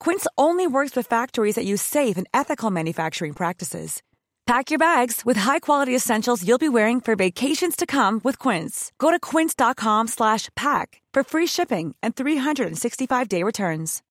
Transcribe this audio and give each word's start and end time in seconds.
Quince 0.00 0.26
only 0.38 0.66
works 0.66 0.96
with 0.96 1.06
factories 1.06 1.56
that 1.56 1.66
use 1.66 1.82
safe 1.82 2.16
and 2.16 2.26
ethical 2.32 2.70
manufacturing 2.70 3.34
practices. 3.34 4.02
Pack 4.46 4.70
your 4.70 4.78
bags 4.78 5.22
with 5.24 5.36
high-quality 5.36 5.94
essentials 5.94 6.46
you'll 6.46 6.58
be 6.58 6.68
wearing 6.68 7.00
for 7.00 7.16
vacations 7.16 7.74
to 7.74 7.84
come 7.84 8.20
with 8.22 8.38
Quince. 8.38 8.92
Go 8.98 9.10
to 9.10 9.18
quince.com/pack 9.18 11.02
for 11.12 11.22
free 11.24 11.46
shipping 11.46 11.96
and 12.00 12.14
365-day 12.14 13.42
returns. 13.42 14.02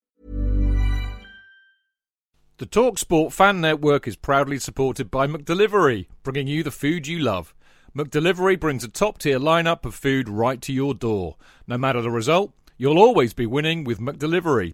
The 2.57 2.65
TalkSport 2.65 3.33
Fan 3.33 3.59
Network 3.59 4.07
is 4.07 4.15
proudly 4.15 4.59
supported 4.59 5.11
by 5.11 5.27
McDelivery, 5.27 6.07
bringing 6.23 6.47
you 6.47 6.63
the 6.63 6.71
food 6.71 7.05
you 7.05 7.19
love. 7.19 7.53
McDelivery 7.93 8.59
brings 8.59 8.83
a 8.83 8.89
top-tier 8.89 9.39
lineup 9.39 9.85
of 9.85 9.95
food 9.95 10.27
right 10.27 10.61
to 10.61 10.73
your 10.73 10.93
door. 10.93 11.35
No 11.67 11.77
matter 11.77 12.01
the 12.01 12.11
result, 12.11 12.53
you'll 12.77 12.97
always 12.99 13.33
be 13.33 13.45
winning 13.45 13.85
with 13.85 13.99
McDelivery. 13.99 14.73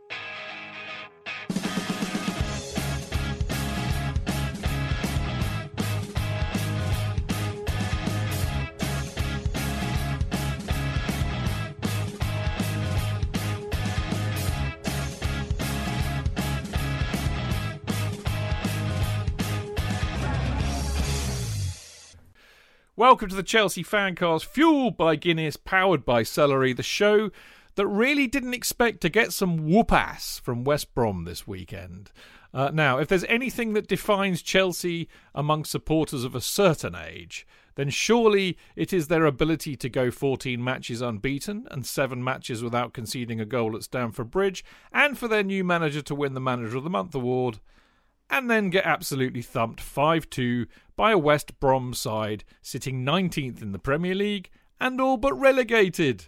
Welcome 23.01 23.29
to 23.29 23.35
the 23.35 23.41
Chelsea 23.41 23.83
Fancast, 23.83 24.45
fueled 24.45 24.95
by 24.95 25.15
Guinness, 25.15 25.57
powered 25.57 26.05
by 26.05 26.21
Celery, 26.21 26.71
the 26.71 26.83
show 26.83 27.31
that 27.73 27.87
really 27.87 28.27
didn't 28.27 28.53
expect 28.53 29.01
to 29.01 29.09
get 29.09 29.33
some 29.33 29.67
whoop 29.67 29.91
ass 29.91 30.37
from 30.37 30.63
West 30.63 30.93
Brom 30.93 31.25
this 31.25 31.47
weekend. 31.47 32.11
Uh, 32.53 32.69
now, 32.71 32.99
if 32.99 33.07
there's 33.07 33.23
anything 33.23 33.73
that 33.73 33.87
defines 33.87 34.43
Chelsea 34.43 35.09
among 35.33 35.65
supporters 35.65 36.23
of 36.23 36.35
a 36.35 36.41
certain 36.41 36.93
age, 36.93 37.47
then 37.73 37.89
surely 37.89 38.55
it 38.75 38.93
is 38.93 39.07
their 39.07 39.25
ability 39.25 39.75
to 39.77 39.89
go 39.89 40.11
14 40.11 40.63
matches 40.63 41.01
unbeaten 41.01 41.67
and 41.71 41.87
7 41.87 42.23
matches 42.23 42.61
without 42.61 42.93
conceding 42.93 43.41
a 43.41 43.45
goal 43.45 43.75
at 43.75 43.81
Stamford 43.81 44.29
Bridge, 44.29 44.63
and 44.93 45.17
for 45.17 45.27
their 45.27 45.41
new 45.41 45.63
manager 45.63 46.03
to 46.03 46.13
win 46.13 46.35
the 46.35 46.39
Manager 46.39 46.77
of 46.77 46.83
the 46.83 46.89
Month 46.91 47.15
award 47.15 47.57
and 48.31 48.49
then 48.49 48.69
get 48.69 48.85
absolutely 48.85 49.41
thumped 49.41 49.81
5 49.81 50.29
2 50.29 50.65
by 50.95 51.11
a 51.11 51.17
West 51.17 51.59
Brom 51.59 51.93
side 51.93 52.43
sitting 52.61 53.05
19th 53.05 53.61
in 53.61 53.73
the 53.73 53.79
Premier 53.79 54.15
League 54.15 54.49
and 54.79 54.99
all 54.99 55.17
but 55.17 55.33
relegated. 55.33 56.25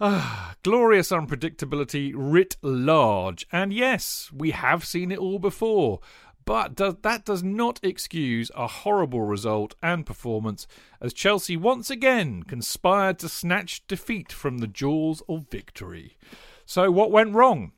Ah, 0.00 0.56
glorious 0.64 1.10
unpredictability 1.10 2.12
writ 2.16 2.56
large. 2.62 3.46
And 3.52 3.72
yes, 3.72 4.30
we 4.32 4.50
have 4.50 4.84
seen 4.84 5.12
it 5.12 5.18
all 5.18 5.38
before. 5.38 6.00
But 6.44 6.74
does, 6.74 6.96
that 7.02 7.24
does 7.24 7.44
not 7.44 7.78
excuse 7.84 8.50
a 8.56 8.66
horrible 8.66 9.20
result 9.20 9.74
and 9.80 10.04
performance 10.04 10.66
as 11.00 11.12
Chelsea 11.12 11.56
once 11.56 11.88
again 11.88 12.42
conspired 12.42 13.20
to 13.20 13.28
snatch 13.28 13.86
defeat 13.86 14.32
from 14.32 14.58
the 14.58 14.66
jaws 14.66 15.22
of 15.28 15.46
victory. 15.50 16.16
So, 16.64 16.90
what 16.90 17.12
went 17.12 17.34
wrong? 17.34 17.72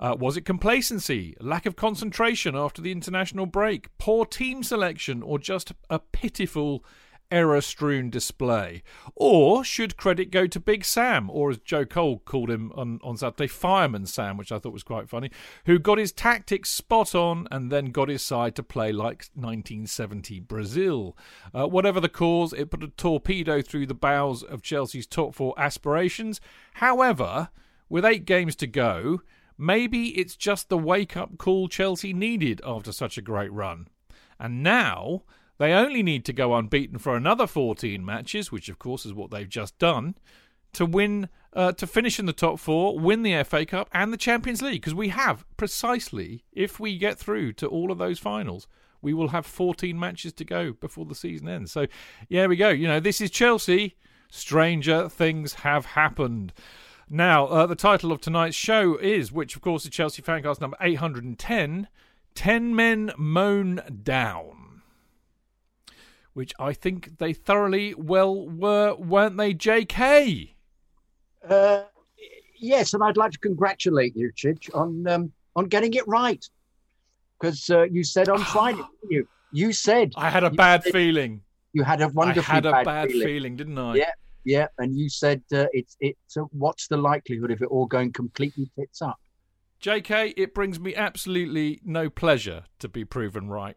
Uh, 0.00 0.16
was 0.18 0.36
it 0.36 0.42
complacency, 0.42 1.36
lack 1.40 1.66
of 1.66 1.74
concentration 1.74 2.54
after 2.54 2.80
the 2.80 2.92
international 2.92 3.46
break, 3.46 3.88
poor 3.98 4.24
team 4.24 4.62
selection, 4.62 5.22
or 5.22 5.38
just 5.38 5.72
a 5.90 5.98
pitiful 5.98 6.84
error 7.32 7.60
strewn 7.60 8.08
display? 8.08 8.84
Or 9.16 9.64
should 9.64 9.96
credit 9.96 10.30
go 10.30 10.46
to 10.46 10.60
Big 10.60 10.84
Sam, 10.84 11.28
or 11.28 11.50
as 11.50 11.58
Joe 11.58 11.84
Cole 11.84 12.20
called 12.24 12.48
him 12.48 12.70
on, 12.76 13.00
on 13.02 13.16
Saturday, 13.16 13.48
Fireman 13.48 14.06
Sam, 14.06 14.36
which 14.36 14.52
I 14.52 14.60
thought 14.60 14.72
was 14.72 14.84
quite 14.84 15.08
funny, 15.08 15.32
who 15.66 15.80
got 15.80 15.98
his 15.98 16.12
tactics 16.12 16.70
spot 16.70 17.14
on 17.16 17.48
and 17.50 17.72
then 17.72 17.86
got 17.86 18.08
his 18.08 18.22
side 18.22 18.54
to 18.54 18.62
play 18.62 18.92
like 18.92 19.26
1970 19.34 20.38
Brazil? 20.40 21.16
Uh, 21.52 21.66
whatever 21.66 21.98
the 22.00 22.08
cause, 22.08 22.52
it 22.52 22.70
put 22.70 22.84
a 22.84 22.88
torpedo 22.88 23.60
through 23.62 23.86
the 23.86 23.94
bows 23.94 24.44
of 24.44 24.62
Chelsea's 24.62 25.08
top 25.08 25.34
four 25.34 25.54
aspirations. 25.58 26.40
However, 26.74 27.48
with 27.88 28.04
eight 28.04 28.26
games 28.26 28.54
to 28.56 28.68
go, 28.68 29.22
Maybe 29.58 30.16
it's 30.18 30.36
just 30.36 30.68
the 30.68 30.78
wake 30.78 31.16
up 31.16 31.36
call 31.36 31.68
Chelsea 31.68 32.12
needed 32.12 32.60
after 32.64 32.92
such 32.92 33.18
a 33.18 33.22
great 33.22 33.52
run. 33.52 33.88
And 34.38 34.62
now 34.62 35.24
they 35.58 35.72
only 35.72 36.02
need 36.04 36.24
to 36.26 36.32
go 36.32 36.54
unbeaten 36.54 36.98
for 36.98 37.16
another 37.16 37.48
14 37.48 38.04
matches, 38.04 38.52
which 38.52 38.68
of 38.68 38.78
course 38.78 39.04
is 39.04 39.12
what 39.12 39.32
they've 39.32 39.48
just 39.48 39.76
done, 39.78 40.14
to 40.74 40.86
win, 40.86 41.28
uh, 41.52 41.72
to 41.72 41.86
finish 41.86 42.20
in 42.20 42.26
the 42.26 42.32
top 42.32 42.60
four, 42.60 42.96
win 42.98 43.24
the 43.24 43.42
FA 43.42 43.66
Cup 43.66 43.88
and 43.92 44.12
the 44.12 44.16
Champions 44.16 44.62
League. 44.62 44.80
Because 44.80 44.94
we 44.94 45.08
have 45.08 45.44
precisely, 45.56 46.44
if 46.52 46.78
we 46.78 46.96
get 46.96 47.18
through 47.18 47.54
to 47.54 47.66
all 47.66 47.90
of 47.90 47.98
those 47.98 48.20
finals, 48.20 48.68
we 49.02 49.12
will 49.12 49.28
have 49.28 49.46
14 49.46 49.98
matches 49.98 50.32
to 50.34 50.44
go 50.44 50.72
before 50.72 51.04
the 51.04 51.14
season 51.14 51.48
ends. 51.48 51.72
So, 51.72 51.86
yeah, 52.28 52.46
we 52.46 52.56
go. 52.56 52.68
You 52.68 52.86
know, 52.86 53.00
this 53.00 53.20
is 53.20 53.30
Chelsea. 53.30 53.96
Stranger 54.30 55.08
things 55.08 55.54
have 55.54 55.86
happened. 55.86 56.52
Now, 57.10 57.46
uh, 57.46 57.66
the 57.66 57.74
title 57.74 58.12
of 58.12 58.20
tonight's 58.20 58.56
show 58.56 58.96
is, 58.96 59.32
which 59.32 59.56
of 59.56 59.62
course 59.62 59.84
is 59.84 59.90
Chelsea 59.90 60.20
Fancast 60.20 60.60
number 60.60 60.76
810, 60.80 61.88
10 62.34 62.76
Men 62.76 63.12
Moan 63.16 63.80
Down. 64.02 64.82
Which 66.34 66.52
I 66.58 66.74
think 66.74 67.18
they 67.18 67.32
thoroughly 67.32 67.94
well 67.94 68.48
were, 68.48 68.94
weren't 68.94 69.38
they, 69.38 69.54
JK? 69.54 70.50
Uh, 71.48 71.84
yes, 72.58 72.92
and 72.92 73.02
I'd 73.02 73.16
like 73.16 73.32
to 73.32 73.38
congratulate 73.38 74.14
you, 74.14 74.30
Chidge, 74.36 74.68
on 74.74 75.06
um, 75.08 75.32
on 75.56 75.64
getting 75.64 75.94
it 75.94 76.06
right. 76.06 76.44
Because 77.40 77.70
uh, 77.70 77.84
you 77.84 78.04
said 78.04 78.28
on 78.28 78.38
Friday, 78.44 78.82
you 79.08 79.26
you 79.50 79.72
said 79.72 80.12
I 80.16 80.30
had 80.30 80.44
a 80.44 80.50
bad 80.50 80.84
feeling. 80.84 81.40
You 81.72 81.82
had 81.82 82.02
a 82.02 82.08
wonderful. 82.08 82.52
I 82.52 82.54
had 82.54 82.66
a 82.66 82.70
bad, 82.70 82.84
bad 82.84 83.08
feeling. 83.10 83.26
feeling, 83.26 83.56
didn't 83.56 83.78
I? 83.78 83.94
Yeah, 83.96 84.10
yeah, 84.48 84.68
and 84.78 84.96
you 84.96 85.10
said 85.10 85.42
uh, 85.52 85.66
it's 85.74 85.96
it's 86.00 86.38
uh, 86.38 86.44
what's 86.52 86.88
the 86.88 86.96
likelihood 86.96 87.50
of 87.50 87.60
it 87.60 87.66
all 87.66 87.84
going 87.84 88.14
completely 88.14 88.70
tits 88.78 89.02
up? 89.02 89.20
JK, 89.82 90.32
it 90.38 90.54
brings 90.54 90.80
me 90.80 90.94
absolutely 90.94 91.80
no 91.84 92.08
pleasure 92.08 92.64
to 92.78 92.88
be 92.88 93.04
proven 93.04 93.50
right. 93.50 93.76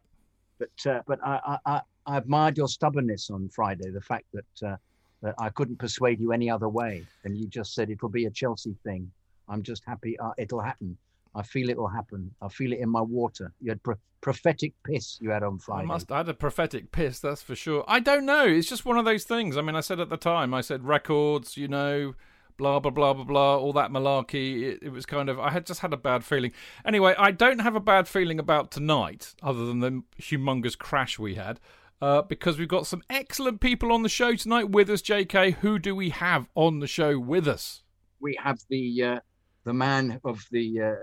But 0.60 0.90
uh, 0.90 1.02
but 1.06 1.20
I, 1.26 1.58
I 1.66 1.82
I 2.06 2.18
admired 2.18 2.58
your 2.58 2.70
stubbornness 2.70 3.30
on 3.30 3.50
Friday. 3.50 3.90
The 3.92 4.00
fact 4.00 4.26
that 4.34 4.68
uh, 4.68 4.78
that 5.22 5.36
I 5.38 5.50
couldn't 5.50 5.78
persuade 5.78 6.22
you 6.22 6.32
any 6.32 6.50
other 6.50 6.70
way, 6.70 7.06
and 7.26 7.38
you 7.38 7.48
just 7.48 7.74
said 7.76 7.90
it 7.90 8.02
will 8.02 8.10
be 8.10 8.26
a 8.28 8.32
Chelsea 8.32 8.76
thing. 8.86 9.12
I'm 9.50 9.64
just 9.64 9.84
happy 9.86 10.18
uh, 10.20 10.32
it'll 10.38 10.62
happen. 10.62 10.98
I 11.34 11.44
feel 11.44 11.70
it 11.70 11.78
will 11.78 11.88
happen. 11.88 12.32
I 12.42 12.50
feel 12.50 12.74
it 12.74 12.80
in 12.80 12.90
my 12.90 13.02
water. 13.02 13.54
You 13.62 13.72
had 13.72 13.84
pro- 13.84 13.96
prophetic 14.22 14.74
piss 14.86 15.18
you 15.22 15.30
had 15.30 15.44
on 15.44 15.60
Friday. 15.60 15.84
I 15.84 15.86
must. 15.86 16.12
I 16.12 16.18
had 16.18 16.30
a 16.30 16.34
prophetic 16.34 16.92
piss, 16.92 17.20
that's 17.20 17.42
for 17.42 17.56
sure. 17.56 17.84
I 17.88 18.00
don't 18.00 18.26
know. 18.26 18.46
It's 18.46 18.70
just 18.70 18.86
one 18.86 18.98
of 18.98 19.06
those 19.06 19.24
things. 19.24 19.58
I 19.58 19.62
mean, 19.62 19.76
I 19.76 19.82
said 19.82 20.00
at 20.00 20.10
the 20.10 20.18
time, 20.18 20.54
I 20.54 20.62
said 20.62 20.86
records, 20.86 21.58
you 21.58 21.68
know, 21.68 22.14
blah 22.58 22.80
blah 22.80 22.92
blah 22.92 23.14
blah 23.14 23.24
blah, 23.24 23.58
all 23.58 23.74
that 23.74 23.92
malarkey. 23.92 24.64
It, 24.64 24.80
it 24.84 24.90
was 24.90 25.06
kind 25.06 25.30
of. 25.30 25.40
I 25.40 25.52
had 25.52 25.66
just 25.66 25.80
had 25.80 25.94
a 25.94 25.98
bad 25.98 26.24
feeling. 26.24 26.52
Anyway, 26.86 27.16
I 27.18 27.32
don't 27.32 27.60
have 27.60 27.76
a 27.76 27.82
bad 27.82 28.08
feeling 28.08 28.40
about 28.40 28.72
tonight, 28.72 29.34
other 29.42 29.66
than 29.66 29.80
the 29.80 30.04
humongous 30.22 30.78
crash 30.78 31.18
we 31.18 31.36
had. 31.36 31.60
Uh, 32.02 32.24
because 32.24 32.58
we've 32.58 32.68
got 32.68 32.88
some 32.88 33.04
excellent 33.12 33.62
people 33.62 33.92
on 33.92 34.02
the 34.02 34.10
show 34.10 34.36
tonight 34.36 34.72
with 34.72 34.90
us, 34.90 35.04
JK. 35.04 35.54
Who 35.58 35.78
do 35.78 35.96
we 35.96 36.10
have 36.10 36.50
on 36.56 36.80
the 36.80 36.88
show 36.88 37.20
with 37.20 37.48
us? 37.48 37.84
We 38.20 38.36
have 38.44 38.60
the 38.70 39.04
uh, 39.04 39.20
the 39.66 39.74
man 39.74 40.20
of 40.24 40.44
the 40.52 40.82
uh, 40.82 40.96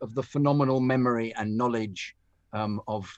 of 0.00 0.14
the 0.14 0.22
phenomenal 0.22 0.80
memory 0.80 1.34
and 1.34 1.56
knowledge 1.56 2.14
um, 2.52 2.80
of 2.88 3.10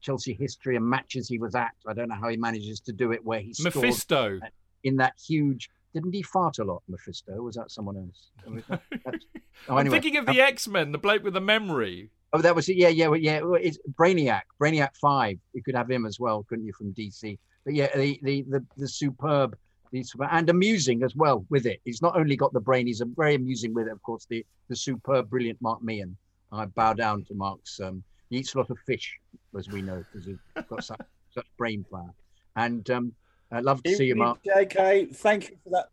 Chelsea 0.00 0.34
history 0.34 0.76
and 0.76 0.84
matches 0.84 1.28
he 1.28 1.38
was 1.38 1.54
at. 1.54 1.72
I 1.86 1.92
don't 1.92 2.08
know 2.08 2.14
how 2.14 2.28
he 2.28 2.36
manages 2.36 2.80
to 2.80 2.92
do 2.92 3.12
it 3.12 3.24
where 3.24 3.40
he 3.40 3.52
scored 3.52 3.74
Mephisto. 3.74 4.40
in 4.84 4.96
that 4.96 5.14
huge. 5.24 5.68
Didn't 5.94 6.12
he 6.12 6.22
fart 6.22 6.58
a 6.58 6.64
lot, 6.64 6.82
Mephisto? 6.88 7.32
Was 7.42 7.56
that 7.56 7.70
someone 7.70 7.96
else? 7.96 8.30
That's- 8.68 9.22
oh, 9.68 9.72
I'm 9.74 9.78
anyway. 9.78 9.94
thinking 10.00 10.16
of 10.18 10.26
the 10.26 10.40
X 10.40 10.68
Men, 10.68 10.92
the 10.92 10.98
bloke 10.98 11.22
with 11.24 11.34
the 11.34 11.40
memory. 11.40 12.10
Oh, 12.32 12.40
that 12.42 12.54
was 12.54 12.68
it. 12.68 12.76
Yeah, 12.76 12.88
yeah, 12.88 13.12
yeah. 13.14 13.40
It's 13.60 13.78
Brainiac, 13.98 14.42
Brainiac 14.60 14.94
Five. 15.00 15.38
You 15.54 15.62
could 15.62 15.74
have 15.74 15.90
him 15.90 16.04
as 16.04 16.20
well, 16.20 16.44
couldn't 16.48 16.66
you, 16.66 16.72
from 16.72 16.92
DC? 16.92 17.38
But 17.64 17.74
yeah, 17.74 17.96
the 17.96 18.20
the 18.22 18.44
the, 18.48 18.64
the 18.76 18.88
superb, 18.88 19.56
the 20.00 20.04
super, 20.04 20.24
and 20.30 20.48
amusing 20.50 21.02
as 21.02 21.14
well 21.16 21.44
with 21.50 21.66
it. 21.66 21.80
He's 21.84 22.02
not 22.02 22.16
only 22.16 22.36
got 22.36 22.52
the 22.52 22.60
brain; 22.60 22.86
he's 22.86 23.02
very 23.16 23.34
amusing 23.34 23.72
with 23.74 23.86
it. 23.86 23.92
Of 23.92 24.02
course, 24.02 24.26
the 24.28 24.44
the 24.68 24.76
superb, 24.76 25.30
brilliant 25.30 25.60
Mark 25.60 25.82
Meehan. 25.82 26.16
I 26.52 26.66
bow 26.66 26.92
down 26.92 27.24
to 27.24 27.34
Mark's. 27.34 27.80
Um, 27.80 28.02
he 28.30 28.38
eats 28.38 28.54
a 28.54 28.58
lot 28.58 28.70
of 28.70 28.78
fish, 28.86 29.18
as 29.56 29.68
we 29.68 29.82
know, 29.82 30.04
because 30.12 30.26
he's 30.26 30.38
got 30.68 30.84
such 30.84 31.00
such 31.34 31.46
brain 31.58 31.84
power. 31.90 32.10
And 32.56 32.88
um, 32.90 33.12
I'd 33.52 33.64
love 33.64 33.82
to 33.84 33.94
see 33.94 34.06
you, 34.06 34.16
Mark. 34.16 34.38
JK, 34.44 35.14
thank 35.16 35.50
you 35.50 35.56
for 35.64 35.70
that. 35.70 35.86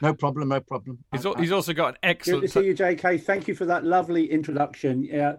No 0.00 0.12
problem, 0.12 0.48
no 0.48 0.60
problem. 0.60 0.98
He's, 1.12 1.24
I- 1.24 1.30
al- 1.30 1.34
he's 1.36 1.52
also 1.52 1.72
got 1.72 1.88
an 1.88 1.92
Good 1.94 2.00
to 2.02 2.08
excellent. 2.08 2.50
see 2.50 2.64
you, 2.66 2.74
JK. 2.74 3.22
Thank 3.22 3.48
you 3.48 3.54
for 3.54 3.64
that 3.66 3.84
lovely 3.84 4.30
introduction. 4.30 5.04
Yeah, 5.04 5.36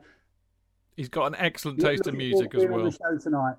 He's 0.96 1.10
got 1.10 1.26
an 1.28 1.36
excellent 1.38 1.80
taste 1.82 2.08
of 2.08 2.14
music 2.16 2.56
as 2.56 2.62
to 2.62 2.68
on 2.68 2.74
well. 2.74 2.84
the 2.86 2.92
show 2.92 3.18
tonight. 3.18 3.56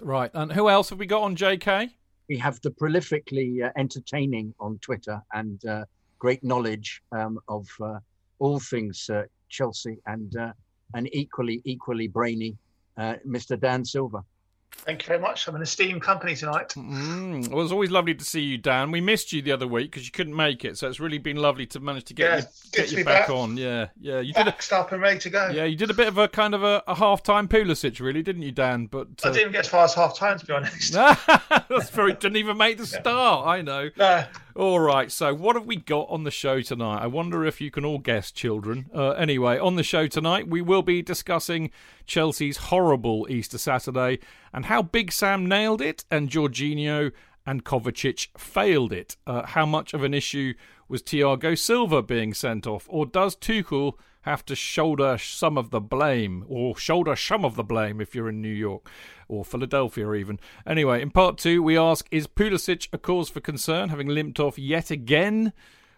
Right, 0.00 0.30
and 0.32 0.52
who 0.52 0.68
else 0.68 0.90
have 0.90 0.98
we 1.00 1.06
got 1.06 1.22
on 1.22 1.36
JK? 1.36 1.90
We 2.28 2.36
have 2.36 2.60
the 2.60 2.70
prolifically 2.70 3.64
uh, 3.64 3.70
entertaining 3.76 4.54
on 4.60 4.78
Twitter 4.78 5.22
and 5.32 5.64
uh, 5.66 5.84
great 6.18 6.44
knowledge 6.44 7.02
um, 7.12 7.38
of 7.48 7.66
uh, 7.80 7.98
all 8.38 8.60
things 8.60 9.08
uh, 9.10 9.22
Chelsea 9.48 9.96
and 10.06 10.36
uh, 10.36 10.52
and 10.94 11.08
equally 11.14 11.60
equally 11.64 12.08
brainy 12.08 12.56
uh, 12.96 13.14
Mr. 13.26 13.58
Dan 13.58 13.84
Silver. 13.84 14.22
Thank 14.70 15.02
you 15.02 15.08
very 15.08 15.20
much. 15.20 15.46
I'm 15.46 15.54
an 15.54 15.60
esteemed 15.60 16.00
company 16.00 16.34
tonight. 16.34 16.70
Mm, 16.70 17.48
well, 17.48 17.62
it's 17.62 17.72
always 17.72 17.90
lovely 17.90 18.14
to 18.14 18.24
see 18.24 18.40
you, 18.40 18.56
Dan. 18.56 18.90
We 18.90 19.00
missed 19.02 19.32
you 19.32 19.42
the 19.42 19.52
other 19.52 19.66
week 19.66 19.90
because 19.90 20.06
you 20.06 20.12
couldn't 20.12 20.34
make 20.34 20.64
it, 20.64 20.78
so 20.78 20.88
it's 20.88 20.98
really 20.98 21.18
been 21.18 21.36
lovely 21.36 21.66
to 21.66 21.80
manage 21.80 22.04
to 22.04 22.14
get 22.14 22.30
Yeah, 22.30 22.36
you, 22.36 22.44
get 22.72 22.92
you 22.92 23.04
back, 23.04 23.26
back. 23.26 23.30
on. 23.30 23.56
Yeah, 23.56 23.88
yeah, 24.00 24.20
you 24.20 24.32
did. 24.32 24.48
A, 24.48 24.76
up 24.76 24.92
and 24.92 25.02
ready 25.02 25.18
to 25.18 25.30
go. 25.30 25.48
yeah, 25.48 25.64
you 25.64 25.76
did 25.76 25.90
a 25.90 25.94
bit 25.94 26.08
of 26.08 26.16
a 26.16 26.28
kind 26.28 26.54
of 26.54 26.62
a, 26.62 26.82
a 26.86 26.94
half-time 26.94 27.48
Pulisic, 27.48 28.00
really, 28.00 28.22
didn't 28.22 28.42
you, 28.42 28.52
Dan? 28.52 28.86
But 28.86 29.08
I 29.24 29.28
uh, 29.28 29.32
didn't 29.32 29.52
get 29.52 29.66
as 29.66 29.68
far 29.68 29.84
as 29.84 29.92
half 29.92 30.16
time, 30.16 30.38
to 30.38 30.46
be 30.46 30.52
honest. 30.54 30.92
that's 31.68 31.90
very 31.90 32.14
didn't 32.14 32.36
even 32.36 32.56
make 32.56 32.78
the 32.78 32.86
start. 32.86 33.46
I 33.46 33.60
know. 33.60 33.90
No. 33.96 34.24
All 34.58 34.80
right, 34.80 35.12
so 35.12 35.32
what 35.32 35.54
have 35.54 35.66
we 35.66 35.76
got 35.76 36.08
on 36.10 36.24
the 36.24 36.32
show 36.32 36.60
tonight? 36.62 36.98
I 37.00 37.06
wonder 37.06 37.44
if 37.46 37.60
you 37.60 37.70
can 37.70 37.84
all 37.84 38.00
guess, 38.00 38.32
children. 38.32 38.90
Uh, 38.92 39.10
anyway, 39.10 39.56
on 39.56 39.76
the 39.76 39.84
show 39.84 40.08
tonight, 40.08 40.48
we 40.48 40.60
will 40.60 40.82
be 40.82 41.00
discussing 41.00 41.70
Chelsea's 42.06 42.56
horrible 42.56 43.28
Easter 43.30 43.56
Saturday 43.56 44.18
and 44.52 44.64
how 44.64 44.82
Big 44.82 45.12
Sam 45.12 45.46
nailed 45.46 45.80
it 45.80 46.04
and 46.10 46.28
Jorginho 46.28 47.12
and 47.46 47.64
Kovacic 47.64 48.36
failed 48.36 48.92
it. 48.92 49.16
Uh, 49.28 49.46
how 49.46 49.64
much 49.64 49.94
of 49.94 50.02
an 50.02 50.12
issue 50.12 50.54
was 50.88 51.04
Thiago 51.04 51.56
Silva 51.56 52.02
being 52.02 52.34
sent 52.34 52.66
off, 52.66 52.84
or 52.88 53.06
does 53.06 53.36
Tuchel 53.36 53.92
have 54.28 54.44
to 54.46 54.54
shoulder 54.54 55.18
some 55.18 55.56
of 55.56 55.70
the 55.70 55.80
blame, 55.80 56.44
or 56.48 56.76
shoulder 56.76 57.16
some 57.16 57.44
of 57.44 57.56
the 57.56 57.64
blame 57.64 58.00
if 58.00 58.14
you're 58.14 58.28
in 58.28 58.40
New 58.40 58.48
York 58.48 58.90
or 59.28 59.44
Philadelphia 59.44 60.12
even. 60.14 60.38
Anyway, 60.66 61.02
in 61.02 61.10
part 61.10 61.38
two, 61.38 61.62
we 61.62 61.78
ask 61.78 62.06
Is 62.10 62.26
Pulisic 62.26 62.88
a 62.92 62.98
cause 62.98 63.28
for 63.28 63.40
concern, 63.40 63.88
having 63.88 64.08
limped 64.08 64.40
off 64.40 64.58
yet 64.58 64.90
again? 64.90 65.52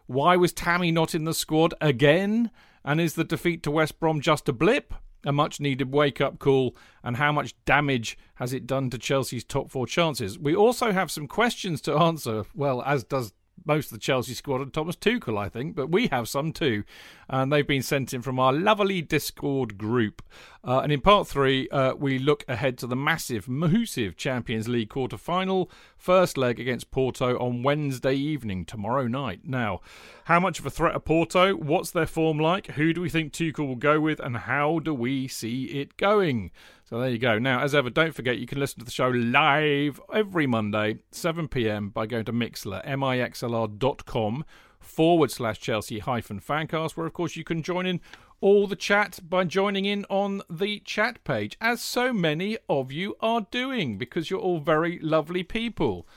Why 0.07 0.37
was 0.37 0.53
Tammy 0.53 0.91
not 0.91 1.15
in 1.15 1.25
the 1.25 1.35
squad 1.35 1.75
again? 1.81 2.51
And 2.85 3.01
is 3.01 3.15
the 3.15 3.25
defeat 3.25 3.63
to 3.65 3.71
West 3.71 4.01
Brom 4.01 4.21
just 4.21 4.49
a 4.49 4.53
blip? 4.53 4.95
A 5.25 5.33
much 5.33 5.61
needed 5.61 5.93
wake 5.93 6.21
up 6.21 6.39
call, 6.39 6.75
and 7.05 7.19
how 7.19 7.31
much 7.31 7.55
damage 7.67 8.17
has 8.37 8.55
it 8.55 8.67
done 8.67 8.89
to 8.91 8.99
Chelsea's 8.99 9.45
top 9.45 9.71
four 9.71 9.87
chances? 9.87 10.39
We 10.39 10.55
also 10.55 10.93
have 10.93 11.11
some 11.11 11.29
questions 11.29 11.83
to 11.83 11.95
answer, 11.95 12.45
well, 12.55 12.83
as 12.83 13.05
does 13.05 13.35
most 13.65 13.87
of 13.87 13.93
the 13.93 13.99
Chelsea 13.99 14.35
squad 14.35 14.61
and 14.61 14.73
Thomas 14.73 14.97
Tuchel, 14.97 15.39
I 15.39 15.49
think, 15.49 15.75
but 15.75 15.91
we 15.91 16.09
have 16.09 16.29
some 16.29 16.53
too. 16.53 16.85
And 17.29 17.53
they've 17.53 17.67
been 17.67 17.83
sent 17.83 18.13
in 18.13 18.23
from 18.23 18.39
our 18.39 18.53
lovely 18.53 19.03
Discord 19.03 19.79
group. 19.79 20.23
Uh, 20.65 20.81
and 20.81 20.93
in 20.93 21.01
part 21.01 21.29
three, 21.29 21.69
uh, 21.71 21.95
we 21.95 22.19
look 22.19 22.45
ahead 22.49 22.77
to 22.79 22.87
the 22.87 22.97
massive, 22.97 23.49
massive 23.49 24.17
Champions 24.17 24.69
League 24.69 24.91
quarter 24.91 25.17
final, 25.17 25.71
first 25.97 26.37
leg 26.37 26.59
against 26.59 26.91
Porto 26.91 27.39
on 27.39 27.63
Wednesday 27.63 28.15
evening, 28.15 28.65
tomorrow 28.65 29.07
night. 29.07 29.41
Now, 29.45 29.81
how 30.25 30.41
much 30.41 30.59
of 30.59 30.67
a 30.67 30.71
threat 30.71 30.95
are 30.95 31.01
Porto? 31.01 31.55
What's 31.55 31.91
their 31.91 32.07
form 32.07 32.39
like? 32.39 32.73
Who 32.73 32.93
do 32.93 33.01
we 33.01 33.09
think 33.09 33.33
Tuchel 33.33 33.67
will 33.67 33.77
go 33.77 34.01
with? 34.01 34.21
And 34.21 34.37
how 34.37 34.79
do 34.81 34.93
we 34.93 35.29
see 35.29 35.65
it 35.67 35.97
going? 35.97 36.51
So 36.91 36.99
there 36.99 37.09
you 37.09 37.19
go. 37.19 37.39
Now, 37.39 37.61
as 37.61 37.73
ever, 37.73 37.89
don't 37.89 38.17
forget 38.17 38.39
you 38.39 38.49
can 38.49 38.59
listen 38.59 38.81
to 38.81 38.85
the 38.85 38.91
show 38.91 39.07
live 39.07 40.01
every 40.13 40.49
Monday, 40.49 40.99
7 41.13 41.47
pm, 41.47 41.91
by 41.91 42.05
going 42.05 42.25
to 42.25 42.33
Mixler, 42.33 42.85
mixlr.com 42.85 44.45
forward 44.81 45.31
slash 45.31 45.61
Chelsea 45.61 46.01
hyphen 46.01 46.41
fancast, 46.41 46.97
where 46.97 47.07
of 47.07 47.13
course 47.13 47.37
you 47.37 47.45
can 47.45 47.63
join 47.63 47.87
in 47.87 48.01
all 48.41 48.67
the 48.67 48.75
chat 48.75 49.21
by 49.23 49.45
joining 49.45 49.85
in 49.85 50.05
on 50.11 50.43
the 50.51 50.81
chat 50.81 51.23
page, 51.23 51.57
as 51.61 51.81
so 51.81 52.13
many 52.13 52.59
of 52.69 52.91
you 52.91 53.15
are 53.21 53.47
doing, 53.53 53.97
because 53.97 54.29
you're 54.29 54.41
all 54.41 54.59
very 54.59 54.99
lovely 54.99 55.45
people. 55.45 56.09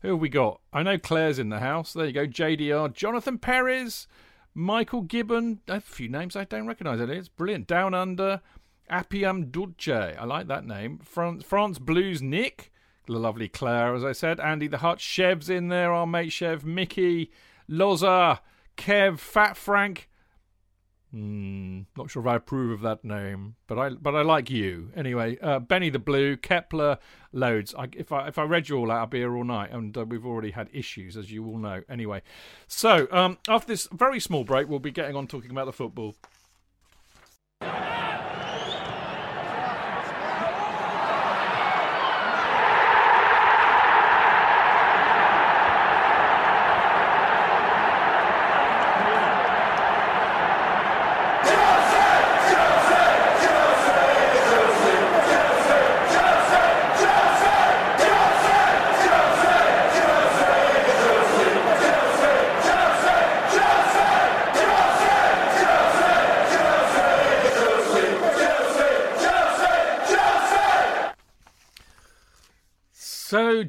Who 0.00 0.12
have 0.12 0.20
we 0.20 0.30
got? 0.30 0.62
I 0.72 0.82
know 0.82 0.96
Claire's 0.96 1.38
in 1.38 1.50
the 1.50 1.60
house. 1.60 1.92
There 1.92 2.06
you 2.06 2.12
go. 2.12 2.26
JDR, 2.26 2.90
Jonathan 2.94 3.36
Perez, 3.36 4.06
Michael 4.54 5.02
Gibbon. 5.02 5.60
A 5.68 5.82
few 5.82 6.08
names 6.08 6.36
I 6.36 6.44
don't 6.44 6.66
recognise. 6.66 7.00
It 7.00 7.10
is 7.10 7.28
brilliant. 7.28 7.66
Down 7.66 7.92
Under, 7.92 8.40
Appium 8.90 9.50
Dulce. 9.50 10.16
I 10.18 10.24
like 10.24 10.48
that 10.48 10.66
name. 10.66 10.98
France, 10.98 11.44
France 11.44 11.78
Blues 11.78 12.22
Nick, 12.22 12.72
the 13.06 13.14
lovely 13.14 13.48
Claire, 13.48 13.94
as 13.94 14.04
I 14.04 14.12
said. 14.12 14.40
Andy 14.40 14.68
the 14.68 14.78
Hut. 14.78 14.98
Chev's 14.98 15.48
in 15.48 15.68
there. 15.68 15.92
Our 15.92 16.06
mate 16.06 16.32
Chev. 16.32 16.64
Mickey, 16.64 17.30
Loza, 17.68 18.40
Kev, 18.76 19.18
Fat 19.18 19.56
Frank. 19.56 20.08
Hmm, 21.12 21.82
not 21.94 22.10
sure 22.10 22.22
if 22.22 22.26
I 22.26 22.36
approve 22.36 22.70
of 22.70 22.80
that 22.80 23.04
name, 23.04 23.56
but 23.66 23.78
I 23.78 23.90
but 23.90 24.14
I 24.14 24.22
like 24.22 24.48
you 24.48 24.90
anyway. 24.96 25.36
Uh, 25.42 25.58
Benny 25.58 25.90
the 25.90 25.98
Blue, 25.98 26.38
Kepler, 26.38 26.96
loads. 27.32 27.74
I, 27.76 27.88
if 27.94 28.12
I 28.12 28.28
if 28.28 28.38
I 28.38 28.44
read 28.44 28.70
you 28.70 28.78
all 28.78 28.90
out, 28.90 29.02
I'd 29.02 29.10
be 29.10 29.18
here 29.18 29.36
all 29.36 29.44
night, 29.44 29.72
and 29.72 29.96
uh, 29.96 30.06
we've 30.06 30.24
already 30.24 30.52
had 30.52 30.70
issues, 30.72 31.18
as 31.18 31.30
you 31.30 31.44
all 31.44 31.58
know. 31.58 31.82
Anyway, 31.86 32.22
so 32.66 33.08
um, 33.12 33.36
after 33.46 33.68
this 33.68 33.88
very 33.92 34.20
small 34.20 34.42
break, 34.42 34.70
we'll 34.70 34.78
be 34.78 34.90
getting 34.90 35.14
on 35.14 35.26
talking 35.26 35.50
about 35.50 35.66
the 35.66 35.72
football. 35.74 36.14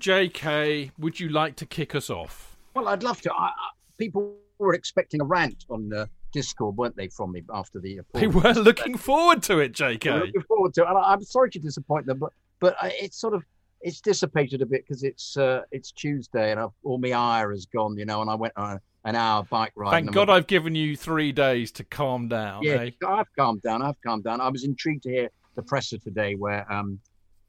J.K., 0.03 0.91
would 0.99 1.17
you 1.21 1.29
like 1.29 1.55
to 1.55 1.65
kick 1.65 1.95
us 1.95 2.09
off? 2.09 2.57
Well, 2.75 2.89
I'd 2.89 3.03
love 3.03 3.21
to. 3.21 3.31
I, 3.31 3.45
I, 3.45 3.51
people 3.97 4.35
were 4.57 4.73
expecting 4.73 5.21
a 5.21 5.23
rant 5.23 5.63
on 5.69 5.87
the 5.87 6.09
Discord, 6.33 6.75
weren't 6.75 6.97
they, 6.97 7.07
from 7.07 7.31
me 7.31 7.41
after 7.53 7.79
the. 7.79 8.01
They 8.13 8.27
were 8.27 8.51
looking 8.51 8.97
forward 8.97 9.41
to 9.43 9.59
it, 9.59 9.71
J.K. 9.71 10.11
Looking 10.11 10.41
forward 10.41 10.73
to 10.73 10.81
it. 10.83 10.89
And 10.89 10.97
I, 10.97 11.13
I'm 11.13 11.23
sorry 11.23 11.51
to 11.51 11.59
disappoint 11.59 12.05
them, 12.05 12.19
but 12.19 12.33
but 12.59 12.75
I, 12.81 12.93
it's 12.99 13.17
sort 13.17 13.33
of 13.33 13.43
it's 13.79 14.01
dissipated 14.01 14.61
a 14.61 14.65
bit 14.65 14.83
because 14.85 15.03
it's 15.03 15.37
uh, 15.37 15.61
it's 15.71 15.93
Tuesday 15.93 16.51
and 16.51 16.59
I've, 16.59 16.71
all 16.83 16.97
my 16.97 17.13
ire 17.13 17.51
has 17.51 17.65
gone, 17.65 17.97
you 17.97 18.03
know. 18.03 18.19
And 18.19 18.29
I 18.29 18.35
went 18.35 18.51
on 18.57 18.81
an 19.05 19.15
hour 19.15 19.43
bike 19.43 19.71
ride. 19.77 19.91
Thank 19.91 20.11
God 20.11 20.29
I'm- 20.29 20.35
I've 20.37 20.47
given 20.47 20.75
you 20.75 20.97
three 20.97 21.31
days 21.31 21.71
to 21.73 21.85
calm 21.85 22.27
down. 22.27 22.63
Yeah, 22.63 22.73
eh? 22.73 22.91
I've 23.07 23.33
calmed 23.39 23.61
down. 23.61 23.81
I've 23.81 24.01
calmed 24.05 24.25
down. 24.25 24.41
I 24.41 24.49
was 24.49 24.65
intrigued 24.65 25.03
to 25.03 25.11
hear 25.11 25.29
the 25.55 25.63
presser 25.63 25.97
today 25.97 26.35
where 26.35 26.69
um, 26.69 26.99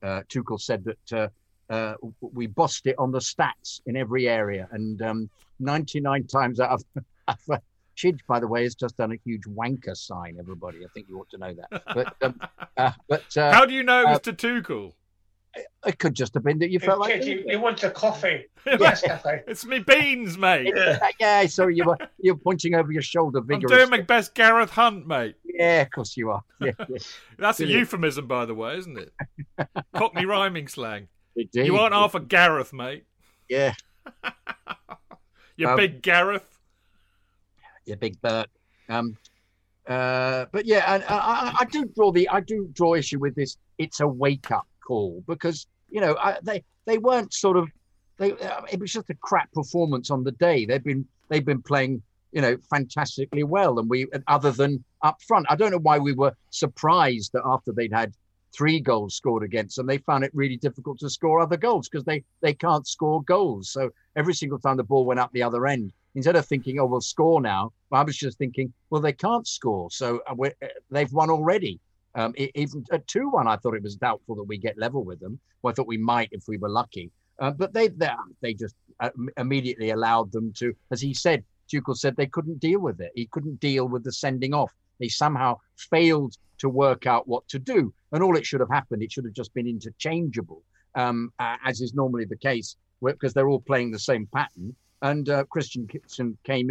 uh, 0.05 0.21
Tuchel 0.29 0.61
said 0.61 0.85
that 0.85 1.13
uh, 1.19 1.29
uh, 1.71 1.95
we 2.21 2.47
bossed 2.47 2.87
it 2.87 2.97
on 2.99 3.11
the 3.11 3.19
stats 3.19 3.81
in 3.87 3.97
every 3.97 4.29
area, 4.29 4.69
and 4.73 5.01
um, 5.03 5.31
99 5.61 6.27
times 6.27 6.61
out 6.61 6.71
of, 6.71 6.85
out 7.29 7.39
of 7.49 7.61
Chidge, 7.97 8.21
by 8.27 8.41
the 8.41 8.49
way, 8.49 8.65
has 8.65 8.75
just 8.75 8.97
done 8.97 9.13
a 9.13 9.19
huge 9.25 9.45
wanker 9.45 9.97
sign. 9.97 10.37
Everybody, 10.39 10.85
I 10.85 10.89
think 10.95 11.09
you 11.09 11.19
ought 11.19 11.31
to 11.31 11.39
know 11.39 11.55
that. 11.55 11.83
But 11.95 12.17
um, 12.23 12.41
uh, 12.77 12.93
but 13.09 13.37
uh, 13.37 13.53
How 13.53 13.65
do 13.65 13.75
you 13.75 13.83
know 13.83 14.03
it 14.03 14.09
was 14.09 14.17
uh, 14.17 14.33
to 14.33 14.33
Tuchel? 14.33 14.93
it 15.87 15.99
could 15.99 16.15
just 16.15 16.35
have 16.35 16.43
been 16.43 16.59
that 16.59 16.71
you 16.71 16.81
felt 16.81 17.01
like. 17.01 17.15
Kid, 17.15 17.25
you, 17.25 17.45
you 17.47 17.61
want 17.61 17.83
a 17.83 17.91
coffee? 17.91 18.47
Yes, 18.67 19.03
cafe. 19.03 19.43
It's 19.47 19.67
me 19.67 19.81
beans, 19.81 20.39
mate. 20.39 20.73
Yeah. 20.75 20.99
yeah, 21.21 21.47
sorry, 21.47 21.77
you 21.77 21.85
were 21.85 21.99
you're 22.19 22.35
pointing 22.35 22.75
over 22.75 22.91
your 22.91 23.03
shoulder 23.03 23.43
Vigorously. 23.43 23.55
I'm 23.55 23.61
vigorously. 23.61 23.87
doing 23.91 24.01
my 24.01 24.05
best 24.07 24.35
Gareth 24.35 24.71
Hunt, 24.71 25.07
mate. 25.07 25.37
Yeah, 25.45 25.83
of 25.83 25.91
course 25.91 26.17
you 26.17 26.31
are. 26.31 26.43
Yeah, 26.61 26.71
yeah. 26.89 26.99
That's 27.39 27.61
a 27.61 27.67
euphemism, 27.67 28.27
by 28.27 28.47
the 28.47 28.55
way, 28.55 28.79
isn't 28.79 28.99
it? 28.99 29.13
Cockney 29.95 30.25
rhyming 30.25 30.67
slang. 30.69 31.09
Indeed. 31.37 31.67
You 31.67 31.77
aren't 31.77 31.95
half 31.95 32.15
a 32.15 32.21
Gareth, 32.21 32.73
mate. 32.73 33.05
Yeah, 33.49 33.75
You 35.57 35.69
Um, 35.69 35.77
big 35.77 36.03
Gareth. 36.03 36.59
yeah, 37.87 37.95
big 37.97 38.21
Bert. 38.21 38.49
Um, 38.89 39.17
uh, 39.87 40.47
but 40.53 40.65
yeah, 40.67 40.95
and 40.95 41.05
I, 41.05 41.17
I, 41.17 41.57
I 41.61 41.65
do 41.67 41.85
draw 41.85 42.11
the 42.11 42.29
I 42.29 42.41
do 42.41 42.69
draw 42.73 42.95
issue 42.95 43.19
with 43.19 43.35
this. 43.35 43.57
It's 43.79 44.01
a 44.01 44.07
wake 44.09 44.51
up 44.51 44.67
call 44.87 45.23
because 45.27 45.67
you 45.91 46.01
know 46.01 46.17
I, 46.19 46.39
they 46.43 46.65
they 46.87 46.99
weren't 46.99 47.33
sort 47.35 47.57
of 47.57 47.69
they. 48.19 48.33
Uh, 48.33 48.63
it 48.73 48.81
was 48.81 48.93
just 48.93 49.11
a 49.11 49.15
crap 49.15 49.53
performance 49.53 50.11
on 50.11 50.25
the 50.25 50.33
day. 50.33 50.65
They've 50.65 50.83
been 50.83 51.07
they've 51.29 51.45
been 51.45 51.63
playing 51.63 52.03
you 52.33 52.41
know 52.41 52.57
fantastically 52.71 53.45
well, 53.45 53.79
and 53.79 53.89
we 53.89 54.07
other 54.27 54.51
than 54.53 54.83
up 55.03 55.21
front. 55.23 55.47
I 55.51 55.57
don't 55.57 55.71
know 55.71 55.79
why 55.79 55.99
we 55.99 56.13
were 56.15 56.35
surprised 56.51 57.33
that 57.35 57.43
after 57.45 57.73
they'd 57.73 57.93
had 57.93 58.15
three 58.57 58.81
goals 58.81 59.17
scored 59.17 59.43
against 59.43 59.77
them, 59.77 59.87
they 59.87 59.99
found 59.99 60.25
it 60.25 60.31
really 60.35 60.57
difficult 60.57 60.99
to 61.01 61.11
score 61.11 61.41
other 61.41 61.57
goals 61.57 61.89
because 61.89 62.05
they 62.05 62.25
they 62.41 62.55
can't 62.55 62.87
score 62.87 63.23
goals. 63.23 63.71
So 63.71 63.91
every 64.17 64.35
single 64.35 64.59
time 64.59 64.77
the 64.77 64.85
ball 64.85 65.05
went 65.05 65.21
up 65.21 65.33
the 65.33 65.43
other 65.43 65.67
end, 65.67 65.93
instead 66.15 66.37
of 66.37 66.47
thinking, 66.47 66.79
"Oh, 66.79 66.87
we'll 66.87 67.01
score 67.01 67.41
now," 67.41 67.73
I 67.93 68.03
was 68.03 68.17
just 68.17 68.39
thinking, 68.39 68.73
"Well, 68.91 69.01
they 69.01 69.13
can't 69.13 69.47
score, 69.47 69.91
so 69.91 70.21
uh, 70.29 70.35
uh, 70.43 70.67
they've 70.91 71.13
won 71.13 71.31
already." 71.31 71.81
Um, 72.17 72.33
e- 72.37 72.53
even 72.55 72.85
at 72.93 73.07
two-one, 73.09 73.49
I 73.49 73.57
thought 73.57 73.75
it 73.75 73.83
was 73.83 73.97
doubtful 73.97 74.37
that 74.37 74.45
we 74.45 74.57
get 74.57 74.79
level 74.79 75.03
with 75.05 75.19
them. 75.19 75.41
Well, 75.63 75.73
I 75.73 75.75
thought 75.75 75.89
we 75.89 75.99
might 75.99 76.29
if 76.31 76.45
we 76.47 76.59
were 76.59 76.69
lucky, 76.69 77.11
uh, 77.41 77.51
but 77.51 77.73
they 77.73 77.89
they, 77.89 78.11
they 78.41 78.55
just 78.55 78.77
uh, 79.01 79.11
immediately 79.37 79.91
allowed 79.91 80.31
them 80.33 80.53
to, 80.59 80.75
as 80.91 81.01
he 81.01 81.13
said, 81.13 81.45
Tuchel 81.71 81.97
said 81.97 82.17
they 82.17 82.27
couldn't 82.27 82.61
deal 82.61 82.81
with 82.81 83.01
it. 83.01 83.13
He 83.15 83.27
couldn't 83.27 83.61
deal 83.61 83.89
with 83.89 84.05
the 84.05 84.13
sending 84.13 84.55
off. 84.55 84.73
They 85.01 85.09
somehow 85.09 85.59
failed 85.77 86.37
to 86.65 86.69
work 86.69 87.07
out 87.07 87.29
what 87.29 87.47
to 87.49 87.59
do, 87.59 87.93
and 88.13 88.23
all 88.23 88.37
it 88.37 88.47
should 88.47 88.61
have 88.61 88.71
happened, 88.71 89.03
it 89.03 89.13
should 89.13 89.25
have 89.25 89.35
just 89.35 89.55
been 89.55 89.67
interchangeable, 89.67 90.63
um, 90.95 91.33
uh, 91.39 91.57
as 91.65 91.81
is 91.81 91.95
normally 91.95 92.25
the 92.25 92.37
case, 92.37 92.77
because 93.03 93.33
they're 93.33 93.49
all 93.49 93.61
playing 93.61 93.91
the 93.91 93.99
same 93.99 94.27
pattern. 94.35 94.75
And 95.03 95.29
uh, 95.29 95.45
Christian 95.45 95.87
Kitson 95.87 96.37
came 96.45 96.71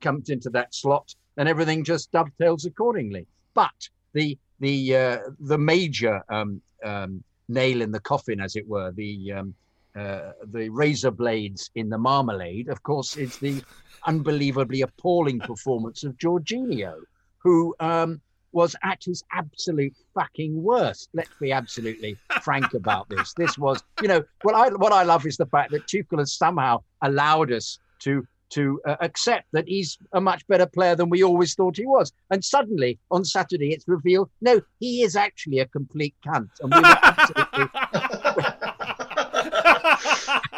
comes 0.00 0.30
into 0.30 0.50
that 0.50 0.74
slot, 0.74 1.14
and 1.36 1.48
everything 1.48 1.84
just 1.84 2.12
dovetails 2.12 2.64
accordingly. 2.64 3.26
But 3.54 3.80
the 4.12 4.38
the 4.60 4.96
uh, 4.96 5.18
the 5.40 5.58
major 5.58 6.22
um, 6.28 6.60
um, 6.84 7.22
nail 7.48 7.82
in 7.82 7.90
the 7.90 8.00
coffin, 8.00 8.40
as 8.40 8.56
it 8.56 8.66
were, 8.66 8.92
the 8.92 9.32
um, 9.32 9.54
uh, 9.94 10.32
the 10.52 10.68
razor 10.68 11.10
blades 11.10 11.70
in 11.74 11.88
the 11.88 11.98
marmalade, 11.98 12.68
of 12.68 12.82
course, 12.82 13.16
is 13.16 13.38
the 13.38 13.62
unbelievably 14.06 14.82
appalling 14.82 15.40
performance 15.40 16.04
of 16.04 16.16
Jorginho, 16.18 16.94
who 17.38 17.74
um, 17.80 18.20
was 18.56 18.74
at 18.82 19.04
his 19.04 19.22
absolute 19.32 19.94
fucking 20.14 20.62
worst. 20.62 21.10
Let's 21.12 21.28
be 21.38 21.52
absolutely 21.52 22.16
frank 22.42 22.72
about 22.72 23.06
this. 23.10 23.34
This 23.34 23.58
was, 23.58 23.82
you 24.00 24.08
know, 24.08 24.24
what 24.42 24.54
I 24.54 24.70
what 24.70 24.92
I 24.92 25.02
love 25.02 25.26
is 25.26 25.36
the 25.36 25.44
fact 25.46 25.70
that 25.72 25.86
Tuchel 25.86 26.18
has 26.18 26.32
somehow 26.32 26.82
allowed 27.02 27.52
us 27.52 27.78
to 28.00 28.26
to 28.48 28.80
uh, 28.86 28.96
accept 29.00 29.44
that 29.52 29.68
he's 29.68 29.98
a 30.14 30.20
much 30.20 30.46
better 30.46 30.66
player 30.66 30.94
than 30.96 31.10
we 31.10 31.22
always 31.22 31.54
thought 31.54 31.76
he 31.76 31.84
was. 31.84 32.12
And 32.30 32.42
suddenly 32.42 32.98
on 33.10 33.24
Saturday, 33.26 33.72
it's 33.74 33.86
revealed 33.86 34.30
no, 34.40 34.62
he 34.80 35.02
is 35.02 35.16
actually 35.16 35.58
a 35.58 35.66
complete 35.66 36.14
cunt, 36.26 36.48
and 36.62 36.72
we 36.72 36.80
were 36.80 36.98
absolutely 37.02 37.66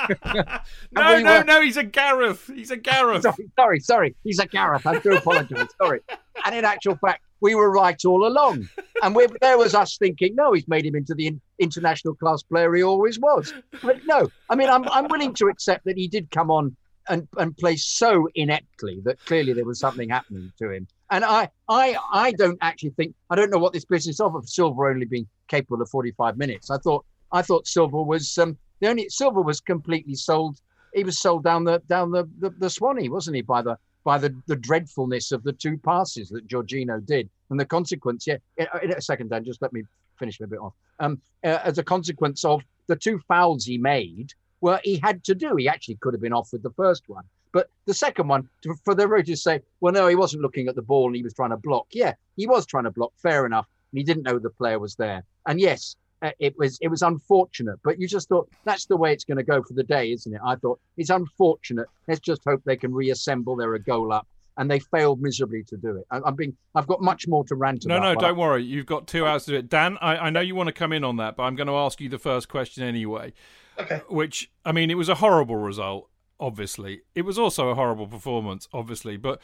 no, 0.92 1.16
we 1.16 1.22
no, 1.22 1.38
were- 1.38 1.44
no. 1.44 1.60
He's 1.62 1.76
a 1.76 1.84
Gareth. 1.84 2.50
He's 2.54 2.70
a 2.70 2.76
Gareth. 2.76 3.22
sorry, 3.22 3.50
sorry, 3.58 3.80
sorry. 3.80 4.16
He's 4.24 4.38
a 4.38 4.46
Gareth. 4.46 4.86
I 4.86 4.98
do 5.00 5.16
apologise. 5.16 5.68
Sorry. 5.80 6.00
And 6.44 6.54
in 6.54 6.64
actual 6.64 6.96
fact, 6.96 7.22
we 7.40 7.54
were 7.54 7.70
right 7.70 8.02
all 8.04 8.26
along. 8.26 8.68
And 9.02 9.16
there 9.40 9.58
was 9.58 9.74
us 9.74 9.96
thinking, 9.96 10.34
no, 10.34 10.52
he's 10.52 10.66
made 10.66 10.84
him 10.84 10.96
into 10.96 11.14
the 11.14 11.28
in, 11.28 11.40
international 11.58 12.14
class 12.14 12.42
player 12.42 12.74
he 12.74 12.82
always 12.82 13.18
was. 13.18 13.54
But 13.82 14.00
no, 14.06 14.28
I 14.50 14.56
mean, 14.56 14.68
I'm, 14.68 14.88
I'm 14.88 15.06
willing 15.08 15.34
to 15.34 15.46
accept 15.46 15.84
that 15.84 15.96
he 15.96 16.08
did 16.08 16.30
come 16.30 16.50
on 16.50 16.76
and, 17.08 17.28
and 17.38 17.56
play 17.56 17.76
so 17.76 18.28
ineptly 18.34 19.00
that 19.04 19.24
clearly 19.24 19.52
there 19.52 19.64
was 19.64 19.78
something 19.78 20.08
happening 20.08 20.52
to 20.58 20.70
him. 20.70 20.86
And 21.10 21.24
I, 21.24 21.48
I, 21.68 21.96
I 22.12 22.32
don't 22.32 22.58
actually 22.60 22.90
think 22.90 23.14
I 23.30 23.36
don't 23.36 23.50
know 23.50 23.58
what 23.58 23.72
this 23.72 23.84
business 23.84 24.20
of 24.20 24.34
of 24.34 24.48
Silva 24.48 24.82
only 24.82 25.06
being 25.06 25.26
capable 25.48 25.80
of 25.80 25.88
45 25.88 26.36
minutes. 26.36 26.70
I 26.70 26.76
thought 26.78 27.04
I 27.32 27.42
thought 27.42 27.66
Silva 27.66 28.02
was 28.02 28.36
um, 28.38 28.58
the 28.80 28.88
only 28.88 29.08
Silva 29.08 29.40
was 29.40 29.60
completely 29.60 30.14
sold. 30.14 30.60
He 30.94 31.04
was 31.04 31.18
sold 31.18 31.44
down 31.44 31.64
the 31.64 31.80
down 31.88 32.10
the, 32.10 32.28
the, 32.40 32.50
the 32.50 32.70
Swanee, 32.70 33.08
wasn't 33.08 33.36
he? 33.36 33.42
By 33.42 33.62
the 33.62 33.78
by 34.08 34.16
the, 34.16 34.34
the 34.46 34.56
dreadfulness 34.56 35.32
of 35.32 35.42
the 35.42 35.52
two 35.52 35.76
passes 35.76 36.30
that 36.30 36.48
Jorginho 36.48 37.04
did, 37.04 37.28
and 37.50 37.60
the 37.60 37.66
consequence. 37.66 38.26
Yeah, 38.26 38.38
in, 38.56 38.90
a 38.90 39.02
second, 39.02 39.28
Dan, 39.28 39.44
just 39.44 39.60
let 39.60 39.70
me 39.70 39.82
finish 40.18 40.40
a 40.40 40.46
bit 40.46 40.60
off. 40.60 40.72
Um, 40.98 41.20
uh, 41.44 41.58
as 41.62 41.76
a 41.76 41.84
consequence 41.84 42.42
of 42.42 42.62
the 42.86 42.96
two 42.96 43.18
fouls 43.28 43.66
he 43.66 43.76
made, 43.76 44.32
well, 44.62 44.80
he 44.82 44.98
had 45.02 45.22
to 45.24 45.34
do. 45.34 45.56
He 45.56 45.68
actually 45.68 45.96
could 45.96 46.14
have 46.14 46.22
been 46.22 46.32
off 46.32 46.54
with 46.54 46.62
the 46.62 46.70
first 46.70 47.02
one, 47.10 47.24
but 47.52 47.68
the 47.84 47.92
second 47.92 48.28
one, 48.28 48.48
for 48.82 48.94
the 48.94 49.06
referee 49.06 49.24
to 49.24 49.36
say, 49.36 49.60
well, 49.82 49.92
no, 49.92 50.06
he 50.06 50.14
wasn't 50.14 50.40
looking 50.40 50.68
at 50.68 50.74
the 50.74 50.80
ball 50.80 51.08
and 51.08 51.16
he 51.16 51.22
was 51.22 51.34
trying 51.34 51.50
to 51.50 51.58
block. 51.58 51.88
Yeah, 51.90 52.14
he 52.38 52.46
was 52.46 52.64
trying 52.64 52.84
to 52.84 52.90
block. 52.90 53.12
Fair 53.22 53.44
enough. 53.44 53.66
And 53.92 53.98
he 53.98 54.04
didn't 54.04 54.22
know 54.22 54.38
the 54.38 54.48
player 54.48 54.78
was 54.78 54.94
there. 54.94 55.22
And 55.46 55.60
yes, 55.60 55.96
Uh, 56.20 56.30
it 56.40 56.54
was 56.58 56.78
it 56.80 56.88
was 56.88 57.02
unfortunate, 57.02 57.78
but 57.84 58.00
you 58.00 58.08
just 58.08 58.28
thought 58.28 58.48
that's 58.64 58.86
the 58.86 58.96
way 58.96 59.12
it's 59.12 59.24
going 59.24 59.36
to 59.36 59.44
go 59.44 59.62
for 59.62 59.74
the 59.74 59.84
day, 59.84 60.10
isn't 60.12 60.34
it? 60.34 60.40
I 60.44 60.56
thought 60.56 60.80
it's 60.96 61.10
unfortunate. 61.10 61.86
Let's 62.08 62.20
just 62.20 62.42
hope 62.44 62.62
they 62.64 62.76
can 62.76 62.92
reassemble. 62.92 63.54
They're 63.54 63.74
a 63.74 63.80
goal 63.80 64.12
up, 64.12 64.26
and 64.56 64.68
they 64.68 64.80
failed 64.80 65.20
miserably 65.20 65.62
to 65.68 65.76
do 65.76 65.96
it. 65.96 66.06
I, 66.10 66.20
I'm 66.24 66.34
being 66.34 66.56
I've 66.74 66.88
got 66.88 67.00
much 67.00 67.28
more 67.28 67.44
to 67.44 67.54
rant 67.54 67.86
No, 67.86 67.96
about. 67.98 68.04
no, 68.04 68.14
but 68.16 68.20
don't 68.26 68.36
worry. 68.38 68.64
You've 68.64 68.86
got 68.86 69.06
two 69.06 69.26
hours 69.26 69.44
to 69.44 69.52
do 69.52 69.56
it. 69.58 69.68
Dan, 69.68 69.96
I, 70.00 70.16
I 70.16 70.30
know 70.30 70.40
you 70.40 70.56
want 70.56 70.66
to 70.66 70.72
come 70.72 70.92
in 70.92 71.04
on 71.04 71.18
that, 71.18 71.36
but 71.36 71.44
I'm 71.44 71.54
going 71.54 71.68
to 71.68 71.76
ask 71.76 72.00
you 72.00 72.08
the 72.08 72.18
first 72.18 72.48
question 72.48 72.82
anyway. 72.82 73.32
Okay. 73.78 74.02
Which, 74.08 74.50
I 74.64 74.72
mean, 74.72 74.90
it 74.90 74.96
was 74.96 75.08
a 75.08 75.14
horrible 75.14 75.54
result, 75.54 76.10
obviously. 76.40 77.02
It 77.14 77.22
was 77.22 77.38
also 77.38 77.68
a 77.68 77.76
horrible 77.76 78.08
performance, 78.08 78.66
obviously. 78.72 79.16
But, 79.16 79.40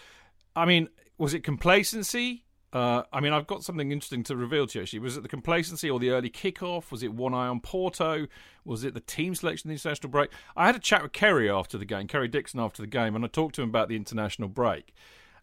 I 0.56 0.64
mean, 0.64 0.88
was 1.18 1.34
it 1.34 1.44
complacency? 1.44 2.43
Uh, 2.74 3.04
I 3.12 3.20
mean, 3.20 3.32
I've 3.32 3.46
got 3.46 3.62
something 3.62 3.92
interesting 3.92 4.24
to 4.24 4.36
reveal 4.36 4.66
to 4.66 4.78
you, 4.78 4.82
actually. 4.82 4.98
Was 4.98 5.16
it 5.16 5.22
the 5.22 5.28
complacency 5.28 5.88
or 5.88 6.00
the 6.00 6.10
early 6.10 6.28
kickoff? 6.28 6.90
Was 6.90 7.04
it 7.04 7.14
one 7.14 7.32
eye 7.32 7.46
on 7.46 7.60
Porto? 7.60 8.26
Was 8.64 8.82
it 8.82 8.94
the 8.94 9.00
team 9.00 9.36
selection, 9.36 9.68
the 9.68 9.74
international 9.74 10.10
break? 10.10 10.30
I 10.56 10.66
had 10.66 10.74
a 10.74 10.80
chat 10.80 11.04
with 11.04 11.12
Kerry 11.12 11.48
after 11.48 11.78
the 11.78 11.84
game, 11.84 12.08
Kerry 12.08 12.26
Dixon 12.26 12.58
after 12.58 12.82
the 12.82 12.88
game, 12.88 13.14
and 13.14 13.24
I 13.24 13.28
talked 13.28 13.54
to 13.54 13.62
him 13.62 13.68
about 13.68 13.88
the 13.88 13.94
international 13.94 14.48
break. 14.48 14.92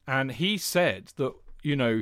And 0.06 0.34
he 0.34 0.58
said 0.58 1.14
that, 1.16 1.34
you 1.64 1.78
know, 1.78 2.02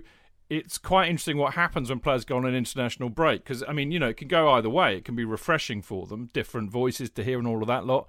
it's 0.50 0.80
quite 0.80 1.10
interesting 1.10 1.38
what 1.38 1.54
happens 1.54 1.92
when 1.92 2.00
players 2.00 2.26
go 2.26 2.38
on 2.38 2.46
an 2.46 2.56
international 2.56 3.10
break 3.10 3.44
because 3.44 3.64
I 3.68 3.72
mean, 3.72 3.92
you 3.92 4.00
know, 4.00 4.10
it 4.10 4.18
can 4.18 4.28
go 4.28 4.50
either 4.50 4.70
way. 4.70 4.98
It 4.98 5.06
can 5.06 5.16
be 5.16 5.26
refreshing 5.26 5.84
for 5.84 6.08
them, 6.08 6.32
different 6.34 6.72
voices 6.72 7.12
to 7.12 7.24
hear, 7.24 7.38
and 7.38 7.48
all 7.48 7.62
of 7.62 7.68
that 7.68 7.86
lot. 7.86 8.08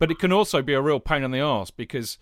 But 0.00 0.10
it 0.10 0.18
can 0.18 0.32
also 0.32 0.60
be 0.60 0.74
a 0.74 0.80
real 0.80 0.98
pain 0.98 1.22
in 1.22 1.30
the 1.30 1.40
arse 1.40 1.70
because 1.70 2.18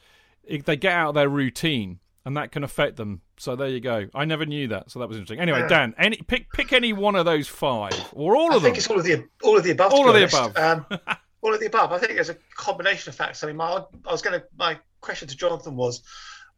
they 0.46 0.76
get 0.76 0.92
out 0.92 1.10
of 1.10 1.14
their 1.14 1.28
routine 1.30 2.00
and 2.26 2.36
that 2.36 2.50
can 2.50 2.64
affect 2.64 2.96
them. 2.96 3.22
So 3.38 3.54
there 3.54 3.68
you 3.68 3.80
go. 3.80 4.08
I 4.12 4.24
never 4.24 4.44
knew 4.44 4.68
that, 4.68 4.90
so 4.90 4.98
that 4.98 5.08
was 5.08 5.16
interesting. 5.16 5.38
Anyway. 5.40 5.66
Dan, 5.68 5.94
any 5.96 6.16
pick 6.16 6.52
pick 6.52 6.72
any 6.72 6.92
one 6.92 7.14
of 7.14 7.24
those 7.24 7.46
five 7.46 7.94
or 8.12 8.36
all 8.36 8.52
I 8.52 8.56
of 8.56 8.62
them. 8.62 8.72
I 8.72 8.74
think 8.74 8.78
it's 8.78 8.88
all 8.88 8.98
of 8.98 9.04
the 9.04 9.24
all 9.42 9.56
of 9.56 9.62
the 9.62 9.70
above. 9.70 9.92
All 9.92 10.08
of 10.08 10.14
the 10.14 10.22
honest. 10.22 10.34
above. 10.36 10.56
Um, 10.58 11.16
all 11.40 11.54
of 11.54 11.60
the 11.60 11.66
above. 11.66 11.92
I 11.92 11.98
think 11.98 12.14
there's 12.14 12.28
a 12.28 12.36
combination 12.56 13.10
of 13.10 13.14
facts. 13.14 13.44
I 13.44 13.46
mean, 13.46 13.56
my 13.56 13.84
I 14.06 14.12
was 14.12 14.22
going 14.22 14.38
to 14.38 14.46
my 14.58 14.76
question 15.00 15.28
to 15.28 15.36
Jonathan 15.36 15.76
was, 15.76 16.02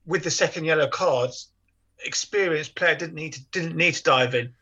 with 0.07 0.25
the 0.25 0.31
second 0.31 0.65
yellow 0.65 0.89
cards, 0.89 1.51
experienced 2.03 2.75
player 2.75 2.95
didn't 2.95 3.15
need 3.15 3.35
to 3.35 3.45
didn't 3.53 3.77
need 3.77 3.93
to 3.93 4.03
dive 4.03 4.35
in. 4.35 4.55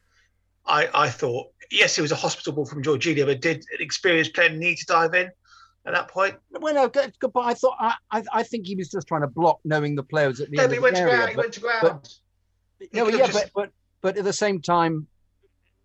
I 0.67 0.89
I 0.93 1.09
thought 1.09 1.53
yes, 1.71 1.99
it 1.99 2.03
was 2.03 2.13
a 2.13 2.17
hospital 2.17 2.53
ball 2.53 2.67
from 2.67 2.83
Jorginho, 2.83 3.27
but 3.27 3.41
did 3.41 3.59
an 3.59 3.81
experienced 3.81 4.35
player 4.35 4.51
need 4.51 4.79
to 4.79 4.87
dive 4.87 5.15
in 5.15 5.31
at 5.87 5.93
that 5.95 6.09
point? 6.09 6.37
Well, 6.51 6.75
no, 6.75 6.89
good, 6.89 7.13
good, 7.19 7.33
but 7.33 7.41
I 7.41 7.55
thought 7.55 7.77
I, 7.79 7.95
I 8.11 8.23
I 8.33 8.43
think 8.43 8.67
he 8.67 8.75
was 8.77 8.91
just 8.91 9.07
trying 9.07 9.23
to 9.23 9.27
block, 9.29 9.61
knowing 9.65 9.95
the 9.95 10.03
players 10.03 10.41
at 10.41 10.51
the 10.51 10.57
No, 10.57 10.65
end 10.65 10.71
but 10.71 10.75
he 10.75 10.77
of 10.79 10.83
went 10.83 10.95
the 10.97 11.01
to 11.03 11.07
area. 11.07 11.17
ground. 11.17 11.31
He 11.31 11.37
but- 11.37 11.43
went 11.45 11.55
to 11.55 11.61
ground. 11.61 12.15
no, 12.93 13.09
yeah, 13.09 13.27
just- 13.27 13.33
but 13.33 13.51
but 13.55 13.71
but 14.03 14.19
at 14.19 14.25
the 14.25 14.33
same 14.33 14.61
time, 14.61 15.07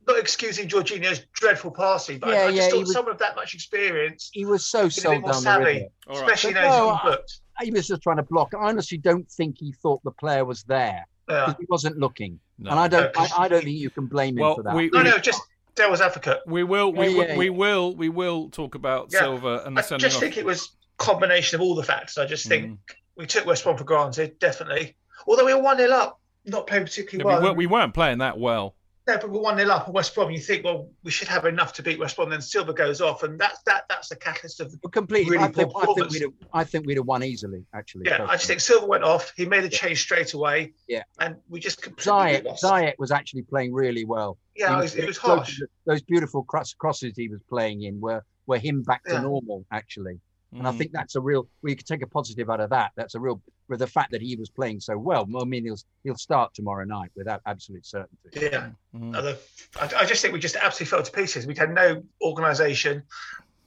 Not 0.08 0.18
excusing 0.18 0.68
Jorginho's 0.68 1.26
dreadful 1.34 1.72
passing, 1.72 2.18
but 2.20 2.30
Yeah, 2.30 2.36
I, 2.36 2.44
I 2.46 2.48
just 2.48 2.56
yeah, 2.58 2.70
thought 2.70 2.80
was- 2.80 2.92
someone 2.94 3.14
of 3.14 3.20
that 3.20 3.36
much 3.36 3.54
experience, 3.54 4.30
he 4.34 4.46
was 4.46 4.66
so 4.66 4.80
been 4.80 4.86
a 4.86 4.88
bit 4.88 4.94
sold 5.02 5.22
more 5.22 5.32
down 5.32 5.38
the 5.38 5.42
savvy, 5.42 5.64
river. 5.66 5.86
All 6.08 6.16
right. 6.16 6.24
especially 6.26 6.54
But 6.54 6.62
now 6.62 6.70
no, 6.70 6.92
he's 6.94 7.02
been 7.04 7.12
booked. 7.12 7.40
He 7.62 7.72
was 7.72 7.88
just 7.88 8.02
trying 8.02 8.18
to 8.18 8.24
block. 8.24 8.54
I 8.56 8.68
honestly 8.70 8.98
don't 8.98 9.30
think 9.30 9.58
he 9.60 9.72
thought 9.72 10.02
the 10.04 10.12
player 10.12 10.44
was 10.44 10.64
there 10.64 11.06
Yeah. 11.30 11.46
because 11.46 11.56
he 11.60 11.66
wasn't 11.70 11.98
looking, 12.00 12.40
No. 12.58 12.72
and 12.72 12.80
I 12.80 12.88
don't. 12.88 13.04
No, 13.04 13.10
I, 13.10 13.12
'cause 13.28 13.32
I 13.38 13.48
don't 13.48 13.60
he- 13.60 13.66
think 13.66 13.78
you 13.78 13.90
can 13.92 14.08
blame 14.08 14.38
him 14.38 14.42
Well, 14.42 14.56
for 14.56 14.64
that. 14.64 14.76
we- 14.76 14.90
No, 14.90 15.04
no, 15.04 15.18
just 15.20 15.42
devil's 15.82 16.02
advocate. 16.02 16.40
We 16.46 16.64
will, 16.64 16.92
we, 16.94 17.08
Yeah, 17.10 17.18
will 17.18 17.28
yeah, 17.28 17.38
we 17.38 17.46
yeah. 17.46 17.52
will, 17.52 17.96
we 17.96 18.10
will 18.10 18.50
talk 18.50 18.76
about 18.76 19.08
Yeah. 19.12 19.20
Silva 19.20 19.64
and 19.66 19.76
the 19.78 19.82
I 19.82 19.98
just 19.98 20.16
off. 20.16 20.22
think 20.22 20.38
it 20.38 20.46
was 20.46 20.72
combination 20.98 21.56
of 21.56 21.62
all 21.62 21.76
the 21.76 21.84
facts. 21.84 22.18
I 22.18 22.26
just 22.26 22.48
think 22.48 22.66
Mm. 22.72 22.78
we 23.18 23.26
took 23.26 23.46
West 23.46 23.64
Brom 23.64 23.78
for 23.78 23.84
granted, 23.84 24.40
definitely. 24.40 24.96
Although 25.28 25.46
we 25.46 25.54
were 25.54 25.62
one 25.62 25.78
0 25.78 25.92
up, 25.92 26.20
not 26.46 26.68
playing 26.68 26.84
particularly 26.86 27.28
Yeah, 27.30 27.36
we, 27.38 27.42
well. 27.42 27.50
weren't, 27.50 27.58
we 27.58 27.68
weren't 27.68 27.94
playing 27.94 28.20
that 28.20 28.38
well. 28.40 28.76
No, 29.08 29.18
but 29.18 29.32
we're 29.32 29.40
one 29.42 29.58
0 29.58 29.68
up 29.72 29.88
at 29.88 29.94
West 29.94 30.14
Brom. 30.14 30.30
You 30.30 30.38
think, 30.40 30.64
well, 30.64 30.88
we 31.04 31.10
should 31.10 31.28
have 31.28 31.46
enough 31.46 31.74
to 31.74 31.82
beat 31.84 31.98
West 32.00 32.16
Brom. 32.16 32.30
Then 32.30 32.40
Silva 32.42 32.72
goes 32.72 33.02
off, 33.02 33.24
and 33.24 33.40
that's 33.40 33.60
that. 33.64 33.86
That's 33.90 34.10
the 34.10 34.16
catalyst 34.16 34.60
of 34.62 34.72
the 34.72 34.78
Well, 34.84 34.92
completely. 34.92 35.32
really 35.38 35.44
I, 35.46 35.52
think, 35.52 35.72
I 35.76 35.86
think 35.86 36.12
we'd 36.12 36.22
have, 36.22 36.32
I 36.54 36.64
think 36.64 36.86
we'd 36.86 36.98
have 36.98 37.08
won 37.08 37.24
easily. 37.24 37.66
Actually, 37.74 38.04
Yeah, 38.06 38.26
I 38.30 38.34
just 38.36 38.46
think 38.46 38.60
Silva 38.60 38.86
went 38.86 39.04
off. 39.04 39.34
He 39.36 39.46
made 39.48 39.62
a 39.64 39.64
Yeah. 39.64 39.70
change 39.70 40.02
straight 40.02 40.34
away. 40.34 40.74
Yeah. 40.88 41.02
and 41.20 41.36
we 41.50 41.60
just 41.60 41.82
completely 41.82 42.12
Ziyech, 42.14 42.44
lost. 42.46 42.64
Ziyech 42.64 42.94
was 43.00 43.12
actually 43.12 43.42
playing 43.42 43.74
really 43.74 44.06
well. 44.06 44.38
Yeah, 44.56 44.78
it 44.78 44.82
was, 44.82 44.96
it 44.96 45.08
was 45.08 45.18
those- 45.18 45.24
harsh. 45.24 45.60
Those 45.86 46.02
beautiful 46.04 46.44
cross, 46.44 46.74
crosses 46.74 47.14
he 47.16 47.28
was 47.28 47.42
playing 47.50 47.82
in 47.84 48.00
were 48.00 48.24
were 48.46 48.58
him 48.60 48.84
back 48.84 49.04
to 49.06 49.14
Yeah. 49.14 49.22
normal 49.22 49.66
actually, 49.72 50.20
and 50.54 50.68
I 50.68 50.72
Mm. 50.72 50.78
think 50.78 50.92
that's 50.92 51.16
a 51.16 51.22
real. 51.22 51.48
We 51.62 51.76
could 51.76 51.86
take 51.88 52.02
a 52.02 52.08
positive 52.08 52.50
out 52.50 52.60
of 52.60 52.70
that. 52.72 52.92
That's 52.96 53.16
a 53.16 53.20
real 53.20 53.42
with 53.70 53.80
the 53.80 53.88
fact 53.88 54.12
that 54.12 54.22
he 54.22 54.36
was 54.36 54.50
playing 54.50 54.82
so 54.82 54.98
well. 54.98 55.28
I 55.40 55.46
mean, 55.46 55.64
he'll 55.64 55.78
he'll 56.04 56.18
start 56.18 56.54
tomorrow 56.54 56.84
night 56.84 57.12
without 57.16 57.42
absolute 57.46 57.86
certainty. 57.86 58.18
Yeah, 58.34 58.72
Mm. 58.96 59.16
Other- 59.16 59.38
I, 59.80 59.90
I 60.02 60.06
just 60.06 60.22
think 60.22 60.34
we 60.34 60.40
just 60.40 60.56
absolutely 60.58 60.88
fell 60.92 61.04
to 61.04 61.12
pieces. 61.12 61.48
We 61.48 61.56
had 61.56 61.74
no 61.74 62.04
organisation. 62.22 63.04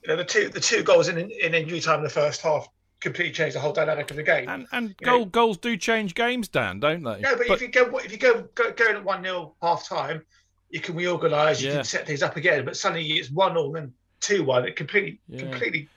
You 0.03 0.09
know, 0.09 0.15
the 0.17 0.25
two 0.25 0.49
the 0.49 0.59
two 0.59 0.83
goals 0.83 1.07
in 1.07 1.17
in 1.17 1.53
injury 1.55 1.79
time 1.79 1.97
in 1.99 2.03
the 2.03 2.09
first 2.09 2.41
half 2.41 2.67
completely 2.99 3.33
changed 3.33 3.55
the 3.55 3.59
whole 3.59 3.73
dynamic 3.73 4.09
of 4.11 4.17
the 4.17 4.23
game. 4.23 4.47
And 4.49 4.67
and 4.71 4.95
You 4.99 5.05
know- 5.07 5.25
goals 5.25 5.57
do 5.57 5.75
change 5.77 6.13
games, 6.15 6.47
Dan, 6.47 6.79
don't 6.79 7.03
they? 7.03 7.19
No, 7.21 7.35
but, 7.35 7.49
if 7.49 7.61
you 7.61 7.67
go 7.69 7.97
if 7.97 8.11
you 8.11 8.17
go 8.17 8.43
go, 8.55 8.71
go 8.71 8.89
in 8.89 8.95
at 8.97 9.03
one 9.03 9.23
0 9.23 9.55
half 9.61 9.87
time, 9.87 10.23
you 10.69 10.79
can 10.79 10.95
reorganise, 10.95 11.61
you 11.63 11.69
Yeah. 11.69 11.75
can 11.77 11.83
set 11.85 12.05
things 12.05 12.21
up 12.21 12.35
again. 12.35 12.63
But 12.65 12.77
suddenly 12.77 13.05
it's 13.13 13.31
one 13.31 13.53
0 13.53 13.71
then 13.73 13.91
two 14.21 14.43
one. 14.43 14.67
It 14.67 14.75
completely 14.75 15.19
Yeah. 15.27 15.41
completely 15.41 15.89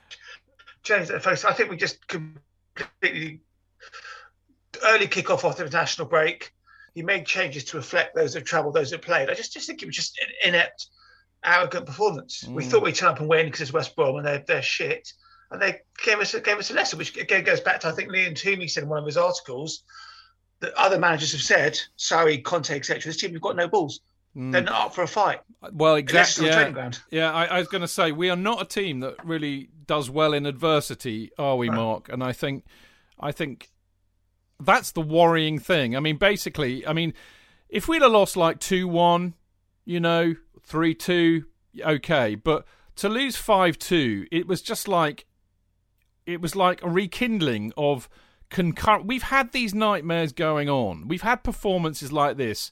face. 0.88 1.44
I 1.44 1.52
think 1.52 1.70
we 1.70 1.76
just 1.76 1.98
completely 2.08 3.40
early 4.84 5.06
kick 5.06 5.30
off 5.30 5.44
after 5.44 5.62
the 5.62 5.66
international 5.66 6.08
break. 6.08 6.52
He 6.94 7.02
made 7.02 7.26
changes 7.26 7.64
to 7.64 7.76
reflect 7.76 8.14
those 8.14 8.34
that 8.34 8.44
travelled, 8.44 8.74
those 8.74 8.90
that 8.90 9.02
played. 9.02 9.30
I 9.30 9.34
just 9.34 9.52
just 9.52 9.66
think 9.66 9.82
it 9.82 9.86
was 9.86 9.96
just 9.96 10.18
an 10.20 10.48
inept, 10.48 10.88
arrogant 11.44 11.86
performance. 11.86 12.44
We 12.48 12.64
Mm. 12.64 12.70
thought 12.70 12.82
we'd 12.82 12.94
turn 12.94 13.10
up 13.10 13.20
and 13.20 13.28
win 13.28 13.46
because 13.46 13.60
it's 13.60 13.72
West 13.72 13.94
Brom 13.94 14.16
and 14.16 14.26
they're 14.26 14.44
they're 14.46 14.62
shit. 14.62 15.12
And 15.50 15.62
they 15.62 15.80
gave 16.04 16.18
us 16.18 16.34
gave 16.34 16.58
us 16.58 16.70
a 16.70 16.74
lesson, 16.74 16.98
which 16.98 17.16
again 17.16 17.44
goes 17.44 17.60
back 17.60 17.80
to 17.80 17.88
I 17.88 17.92
think 17.92 18.10
Liam 18.10 18.34
Twomey 18.34 18.70
said 18.70 18.82
in 18.82 18.88
one 18.88 18.98
of 18.98 19.06
his 19.06 19.16
articles 19.16 19.84
that 20.60 20.74
other 20.74 20.98
managers 20.98 21.32
have 21.32 21.40
said, 21.40 21.78
sorry, 21.96 22.38
Conte, 22.38 22.74
etc. 22.74 23.02
This 23.04 23.16
team 23.16 23.32
we've 23.32 23.40
got 23.40 23.56
no 23.56 23.68
balls. 23.68 24.00
Mm. 24.36 24.52
They're 24.52 24.62
not 24.62 24.86
up 24.86 24.94
for 24.94 25.02
a 25.02 25.08
fight. 25.08 25.40
Well, 25.72 25.96
Unless 25.96 26.38
it's 26.38 26.40
on 26.40 26.46
exactly. 26.46 27.00
Yeah, 27.10 27.30
yeah. 27.30 27.32
I, 27.32 27.44
I 27.46 27.58
was 27.58 27.68
going 27.68 27.80
to 27.82 27.88
say 27.88 28.12
we 28.12 28.30
are 28.30 28.36
not 28.36 28.62
a 28.62 28.64
team 28.64 29.00
that 29.00 29.24
really 29.24 29.70
does 29.86 30.08
well 30.10 30.32
in 30.32 30.46
adversity, 30.46 31.30
are 31.38 31.56
we, 31.56 31.68
No. 31.68 31.76
Mark? 31.76 32.08
And 32.08 32.22
I 32.22 32.32
think, 32.32 32.64
I 33.18 33.32
think 33.32 33.70
that's 34.60 34.92
the 34.92 35.00
worrying 35.00 35.58
thing. 35.58 35.96
I 35.96 36.00
mean, 36.00 36.16
basically, 36.16 36.86
I 36.86 36.92
mean, 36.92 37.14
if 37.68 37.88
we'd 37.88 38.02
have 38.02 38.12
lost 38.12 38.36
like 38.36 38.60
two 38.60 38.86
one, 38.86 39.34
you 39.84 40.00
know, 40.00 40.34
three 40.62 40.94
two, 40.94 41.44
okay, 41.80 42.34
but 42.34 42.64
to 42.96 43.08
lose 43.08 43.36
five 43.36 43.78
two, 43.78 44.26
it 44.30 44.46
was 44.46 44.62
just 44.62 44.88
like, 44.88 45.26
it 46.26 46.40
was 46.40 46.54
like 46.54 46.82
a 46.82 46.88
rekindling 46.88 47.72
of 47.76 48.08
concurrent. 48.50 49.06
We've 49.06 49.22
had 49.22 49.52
these 49.52 49.74
nightmares 49.74 50.32
going 50.32 50.68
on. 50.68 51.08
We've 51.08 51.22
had 51.22 51.42
performances 51.42 52.12
like 52.12 52.36
this 52.36 52.70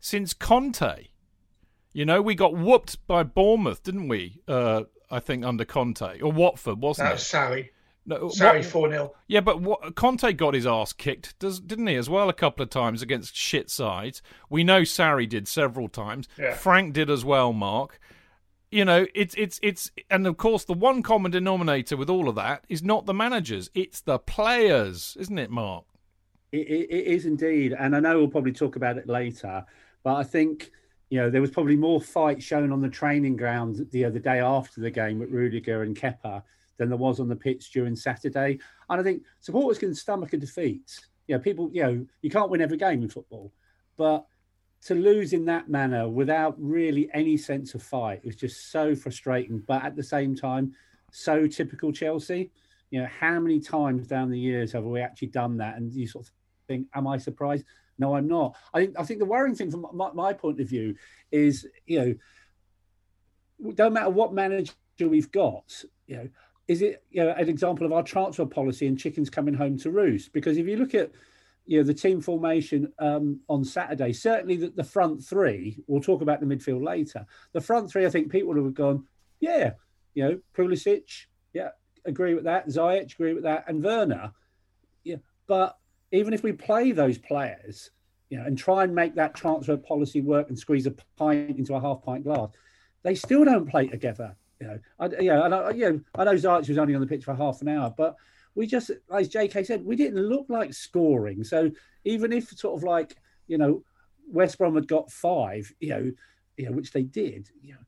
since 0.00 0.32
Conte. 0.32 1.08
You 1.92 2.04
know, 2.04 2.20
we 2.20 2.34
got 2.34 2.54
whooped 2.56 3.06
by 3.06 3.22
Bournemouth, 3.22 3.82
didn't 3.82 4.08
we? 4.08 4.40
Uh, 4.46 4.82
I 5.10 5.20
think 5.20 5.44
under 5.44 5.64
Conte 5.64 6.20
or 6.20 6.30
Watford, 6.32 6.80
wasn't 6.80 7.06
That 7.06 7.12
it? 7.12 7.14
was 7.14 7.22
Sarri. 7.24 7.68
No, 8.08 8.28
Sarri 8.28 8.56
what- 8.58 8.64
4 8.66 8.90
0. 8.90 9.14
yeah, 9.26 9.40
but 9.40 9.60
what, 9.60 9.94
Conte 9.96 10.30
got 10.32 10.54
his 10.54 10.66
ass 10.66 10.92
kicked, 10.92 11.36
does, 11.40 11.58
didn't 11.58 11.88
he, 11.88 11.96
as 11.96 12.08
well, 12.08 12.28
a 12.28 12.32
couple 12.34 12.62
of 12.62 12.70
times 12.70 13.02
against 13.02 13.34
shit 13.34 13.68
sides. 13.70 14.22
We 14.48 14.62
know 14.62 14.82
Sarri 14.82 15.28
did 15.28 15.48
several 15.48 15.88
times. 15.88 16.28
Yeah. 16.38 16.54
Frank 16.54 16.92
did 16.94 17.10
as 17.10 17.24
well, 17.24 17.52
Mark. 17.52 17.98
You 18.70 18.84
know, 18.84 19.06
it's 19.14 19.34
it's 19.36 19.58
it's 19.62 19.90
and 20.10 20.26
of 20.26 20.36
course 20.36 20.64
the 20.64 20.74
one 20.74 21.02
common 21.02 21.30
denominator 21.30 21.96
with 21.96 22.10
all 22.10 22.28
of 22.28 22.34
that 22.34 22.64
is 22.68 22.82
not 22.82 23.06
the 23.06 23.14
managers, 23.14 23.70
it's 23.74 24.00
the 24.00 24.18
players, 24.18 25.16
isn't 25.20 25.38
it, 25.38 25.50
Mark? 25.50 25.84
It, 26.52 26.68
it, 26.68 26.90
it 26.90 27.06
is 27.06 27.26
indeed, 27.26 27.74
and 27.78 27.94
I 27.96 28.00
know 28.00 28.18
we'll 28.18 28.28
probably 28.28 28.52
talk 28.52 28.76
about 28.76 28.98
it 28.98 29.08
later, 29.08 29.64
but 30.06 30.14
I 30.14 30.22
think 30.22 30.70
you 31.10 31.18
know 31.18 31.30
there 31.30 31.40
was 31.40 31.50
probably 31.50 31.74
more 31.74 32.00
fight 32.00 32.40
shown 32.40 32.70
on 32.70 32.80
the 32.80 32.88
training 32.88 33.34
ground 33.34 33.84
the 33.90 34.04
other 34.04 34.20
day 34.20 34.38
after 34.38 34.80
the 34.80 34.88
game 34.88 35.18
with 35.18 35.32
Rudiger 35.32 35.82
and 35.82 35.96
Kepa 35.96 36.44
than 36.76 36.88
there 36.88 36.96
was 36.96 37.18
on 37.18 37.26
the 37.28 37.34
pitch 37.34 37.72
during 37.72 37.96
Saturday. 37.96 38.60
And 38.88 39.00
I 39.00 39.02
think 39.02 39.24
supporters 39.40 39.78
can 39.78 39.92
stomach 39.96 40.32
a 40.32 40.36
defeat. 40.36 41.00
You 41.26 41.34
know, 41.34 41.40
people, 41.40 41.70
you 41.72 41.82
know, 41.82 42.06
you 42.22 42.30
can't 42.30 42.50
win 42.50 42.60
every 42.60 42.76
game 42.76 43.02
in 43.02 43.08
football, 43.08 43.52
but 43.96 44.24
to 44.82 44.94
lose 44.94 45.32
in 45.32 45.44
that 45.46 45.68
manner 45.68 46.08
without 46.08 46.54
really 46.56 47.10
any 47.12 47.36
sense 47.36 47.74
of 47.74 47.82
fight 47.82 48.24
was 48.24 48.36
just 48.36 48.70
so 48.70 48.94
frustrating. 48.94 49.58
But 49.66 49.82
at 49.82 49.96
the 49.96 50.04
same 50.04 50.36
time, 50.36 50.72
so 51.10 51.48
typical 51.48 51.90
Chelsea. 51.90 52.52
You 52.90 53.00
know, 53.00 53.08
how 53.18 53.40
many 53.40 53.58
times 53.58 54.06
down 54.06 54.30
the 54.30 54.38
years 54.38 54.70
have 54.70 54.84
we 54.84 55.00
actually 55.00 55.28
done 55.28 55.56
that? 55.56 55.78
And 55.78 55.92
you 55.92 56.06
sort 56.06 56.26
of 56.26 56.32
think, 56.68 56.86
am 56.94 57.08
I 57.08 57.18
surprised? 57.18 57.64
No, 57.98 58.14
I'm 58.14 58.28
not. 58.28 58.56
I 58.74 58.80
think 58.80 58.98
I 58.98 59.04
think 59.04 59.20
the 59.20 59.26
worrying 59.26 59.54
thing 59.54 59.70
from 59.70 59.86
my, 59.92 60.10
my 60.12 60.32
point 60.32 60.60
of 60.60 60.68
view 60.68 60.94
is, 61.32 61.66
you 61.86 61.98
know, 62.00 63.72
don't 63.74 63.92
matter 63.94 64.10
what 64.10 64.34
manager 64.34 64.72
we've 65.00 65.32
got, 65.32 65.84
you 66.06 66.16
know, 66.16 66.28
is 66.68 66.82
it 66.82 67.04
you 67.10 67.22
know 67.22 67.30
an 67.30 67.48
example 67.48 67.86
of 67.86 67.92
our 67.92 68.02
transfer 68.02 68.44
policy 68.44 68.86
and 68.86 68.98
chickens 68.98 69.30
coming 69.30 69.54
home 69.54 69.78
to 69.78 69.90
roost? 69.90 70.32
Because 70.32 70.56
if 70.56 70.66
you 70.66 70.76
look 70.76 70.94
at 70.94 71.10
you 71.64 71.78
know 71.78 71.84
the 71.84 71.94
team 71.94 72.20
formation 72.20 72.92
um, 72.98 73.40
on 73.48 73.64
Saturday, 73.64 74.12
certainly 74.12 74.56
the, 74.56 74.68
the 74.68 74.84
front 74.84 75.22
three. 75.22 75.82
We'll 75.86 76.02
talk 76.02 76.22
about 76.22 76.40
the 76.40 76.46
midfield 76.46 76.84
later. 76.84 77.26
The 77.52 77.60
front 77.60 77.90
three, 77.90 78.06
I 78.06 78.10
think 78.10 78.30
people 78.30 78.48
would 78.48 78.62
have 78.62 78.74
gone, 78.74 79.04
yeah, 79.40 79.72
you 80.14 80.24
know, 80.24 80.40
Pulisic, 80.56 81.26
yeah, 81.52 81.70
agree 82.04 82.34
with 82.34 82.44
that. 82.44 82.68
Ziyech, 82.68 83.14
agree 83.14 83.34
with 83.34 83.44
that, 83.44 83.64
and 83.68 83.82
Werner, 83.82 84.32
yeah. 85.04 85.16
But 85.46 85.76
even 86.16 86.34
if 86.34 86.42
we 86.42 86.52
play 86.52 86.92
those 86.92 87.18
players, 87.18 87.90
you 88.30 88.38
know, 88.38 88.44
and 88.44 88.58
try 88.58 88.84
and 88.84 88.94
make 88.94 89.14
that 89.14 89.34
transfer 89.34 89.76
policy 89.76 90.20
work 90.20 90.48
and 90.48 90.58
squeeze 90.58 90.86
a 90.86 90.94
pint 91.16 91.58
into 91.58 91.74
a 91.74 91.80
half 91.80 92.02
pint 92.02 92.24
glass, 92.24 92.50
they 93.02 93.14
still 93.14 93.44
don't 93.44 93.68
play 93.68 93.86
together. 93.86 94.36
You 94.60 94.66
know, 94.66 94.78
I, 94.98 95.06
you 95.20 95.30
know, 95.30 95.44
and 95.44 95.54
I, 95.54 95.70
you 95.70 95.92
know, 95.92 96.00
I 96.14 96.24
know 96.24 96.34
Ziyech 96.34 96.68
was 96.68 96.78
only 96.78 96.94
on 96.94 97.00
the 97.00 97.06
pitch 97.06 97.24
for 97.24 97.34
half 97.34 97.60
an 97.62 97.68
hour, 97.68 97.92
but 97.96 98.16
we 98.54 98.66
just, 98.66 98.90
as 99.12 99.28
JK 99.28 99.66
said, 99.66 99.84
we 99.84 99.96
didn't 99.96 100.22
look 100.22 100.46
like 100.48 100.72
scoring. 100.72 101.44
So 101.44 101.70
even 102.04 102.32
if 102.32 102.48
sort 102.50 102.76
of 102.76 102.82
like, 102.82 103.16
you 103.46 103.58
know, 103.58 103.84
West 104.28 104.58
Brom 104.58 104.74
had 104.74 104.88
got 104.88 105.12
five, 105.12 105.70
you 105.78 105.90
know, 105.90 106.12
you 106.56 106.66
know, 106.66 106.72
which 106.72 106.90
they 106.92 107.02
did, 107.02 107.50
you 107.62 107.74
know, 107.74 107.80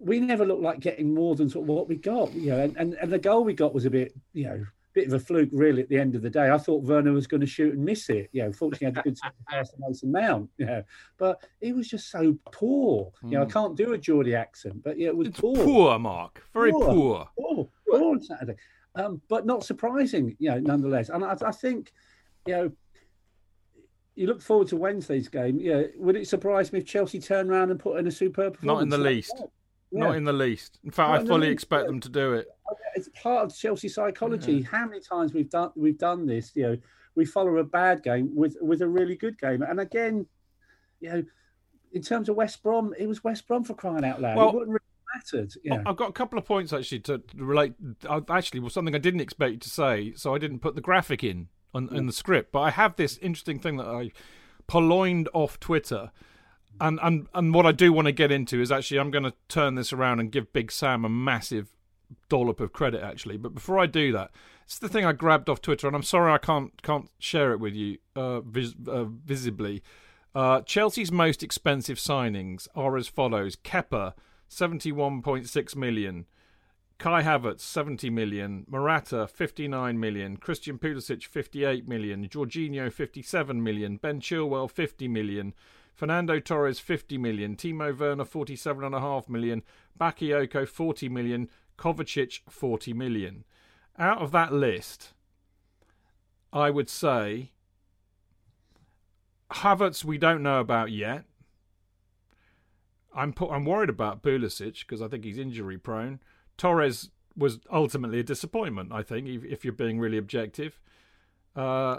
we 0.00 0.20
never 0.20 0.44
looked 0.44 0.62
like 0.62 0.80
getting 0.80 1.14
more 1.14 1.34
than 1.34 1.48
sort 1.48 1.64
of 1.64 1.68
what 1.68 1.88
we 1.88 1.96
got, 1.96 2.32
you 2.34 2.50
know, 2.50 2.58
and, 2.58 2.76
and, 2.76 2.94
and 2.94 3.12
the 3.12 3.18
goal 3.18 3.44
we 3.44 3.54
got 3.54 3.74
was 3.74 3.84
a 3.84 3.90
bit, 3.90 4.12
you 4.32 4.44
know, 4.44 4.66
bit 4.98 5.06
of 5.06 5.12
a 5.14 5.18
fluke 5.20 5.48
really 5.52 5.80
at 5.82 5.88
the 5.88 5.96
end 5.98 6.14
of 6.16 6.22
the 6.22 6.30
day. 6.30 6.50
I 6.50 6.58
thought 6.58 6.82
Werner 6.82 7.12
was 7.12 7.26
going 7.28 7.40
to 7.40 7.46
shoot 7.46 7.74
and 7.74 7.84
miss 7.84 8.08
it. 8.10 8.28
You 8.32 8.42
know, 8.42 8.52
fortunately 8.52 8.86
had 8.86 8.98
a 8.98 9.02
good 9.02 9.16
pass 9.48 9.70
to 9.72 9.76
Mason 9.78 10.10
Mount, 10.10 10.50
you 10.58 10.66
know, 10.66 10.82
but 11.18 11.40
he 11.60 11.72
was 11.72 11.86
just 11.88 12.10
so 12.10 12.36
poor. 12.50 13.12
You 13.22 13.30
know, 13.38 13.42
I 13.42 13.46
Mm. 13.46 13.52
can't 13.52 13.76
do 13.76 13.92
a 13.92 13.98
Geordie 13.98 14.34
accent, 14.34 14.82
but 14.82 14.98
yeah, 14.98 15.08
it 15.08 15.16
was 15.16 15.28
It's 15.28 15.40
poor. 15.40 15.54
poor, 15.56 15.98
Mark. 15.98 16.42
Very 16.52 16.72
Poor. 16.72 16.86
poor. 16.86 17.28
Poor, 17.38 17.68
poor 17.88 18.00
on 18.10 18.20
Saturday. 18.22 18.56
Um, 18.96 19.22
but 19.28 19.46
not 19.46 19.64
surprising, 19.64 20.34
you 20.40 20.50
know, 20.50 20.58
nonetheless. 20.58 21.08
And 21.10 21.24
I, 21.24 21.36
I 21.46 21.52
think, 21.52 21.92
you 22.46 22.52
know, 22.54 22.72
you 24.16 24.26
look 24.26 24.42
forward 24.42 24.66
to 24.68 24.76
Wednesday's 24.76 25.28
game. 25.28 25.60
Yeah, 25.60 25.82
would 25.96 26.16
it 26.16 26.26
surprise 26.26 26.72
me 26.72 26.80
if 26.80 26.86
Chelsea 26.86 27.20
turn 27.20 27.48
around 27.50 27.70
and 27.70 27.78
put 27.78 27.98
in 28.00 28.06
a 28.08 28.10
superb 28.10 28.54
performance? 28.54 28.76
Not 28.76 28.82
in 28.82 28.88
the 28.88 28.98
least. 28.98 29.32
Yeah. 29.38 29.46
Not 30.06 30.16
in 30.16 30.24
the 30.24 30.32
least. 30.32 30.80
In 30.84 30.90
fact, 30.90 31.10
Not 31.12 31.20
I 31.22 31.24
fully 31.26 31.46
least, 31.46 31.52
expect 31.52 31.82
yeah. 31.84 31.86
them 31.86 32.00
to 32.00 32.08
do 32.08 32.32
it. 32.34 32.48
It's 32.94 33.08
part 33.20 33.44
of 33.44 33.56
Chelsea 33.56 33.88
psychology. 33.88 34.60
Mm-hmm. 34.60 34.76
How 34.76 34.86
many 34.86 35.00
times 35.00 35.32
we've 35.32 35.50
done 35.50 35.70
we've 35.76 35.98
done 35.98 36.26
this? 36.26 36.52
You 36.54 36.62
know, 36.62 36.76
we 37.14 37.24
follow 37.24 37.56
a 37.58 37.64
bad 37.64 38.02
game 38.02 38.30
with 38.34 38.56
with 38.60 38.82
a 38.82 38.88
really 38.88 39.16
good 39.16 39.38
game, 39.38 39.62
and 39.62 39.80
again, 39.80 40.26
you 41.00 41.10
know, 41.10 41.22
in 41.92 42.02
terms 42.02 42.28
of 42.28 42.36
West 42.36 42.62
Brom, 42.62 42.94
it 42.98 43.06
was 43.06 43.24
West 43.24 43.46
Brom 43.46 43.64
for 43.64 43.74
crying 43.74 44.04
out 44.04 44.20
loud. 44.20 44.36
Well- 44.36 44.48
it 44.50 44.54
wouldn't 44.54 44.70
really 44.70 44.80
mattered. 45.14 45.52
Yeah, 45.64 45.82
I've 45.86 45.96
got 45.96 46.10
a 46.10 46.12
couple 46.12 46.38
of 46.38 46.44
points 46.44 46.72
actually 46.72 47.00
to 47.00 47.22
relate. 47.34 47.74
I- 48.08 48.22
Actually, 48.28 48.60
was 48.60 48.74
something 48.74 48.94
I 48.94 48.98
didn't 48.98 49.20
expect 49.20 49.52
you 49.52 49.58
to 49.58 49.70
say, 49.70 50.12
so 50.14 50.34
I 50.34 50.38
didn't 50.38 50.60
put 50.60 50.74
the 50.74 50.80
graphic 50.80 51.24
in 51.24 51.48
on, 51.74 51.94
in 51.94 52.06
the 52.06 52.12
script. 52.12 52.52
But 52.52 52.60
I 52.60 52.70
have 52.70 52.96
this 52.96 53.18
interesting 53.18 53.58
thing 53.58 53.76
that 53.78 53.86
I 53.86 54.10
purloined 54.66 55.28
off 55.32 55.58
Twitter, 55.60 56.12
and 56.80 56.98
and 57.02 57.26
and 57.34 57.54
what 57.54 57.66
I 57.66 57.72
do 57.72 57.92
want 57.92 58.06
to 58.06 58.12
get 58.12 58.30
into 58.30 58.60
is 58.60 58.70
actually 58.70 59.00
I'm 59.00 59.10
going 59.10 59.24
to 59.24 59.34
turn 59.48 59.74
this 59.74 59.92
around 59.92 60.20
and 60.20 60.30
give 60.30 60.52
Big 60.52 60.70
Sam 60.70 61.04
a 61.04 61.08
massive 61.08 61.68
dollop 62.28 62.60
of 62.60 62.72
credit 62.72 63.02
actually. 63.02 63.36
But 63.36 63.54
before 63.54 63.78
I 63.78 63.86
do 63.86 64.12
that, 64.12 64.30
it's 64.64 64.78
the 64.78 64.88
thing 64.88 65.04
I 65.04 65.12
grabbed 65.12 65.48
off 65.48 65.60
Twitter, 65.60 65.86
and 65.86 65.96
I'm 65.96 66.02
sorry 66.02 66.32
I 66.32 66.38
can't 66.38 66.80
can't 66.82 67.10
share 67.18 67.52
it 67.52 67.60
with 67.60 67.74
you 67.74 67.98
uh, 68.14 68.40
vis- 68.40 68.74
uh, 68.86 69.04
visibly. 69.04 69.82
Uh, 70.34 70.60
Chelsea's 70.62 71.10
most 71.10 71.42
expensive 71.42 71.98
signings 71.98 72.68
are 72.74 72.96
as 72.96 73.08
follows: 73.08 73.56
Kepa, 73.56 74.14
seventy-one 74.48 75.22
point 75.22 75.48
six 75.48 75.74
million. 75.74 76.26
Kai 76.98 77.22
Havertz, 77.22 77.60
70 77.60 78.10
million. 78.10 78.64
Morata, 78.68 79.28
59 79.28 80.00
million. 80.00 80.36
Christian 80.36 80.80
Pulisic, 80.80 81.24
58 81.24 81.86
million. 81.86 82.26
Jorginho, 82.26 82.92
57 82.92 83.62
million. 83.62 83.98
Ben 83.98 84.20
Chilwell, 84.20 84.68
50 84.68 85.06
million. 85.06 85.54
Fernando 85.98 86.38
Torres 86.38 86.78
50 86.78 87.18
million, 87.18 87.56
Timo 87.56 87.92
Werner 87.98 88.24
47.5 88.24 89.28
million, 89.28 89.64
Bakayoko 89.98 90.66
40 90.68 91.08
million, 91.08 91.48
Kovacic 91.78 92.40
40 92.48 92.92
million. 92.92 93.44
Out 93.98 94.18
of 94.18 94.32
that 94.32 94.52
list, 94.52 95.12
I 96.52 96.70
would 96.70 96.88
say 96.88 97.52
Havertz 99.50 100.04
we 100.04 100.18
don't 100.18 100.42
know 100.42 100.60
about 100.60 100.90
yet. 100.90 101.24
I'm 103.14 103.34
I'm 103.50 103.64
worried 103.64 103.88
about 103.88 104.22
Pulisic 104.22 104.80
because 104.80 105.02
I 105.02 105.08
think 105.08 105.24
he's 105.24 105.38
injury 105.38 105.78
prone. 105.78 106.20
Torres 106.56 107.10
was 107.36 107.58
ultimately 107.72 108.20
a 108.20 108.24
disappointment. 108.24 108.92
I 108.92 109.02
think 109.02 109.26
if, 109.26 109.44
if 109.44 109.64
you're 109.64 109.72
being 109.72 109.98
really 109.98 110.18
objective. 110.18 110.80
Uh, 111.56 111.98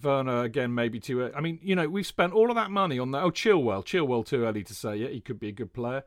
Werner 0.00 0.42
again, 0.42 0.74
maybe 0.74 1.00
too. 1.00 1.32
I 1.34 1.40
mean, 1.40 1.58
you 1.62 1.74
know, 1.74 1.88
we've 1.88 2.06
spent 2.06 2.32
all 2.32 2.50
of 2.50 2.56
that 2.56 2.70
money 2.70 2.98
on 2.98 3.12
that. 3.12 3.22
Oh, 3.22 3.30
Chilwell, 3.30 3.84
Chilwell, 3.84 4.26
too 4.26 4.44
early 4.44 4.62
to 4.64 4.74
say. 4.74 4.96
Yeah, 4.96 5.08
he 5.08 5.20
could 5.20 5.40
be 5.40 5.48
a 5.48 5.52
good 5.52 5.72
player. 5.72 6.04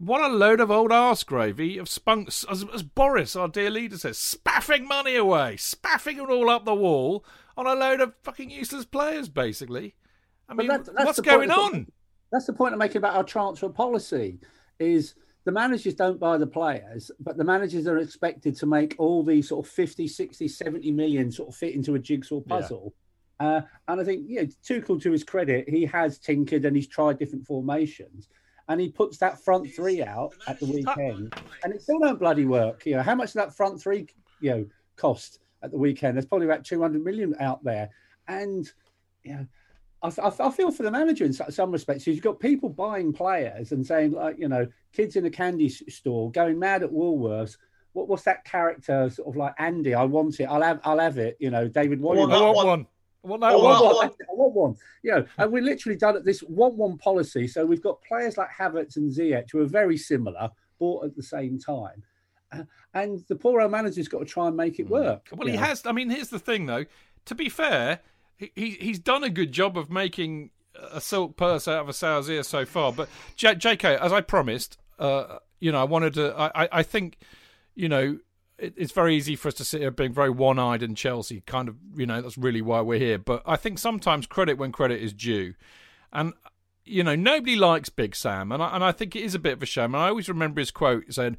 What 0.00 0.22
a 0.22 0.32
load 0.32 0.60
of 0.60 0.70
old 0.70 0.92
arse 0.92 1.22
gravy 1.24 1.76
of 1.76 1.86
spunk, 1.86 2.28
as, 2.28 2.64
as 2.72 2.82
Boris, 2.82 3.36
our 3.36 3.48
dear 3.48 3.68
leader, 3.68 3.98
says, 3.98 4.16
spaffing 4.16 4.88
money 4.88 5.14
away, 5.14 5.58
spaffing 5.58 6.16
it 6.16 6.30
all 6.30 6.48
up 6.48 6.64
the 6.64 6.74
wall 6.74 7.22
on 7.54 7.66
a 7.66 7.74
load 7.74 8.00
of 8.00 8.14
fucking 8.22 8.48
useless 8.48 8.86
players, 8.86 9.28
basically. 9.28 9.94
I 10.48 10.54
mean, 10.54 10.68
what's 10.68 11.20
going 11.20 11.50
on? 11.50 11.86
That's 12.32 12.46
the 12.46 12.54
point 12.54 12.72
I'm 12.72 12.78
making 12.78 12.96
about 12.96 13.14
our 13.14 13.24
transfer 13.24 13.68
policy. 13.68 14.38
Is 14.78 15.16
the 15.44 15.52
managers 15.52 15.94
don't 15.94 16.18
buy 16.18 16.38
the 16.38 16.46
players, 16.46 17.10
but 17.20 17.36
the 17.36 17.44
managers 17.44 17.86
are 17.86 17.98
expected 17.98 18.56
to 18.56 18.64
make 18.64 18.94
all 18.96 19.22
these 19.22 19.48
sort 19.48 19.66
of 19.66 19.70
50, 19.70 20.08
60, 20.08 20.48
70 20.48 20.92
million 20.92 21.30
sort 21.30 21.50
of 21.50 21.56
fit 21.56 21.74
into 21.74 21.94
a 21.94 21.98
jigsaw 21.98 22.40
puzzle. 22.40 22.94
Yeah. 23.38 23.46
Uh, 23.46 23.60
and 23.88 24.00
I 24.00 24.04
think, 24.04 24.24
yeah, 24.26 24.44
Tuchel, 24.66 25.00
to 25.02 25.12
his 25.12 25.24
credit, 25.24 25.68
he 25.68 25.84
has 25.84 26.18
tinkered 26.18 26.64
and 26.64 26.74
he's 26.74 26.88
tried 26.88 27.18
different 27.18 27.46
formations. 27.46 28.30
And 28.70 28.80
he 28.80 28.88
puts 28.88 29.18
that 29.18 29.42
front 29.42 29.68
three 29.74 30.00
out 30.00 30.32
at 30.46 30.60
the 30.60 30.66
weekend, 30.66 31.34
and 31.64 31.74
it 31.74 31.82
still 31.82 31.98
don't 31.98 32.20
bloody 32.20 32.44
work. 32.44 32.86
You 32.86 32.96
know, 32.96 33.02
how 33.02 33.16
much 33.16 33.30
does 33.30 33.34
that 33.34 33.52
front 33.52 33.82
three, 33.82 34.06
you 34.40 34.50
know, 34.50 34.66
cost 34.94 35.40
at 35.64 35.72
the 35.72 35.76
weekend? 35.76 36.16
There's 36.16 36.24
probably 36.24 36.46
about 36.46 36.64
200 36.64 37.04
million 37.04 37.34
out 37.40 37.64
there. 37.64 37.90
And, 38.28 38.70
you 39.24 39.32
know, 39.34 39.46
I, 40.04 40.12
I, 40.22 40.32
I, 40.46 40.50
feel 40.52 40.70
for 40.70 40.84
the 40.84 40.90
manager 40.90 41.24
in 41.24 41.32
some 41.32 41.72
respects. 41.72 42.06
You've 42.06 42.22
got 42.22 42.38
people 42.38 42.68
buying 42.68 43.12
players 43.12 43.72
and 43.72 43.84
saying, 43.84 44.12
like, 44.12 44.38
you 44.38 44.46
know, 44.46 44.68
kids 44.92 45.16
in 45.16 45.26
a 45.26 45.30
candy 45.30 45.68
store 45.68 46.30
going 46.30 46.56
mad 46.56 46.84
at 46.84 46.92
Woolworths. 46.92 47.56
What, 47.92 48.06
what's 48.06 48.22
that 48.22 48.44
character 48.44 49.10
sort 49.10 49.26
of 49.26 49.36
like 49.36 49.54
Andy? 49.58 49.94
I 49.94 50.04
want 50.04 50.38
it. 50.38 50.44
I'll 50.44 50.62
have. 50.62 50.80
I'll 50.84 51.00
have 51.00 51.18
it. 51.18 51.36
You 51.40 51.50
know, 51.50 51.66
David. 51.66 52.00
What, 52.00 52.18
I 52.18 52.20
want, 52.20 52.32
I 52.32 52.40
want 52.40 52.68
one. 52.68 52.86
I 53.24 53.28
want, 53.28 53.44
I 53.44 53.54
want, 53.54 53.96
one. 53.96 54.10
I 54.10 54.32
want 54.32 54.54
one. 54.54 54.76
You 55.02 55.12
know, 55.12 55.26
and 55.38 55.52
we're 55.52 55.62
literally 55.62 55.96
done 55.96 56.16
at 56.16 56.24
this 56.24 56.40
one-one 56.40 56.96
policy. 56.98 57.46
So 57.48 57.66
we've 57.66 57.82
got 57.82 58.00
players 58.02 58.36
like 58.36 58.48
Havertz 58.48 58.96
and 58.96 59.12
Ziyech 59.12 59.50
who 59.52 59.60
are 59.60 59.66
very 59.66 59.96
similar, 59.96 60.50
bought 60.78 61.04
at 61.04 61.14
the 61.16 61.22
same 61.22 61.58
time. 61.58 62.02
Uh, 62.52 62.62
and 62.94 63.22
the 63.28 63.36
poor 63.36 63.60
old 63.60 63.70
manager's 63.70 64.08
got 64.08 64.20
to 64.20 64.24
try 64.24 64.48
and 64.48 64.56
make 64.56 64.78
it 64.78 64.86
hmm. 64.86 64.92
work. 64.92 65.28
Well, 65.32 65.46
he 65.46 65.54
know? 65.54 65.62
has. 65.62 65.84
I 65.86 65.92
mean, 65.92 66.10
here's 66.10 66.30
the 66.30 66.38
thing, 66.38 66.66
though. 66.66 66.86
To 67.26 67.34
be 67.34 67.48
fair, 67.48 68.00
he 68.36 68.70
he's 68.80 68.98
done 68.98 69.22
a 69.22 69.30
good 69.30 69.52
job 69.52 69.76
of 69.76 69.90
making 69.90 70.50
a 70.74 71.00
silk 71.00 71.36
purse 71.36 71.68
out 71.68 71.80
of 71.80 71.88
a 71.88 71.92
sow's 71.92 72.28
ear 72.30 72.42
so 72.42 72.64
far. 72.64 72.92
But 72.92 73.08
J- 73.36 73.54
J.K., 73.54 73.96
as 73.96 74.12
I 74.12 74.20
promised, 74.20 74.78
uh, 74.98 75.38
you 75.60 75.70
know, 75.72 75.80
I 75.80 75.84
wanted 75.84 76.14
to. 76.14 76.34
I, 76.38 76.68
I 76.72 76.82
think, 76.82 77.18
you 77.74 77.88
know, 77.88 78.18
it's 78.60 78.92
very 78.92 79.16
easy 79.16 79.36
for 79.36 79.48
us 79.48 79.54
to 79.54 79.64
sit 79.64 79.80
here 79.80 79.90
being 79.90 80.12
very 80.12 80.30
one-eyed 80.30 80.82
in 80.82 80.94
Chelsea. 80.94 81.42
Kind 81.46 81.68
of, 81.68 81.76
you 81.96 82.06
know, 82.06 82.20
that's 82.20 82.38
really 82.38 82.62
why 82.62 82.80
we're 82.80 82.98
here. 82.98 83.18
But 83.18 83.42
I 83.46 83.56
think 83.56 83.78
sometimes 83.78 84.26
credit 84.26 84.58
when 84.58 84.72
credit 84.72 85.02
is 85.02 85.12
due, 85.12 85.54
and 86.12 86.34
you 86.84 87.04
know, 87.04 87.14
nobody 87.14 87.56
likes 87.56 87.88
Big 87.88 88.16
Sam, 88.16 88.52
and 88.52 88.62
I, 88.62 88.74
and 88.74 88.84
I 88.84 88.92
think 88.92 89.14
it 89.14 89.22
is 89.22 89.34
a 89.34 89.38
bit 89.38 89.54
of 89.54 89.62
a 89.62 89.66
shame. 89.66 89.94
And 89.94 90.02
I 90.02 90.08
always 90.08 90.28
remember 90.28 90.60
his 90.60 90.70
quote 90.70 91.12
saying, 91.12 91.36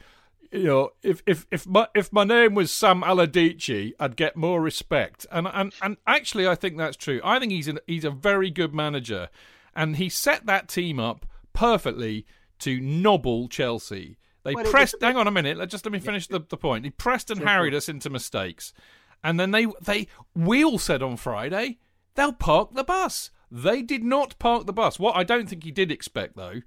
you 0.51 0.63
know, 0.63 0.89
if 1.03 1.21
if 1.25 1.45
if 1.51 1.65
my 1.67 1.87
if 1.95 2.11
my 2.11 2.23
name 2.23 2.55
was 2.55 2.71
Sam 2.71 3.01
Allardici, 3.01 3.93
I'd 3.99 4.15
get 4.15 4.35
more 4.35 4.61
respect. 4.61 5.25
And 5.31 5.47
and 5.47 5.73
and 5.81 5.97
actually, 6.05 6.47
I 6.47 6.55
think 6.55 6.77
that's 6.77 6.97
true. 6.97 7.21
I 7.23 7.39
think 7.39 7.51
he's 7.51 7.67
an, 7.67 7.79
he's 7.87 8.05
a 8.05 8.11
very 8.11 8.49
good 8.49 8.73
manager, 8.73 9.29
and 9.75 9.95
he 9.97 10.09
set 10.09 10.45
that 10.45 10.67
team 10.67 10.99
up 10.99 11.25
perfectly 11.53 12.25
to 12.59 12.79
nobble 12.79 13.47
Chelsea. 13.47 14.17
They 14.43 14.55
well, 14.55 14.65
pressed. 14.65 14.95
Hang 15.01 15.17
on 15.17 15.27
a 15.27 15.31
minute. 15.31 15.69
Just 15.69 15.85
let 15.85 15.91
me 15.91 15.99
finish 15.99 16.27
the, 16.27 16.41
the 16.47 16.57
point. 16.57 16.85
He 16.85 16.91
pressed 16.91 17.29
and 17.29 17.39
sure. 17.39 17.47
harried 17.47 17.73
us 17.73 17.87
into 17.89 18.09
mistakes, 18.09 18.73
and 19.23 19.39
then 19.39 19.51
they 19.51 19.67
they 19.81 20.07
we 20.35 20.63
all 20.63 20.79
said 20.79 21.03
on 21.03 21.17
Friday 21.17 21.79
they'll 22.15 22.33
park 22.33 22.73
the 22.73 22.83
bus. 22.83 23.31
They 23.51 23.81
did 23.81 24.03
not 24.03 24.39
park 24.39 24.65
the 24.65 24.73
bus. 24.73 24.99
What 24.99 25.15
I 25.15 25.23
don't 25.23 25.47
think 25.47 25.63
he 25.63 25.71
did 25.71 25.91
expect 25.91 26.35
though 26.35 26.61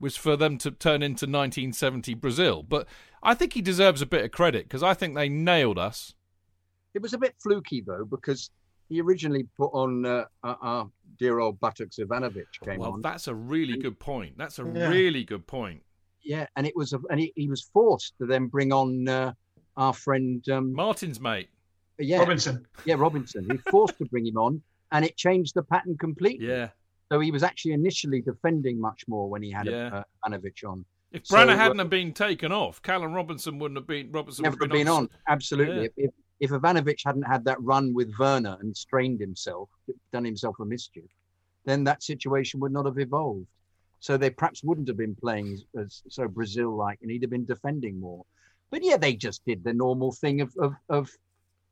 was 0.00 0.16
for 0.16 0.36
them 0.36 0.56
to 0.58 0.70
turn 0.70 1.02
into 1.02 1.26
1970 1.26 2.14
Brazil. 2.14 2.62
But 2.62 2.88
I 3.22 3.34
think 3.34 3.52
he 3.52 3.60
deserves 3.60 4.00
a 4.00 4.06
bit 4.06 4.24
of 4.24 4.30
credit 4.30 4.64
because 4.64 4.82
I 4.82 4.94
think 4.94 5.14
they 5.14 5.28
nailed 5.28 5.78
us. 5.78 6.14
It 6.94 7.02
was 7.02 7.12
a 7.12 7.18
bit 7.18 7.34
fluky 7.38 7.82
though 7.86 8.04
because 8.04 8.50
he 8.88 9.00
originally 9.00 9.46
put 9.56 9.70
on 9.72 10.04
uh, 10.04 10.24
our 10.42 10.90
dear 11.18 11.38
old 11.38 11.60
Buttocks 11.60 11.98
Ivanovic 11.98 12.46
came 12.64 12.80
well, 12.80 12.88
on. 12.88 12.92
Well, 12.94 13.02
that's 13.02 13.28
a 13.28 13.34
really 13.34 13.76
good 13.76 14.00
point. 14.00 14.36
That's 14.36 14.58
a 14.58 14.64
yeah. 14.64 14.88
really 14.88 15.22
good 15.22 15.46
point. 15.46 15.82
Yeah, 16.22 16.46
and 16.56 16.66
it 16.66 16.76
was 16.76 16.92
a, 16.92 17.00
and 17.10 17.20
he, 17.20 17.32
he 17.36 17.48
was 17.48 17.62
forced 17.72 18.14
to 18.18 18.26
then 18.26 18.46
bring 18.46 18.72
on 18.72 19.08
uh, 19.08 19.32
our 19.76 19.92
friend 19.92 20.46
um, 20.50 20.72
Martin's 20.72 21.20
mate. 21.20 21.48
Yeah, 21.98 22.18
Robinson. 22.18 22.66
Yeah, 22.84 22.96
Robinson. 22.98 23.46
He 23.50 23.58
forced 23.70 23.98
to 23.98 24.04
bring 24.06 24.26
him 24.26 24.36
on, 24.36 24.62
and 24.92 25.04
it 25.04 25.16
changed 25.16 25.54
the 25.54 25.62
pattern 25.62 25.96
completely. 25.98 26.48
Yeah. 26.48 26.68
So 27.10 27.20
he 27.20 27.30
was 27.30 27.42
actually 27.42 27.72
initially 27.72 28.20
defending 28.20 28.80
much 28.80 29.04
more 29.08 29.28
when 29.28 29.42
he 29.42 29.50
had 29.50 29.66
yeah. 29.66 30.02
Ivanovic 30.26 30.64
on. 30.66 30.84
If 31.12 31.24
Branner 31.24 31.52
so, 31.52 31.56
hadn't 31.56 31.80
uh, 31.80 31.84
been 31.84 32.12
taken 32.12 32.52
off, 32.52 32.80
Callum 32.82 33.12
Robinson 33.12 33.58
wouldn't 33.58 33.78
have 33.78 33.86
been. 33.86 34.12
Robinson 34.12 34.44
never 34.44 34.56
been, 34.56 34.70
been 34.70 34.88
on. 34.88 35.02
on. 35.02 35.08
Absolutely. 35.28 35.90
Yeah. 35.96 36.06
If, 36.06 36.10
if 36.38 36.50
Ivanovic 36.50 37.00
hadn't 37.04 37.24
had 37.24 37.44
that 37.44 37.60
run 37.60 37.92
with 37.92 38.12
Werner 38.18 38.56
and 38.60 38.76
strained 38.76 39.20
himself, 39.20 39.68
done 40.12 40.24
himself 40.24 40.56
a 40.60 40.64
mischief, 40.64 41.10
then 41.64 41.84
that 41.84 42.02
situation 42.02 42.60
would 42.60 42.72
not 42.72 42.86
have 42.86 42.98
evolved. 42.98 43.46
So 44.00 44.16
they 44.16 44.30
perhaps 44.30 44.64
wouldn't 44.64 44.88
have 44.88 44.96
been 44.96 45.14
playing 45.14 45.52
as, 45.52 45.64
as 45.78 46.02
so 46.08 46.26
Brazil-like, 46.26 46.98
and 47.02 47.10
he'd 47.10 47.22
have 47.22 47.30
been 47.30 47.44
defending 47.44 48.00
more. 48.00 48.24
But 48.70 48.82
yeah, 48.82 48.96
they 48.96 49.14
just 49.14 49.44
did 49.44 49.62
the 49.62 49.74
normal 49.74 50.12
thing 50.12 50.40
of 50.40 50.52
of 50.58 50.74
of 50.88 51.10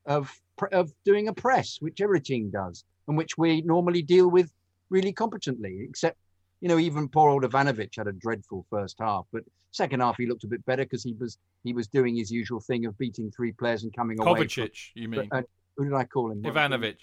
of, 0.07 0.33
of 0.73 0.93
doing 1.05 1.29
a 1.29 1.33
press, 1.33 1.79
which 1.81 2.01
every 2.01 2.21
team 2.21 2.51
does, 2.51 2.85
and 3.07 3.17
which 3.17 3.37
we 3.39 3.63
normally 3.63 4.03
deal 4.03 4.31
with 4.31 4.53
really 4.91 5.13
competently. 5.13 5.87
Except 5.89 6.17
you 6.61 6.69
know, 6.69 6.79
even 6.79 7.09
poor 7.09 7.31
old 7.31 7.45
Ivanovic 7.45 7.97
had 7.97 8.09
a 8.09 8.13
dreadful 8.13 8.67
first 8.71 8.97
half, 9.01 9.27
but 9.33 9.45
second 9.71 10.01
half 10.01 10.17
he 10.17 10.27
looked 10.27 10.45
a 10.45 10.49
bit 10.49 10.65
better 10.67 10.85
because 10.85 11.05
he 11.05 11.15
was 11.15 11.39
he 11.65 11.73
was 11.73 11.87
doing 11.89 12.17
his 12.17 12.31
usual 12.31 12.61
thing 12.61 12.87
of 12.87 12.97
beating 12.99 13.31
three 13.31 13.53
players 13.53 13.85
and 13.85 13.95
coming 13.95 14.21
away. 14.21 14.45
Kovacic, 14.45 14.77
you 14.95 15.09
mean? 15.09 15.29
But, 15.31 15.39
uh, 15.39 15.43
who 15.77 15.85
did 15.85 15.95
I 15.95 16.05
call 16.05 16.31
him? 16.33 16.43
Ivanovic. 16.43 16.97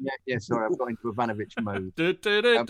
Yeah, 0.00 0.10
yeah, 0.26 0.38
sorry, 0.38 0.66
I've 0.66 0.78
got 0.78 0.88
into 0.88 1.12
Ivanovic 1.12 1.62
mode. 1.62 1.92
um, 2.56 2.66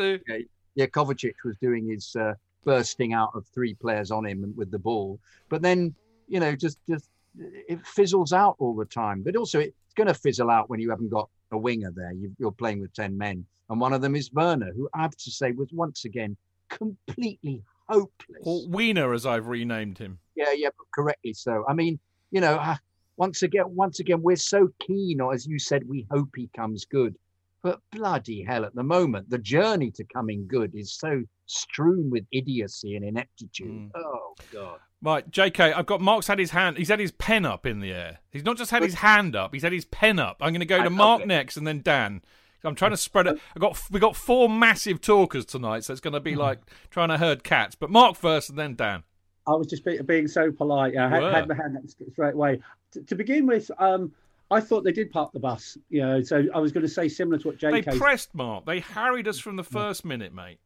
yeah, 0.74 0.86
Kovacic 0.86 1.34
was 1.44 1.56
doing 1.60 1.88
his 1.88 2.14
uh, 2.16 2.34
bursting 2.64 3.12
out 3.12 3.30
of 3.34 3.46
three 3.46 3.74
players 3.74 4.10
on 4.10 4.26
him 4.26 4.52
with 4.56 4.70
the 4.70 4.78
ball, 4.78 5.18
but 5.48 5.62
then 5.62 5.94
you 6.28 6.40
know, 6.40 6.54
just 6.54 6.78
just 6.88 7.08
it 7.38 7.84
fizzles 7.86 8.32
out 8.32 8.56
all 8.58 8.74
the 8.74 8.84
time. 8.84 9.22
But 9.22 9.36
also, 9.36 9.60
it's 9.60 9.94
going 9.96 10.06
to 10.08 10.14
fizzle 10.14 10.50
out 10.50 10.70
when 10.70 10.80
you 10.80 10.90
haven't 10.90 11.10
got 11.10 11.28
a 11.52 11.58
winger 11.58 11.92
there. 11.94 12.12
You, 12.12 12.32
you're 12.38 12.52
playing 12.52 12.80
with 12.80 12.92
ten 12.94 13.16
men 13.16 13.46
and 13.70 13.80
one 13.80 13.92
of 13.92 14.02
them 14.02 14.16
is 14.16 14.32
Werner, 14.32 14.72
who 14.76 14.90
I 14.92 15.02
have 15.02 15.16
to 15.16 15.30
say 15.30 15.52
was 15.52 15.72
once 15.72 16.04
again 16.04 16.36
completely 16.68 17.62
hopeless. 17.88 18.42
Or 18.42 18.66
Wiener, 18.68 19.14
as 19.14 19.26
I've 19.26 19.46
renamed 19.46 19.96
him. 19.96 20.18
Yeah, 20.34 20.52
yeah, 20.52 20.70
correctly 20.92 21.32
so. 21.32 21.64
I 21.68 21.74
mean, 21.74 21.98
you 22.32 22.40
know, 22.40 22.56
uh, 22.56 22.76
once 23.16 23.42
again, 23.42 23.64
once 23.68 24.00
again, 24.00 24.22
we're 24.22 24.36
so 24.36 24.70
keen, 24.80 25.20
or 25.20 25.32
as 25.32 25.46
you 25.46 25.60
said, 25.60 25.88
we 25.88 26.04
hope 26.10 26.30
he 26.34 26.50
comes 26.54 26.84
good. 26.84 27.14
But 27.62 27.80
bloody 27.92 28.42
hell, 28.42 28.64
at 28.64 28.74
the 28.74 28.82
moment, 28.82 29.28
the 29.28 29.38
journey 29.38 29.90
to 29.92 30.04
coming 30.04 30.46
good 30.48 30.74
is 30.74 30.94
so 30.94 31.22
strewn 31.46 32.10
with 32.10 32.24
idiocy 32.32 32.96
and 32.96 33.04
ineptitude. 33.04 33.68
Mm. 33.68 33.90
Oh 33.94 34.34
God. 34.52 34.78
Right, 35.02 35.30
JK, 35.30 35.74
I've 35.74 35.86
got 35.86 36.02
Mark's 36.02 36.26
had 36.26 36.38
his 36.38 36.50
hand. 36.50 36.76
He's 36.76 36.88
had 36.88 37.00
his 37.00 37.10
pen 37.12 37.46
up 37.46 37.64
in 37.64 37.80
the 37.80 37.90
air. 37.90 38.18
He's 38.30 38.44
not 38.44 38.58
just 38.58 38.70
had 38.70 38.82
his 38.82 38.94
hand 38.94 39.34
up. 39.34 39.54
He's 39.54 39.62
had 39.62 39.72
his 39.72 39.86
pen 39.86 40.18
up. 40.18 40.36
I'm 40.42 40.52
going 40.52 40.60
to 40.60 40.66
go 40.66 40.82
to 40.82 40.90
Mark 40.90 41.26
next, 41.26 41.56
and 41.56 41.66
then 41.66 41.80
Dan. 41.82 42.20
I'm 42.64 42.74
trying 42.74 42.90
to 42.90 42.96
spread 42.98 43.26
it. 43.26 43.38
I 43.56 43.58
got 43.58 43.80
we 43.90 43.98
got 43.98 44.14
four 44.14 44.48
massive 44.48 45.00
talkers 45.00 45.46
tonight, 45.46 45.84
so 45.84 45.92
it's 45.92 46.02
going 46.02 46.12
to 46.12 46.20
be 46.20 46.34
hmm. 46.34 46.40
like 46.40 46.60
trying 46.90 47.08
to 47.08 47.16
herd 47.16 47.44
cats. 47.44 47.74
But 47.74 47.90
Mark 47.90 48.16
first, 48.16 48.50
and 48.50 48.58
then 48.58 48.74
Dan. 48.74 49.02
I 49.46 49.52
was 49.52 49.66
just 49.66 49.84
being 50.06 50.28
so 50.28 50.52
polite. 50.52 50.96
I 50.96 51.08
had, 51.08 51.22
had 51.22 51.48
my 51.48 51.54
hand 51.54 51.76
up 51.76 51.82
straight 52.12 52.34
away. 52.34 52.60
To, 52.92 53.02
to 53.02 53.14
begin 53.14 53.46
with, 53.46 53.70
um, 53.78 54.12
I 54.50 54.60
thought 54.60 54.84
they 54.84 54.92
did 54.92 55.10
park 55.10 55.32
the 55.32 55.40
bus. 55.40 55.78
You 55.88 56.00
know, 56.02 56.22
so 56.22 56.44
I 56.54 56.58
was 56.58 56.72
going 56.72 56.82
to 56.82 56.92
say 56.92 57.08
similar 57.08 57.38
to 57.38 57.48
what 57.48 57.58
JK. 57.58 57.84
They 57.84 57.98
pressed 57.98 58.34
Mark. 58.34 58.66
They 58.66 58.80
harried 58.80 59.28
us 59.28 59.38
from 59.38 59.56
the 59.56 59.64
first 59.64 60.04
minute, 60.04 60.34
mate. 60.34 60.58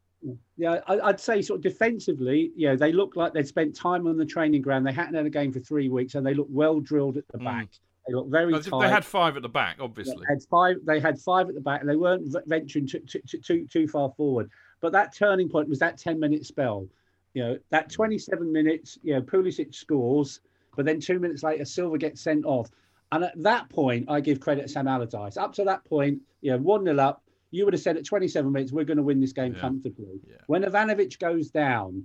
Yeah, 0.56 0.80
I'd 0.86 1.20
say 1.20 1.42
sort 1.42 1.58
of 1.58 1.62
defensively, 1.62 2.50
you 2.56 2.68
know, 2.68 2.76
they 2.76 2.92
looked 2.92 3.16
like 3.16 3.34
they'd 3.34 3.46
spent 3.46 3.76
time 3.76 4.06
on 4.06 4.16
the 4.16 4.24
training 4.24 4.62
ground. 4.62 4.86
They 4.86 4.92
hadn't 4.92 5.14
had 5.14 5.26
a 5.26 5.30
game 5.30 5.52
for 5.52 5.60
three 5.60 5.90
weeks, 5.90 6.14
and 6.14 6.26
they 6.26 6.32
looked 6.32 6.50
well 6.50 6.80
drilled 6.80 7.18
at 7.18 7.28
the 7.28 7.38
mm. 7.38 7.44
back. 7.44 7.68
They 8.06 8.14
looked 8.14 8.30
very 8.30 8.52
No, 8.52 8.60
tight. 8.60 8.80
They 8.80 8.90
had 8.90 9.04
five 9.04 9.36
at 9.36 9.42
the 9.42 9.48
back, 9.48 9.76
obviously. 9.80 10.16
They 10.16 10.34
had 10.34 10.42
five. 10.50 10.76
They 10.84 11.00
had 11.00 11.18
five 11.18 11.48
at 11.48 11.54
the 11.54 11.60
back, 11.60 11.80
and 11.80 11.88
they 11.88 11.96
weren't 11.96 12.34
venturing 12.46 12.86
too, 12.86 13.00
too, 13.00 13.20
too, 13.20 13.66
too 13.66 13.88
far 13.88 14.10
forward. 14.16 14.50
But 14.80 14.92
that 14.92 15.14
turning 15.14 15.48
point 15.48 15.68
was 15.68 15.78
that 15.80 15.98
ten-minute 15.98 16.46
spell. 16.46 16.86
You 17.34 17.42
know, 17.42 17.58
that 17.70 17.90
twenty-seven 17.90 18.50
minutes. 18.50 18.98
You 19.02 19.14
know, 19.14 19.22
Pulisic 19.22 19.74
scores, 19.74 20.40
but 20.76 20.86
then 20.86 21.00
two 21.00 21.18
minutes 21.18 21.42
later, 21.42 21.64
Silva 21.64 21.98
gets 21.98 22.22
sent 22.22 22.44
off. 22.44 22.70
And 23.12 23.24
at 23.24 23.42
that 23.42 23.68
point, 23.68 24.06
I 24.08 24.20
give 24.20 24.40
credit 24.40 24.62
to 24.62 24.68
Sam 24.68 24.88
Allardyce. 24.88 25.36
Up 25.36 25.52
to 25.54 25.64
that 25.64 25.84
point, 25.84 26.20
you 26.40 26.50
know, 26.52 26.58
one 26.58 26.84
0 26.84 26.98
up. 26.98 27.22
You 27.50 27.64
would 27.64 27.74
have 27.74 27.82
said 27.82 27.96
at 27.96 28.04
27 28.04 28.50
minutes, 28.50 28.72
we're 28.72 28.84
going 28.84 28.96
to 28.96 29.02
win 29.04 29.20
this 29.20 29.32
game 29.32 29.54
Yeah. 29.54 29.60
comfortably. 29.60 30.20
Yeah. 30.28 30.36
When 30.48 30.62
Ivanovic 30.62 31.18
goes 31.20 31.50
down, 31.50 32.04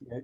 you 0.00 0.10
know, 0.10 0.22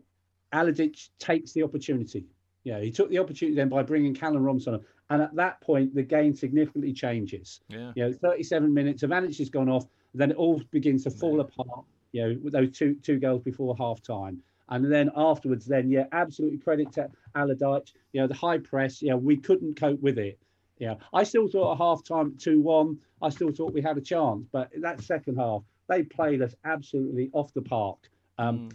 Allardyce 0.53 1.11
takes 1.19 1.53
the 1.53 1.63
opportunity. 1.63 2.27
Yeah, 2.65 2.81
he 2.81 2.91
took 2.91 3.09
the 3.09 3.19
opportunity 3.19 3.57
then 3.57 3.71
by 3.71 3.83
bringing 3.83 4.15
Callum 4.15 4.43
Robinson 4.43 4.75
on. 4.75 4.85
And 5.11 5.23
at 5.23 5.35
that 5.37 5.61
point, 5.63 5.95
the 5.95 6.03
game 6.03 6.35
significantly 6.35 6.93
changes. 6.93 7.61
Yeah. 7.69 7.93
You 7.97 8.05
know, 8.05 8.13
37 8.13 8.73
minutes, 8.75 9.03
Ivanovic 9.03 9.39
has 9.39 9.49
gone 9.49 9.71
off, 9.71 9.87
then 10.13 10.31
it 10.33 10.37
all 10.37 10.61
begins 10.71 11.05
to 11.05 11.11
fall 11.11 11.41
apart, 11.41 11.87
you 12.13 12.23
know, 12.23 12.39
with 12.43 12.53
those 12.53 12.71
two 12.73 12.95
two 12.97 13.19
goals 13.19 13.43
before 13.43 13.75
half 13.79 14.03
time. 14.03 14.43
And 14.69 14.91
then 14.93 15.11
afterwards, 15.17 15.67
then, 15.67 15.91
yeah, 15.91 16.05
absolutely 16.13 16.59
credit 16.59 16.93
to 16.93 17.11
Allardyce. 17.35 17.93
You 18.13 18.21
know, 18.21 18.27
the 18.27 18.35
high 18.35 18.59
press, 18.59 19.01
yeah, 19.01 19.15
we 19.15 19.37
couldn't 19.37 19.79
cope 19.79 20.01
with 20.01 20.19
it. 20.19 20.39
Yeah, 20.79 20.95
I 21.13 21.25
still 21.25 21.49
thought 21.49 21.73
at 21.73 21.79
half 21.79 22.05
time, 22.05 22.37
2 22.39 22.61
1, 22.61 22.99
I 23.23 23.31
still 23.31 23.51
thought 23.51 23.73
we 23.73 23.83
had 23.83 23.99
a 23.99 24.01
chance. 24.01 24.47
But 24.53 24.71
that 24.81 25.01
second 25.03 25.37
half, 25.37 25.63
they 25.89 26.03
played 26.03 26.43
us 26.43 26.55
absolutely 26.65 27.31
off 27.33 27.53
the 27.55 27.63
park. 27.63 27.99
Um, 28.39 28.69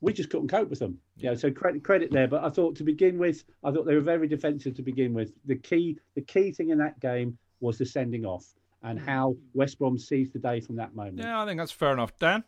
we 0.00 0.12
just 0.12 0.30
couldn't 0.30 0.48
cope 0.48 0.68
with 0.68 0.78
them. 0.78 0.98
Yeah, 1.16 1.34
so 1.34 1.50
credit 1.50 1.82
credit 1.82 2.12
there. 2.12 2.28
But 2.28 2.44
I 2.44 2.50
thought 2.50 2.76
to 2.76 2.84
begin 2.84 3.18
with, 3.18 3.44
I 3.64 3.70
thought 3.70 3.86
they 3.86 3.94
were 3.94 4.00
very 4.00 4.28
defensive 4.28 4.74
to 4.74 4.82
begin 4.82 5.14
with. 5.14 5.32
The 5.46 5.56
key 5.56 5.98
the 6.14 6.20
key 6.20 6.52
thing 6.52 6.70
in 6.70 6.78
that 6.78 7.00
game 7.00 7.38
was 7.60 7.78
the 7.78 7.86
sending 7.86 8.24
off 8.24 8.46
and 8.82 8.98
how 8.98 9.36
West 9.54 9.78
Brom 9.78 9.98
seized 9.98 10.32
the 10.32 10.38
day 10.38 10.60
from 10.60 10.76
that 10.76 10.94
moment. 10.94 11.18
Yeah, 11.18 11.42
I 11.42 11.46
think 11.46 11.58
that's 11.58 11.72
fair 11.72 11.92
enough. 11.92 12.16
Dan? 12.18 12.44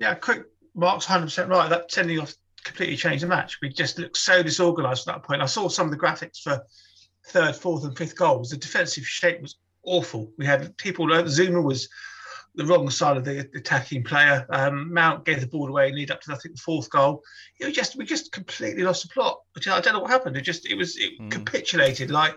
Yeah, 0.00 0.14
quick. 0.14 0.44
Mark's 0.74 1.06
100% 1.06 1.48
right. 1.48 1.68
That 1.70 1.90
sending 1.90 2.18
off 2.20 2.34
completely 2.64 2.96
changed 2.96 3.22
the 3.24 3.28
match. 3.28 3.58
We 3.62 3.68
just 3.68 3.98
looked 3.98 4.16
so 4.16 4.42
disorganised 4.42 5.04
from 5.04 5.14
that 5.14 5.22
point. 5.22 5.42
I 5.42 5.46
saw 5.46 5.68
some 5.68 5.86
of 5.86 5.90
the 5.90 5.98
graphics 5.98 6.42
for 6.42 6.62
third, 7.28 7.54
fourth, 7.56 7.84
and 7.84 7.96
fifth 7.96 8.16
goals. 8.16 8.50
The 8.50 8.56
defensive 8.56 9.06
shape 9.06 9.40
was 9.40 9.56
awful. 9.84 10.30
We 10.38 10.46
had 10.46 10.76
people, 10.76 11.06
Zouma 11.06 11.62
was 11.62 11.88
the 12.54 12.64
wrong 12.64 12.90
side 12.90 13.16
of 13.16 13.24
the 13.24 13.48
attacking 13.54 14.02
player. 14.02 14.44
Um, 14.50 14.92
Mount 14.92 15.24
gave 15.24 15.40
the 15.40 15.46
ball 15.46 15.68
away 15.68 15.86
and 15.88 15.96
lead 15.96 16.10
up 16.10 16.20
to, 16.22 16.32
I 16.32 16.36
think, 16.36 16.56
the 16.56 16.60
fourth 16.60 16.90
goal. 16.90 17.22
You 17.60 17.66
know, 17.66 17.72
just 17.72 17.96
we 17.96 18.04
just 18.04 18.32
completely 18.32 18.82
lost 18.82 19.02
the 19.02 19.08
plot. 19.10 19.40
I 19.56 19.80
don't 19.80 19.92
know 19.92 20.00
what 20.00 20.10
happened. 20.10 20.36
It 20.36 20.42
just, 20.42 20.66
it 20.66 20.74
was, 20.74 20.96
it 20.96 21.18
Mm. 21.20 21.30
capitulated 21.30 22.10
like. 22.10 22.36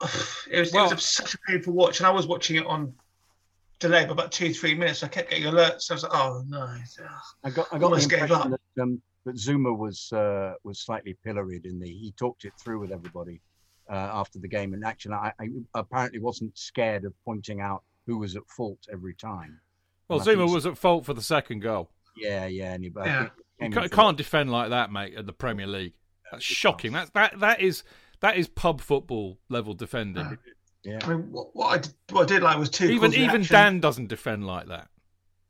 It 0.50 0.60
was, 0.60 0.72
Well- 0.72 0.90
it 0.90 0.94
was 0.94 1.04
such 1.04 1.34
a 1.34 1.38
painful 1.48 1.72
watch, 1.72 2.00
and 2.00 2.06
I 2.06 2.10
was 2.10 2.26
watching 2.26 2.56
it 2.56 2.66
on 2.66 2.94
delay 3.78 4.04
by 4.04 4.12
about 4.12 4.32
two, 4.32 4.52
three 4.52 4.74
minutes. 4.74 5.02
I 5.02 5.08
kept 5.08 5.30
getting 5.30 5.46
alerts. 5.46 5.82
So 5.82 5.94
I 5.94 5.96
was 5.96 6.02
like, 6.04 6.12
"Oh 6.14 6.42
no!" 6.48 6.76
I 7.44 7.50
got 7.50 7.68
I 7.72 7.78
got 7.78 7.78
the 7.78 7.84
Almost 7.84 8.10
gave 8.10 8.22
impression 8.22 8.52
up. 8.52 8.60
that, 8.76 8.82
um, 8.82 9.02
that 9.24 9.36
Zouma 9.36 9.76
was 9.76 10.12
uh, 10.12 10.54
was 10.64 10.80
slightly 10.80 11.16
pilloried 11.24 11.66
in 11.66 11.78
the 11.78 11.88
he 11.88 12.12
talked 12.18 12.44
it 12.44 12.52
through 12.58 12.80
with 12.80 12.92
everybody 12.92 13.40
uh, 13.90 13.94
after 13.94 14.38
the 14.38 14.48
game, 14.48 14.74
and 14.74 14.84
actually 14.84 15.14
I, 15.14 15.32
I 15.40 15.48
apparently 15.74 16.20
wasn't 16.20 16.56
scared 16.56 17.04
of 17.04 17.12
pointing 17.24 17.60
out 17.60 17.82
who 18.06 18.18
was 18.18 18.36
at 18.36 18.42
fault 18.48 18.78
every 18.92 19.14
time. 19.14 19.60
Well, 20.08 20.20
And 20.20 20.28
Zouma 20.28 20.52
was 20.52 20.66
at 20.66 20.78
fault 20.78 21.04
for 21.04 21.14
the 21.14 21.22
second 21.22 21.60
goal. 21.60 21.90
Yeah, 22.16 22.46
yeah, 22.46 22.74
and 22.74 22.84
he, 22.84 22.92
Yeah. 22.96 23.28
You 23.60 23.70
can't, 23.70 23.90
can't 23.90 24.16
defend 24.16 24.52
like 24.52 24.70
that, 24.70 24.92
mate, 24.92 25.14
at 25.16 25.26
the 25.26 25.32
Premier 25.32 25.66
League. 25.66 25.94
That's 26.30 26.44
shocking. 26.44 26.92
That's 26.92 27.10
that 27.10 27.40
that 27.40 27.60
is 27.60 27.84
that 28.20 28.36
is 28.36 28.48
pub 28.48 28.80
football 28.80 29.38
level 29.48 29.74
defending. 29.74 30.38
Yeah. 30.86 31.00
I 31.02 31.08
mean, 31.08 31.30
what, 31.32 31.54
what 31.54 31.66
I 31.66 31.78
did, 31.78 31.92
what 32.10 32.22
I 32.22 32.26
did 32.26 32.42
like 32.42 32.58
was 32.58 32.70
two. 32.70 32.86
Even 32.86 33.12
even 33.14 33.40
action. 33.42 33.52
Dan 33.54 33.80
doesn't 33.80 34.06
defend 34.06 34.46
like 34.46 34.68
that. 34.68 34.88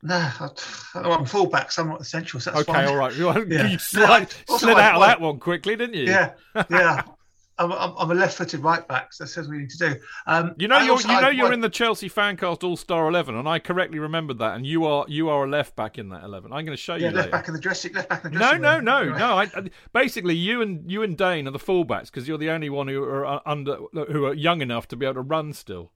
No, 0.03 0.15
I, 0.15 0.49
I'm 0.95 1.25
fullback, 1.25 1.71
so 1.71 1.81
I'm 1.83 1.89
not 1.89 2.01
essential. 2.01 2.39
So 2.39 2.51
that's 2.51 2.67
okay, 2.69 2.73
fine. 2.73 2.87
all 2.87 2.95
right. 2.95 3.13
You, 3.15 3.27
Yeah. 3.47 3.67
you 3.67 3.79
slid, 3.79 4.09
Also, 4.47 4.65
slid 4.65 4.77
out 4.77 4.95
of 4.95 5.01
that 5.01 5.21
one 5.21 5.39
quickly, 5.39 5.75
didn't 5.75 5.95
you? 5.95 6.05
Yeah, 6.05 6.33
yeah. 6.69 7.03
I'm, 7.59 7.71
I'm, 7.71 7.93
I'm 7.97 8.11
a 8.11 8.13
left-footed 8.13 8.59
right 8.61 8.87
back, 8.87 9.13
so 9.13 9.23
that 9.23 9.29
says 9.29 9.47
we 9.47 9.57
need 9.57 9.69
to 9.71 9.77
do. 9.77 9.95
Um, 10.27 10.53
You 10.57 10.67
know 10.67 10.79
you're 10.79 10.99
you 11.01 11.07
know 11.07 11.13
I- 11.27 11.29
you're 11.31 11.53
in 11.53 11.61
the 11.61 11.69
Chelsea 11.69 12.09
Fancast 12.09 12.63
All 12.63 12.77
Star 12.77 13.07
Eleven, 13.07 13.35
and 13.35 13.47
I 13.49 13.59
correctly 13.59 13.99
remembered 13.99 14.39
that. 14.39 14.55
And 14.55 14.65
you 14.65 14.85
are 14.85 15.05
you 15.07 15.29
are 15.29 15.45
a 15.45 15.49
left 15.49 15.75
back 15.75 15.97
in 15.97 16.09
that 16.09 16.23
eleven. 16.23 16.53
I'm 16.53 16.65
going 16.65 16.75
to 16.77 16.81
show 16.81 16.95
yeah, 16.95 17.09
you 17.09 17.15
left 17.15 17.27
later. 17.27 17.31
back 17.31 17.47
in 17.47 17.53
the 17.53 17.59
dressing, 17.59 17.93
left 17.93 18.09
back 18.09 18.25
in 18.25 18.33
the 18.33 18.39
No, 18.39 18.45
dressing 18.57 18.61
no, 18.61 18.75
room. 18.75 18.85
no, 18.85 19.09
Right. 19.11 19.53
no. 19.53 19.59
I, 19.59 19.61
I- 19.65 19.69
basically, 19.93 20.35
you 20.35 20.61
and 20.61 20.89
you 20.91 21.01
and 21.03 21.17
Dane 21.17 21.47
are 21.47 21.51
the 21.51 21.59
fullbacks 21.59 22.05
because 22.05 22.27
you're 22.27 22.37
the 22.37 22.49
only 22.51 22.69
one 22.69 22.87
who 22.87 23.03
are 23.03 23.25
uh, 23.25 23.39
under 23.45 23.77
who 23.91 24.25
are 24.25 24.33
young 24.33 24.61
enough 24.61 24.87
to 24.89 24.95
be 24.95 25.05
able 25.05 25.15
to 25.15 25.21
run 25.21 25.53
still. 25.53 25.91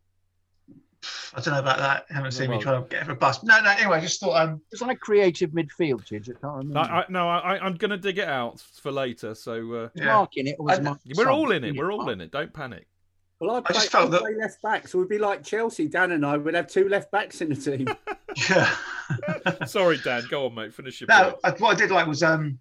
I 1.34 1.42
don't 1.42 1.54
know 1.54 1.60
about 1.60 1.80
that. 1.80 2.06
I 2.10 2.14
haven't 2.14 2.32
seen 2.32 2.50
Well- 2.50 2.58
me 2.60 2.64
trying 2.64 2.84
to 2.84 2.90
get 2.90 3.06
for 3.06 3.12
a 3.12 3.16
bus. 3.16 3.44
No, 3.44 3.60
no. 3.62 3.72
Anyway, 3.72 3.98
I 3.98 4.02
just 4.02 4.20
thought 4.20 4.36
um, 4.42 4.56
It 4.56 4.62
was 4.74 4.82
like 4.82 5.00
creative 5.00 5.52
midfield, 5.52 6.06
Chidge. 6.06 6.30
I 6.30 6.40
can't 6.40 6.44
remember. 6.44 6.74
No, 6.74 6.82
I, 6.82 7.06
no, 7.10 7.30
I, 7.30 7.60
I'm 7.60 7.76
going 7.76 7.92
to 7.92 7.98
dig 7.98 8.18
it 8.20 8.28
out 8.28 8.60
for 8.60 8.92
later. 8.92 9.34
So 9.36 9.74
uh, 9.74 9.90
yeah. 9.96 10.06
Mark 10.06 10.38
in 10.38 10.48
it. 10.48 10.56
Or 10.60 10.66
was 10.66 10.80
I- 10.80 10.82
Mark 10.82 11.00
we're 11.16 11.30
all 11.32 11.52
in 11.52 11.64
it. 11.64 11.76
We're 11.76 11.92
all 11.92 12.10
in 12.10 12.22
it. 12.22 12.32
Don't 12.32 12.54
panic. 12.54 12.88
Well, 13.40 13.56
I, 13.56 13.62
play, 13.62 13.74
just 13.74 13.90
felt 13.92 14.10
I 14.10 14.12
that- 14.12 14.22
play 14.22 14.36
left 14.36 14.62
back, 14.62 14.88
so 14.88 15.00
we'd 15.00 15.10
be 15.10 15.18
like 15.18 15.44
Chelsea. 15.44 15.88
Dan 15.88 16.12
and 16.12 16.24
I 16.24 16.38
would 16.38 16.54
have 16.54 16.68
two 16.68 16.88
left 16.88 17.12
backs 17.12 17.42
in 17.42 17.50
the 17.50 17.56
team. 17.56 17.88
yeah. 18.50 18.76
Sorry, 19.66 19.98
Dan. 19.98 20.24
Go 20.30 20.46
on, 20.46 20.54
mate. 20.54 20.74
Finish 20.74 21.02
your 21.02 21.08
No. 21.08 21.40
I, 21.44 21.50
what 21.52 21.72
I 21.72 21.76
did 21.76 21.90
like 21.90 22.06
was 22.06 22.22
um, 22.22 22.60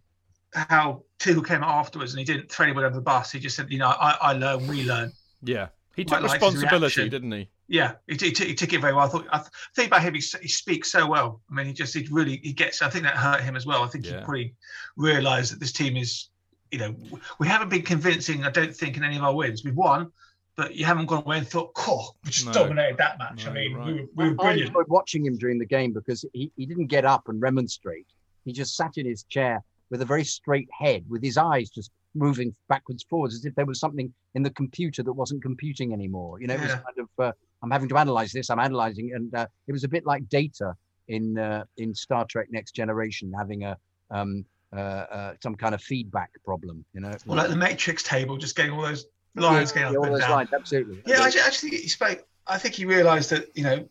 how 0.54 1.02
Tuchel 1.18 1.46
came 1.46 1.62
out 1.62 1.74
afterwards 1.74 2.12
and 2.14 2.18
he 2.18 2.24
didn't 2.24 2.50
throw 2.50 2.64
anyone 2.64 2.84
over 2.84 2.94
the 2.94 3.02
bus. 3.02 3.30
He 3.30 3.38
just 3.38 3.56
said, 3.56 3.70
you 3.70 3.78
know, 3.78 3.88
I, 3.88 4.16
I 4.20 4.32
learn, 4.32 4.66
we 4.66 4.84
learn. 4.84 5.12
Yeah, 5.42 5.68
he 5.96 6.04
took 6.04 6.22
liked 6.22 6.42
his 6.42 6.54
responsibility, 6.54 7.08
didn't 7.08 7.32
he? 7.32 7.48
Yeah, 7.72 7.92
he, 8.08 8.14
he, 8.14 8.32
t- 8.32 8.46
he 8.48 8.54
took 8.54 8.72
it 8.72 8.80
very 8.80 8.92
well. 8.92 9.04
I 9.06 9.08
thought, 9.08 9.26
I 9.32 9.38
th- 9.38 9.48
think 9.76 9.86
about 9.86 10.02
him. 10.02 10.12
He, 10.14 10.20
he 10.42 10.48
speaks 10.48 10.90
so 10.90 11.06
well. 11.06 11.40
I 11.48 11.54
mean, 11.54 11.66
he 11.66 11.72
just 11.72 11.94
he 11.94 12.06
really 12.10 12.40
he 12.42 12.52
gets. 12.52 12.82
I 12.82 12.90
think 12.90 13.04
that 13.04 13.16
hurt 13.16 13.42
him 13.42 13.54
as 13.54 13.64
well. 13.64 13.84
I 13.84 13.86
think 13.86 14.04
Yeah. 14.04 14.18
he 14.18 14.24
probably 14.24 14.54
realised 14.96 15.52
that 15.52 15.60
this 15.60 15.70
team 15.70 15.96
is, 15.96 16.30
you 16.72 16.80
know, 16.80 16.96
we 17.38 17.46
haven't 17.46 17.68
been 17.68 17.82
convincing. 17.82 18.44
I 18.44 18.50
don't 18.50 18.74
think 18.74 18.96
in 18.96 19.04
any 19.04 19.16
of 19.16 19.22
our 19.22 19.32
wins. 19.34 19.64
We've 19.64 19.76
won, 19.76 20.10
but 20.56 20.74
you 20.74 20.84
haven't 20.84 21.06
gone 21.06 21.22
away 21.22 21.38
and 21.38 21.46
thought, 21.48 21.72
"Cool, 21.74 22.16
we 22.24 22.32
just 22.32 22.46
No. 22.46 22.52
dominated 22.54 22.98
that 22.98 23.18
match." 23.20 23.44
No, 23.44 23.52
I 23.52 23.54
mean, 23.54 23.70
you're 23.70 23.84
we, 23.84 23.92
were, 23.92 24.08
we 24.16 24.24
were 24.24 24.30
I 24.32 24.34
brilliant. 24.34 24.66
enjoyed 24.70 24.88
watching 24.88 25.24
him 25.24 25.38
during 25.38 25.60
the 25.60 25.66
game 25.66 25.92
because 25.92 26.24
he, 26.32 26.50
he 26.56 26.66
didn't 26.66 26.86
get 26.88 27.04
up 27.04 27.28
and 27.28 27.40
remonstrate. 27.40 28.06
He 28.44 28.52
just 28.52 28.74
sat 28.74 28.96
in 28.98 29.06
his 29.06 29.22
chair 29.24 29.62
with 29.90 30.02
a 30.02 30.04
very 30.04 30.24
straight 30.24 30.68
head, 30.76 31.04
with 31.08 31.22
his 31.22 31.36
eyes 31.36 31.70
just 31.70 31.92
moving 32.16 32.52
backwards, 32.68 33.04
forwards, 33.08 33.36
as 33.36 33.44
if 33.44 33.54
there 33.54 33.64
was 33.66 33.78
something 33.78 34.12
in 34.34 34.42
the 34.42 34.50
computer 34.50 35.04
that 35.04 35.12
wasn't 35.12 35.40
computing 35.40 35.92
anymore. 35.92 36.40
You 36.40 36.48
know, 36.48 36.54
it 36.54 36.60
was 36.62 36.72
kind 36.72 36.98
of 36.98 37.08
uh, 37.18 37.32
I'm 37.62 37.70
having 37.70 37.88
to 37.90 37.98
analyze 37.98 38.32
this. 38.32 38.50
I'm 38.50 38.58
analyzing, 38.58 39.12
and 39.14 39.34
uh, 39.34 39.46
it 39.66 39.72
was 39.72 39.84
a 39.84 39.88
bit 39.88 40.06
like 40.06 40.28
Data 40.28 40.74
in 41.08 41.38
uh, 41.38 41.64
in 41.76 41.94
Star 41.94 42.24
Trek 42.24 42.48
Next 42.50 42.72
Generation, 42.72 43.32
having 43.36 43.64
a 43.64 43.76
um, 44.10 44.44
uh, 44.74 44.76
uh, 44.80 45.34
some 45.42 45.54
kind 45.54 45.74
of 45.74 45.82
feedback 45.82 46.30
problem. 46.44 46.84
You 46.94 47.00
know, 47.00 47.12
well, 47.26 47.38
like 47.38 47.48
the 47.48 47.56
Matrix 47.56 48.02
table, 48.02 48.36
just 48.36 48.56
getting 48.56 48.72
all 48.72 48.82
those 48.82 49.06
lines 49.34 49.72
Yeah, 49.74 49.82
going 49.82 49.96
up 49.96 50.04
and 50.04 50.14
those 50.14 50.20
down. 50.20 50.30
lines, 50.30 50.50
absolutely. 50.52 51.02
Yeah, 51.06 51.20
I 51.20 51.32
actually, 51.44 51.70
he 51.70 51.88
spoke. 51.88 52.24
I 52.46 52.58
think 52.58 52.74
he 52.74 52.84
realised 52.84 53.30
that 53.30 53.48
you 53.54 53.64
know 53.64 53.88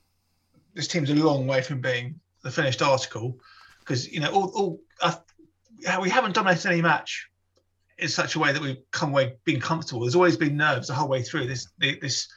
this 0.74 0.88
team's 0.88 1.10
a 1.10 1.16
long 1.16 1.48
way 1.48 1.62
from 1.62 1.82
being 1.82 2.20
the 2.44 2.52
finished 2.52 2.82
article 2.82 3.38
because 3.80 4.08
you 4.12 4.20
know 4.20 4.32
all, 4.32 4.50
all 4.56 4.80
uh, 5.02 5.16
we 6.02 6.10
haven't 6.10 6.34
dominated 6.34 6.68
any 6.70 6.82
match 6.82 7.28
in 7.98 8.08
such 8.08 8.36
a 8.36 8.40
way 8.40 8.52
that 8.52 8.62
we've 8.62 8.78
come 8.92 9.10
away 9.10 9.36
being 9.46 9.60
comfortable. 9.60 10.02
There's 10.02 10.16
always 10.16 10.38
been 10.38 10.56
nerves 10.58 10.88
the 10.88 10.94
whole 10.94 11.10
way 11.10 11.22
through 11.22 11.48
this 11.48 11.68
this 11.80 12.28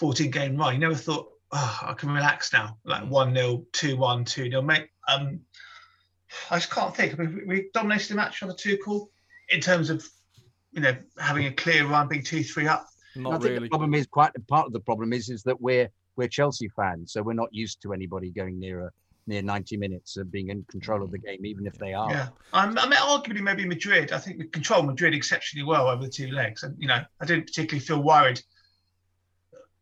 14 0.00 0.30
game 0.30 0.56
run. 0.56 0.72
You 0.72 0.80
never 0.80 0.94
thought, 0.94 1.30
oh, 1.52 1.78
I 1.82 1.92
can 1.92 2.10
relax 2.10 2.54
now, 2.54 2.78
like 2.84 3.04
one 3.04 3.34
0 3.34 3.66
two 3.72 3.98
one, 3.98 4.24
two 4.24 4.48
0 4.48 4.62
Mate, 4.62 4.88
um, 5.06 5.40
I 6.50 6.56
just 6.56 6.70
can't 6.70 6.96
think. 6.96 7.12
I 7.12 7.22
mean, 7.22 7.36
we, 7.36 7.44
we 7.44 7.70
dominated 7.74 8.08
the 8.08 8.14
match 8.14 8.42
on 8.42 8.48
the 8.48 8.54
two 8.54 8.78
call 8.78 9.10
in 9.50 9.60
terms 9.60 9.90
of 9.90 10.08
you 10.72 10.80
know 10.80 10.96
having 11.18 11.46
a 11.46 11.52
clear 11.52 11.86
run, 11.86 12.08
being 12.08 12.22
two 12.22 12.42
three 12.42 12.66
up. 12.66 12.86
I 13.14 13.20
Not 13.20 13.42
think 13.42 13.44
really. 13.44 13.58
the 13.66 13.68
problem 13.68 13.92
is 13.92 14.06
quite 14.06 14.32
part 14.48 14.66
of 14.66 14.72
the 14.72 14.80
problem 14.80 15.12
is 15.12 15.28
is 15.28 15.42
that 15.42 15.60
we're 15.60 15.90
we're 16.16 16.28
Chelsea 16.28 16.68
fans, 16.68 17.12
so 17.12 17.22
we're 17.22 17.34
not 17.34 17.50
used 17.52 17.82
to 17.82 17.92
anybody 17.92 18.30
going 18.30 18.58
near 18.58 18.86
a, 18.86 18.90
near 19.26 19.42
90 19.42 19.76
minutes 19.76 20.16
of 20.16 20.32
being 20.32 20.48
in 20.48 20.64
control 20.70 21.02
of 21.02 21.10
the 21.10 21.18
game, 21.18 21.44
even 21.44 21.66
if 21.66 21.74
they 21.74 21.92
are. 21.92 22.10
Yeah, 22.10 22.28
um, 22.54 22.78
I 22.78 22.88
mean, 22.88 22.98
arguably 22.98 23.42
maybe 23.42 23.66
Madrid. 23.66 24.12
I 24.12 24.18
think 24.18 24.38
we 24.38 24.46
control 24.46 24.82
Madrid 24.82 25.12
exceptionally 25.12 25.66
well 25.66 25.88
over 25.88 26.04
the 26.04 26.10
two 26.10 26.30
legs, 26.30 26.62
and 26.62 26.74
you 26.78 26.88
know, 26.88 27.02
I 27.20 27.26
didn't 27.26 27.48
particularly 27.48 27.84
feel 27.84 28.02
worried 28.02 28.40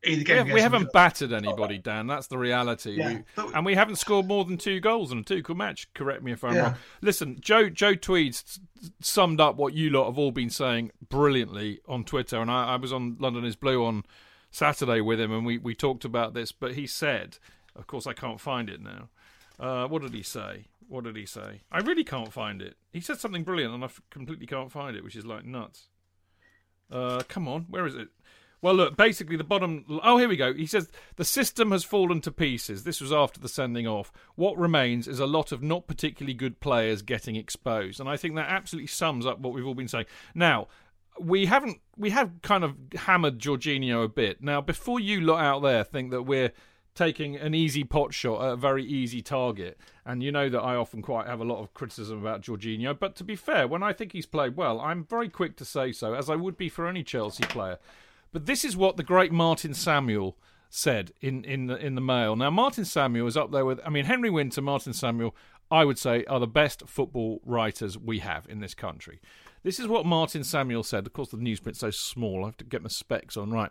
either 0.05 0.19
We, 0.19 0.25
game. 0.25 0.37
have, 0.39 0.51
we 0.55 0.61
haven't 0.61 0.81
Madrid. 0.83 0.93
battered 0.93 1.33
anybody, 1.33 1.79
Dan. 1.79 2.07
That's 2.07 2.27
the 2.29 2.39
reality. 2.39 2.93
Yeah, 2.99 3.15
We- 3.15 3.25
but- 3.35 3.55
and 3.55 3.67
we 3.67 3.75
haven't 3.75 3.97
scored 3.97 4.27
more 4.27 4.45
than 4.45 4.57
two 4.59 4.81
goals 4.81 5.11
in 5.13 5.19
a 5.19 5.23
two-goal 5.23 5.57
match. 5.57 5.93
Correct 5.95 6.23
me 6.23 6.33
if 6.33 6.45
I'm 6.45 6.55
Yeah. 6.55 6.63
wrong. 6.63 6.75
Listen, 7.03 7.37
Joe 7.41 7.69
Joe 7.69 7.95
Tweeds 7.95 8.61
summed 9.01 9.41
up 9.41 9.57
what 9.57 9.75
you 9.75 9.91
lot 9.91 10.07
have 10.07 10.19
all 10.19 10.31
been 10.31 10.51
saying 10.51 10.93
brilliantly 11.09 11.81
on 11.89 12.05
Twitter, 12.05 12.41
and 12.41 12.51
I, 12.51 12.75
I 12.75 12.77
was 12.77 12.93
on 12.93 13.17
London 13.19 13.45
is 13.45 13.57
Blue 13.57 13.85
on 13.85 14.05
Saturday 14.51 15.01
with 15.01 15.21
him, 15.21 15.33
and 15.33 15.45
we, 15.45 15.59
we 15.59 15.75
talked 15.75 16.05
about 16.05 16.33
this. 16.35 16.53
But 16.53 16.75
he 16.75 16.87
said, 16.87 17.39
of 17.77 17.87
course, 17.87 18.07
I 18.07 18.13
can't 18.13 18.41
find 18.41 18.71
it 18.71 18.81
now. 18.81 19.09
Uh, 19.59 19.89
what 19.89 20.03
did 20.03 20.15
he 20.15 20.23
say? 20.23 20.67
What 20.87 21.05
did 21.05 21.17
he 21.17 21.27
say? 21.27 21.63
I 21.71 21.81
really 21.81 22.05
can't 22.05 22.33
find 22.33 22.63
it. 22.63 22.77
He 22.93 23.01
said 23.01 23.19
something 23.21 23.43
brilliant, 23.45 23.75
and 23.75 23.85
I 23.85 23.89
completely 24.11 24.47
can't 24.47 24.73
find 24.73 24.97
it, 24.97 25.05
which 25.05 25.17
is 25.17 25.27
like 25.27 25.45
nuts. 25.45 25.89
Uh, 26.91 27.21
come 27.29 27.47
on, 27.47 27.67
where 27.69 27.85
is 27.87 27.95
it? 27.95 28.09
Well, 28.61 28.75
look, 28.75 28.97
basically, 28.97 29.37
the 29.37 29.45
bottom. 29.45 29.85
Oh, 30.03 30.19
here 30.19 30.29
we 30.29 30.37
go. 30.37 30.53
He 30.53 30.67
says 30.67 30.89
the 31.17 31.25
system 31.25 31.71
has 31.71 31.85
fallen 31.85 32.21
to 32.23 32.33
pieces. 32.33 32.85
This 32.85 33.01
was 33.01 33.13
after 33.13 33.39
the 33.39 33.49
sending 33.49 33.87
off. 33.87 34.13
What 34.35 34.59
remains 34.59 35.07
is 35.07 35.21
a 35.21 35.27
lot 35.27 35.53
of 35.53 35.63
not 35.63 35.87
particularly 35.87 36.35
good 36.35 36.61
players 36.61 37.03
getting 37.03 37.37
exposed. 37.37 38.01
And 38.01 38.09
I 38.09 38.17
think 38.17 38.35
that 38.35 38.49
absolutely 38.49 38.89
sums 38.89 39.27
up 39.27 39.39
what 39.39 39.55
we've 39.55 39.67
all 39.67 39.75
been 39.75 39.89
saying. 39.89 40.07
Now, 40.35 40.67
we 41.21 41.47
haven't. 41.47 41.79
We 41.97 42.11
have 42.11 42.43
kind 42.43 42.65
of 42.65 42.75
hammered 42.95 43.39
Jorginho 43.39 44.05
a 44.05 44.09
bit. 44.09 44.43
Now, 44.43 44.61
before 44.61 44.99
you 44.99 45.21
lot 45.21 45.41
out 45.41 45.63
there 45.63 45.85
think 45.85 46.11
that 46.11 46.23
we're 46.23 46.53
taking 46.99 47.37
an 47.37 47.55
easy 47.55 47.85
pot 47.85 48.13
shot 48.13 48.43
at 48.45 48.53
a 48.55 48.57
very 48.57 48.85
easy 48.85 49.23
target. 49.23 49.79
And 50.05 50.21
you 50.21 50.33
know 50.33 50.49
that 50.49 50.61
I 50.61 50.75
often 50.75 51.01
quite 51.01 51.29
have 51.29 51.41
a 51.41 51.45
lot 51.45 51.61
of 51.61 51.73
criticism 51.73 52.19
about 52.19 52.43
Jorginho. 52.43 52.99
But 52.99 53.15
to 53.17 53.25
be 53.25 53.37
fair, 53.37 53.69
when 53.69 53.85
I 53.85 53.93
think 53.93 54.13
he's 54.13 54.27
played 54.27 54.57
well, 54.57 54.81
I'm 54.81 55.05
very 55.05 55.29
quick 55.29 55.57
to 55.59 55.65
say 55.65 55.93
so, 55.93 56.15
as 56.15 56.29
I 56.29 56.35
would 56.35 56.57
be 56.57 56.69
for 56.69 56.89
any 56.89 57.05
Chelsea 57.05 57.45
player. 57.45 57.79
But 58.33 58.47
this 58.47 58.65
is 58.65 58.77
what 58.77 58.97
the 58.97 59.03
great 59.03 59.33
Martin 59.33 59.75
Samuel 59.75 60.37
said 60.71 61.13
in 61.21 61.45
in 61.45 61.67
the, 61.67 61.77
in 61.77 61.95
the 61.95 62.01
Mail. 62.01 62.37
Now 62.37 62.51
Martin 62.51 62.85
Samuel 62.85 63.27
is 63.27 63.37
up 63.37 63.51
there 63.51 63.65
with 63.65 63.81
I 63.85 63.91
mean 63.91 64.05
Henry 64.05 64.31
Winter, 64.31 64.61
Martin 64.61 64.93
Samuel, 64.93 65.35
I 65.71 65.85
would 65.85 65.99
say 65.99 66.25
are 66.25 66.41
the 66.41 66.47
best 66.47 66.87
football 66.87 67.41
writers 67.45 67.97
we 67.97 68.19
have 68.21 68.47
in 68.49 68.61
this 68.61 68.75
country. 68.75 69.21
This 69.63 69.81
is 69.81 69.89
what 69.89 70.07
Martin 70.07 70.45
Samuel 70.45 70.83
said. 70.83 71.07
Of 71.07 71.13
course 71.13 71.31
the 71.31 71.37
newsprint's 71.37 71.81
so 71.81 71.91
small, 71.91 72.45
I 72.45 72.49
have 72.49 72.57
to 72.59 72.65
get 72.65 72.83
my 72.83 72.89
specs 72.89 73.37
on 73.37 73.51
right. 73.51 73.71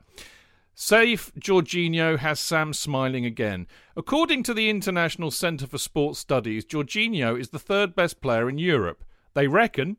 Safe 0.80 1.32
Jorginho 1.40 2.20
has 2.20 2.40
Sam 2.40 2.72
smiling 2.72 3.26
again. 3.26 3.66
According 3.96 4.44
to 4.44 4.54
the 4.54 4.70
International 4.70 5.32
Centre 5.32 5.66
for 5.66 5.80
Sports 5.80 6.20
Studies, 6.20 6.66
Jorginho 6.66 7.40
is 7.40 7.50
the 7.50 7.58
third 7.60 7.96
best 7.96 8.22
player 8.22 8.48
in 8.48 8.60
Europe. 8.60 9.04
They 9.34 9.48
reckon 9.48 9.98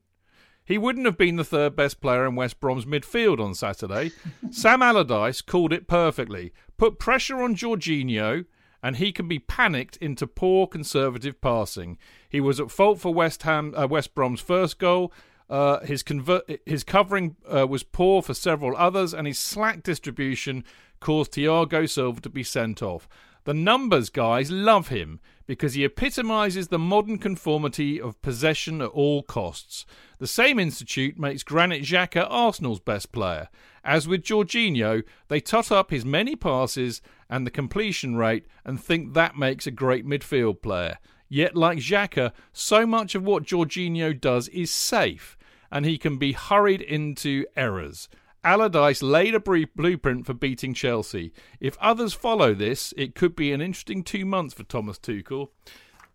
he 0.68 0.76
wouldn't 0.76 1.06
have 1.06 1.16
been 1.16 1.36
the 1.36 1.44
third 1.44 1.74
best 1.74 1.98
player 2.02 2.26
in 2.26 2.34
West 2.34 2.60
Brom's 2.60 2.84
midfield 2.84 3.40
on 3.40 3.54
Saturday. 3.54 4.12
Sam 4.50 4.82
Allardyce 4.82 5.40
called 5.40 5.72
it 5.72 5.88
perfectly. 5.88 6.52
Put 6.76 6.98
pressure 6.98 7.42
on 7.42 7.56
Jorginho, 7.56 8.44
and 8.82 8.96
he 8.96 9.10
can 9.10 9.26
be 9.26 9.38
panicked 9.38 9.96
into 9.96 10.26
poor 10.26 10.66
conservative 10.66 11.40
passing. 11.40 11.96
He 12.28 12.38
was 12.38 12.60
at 12.60 12.70
fault 12.70 13.00
for 13.00 13.14
West 13.14 13.44
Ham, 13.44 13.72
uh, 13.74 13.86
West 13.88 14.14
Brom's 14.14 14.42
first 14.42 14.78
goal. 14.78 15.10
Uh, 15.48 15.80
his 15.80 16.02
convert, 16.02 16.60
his 16.66 16.84
covering 16.84 17.36
uh, 17.50 17.66
was 17.66 17.82
poor 17.82 18.20
for 18.20 18.34
several 18.34 18.76
others, 18.76 19.14
and 19.14 19.26
his 19.26 19.38
slack 19.38 19.82
distribution 19.82 20.64
caused 21.00 21.32
Thiago 21.32 21.88
Silva 21.88 22.20
to 22.20 22.28
be 22.28 22.44
sent 22.44 22.82
off. 22.82 23.08
The 23.44 23.54
numbers 23.54 24.10
guys 24.10 24.50
love 24.50 24.88
him 24.88 25.20
because 25.48 25.72
he 25.72 25.82
epitomises 25.82 26.68
the 26.68 26.78
modern 26.78 27.16
conformity 27.16 27.98
of 27.98 28.20
possession 28.20 28.82
at 28.82 28.90
all 28.90 29.22
costs. 29.22 29.86
The 30.18 30.26
same 30.26 30.58
institute 30.58 31.18
makes 31.18 31.42
Granit 31.42 31.82
Xhaka 31.82 32.26
Arsenal's 32.28 32.80
best 32.80 33.12
player. 33.12 33.48
As 33.82 34.06
with 34.06 34.22
Jorginho, 34.22 35.02
they 35.28 35.40
tot 35.40 35.72
up 35.72 35.90
his 35.90 36.04
many 36.04 36.36
passes 36.36 37.00
and 37.30 37.46
the 37.46 37.50
completion 37.50 38.14
rate 38.14 38.44
and 38.62 38.78
think 38.78 39.14
that 39.14 39.38
makes 39.38 39.66
a 39.66 39.70
great 39.70 40.06
midfield 40.06 40.60
player. 40.60 40.98
Yet, 41.30 41.56
like 41.56 41.78
Xhaka, 41.78 42.32
so 42.52 42.86
much 42.86 43.14
of 43.14 43.24
what 43.24 43.44
Jorginho 43.44 44.18
does 44.18 44.48
is 44.48 44.70
safe, 44.70 45.38
and 45.72 45.86
he 45.86 45.96
can 45.96 46.18
be 46.18 46.32
hurried 46.32 46.82
into 46.82 47.46
errors. 47.56 48.10
Allardyce 48.44 49.02
laid 49.02 49.34
a 49.34 49.40
brief 49.40 49.74
blueprint 49.74 50.26
for 50.26 50.34
beating 50.34 50.74
Chelsea. 50.74 51.32
If 51.60 51.76
others 51.80 52.14
follow 52.14 52.54
this, 52.54 52.94
it 52.96 53.14
could 53.14 53.34
be 53.34 53.52
an 53.52 53.60
interesting 53.60 54.02
two 54.02 54.24
months 54.24 54.54
for 54.54 54.62
Thomas 54.62 54.98
Tuchel. 54.98 55.48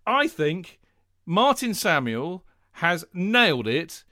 I 0.06 0.28
think 0.28 0.80
Martin 1.26 1.74
Samuel 1.74 2.44
has 2.78 3.06
nailed 3.14 3.68
it 3.68 4.04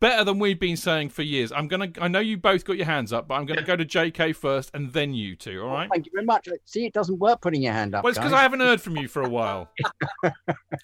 better 0.00 0.22
than 0.22 0.38
we've 0.38 0.58
been 0.58 0.76
saying 0.76 1.08
for 1.08 1.22
years. 1.22 1.50
I'm 1.50 1.68
gonna. 1.68 1.90
I 2.00 2.08
know 2.08 2.20
you 2.20 2.36
both 2.36 2.64
got 2.64 2.76
your 2.76 2.86
hands 2.86 3.12
up, 3.12 3.28
but 3.28 3.34
I'm 3.34 3.46
gonna 3.46 3.62
go 3.62 3.76
to 3.76 3.84
J.K. 3.84 4.32
first 4.32 4.70
and 4.74 4.92
then 4.92 5.12
you 5.12 5.34
two. 5.34 5.62
All 5.62 5.72
right. 5.72 5.88
Thank 5.90 6.06
you 6.06 6.12
very 6.14 6.24
much. 6.24 6.48
See, 6.64 6.86
it 6.86 6.92
doesn't 6.92 7.18
work 7.18 7.40
putting 7.40 7.62
your 7.62 7.72
hand 7.72 7.94
up. 7.94 8.04
Well, 8.04 8.10
it's 8.10 8.18
because 8.18 8.32
I 8.32 8.42
haven't 8.42 8.60
heard 8.60 8.80
from 8.80 8.96
you 8.96 9.08
for 9.08 9.22
a 9.22 9.28
while. 9.28 9.70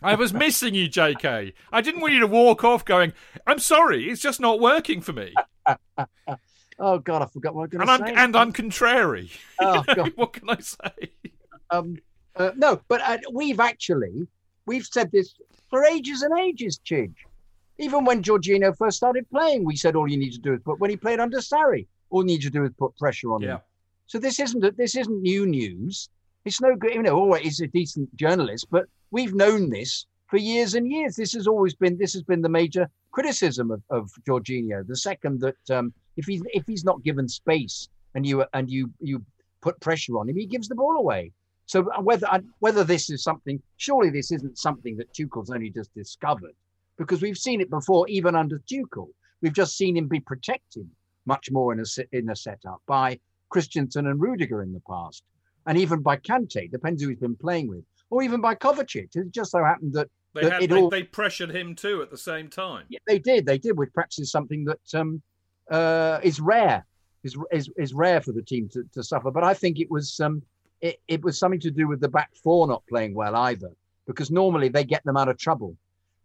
I 0.02 0.14
was 0.14 0.32
missing 0.32 0.74
you, 0.74 0.88
J.K. 0.88 1.54
I 1.72 1.80
didn't 1.80 2.00
want 2.00 2.12
you 2.12 2.20
to 2.20 2.26
walk 2.26 2.64
off 2.64 2.84
going. 2.84 3.12
I'm 3.46 3.58
sorry, 3.58 4.08
it's 4.08 4.20
just 4.20 4.40
not 4.40 4.60
working 4.60 5.00
for 5.00 5.12
me. 5.12 5.32
Oh 6.78 6.98
God, 6.98 7.22
I 7.22 7.26
forgot 7.26 7.54
what 7.54 7.62
I 7.62 7.64
was 7.64 7.86
going 7.86 7.98
to 8.00 8.06
say. 8.06 8.14
And 8.14 8.36
I'm 8.36 8.52
contrary. 8.52 9.30
Oh 9.60 9.82
God, 9.94 10.12
what 10.14 10.32
can 10.32 10.48
I 10.50 10.58
say? 10.60 11.10
Um, 11.70 11.96
uh, 12.36 12.52
no, 12.56 12.80
but 12.88 13.00
uh, 13.02 13.18
we've 13.32 13.60
actually 13.60 14.26
we've 14.66 14.86
said 14.86 15.10
this 15.10 15.34
for 15.70 15.84
ages 15.84 16.22
and 16.22 16.38
ages, 16.38 16.80
Chidge. 16.84 17.14
Even 17.78 18.04
when 18.04 18.22
Jorginho 18.22 18.76
first 18.76 18.96
started 18.96 19.28
playing, 19.30 19.64
we 19.64 19.76
said 19.76 19.94
all 19.94 20.08
you 20.08 20.16
need 20.16 20.32
to 20.32 20.40
do 20.40 20.54
is 20.54 20.60
put. 20.64 20.80
When 20.80 20.90
he 20.90 20.96
played 20.96 21.20
under 21.20 21.38
Sarri, 21.38 21.86
all 22.10 22.22
you 22.22 22.26
need 22.26 22.42
to 22.42 22.50
do 22.50 22.64
is 22.64 22.70
put 22.78 22.96
pressure 22.96 23.32
on 23.32 23.42
yeah. 23.42 23.54
him. 23.54 23.60
So 24.06 24.18
this 24.18 24.40
isn't 24.40 24.76
this 24.76 24.96
isn't 24.96 25.22
new 25.22 25.46
news. 25.46 26.08
It's 26.44 26.60
no 26.60 26.76
good. 26.76 26.94
You 26.94 27.02
know, 27.02 27.32
oh, 27.32 27.34
he's 27.34 27.60
a 27.60 27.66
decent 27.66 28.14
journalist, 28.16 28.66
but 28.70 28.86
we've 29.10 29.34
known 29.34 29.68
this 29.68 30.06
for 30.28 30.36
years 30.36 30.74
and 30.74 30.90
years. 30.90 31.16
This 31.16 31.32
has 31.32 31.46
always 31.46 31.74
been 31.74 31.98
this 31.98 32.12
has 32.12 32.22
been 32.22 32.42
the 32.42 32.48
major 32.48 32.88
criticism 33.10 33.70
of, 33.70 33.82
of 33.90 34.10
Jorginho. 34.26 34.86
The 34.86 34.96
second 34.96 35.40
that 35.40 35.76
um, 35.76 35.92
if 36.16 36.26
he's 36.26 36.42
if 36.52 36.64
he's 36.66 36.84
not 36.84 37.02
given 37.02 37.28
space 37.28 37.88
and 38.14 38.26
you 38.26 38.44
and 38.52 38.70
you 38.70 38.90
you 39.00 39.24
put 39.60 39.80
pressure 39.80 40.18
on 40.18 40.28
him, 40.28 40.36
he 40.36 40.46
gives 40.46 40.68
the 40.68 40.74
ball 40.74 40.96
away. 40.96 41.32
So 41.66 41.90
uh, 41.90 42.00
whether 42.00 42.28
whether 42.60 42.84
this 42.84 43.10
is 43.10 43.22
something, 43.22 43.60
surely 43.76 44.10
this 44.10 44.30
isn't 44.32 44.58
something 44.58 44.96
that 44.96 45.12
Tuchel's 45.12 45.50
only 45.50 45.70
just 45.70 45.92
discovered, 45.94 46.54
because 46.96 47.22
we've 47.22 47.36
seen 47.38 47.60
it 47.60 47.70
before, 47.70 48.08
even 48.08 48.34
under 48.34 48.62
Tuchel. 48.70 49.08
We've 49.40 49.52
just 49.52 49.76
seen 49.76 49.96
him 49.96 50.08
be 50.08 50.20
protected 50.20 50.88
much 51.26 51.50
more 51.50 51.72
in 51.72 51.80
a 51.80 52.16
in 52.16 52.30
a 52.30 52.36
setup 52.36 52.82
by 52.86 53.18
Christensen 53.50 54.06
and 54.06 54.20
Rudiger 54.20 54.62
in 54.62 54.72
the 54.72 54.82
past, 54.88 55.22
and 55.66 55.78
even 55.78 56.02
by 56.02 56.16
Kante, 56.16 56.70
depends 56.70 57.02
who 57.02 57.08
he's 57.08 57.18
been 57.18 57.36
playing 57.36 57.68
with, 57.68 57.84
or 58.10 58.22
even 58.22 58.40
by 58.40 58.54
Kovacic. 58.54 59.14
It 59.14 59.30
just 59.30 59.50
so 59.50 59.62
happened 59.62 59.92
that 59.94 60.08
they, 60.34 60.48
had, 60.48 60.70
they, 60.70 60.80
all... 60.80 60.90
they, 60.90 61.02
pressured 61.02 61.50
him 61.50 61.74
too 61.74 62.02
at 62.02 62.10
the 62.10 62.18
same 62.18 62.48
time. 62.48 62.84
Yeah, 62.88 62.98
they 63.06 63.18
did. 63.18 63.46
They 63.46 63.58
did, 63.58 63.76
which 63.76 63.92
perhaps 63.92 64.18
is 64.18 64.30
something 64.30 64.64
that 64.64 64.94
um, 64.94 65.22
uh, 65.70 66.20
is 66.22 66.40
rare. 66.40 66.84
Is, 67.24 67.36
is 67.50 67.68
is 67.76 67.92
rare 67.92 68.20
for 68.20 68.32
the 68.32 68.42
team 68.42 68.68
to, 68.72 68.84
to 68.94 69.02
suffer. 69.02 69.30
But 69.30 69.42
I 69.42 69.52
think 69.52 69.80
it 69.80 69.90
was 69.90 70.20
um, 70.20 70.42
it, 70.80 71.00
it 71.08 71.24
was 71.24 71.38
something 71.38 71.60
to 71.60 71.70
do 71.70 71.88
with 71.88 72.00
the 72.00 72.08
back 72.08 72.30
four 72.42 72.68
not 72.68 72.86
playing 72.88 73.14
well 73.14 73.34
either, 73.34 73.70
because 74.06 74.30
normally 74.30 74.68
they 74.68 74.84
get 74.84 75.02
them 75.04 75.16
out 75.16 75.28
of 75.28 75.36
trouble. 75.36 75.76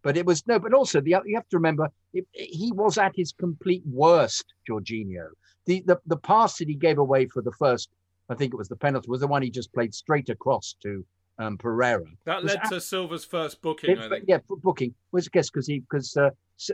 But 0.02 0.16
it 0.16 0.24
was 0.24 0.46
no. 0.46 0.58
But 0.58 0.72
also 0.72 1.00
the 1.00 1.16
you 1.24 1.34
have 1.34 1.48
to 1.48 1.56
remember 1.56 1.88
it, 2.12 2.26
he 2.32 2.70
was 2.72 2.96
at 2.96 3.16
his 3.16 3.32
complete 3.32 3.82
worst. 3.86 4.54
Jorginho, 4.68 5.28
the, 5.66 5.82
the 5.86 5.98
the 6.06 6.16
pass 6.16 6.58
that 6.58 6.68
he 6.68 6.74
gave 6.74 6.98
away 6.98 7.26
for 7.26 7.42
the 7.42 7.52
first, 7.52 7.90
I 8.28 8.34
think 8.34 8.54
it 8.54 8.56
was 8.56 8.68
the 8.68 8.76
penalty, 8.76 9.10
was 9.10 9.20
the 9.20 9.26
one 9.26 9.42
he 9.42 9.50
just 9.50 9.72
played 9.72 9.94
straight 9.94 10.28
across 10.28 10.76
to 10.82 11.04
um, 11.38 11.58
Pereira. 11.58 12.04
That 12.24 12.44
led 12.44 12.62
to 12.68 12.80
Silva's 12.80 13.24
first 13.24 13.60
booking, 13.62 13.90
it, 13.90 13.98
I 13.98 14.08
think. 14.08 14.24
Yeah, 14.28 14.38
booking 14.48 14.94
was 15.12 15.26
I 15.26 15.30
guess 15.32 15.50
because 15.50 15.66
he 15.66 15.80
because 15.80 16.16
uh, 16.16 16.30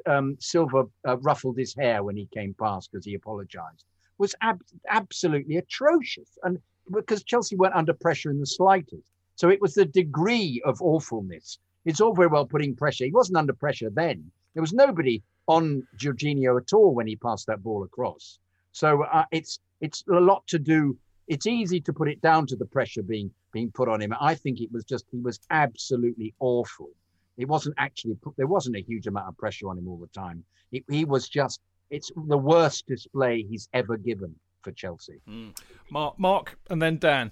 um, 0.06 0.36
Silva 0.40 0.84
uh, 1.06 1.16
ruffled 1.18 1.58
his 1.58 1.74
hair 1.74 2.02
when 2.02 2.16
he 2.16 2.26
came 2.32 2.54
past 2.58 2.90
because 2.90 3.04
he 3.04 3.14
apologised. 3.14 3.84
Was 4.18 4.34
ab- 4.42 4.62
absolutely 4.88 5.56
atrocious, 5.56 6.38
and 6.42 6.58
because 6.92 7.22
Chelsea 7.24 7.56
weren't 7.56 7.74
under 7.74 7.94
pressure 7.94 8.30
in 8.30 8.38
the 8.38 8.46
slightest, 8.46 9.02
so 9.36 9.48
it 9.48 9.60
was 9.60 9.74
the 9.74 9.86
degree 9.86 10.60
of 10.64 10.82
awfulness. 10.82 11.58
It's 11.86 12.00
all 12.00 12.14
very 12.14 12.28
well 12.28 12.44
putting 12.44 12.76
pressure. 12.76 13.06
He 13.06 13.12
wasn't 13.12 13.38
under 13.38 13.54
pressure 13.54 13.88
then. 13.90 14.30
There 14.54 14.60
was 14.60 14.74
nobody 14.74 15.22
on 15.46 15.86
Jorginho 15.96 16.60
at 16.60 16.72
all 16.72 16.94
when 16.94 17.06
he 17.06 17.16
passed 17.16 17.46
that 17.46 17.62
ball 17.62 17.84
across. 17.84 18.38
So 18.72 19.02
uh, 19.04 19.24
it's 19.32 19.58
it's 19.80 20.04
a 20.08 20.20
lot 20.20 20.46
to 20.48 20.58
do. 20.58 20.96
It's 21.30 21.46
easy 21.46 21.80
to 21.82 21.92
put 21.92 22.08
it 22.08 22.20
down 22.20 22.44
to 22.48 22.56
the 22.56 22.66
pressure 22.66 23.04
being 23.04 23.30
being 23.52 23.70
put 23.70 23.88
on 23.88 24.02
him. 24.02 24.12
I 24.20 24.34
think 24.34 24.60
it 24.60 24.70
was 24.72 24.84
just 24.84 25.04
he 25.12 25.20
was 25.20 25.38
absolutely 25.50 26.34
awful. 26.40 26.90
It 27.36 27.46
wasn't 27.46 27.76
actually 27.78 28.16
there 28.36 28.48
wasn't 28.48 28.74
a 28.74 28.82
huge 28.82 29.06
amount 29.06 29.28
of 29.28 29.38
pressure 29.38 29.68
on 29.68 29.78
him 29.78 29.86
all 29.86 29.96
the 29.96 30.08
time. 30.08 30.42
It, 30.72 30.82
he 30.90 31.04
was 31.04 31.28
just 31.28 31.60
it's 31.88 32.10
the 32.16 32.36
worst 32.36 32.88
display 32.88 33.44
he's 33.48 33.68
ever 33.72 33.96
given 33.96 34.34
for 34.62 34.72
Chelsea. 34.72 35.20
Mm. 35.28 35.56
Mark, 35.92 36.18
Mark, 36.18 36.58
and 36.68 36.82
then 36.82 36.98
Dan. 36.98 37.30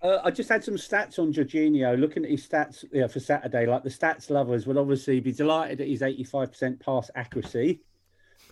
Uh, 0.00 0.20
I 0.24 0.30
just 0.30 0.48
had 0.48 0.64
some 0.64 0.76
stats 0.76 1.18
on 1.18 1.30
Jorginho. 1.30 2.00
Looking 2.00 2.24
at 2.24 2.30
his 2.30 2.48
stats 2.48 2.82
yeah, 2.92 3.08
for 3.08 3.20
Saturday, 3.20 3.66
like 3.66 3.82
the 3.82 3.90
stats 3.90 4.30
lovers 4.30 4.66
will 4.66 4.78
obviously 4.78 5.20
be 5.20 5.32
delighted 5.32 5.82
at 5.82 5.88
his 5.88 6.00
85% 6.00 6.80
pass 6.80 7.10
accuracy. 7.14 7.82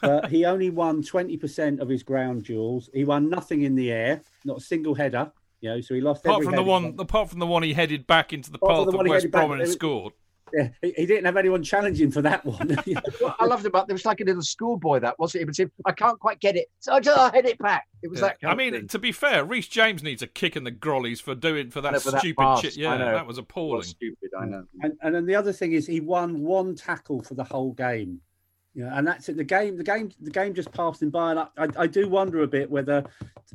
But 0.01 0.31
he 0.31 0.45
only 0.45 0.71
won 0.71 1.03
20% 1.03 1.81
of 1.81 1.89
his 1.89 2.03
ground 2.03 2.45
duels. 2.45 2.91
He 2.93 3.05
won 3.05 3.29
nothing 3.31 3.63
in 3.63 3.75
the 3.75 3.91
air, 3.93 4.21
not 4.45 4.59
a 4.59 4.61
single 4.61 4.95
header. 4.95 5.31
You 5.61 5.71
know, 5.71 5.81
so 5.81 5.95
he 5.95 6.01
lost. 6.01 6.25
Apart 6.25 6.45
from 6.45 6.57
the 6.57 6.63
one, 6.63 6.95
apart 6.99 7.31
from 7.31 7.39
the 7.39 7.47
one 7.47 7.63
he 7.63 7.73
headed 7.73 8.07
back 8.07 8.33
into 8.33 8.51
the 8.51 8.59
path 8.59 8.89
of 8.89 8.95
West 8.95 9.31
Brom 9.31 9.53
and 9.53 9.69
scored. 9.69 10.13
Yeah, 10.53 10.69
he, 10.81 10.93
he, 10.97 11.07
didn't 11.07 11.25
have 11.25 11.37
anyone 11.37 11.63
challenging 11.63 12.11
for 12.11 12.23
that 12.23 12.45
one. 12.45 12.77
I 13.41 13.47
loved 13.47 13.67
about 13.67 13.89
there 13.89 13.95
was 13.95 14.05
like 14.05 14.21
a 14.21 14.25
little 14.25 14.43
schoolboy 14.43 15.01
that 15.01 15.19
was 15.19 15.35
it. 15.35 15.41
He 15.41 15.45
would 15.45 15.73
"I 15.85 15.93
can't 15.93 16.21
quite 16.21 16.41
get 16.41 16.57
it, 16.57 16.69
so 16.79 16.93
I 16.93 17.01
just 17.01 17.19
I 17.19 17.35
head 17.35 17.47
it 17.47 17.59
back." 17.59 17.89
It 18.03 18.11
was 18.11 18.21
yeah. 18.21 18.33
that. 18.41 18.49
I 18.49 18.55
mean, 18.55 18.87
to 18.87 18.99
be 18.99 19.11
fair, 19.11 19.45
Reece 19.45 19.69
James 19.69 20.03
needs 20.03 20.23
a 20.23 20.27
kick 20.27 20.57
in 20.57 20.65
the 20.65 20.71
grollies 20.71 21.21
for 21.21 21.35
doing 21.35 21.71
for 21.71 21.81
that 21.81 22.01
stupid 22.01 22.37
that 22.39 22.59
shit. 22.61 22.77
Yeah, 22.77 22.97
that 22.97 23.27
was 23.27 23.39
appalling. 23.39 23.79
Was 23.79 23.89
stupid, 23.89 24.31
I 24.39 24.45
know. 24.45 24.65
And, 24.83 24.93
and 25.03 25.15
then 25.15 25.27
the 25.27 25.35
other 25.35 25.53
thing 25.53 25.73
is, 25.73 25.87
he 25.87 26.01
won 26.01 26.41
one 26.43 26.77
tackle 26.77 27.23
for 27.23 27.35
the 27.35 27.45
whole 27.45 27.73
game. 27.73 28.21
Yeah, 28.77 28.91
and 28.93 29.09
that's 29.09 29.31
it. 29.31 29.39
The 29.39 29.45
game, 29.45 29.79
the 29.79 29.83
game, 29.83 30.11
the 30.21 30.31
game 30.31 30.53
just 30.53 30.71
passed 30.71 31.01
him 31.01 31.09
by, 31.09 31.31
and 31.31 31.41
I, 31.41 31.47
I, 31.57 31.69
I 31.79 31.87
do 31.87 32.11
wonder 32.11 32.43
a 32.43 32.47
bit 32.47 32.71
whether, 32.71 33.03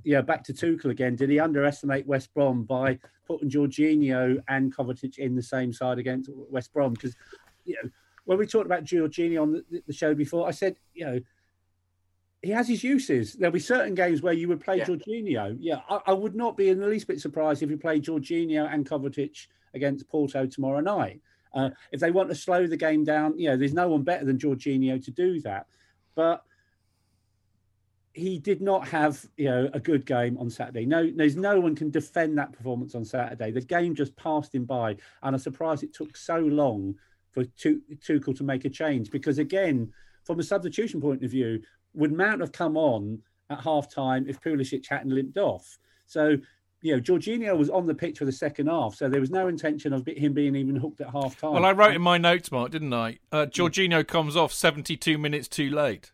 yeah, 0.04 0.22
back 0.22 0.44
to 0.46 0.54
Tuchel 0.54 0.90
again. 0.90 1.16
Did 1.16 1.30
he 1.30 1.40
underestimate 1.40 2.08
West 2.08 2.34
Brom 2.34 2.64
by 2.64 2.98
putting 3.28 3.48
Jorginho 3.48 4.42
and 4.48 4.76
Kovacic 4.76 5.20
in 5.20 5.36
the 5.36 5.44
same 5.44 5.72
side 5.74 6.00
against 6.00 6.32
West 6.34 6.74
Brom? 6.74 6.94
Because, 6.94 7.16
you 7.66 7.76
know, 7.76 7.90
when 8.26 8.40
we 8.40 8.48
talked 8.48 8.66
about 8.66 8.84
Jorginho 8.84 9.44
on 9.44 9.52
the, 9.70 9.84
the, 9.86 9.94
show 9.94 10.16
before, 10.16 10.48
I 10.48 10.52
said, 10.52 10.78
you 10.96 11.06
know, 11.06 11.20
he 12.42 12.50
has 12.50 12.68
his 12.68 12.84
uses. 12.84 13.34
There'll 13.34 13.54
be 13.54 13.60
certain 13.60 13.94
games 13.94 14.24
where 14.24 14.34
you 14.34 14.48
would 14.48 14.62
play 14.62 14.80
yeah. 14.80 14.86
Jorginho. 14.86 15.56
Yeah, 15.60 15.82
I, 15.88 16.00
I, 16.08 16.14
would 16.14 16.34
not 16.34 16.58
be 16.58 16.70
in 16.70 16.80
the 16.80 16.88
least 16.88 17.06
bit 17.06 17.22
surprised 17.22 17.62
if 17.62 17.70
you 17.70 17.78
played 17.78 18.06
Jorginho 18.06 18.74
and 18.74 18.90
Kovacic 18.90 19.46
against 19.76 20.10
Porto 20.10 20.48
tomorrow 20.48 20.80
night. 20.80 21.22
Uh, 21.54 21.70
if 21.92 22.00
they 22.00 22.12
want 22.12 22.30
to 22.30 22.36
slow 22.36 22.68
the 22.68 22.78
game 22.78 23.04
down, 23.04 23.38
you 23.38 23.50
know, 23.50 23.58
there's 23.58 23.74
no 23.74 23.88
one 23.88 24.04
better 24.04 24.26
than 24.26 24.38
Jorginho 24.38 25.04
to 25.04 25.12
do 25.12 25.42
that. 25.42 25.68
But 26.16 26.44
he 28.14 28.40
did 28.40 28.62
not 28.62 28.88
have, 28.88 29.26
you 29.38 29.46
know, 29.46 29.70
a 29.74 29.80
good 29.80 30.06
game 30.06 30.38
on 30.38 30.50
Saturday. 30.50 30.86
No, 30.86 31.10
there's 31.16 31.36
no 31.36 31.60
one 31.60 31.76
can 31.76 31.90
defend 31.90 32.38
that 32.38 32.52
performance 32.52 32.94
on 32.94 33.06
Saturday. 33.06 33.52
The 33.52 33.62
game 33.62 33.96
just 33.96 34.16
passed 34.18 34.54
him 34.54 34.66
by, 34.66 34.92
and 35.24 35.36
I'm 35.36 35.40
surprised 35.40 35.84
it 35.84 35.94
took 35.94 36.18
so 36.18 36.38
long 36.38 36.96
for 37.32 37.46
Tuchel 37.46 38.36
to 38.36 38.44
make 38.44 38.66
a 38.66 38.70
change. 38.70 39.12
Because 39.12 39.38
again, 39.38 39.94
from 40.26 40.40
a 40.40 40.44
substitution 40.44 41.00
point 41.00 41.24
of 41.24 41.32
view, 41.32 41.62
would 41.94 42.12
Mount 42.12 42.42
have 42.42 42.52
come 42.52 42.76
on 42.76 43.22
at 43.50 43.62
half 43.62 43.90
time 43.90 44.26
if 44.28 44.42
Pulisic 44.42 44.88
hadn't 44.88 45.16
limped 45.16 45.38
off? 45.38 45.78
So 46.06 46.38
you 46.82 46.96
know, 46.96 47.02
Jorginho 47.02 47.58
was 47.58 47.70
on 47.70 47.86
the 47.86 47.94
pitch 47.94 48.18
for 48.18 48.26
the 48.26 48.32
second 48.32 48.68
half, 48.68 48.96
so 48.96 49.08
there 49.08 49.22
was 49.22 49.30
no 49.30 49.48
intention 49.48 49.94
of 49.94 50.06
him 50.08 50.34
being 50.34 50.56
even 50.56 50.76
hooked 50.76 51.00
at 51.02 51.12
half 51.12 51.40
time. 51.40 51.54
Well, 51.54 51.66
I 51.66 51.72
wrote 51.72 51.94
in 51.94 52.02
my 52.02 52.18
notes, 52.18 52.52
Mark, 52.52 52.72
didn't 52.72 52.94
I? 52.94 53.20
Uh, 53.32 53.46
Jorginho 53.46 54.06
comes 54.06 54.36
off 54.36 54.52
72 54.52 55.18
minutes 55.18 55.48
too 55.48 55.70
late. 55.70 56.12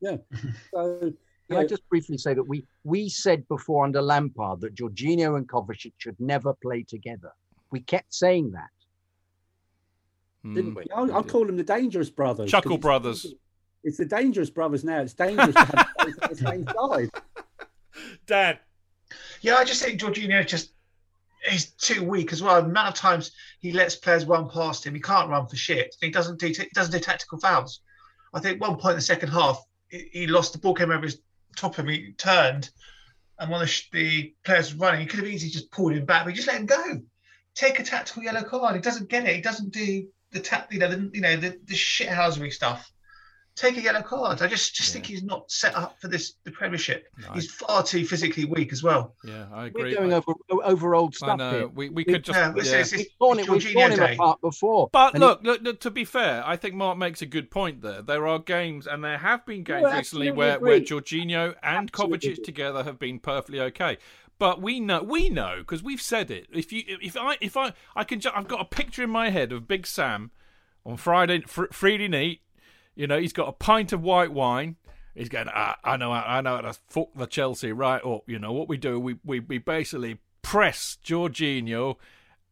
Yeah. 0.00 0.16
So, 0.72 1.12
Can 1.48 1.58
I 1.58 1.64
just 1.64 1.88
briefly 1.88 2.18
say 2.18 2.34
that 2.34 2.42
we 2.42 2.66
we 2.82 3.08
said 3.08 3.46
before 3.46 3.84
under 3.84 4.02
Lampard 4.02 4.60
that 4.62 4.74
Jorginho 4.74 5.36
and 5.36 5.46
Kovacic 5.48 5.92
should 5.96 6.18
never 6.18 6.52
play 6.54 6.82
together. 6.82 7.30
We 7.70 7.80
kept 7.80 8.12
saying 8.12 8.50
that, 8.50 8.70
didn't 10.42 10.74
we? 10.74 10.86
I'll, 10.92 11.12
I'll 11.14 11.22
call 11.22 11.46
them 11.46 11.56
the 11.56 11.62
dangerous 11.62 12.10
brothers. 12.10 12.50
Chuckle 12.50 12.78
brothers. 12.78 13.32
It's 13.84 13.98
the 13.98 14.04
dangerous 14.04 14.50
brothers 14.50 14.82
now. 14.82 15.00
It's 15.02 15.14
dangerous 15.14 15.54
to 15.54 15.64
have 15.64 15.86
on 16.00 16.14
the 16.30 16.36
same 16.36 16.66
side. 16.76 17.10
Dad, 18.26 18.58
yeah, 19.40 19.56
I 19.56 19.64
just 19.64 19.82
think 19.82 20.00
Jorginho 20.00 20.46
just 20.46 20.72
he's 21.48 21.70
too 21.72 22.04
weak 22.04 22.32
as 22.32 22.42
well. 22.42 22.60
The 22.62 22.68
amount 22.68 22.88
of 22.88 22.94
times 22.94 23.32
he 23.60 23.72
lets 23.72 23.96
players 23.96 24.24
run 24.24 24.48
past 24.48 24.86
him, 24.86 24.94
he 24.94 25.00
can't 25.00 25.30
run 25.30 25.46
for 25.46 25.56
shit. 25.56 25.94
He 26.00 26.10
doesn't 26.10 26.40
do 26.40 26.48
he 26.48 26.68
doesn't 26.74 26.92
do 26.92 27.00
tactical 27.00 27.38
fouls. 27.38 27.80
I 28.34 28.40
think 28.40 28.60
one 28.60 28.76
point 28.76 28.92
in 28.92 28.98
the 28.98 29.02
second 29.02 29.30
half, 29.30 29.62
he, 29.88 30.26
lost 30.26 30.52
the 30.52 30.58
ball 30.58 30.74
came 30.74 30.90
over 30.90 31.06
his 31.06 31.20
top 31.56 31.78
of 31.78 31.84
him. 31.84 31.88
He 31.88 32.12
turned, 32.12 32.68
and 33.38 33.50
one 33.50 33.62
of 33.62 33.70
the 33.92 34.34
players 34.44 34.72
was 34.72 34.80
running. 34.80 35.00
He 35.00 35.06
could 35.06 35.20
have 35.20 35.28
easily 35.28 35.50
just 35.50 35.70
pulled 35.70 35.92
him 35.92 36.04
back, 36.04 36.24
but 36.24 36.30
he 36.30 36.36
just 36.36 36.48
let 36.48 36.60
him 36.60 36.66
go. 36.66 37.00
Take 37.54 37.78
a 37.78 37.82
tactical 37.82 38.24
yellow 38.24 38.42
card. 38.42 38.74
He 38.74 38.82
doesn't 38.82 39.08
get 39.08 39.24
it. 39.24 39.36
He 39.36 39.40
doesn't 39.40 39.72
do 39.72 40.06
the 40.32 40.40
tap, 40.40 40.70
you 40.70 40.78
know, 40.78 40.88
the, 40.88 41.10
you 41.14 41.22
know, 41.22 41.36
the, 41.36 41.58
the 41.64 41.74
shithousery 41.74 42.52
stuff 42.52 42.92
take 43.56 43.76
a 43.78 43.80
yellow 43.80 44.02
card. 44.02 44.42
I 44.42 44.46
just 44.46 44.74
just 44.74 44.90
yeah. 44.90 44.92
think 44.92 45.06
he's 45.06 45.22
not 45.22 45.50
set 45.50 45.74
up 45.74 45.98
for 46.00 46.08
this 46.08 46.34
the 46.44 46.50
Premiership. 46.50 47.08
No, 47.18 47.32
he's 47.32 47.50
far 47.50 47.82
too 47.82 48.06
physically 48.06 48.44
weak 48.44 48.72
as 48.72 48.82
well. 48.82 49.14
Yeah, 49.24 49.46
I 49.52 49.66
agree. 49.66 49.94
We're 49.94 49.96
going 49.96 50.12
over 50.12 50.32
over 50.50 50.94
old 50.94 51.14
stuff 51.14 51.30
I 51.30 51.36
know. 51.36 51.50
Here. 51.50 51.68
We, 51.68 51.88
we 51.88 52.04
could 52.04 52.22
just 52.22 52.38
yeah, 52.38 52.52
yeah. 52.54 52.80
It's, 52.80 52.92
we've 52.92 53.06
torn, 53.18 53.38
it, 53.40 53.48
we've 53.48 53.72
torn 53.72 53.92
him 53.92 54.00
apart 54.00 54.40
before. 54.40 54.90
But 54.92 55.14
look, 55.14 55.42
look, 55.42 55.62
look, 55.62 55.80
to 55.80 55.90
be 55.90 56.04
fair, 56.04 56.46
I 56.46 56.56
think 56.56 56.74
Mark 56.74 56.98
makes 56.98 57.22
a 57.22 57.26
good 57.26 57.50
point 57.50 57.82
there. 57.82 58.02
There 58.02 58.26
are 58.26 58.38
games, 58.38 58.86
and 58.86 59.02
there 59.02 59.18
have 59.18 59.44
been 59.46 59.64
games 59.64 59.92
recently 59.92 60.30
where, 60.30 60.60
where 60.60 60.80
Jorginho 60.80 61.54
and 61.62 61.88
absolutely. 61.88 62.18
Kovacic 62.18 62.44
together 62.44 62.84
have 62.84 62.98
been 62.98 63.18
perfectly 63.18 63.60
okay. 63.60 63.98
But 64.38 64.60
we 64.60 64.80
know, 64.80 65.02
we 65.02 65.30
know, 65.30 65.56
because 65.58 65.82
we've 65.82 66.02
said 66.02 66.30
it. 66.30 66.46
If 66.52 66.70
you, 66.70 66.82
if 67.00 67.16
I, 67.16 67.38
if 67.40 67.56
I, 67.56 67.72
I 67.94 68.04
can, 68.04 68.20
I've 68.34 68.48
got 68.48 68.60
a 68.60 68.66
picture 68.66 69.02
in 69.02 69.08
my 69.08 69.30
head 69.30 69.50
of 69.50 69.66
Big 69.66 69.86
Sam 69.86 70.30
on 70.84 70.98
Friday, 70.98 71.40
Friday 71.46 72.08
night 72.08 72.40
you 72.96 73.06
know, 73.06 73.18
he's 73.18 73.32
got 73.32 73.48
a 73.48 73.52
pint 73.52 73.92
of 73.92 74.02
white 74.02 74.32
wine. 74.32 74.76
He's 75.14 75.28
going, 75.28 75.48
ah, 75.48 75.78
I 75.84 75.96
know, 75.96 76.12
I 76.12 76.40
know 76.40 76.56
how 76.56 76.62
to 76.62 76.74
fuck 76.88 77.08
the 77.14 77.26
Chelsea 77.26 77.72
right 77.72 78.04
up. 78.04 78.24
You 78.26 78.38
know 78.38 78.52
what 78.52 78.68
we 78.68 78.76
do? 78.76 78.98
We 78.98 79.16
we, 79.24 79.40
we 79.40 79.58
basically 79.58 80.18
press 80.42 80.98
Jorginho 81.04 81.96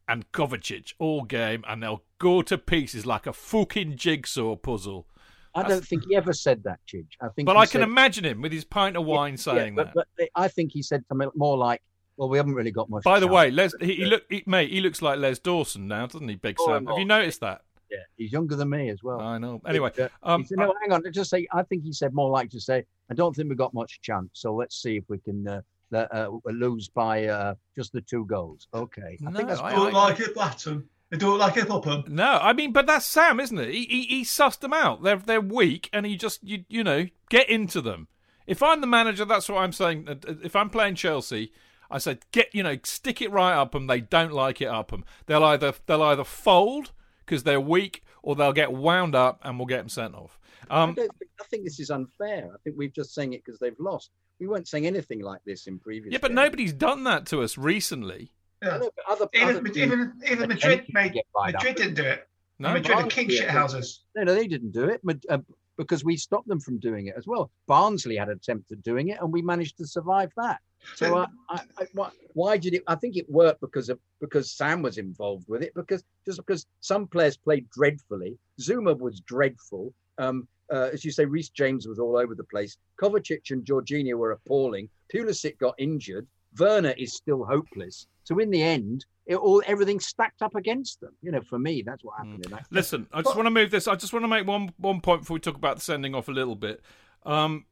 and 0.07 0.31
Kovacic 0.31 0.93
all 0.99 1.23
game, 1.23 1.63
and 1.67 1.83
they'll 1.83 2.03
go 2.19 2.41
to 2.43 2.57
pieces 2.57 3.05
like 3.05 3.27
a 3.27 3.33
fucking 3.33 3.97
jigsaw 3.97 4.55
puzzle. 4.55 5.07
I 5.53 5.61
That's... 5.61 5.73
don't 5.73 5.87
think 5.87 6.03
he 6.09 6.15
ever 6.15 6.33
said 6.33 6.63
that, 6.63 6.79
Chidge. 6.87 7.05
I 7.21 7.29
think, 7.29 7.45
but 7.45 7.57
I 7.57 7.65
can 7.65 7.81
imagine 7.81 8.25
him 8.25 8.41
with 8.41 8.51
his 8.51 8.65
pint 8.65 8.97
of 8.97 9.05
wine 9.05 9.33
yeah, 9.33 9.37
saying 9.37 9.75
yeah, 9.77 9.83
but, 9.83 9.93
that. 9.93 10.07
But 10.17 10.29
I 10.35 10.47
think 10.47 10.71
he 10.71 10.81
said 10.81 11.03
something 11.07 11.29
more 11.35 11.57
like, 11.57 11.81
"Well, 12.17 12.29
we 12.29 12.37
haven't 12.37 12.55
really 12.55 12.71
got 12.71 12.89
much." 12.89 13.03
By 13.03 13.19
the 13.19 13.27
way, 13.27 13.51
Les, 13.51 13.73
he, 13.79 13.95
he 13.95 14.05
look, 14.05 14.23
he, 14.29 14.43
mate, 14.45 14.71
he 14.71 14.81
looks 14.81 15.01
like 15.01 15.19
Les 15.19 15.39
Dawson 15.39 15.87
now, 15.87 16.07
doesn't 16.07 16.27
he, 16.27 16.35
Big 16.35 16.57
oh, 16.59 16.67
Sam? 16.67 16.87
Have 16.87 16.97
you 16.97 17.05
noticed 17.05 17.41
that? 17.41 17.61
Yeah, 17.89 17.99
he's 18.17 18.31
younger 18.31 18.55
than 18.55 18.69
me 18.69 18.89
as 18.89 19.03
well. 19.03 19.19
I 19.19 19.37
know. 19.37 19.61
Anyway, 19.67 19.91
uh, 19.99 20.07
um, 20.23 20.45
said, 20.45 20.57
no, 20.57 20.73
hang 20.81 20.91
on. 20.91 21.03
Just 21.11 21.29
say. 21.29 21.47
I 21.53 21.63
think 21.63 21.83
he 21.83 21.93
said 21.93 22.13
more 22.13 22.29
like 22.29 22.49
to 22.51 22.59
say, 22.59 22.83
"I 23.09 23.13
don't 23.13 23.35
think 23.35 23.49
we've 23.49 23.57
got 23.57 23.73
much 23.73 24.01
chance. 24.01 24.29
So 24.33 24.55
let's 24.55 24.81
see 24.81 24.97
if 24.97 25.03
we 25.07 25.19
can 25.19 25.47
uh, 25.47 25.61
uh, 25.93 26.29
lose 26.45 26.89
by 26.89 27.25
uh, 27.25 27.53
just 27.75 27.93
the 27.93 28.01
two 28.01 28.25
goals." 28.25 28.67
Okay. 28.73 29.17
I 29.25 29.29
no, 29.29 29.37
think 29.37 29.49
that's 29.49 29.61
I 29.61 29.71
don't 29.71 29.93
like 29.93 30.19
it, 30.19 30.35
Batten. 30.35 30.87
They 31.11 31.17
don't 31.17 31.37
like 31.37 31.57
it, 31.57 31.69
Upham. 31.69 32.03
No, 32.07 32.39
I 32.41 32.53
mean, 32.53 32.71
but 32.71 32.87
that's 32.87 33.05
Sam, 33.05 33.39
isn't 33.39 33.57
it? 33.57 33.69
He, 33.69 33.85
he 33.85 34.01
he 34.03 34.23
sussed 34.23 34.59
them 34.59 34.73
out. 34.73 35.03
They're 35.03 35.17
they're 35.17 35.41
weak, 35.41 35.89
and 35.93 36.05
he 36.05 36.15
just 36.15 36.43
you 36.43 36.65
you 36.67 36.83
know 36.83 37.05
get 37.29 37.49
into 37.49 37.81
them. 37.81 38.07
If 38.47 38.63
I'm 38.63 38.81
the 38.81 38.87
manager, 38.87 39.25
that's 39.25 39.47
what 39.47 39.59
I'm 39.59 39.71
saying. 39.71 40.07
If 40.43 40.55
I'm 40.55 40.69
playing 40.69 40.95
Chelsea, 40.95 41.51
I 41.89 41.99
said 41.99 42.25
get 42.31 42.53
you 42.53 42.63
know 42.63 42.77
stick 42.83 43.21
it 43.21 43.31
right 43.31 43.53
up 43.53 43.71
them. 43.73 43.87
They 43.87 44.01
don't 44.01 44.33
like 44.33 44.61
it 44.61 44.67
up 44.67 44.89
them. 44.89 45.05
They'll 45.27 45.43
either 45.43 45.73
they'll 45.85 46.03
either 46.03 46.23
fold 46.23 46.91
because 47.25 47.43
they're 47.43 47.61
weak, 47.61 48.03
or 48.23 48.35
they'll 48.35 48.53
get 48.53 48.71
wound 48.71 49.15
up 49.15 49.39
and 49.43 49.57
we'll 49.57 49.65
get 49.65 49.77
them 49.77 49.89
sent 49.89 50.15
off. 50.15 50.39
Um, 50.69 50.91
I, 50.91 50.93
think, 50.93 51.11
I, 51.41 51.43
think, 51.45 51.63
this 51.63 51.79
is 51.79 51.91
unfair. 51.91 52.49
I 52.53 52.57
think 52.63 52.75
we've 52.77 52.93
just 52.93 53.13
saying 53.13 53.33
it 53.33 53.43
because 53.45 53.59
they've 53.59 53.79
lost. 53.79 54.11
We 54.39 54.47
weren't 54.47 54.67
saying 54.67 54.87
anything 54.87 55.21
like 55.21 55.41
this 55.45 55.67
in 55.67 55.79
previous. 55.79 56.11
Yeah, 56.11 56.19
but 56.19 56.29
games. 56.29 56.35
nobody's 56.35 56.73
done 56.73 57.03
that 57.05 57.25
to 57.27 57.41
us 57.41 57.57
recently. 57.57 58.31
Yeah. 58.63 58.77
Know, 58.77 58.89
other, 59.07 59.27
even, 59.33 59.57
other 59.57 59.67
even, 59.67 60.13
even 60.29 60.49
Madrid 60.49 60.85
made 60.89 61.21
Madrid 61.35 61.75
didn't 61.75 61.93
do 61.95 62.03
it. 62.03 62.27
No, 62.57 62.73
Madrid 62.73 62.97
are 62.97 63.07
king 63.07 63.29
shit 63.29 63.49
houses. 63.49 64.01
No, 64.15 64.23
no, 64.23 64.33
they 64.33 64.47
didn't 64.47 64.71
do 64.71 64.85
it. 64.85 65.01
Uh, 65.29 65.39
because 65.77 66.03
we 66.03 66.15
stopped 66.15 66.47
them 66.47 66.59
from 66.59 66.79
doing 66.79 67.07
it 67.07 67.15
as 67.17 67.27
well. 67.27 67.51
Barnsley 67.67 68.15
had 68.15 68.29
attempted 68.29 68.81
doing 68.81 69.09
it, 69.09 69.19
and 69.19 69.31
we 69.31 69.41
managed 69.41 69.77
to 69.77 69.85
survive 69.85 70.31
that. 70.37 70.59
So 70.95 71.17
I, 71.17 71.25
I, 71.49 71.61
I, 71.77 71.85
why, 71.93 72.09
why 72.33 72.57
did 72.57 72.73
it? 72.73 72.83
I 72.87 72.95
think 72.95 73.17
it 73.17 73.29
worked 73.29 73.61
because 73.61 73.89
of 73.89 73.99
because 74.21 74.51
Sam 74.51 74.81
was 74.81 74.97
involved 74.97 75.47
with 75.47 75.63
it. 75.63 75.73
Because 75.75 76.03
just 76.25 76.37
because 76.37 76.65
some 76.81 77.07
players 77.07 77.37
played 77.37 77.69
dreadfully, 77.69 78.37
Zouma 78.61 78.97
was 78.97 79.19
dreadful. 79.21 79.93
Um, 80.17 80.47
uh, 80.71 80.89
as 80.93 81.05
you 81.05 81.11
say, 81.11 81.25
Reece 81.25 81.49
James 81.49 81.87
was 81.87 81.99
all 81.99 82.17
over 82.17 82.35
the 82.35 82.43
place. 82.45 82.77
Kovacic 83.01 83.51
and 83.51 83.63
Jorginho 83.65 84.15
were 84.15 84.31
appalling. 84.31 84.89
Pulisic 85.13 85.57
got 85.59 85.75
injured. 85.77 86.27
Werner 86.57 86.93
is 86.97 87.15
still 87.15 87.43
hopeless. 87.43 88.07
So 88.23 88.39
in 88.39 88.49
the 88.49 88.61
end, 88.61 89.05
it 89.25 89.35
all 89.35 89.61
everything 89.65 89.99
stacked 89.99 90.41
up 90.41 90.55
against 90.55 90.99
them. 91.01 91.15
You 91.21 91.31
know, 91.31 91.41
for 91.41 91.59
me, 91.59 91.83
that's 91.85 92.03
what 92.03 92.17
happened. 92.17 92.43
Mm. 92.43 92.45
In 92.45 92.51
that 92.51 92.65
Listen, 92.71 93.07
I 93.13 93.21
just 93.21 93.35
want 93.35 93.45
to 93.47 93.51
move 93.51 93.71
this. 93.71 93.87
I 93.87 93.95
just 93.95 94.13
want 94.13 94.23
to 94.23 94.27
make 94.27 94.47
one 94.47 94.71
one 94.77 95.01
point 95.01 95.21
before 95.21 95.35
we 95.35 95.39
talk 95.39 95.55
about 95.55 95.77
the 95.77 95.81
sending 95.81 96.15
off 96.15 96.27
a 96.27 96.31
little 96.31 96.55
bit. 96.55 96.81
Um, 97.23 97.65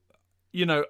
you 0.52 0.66
know, 0.66 0.86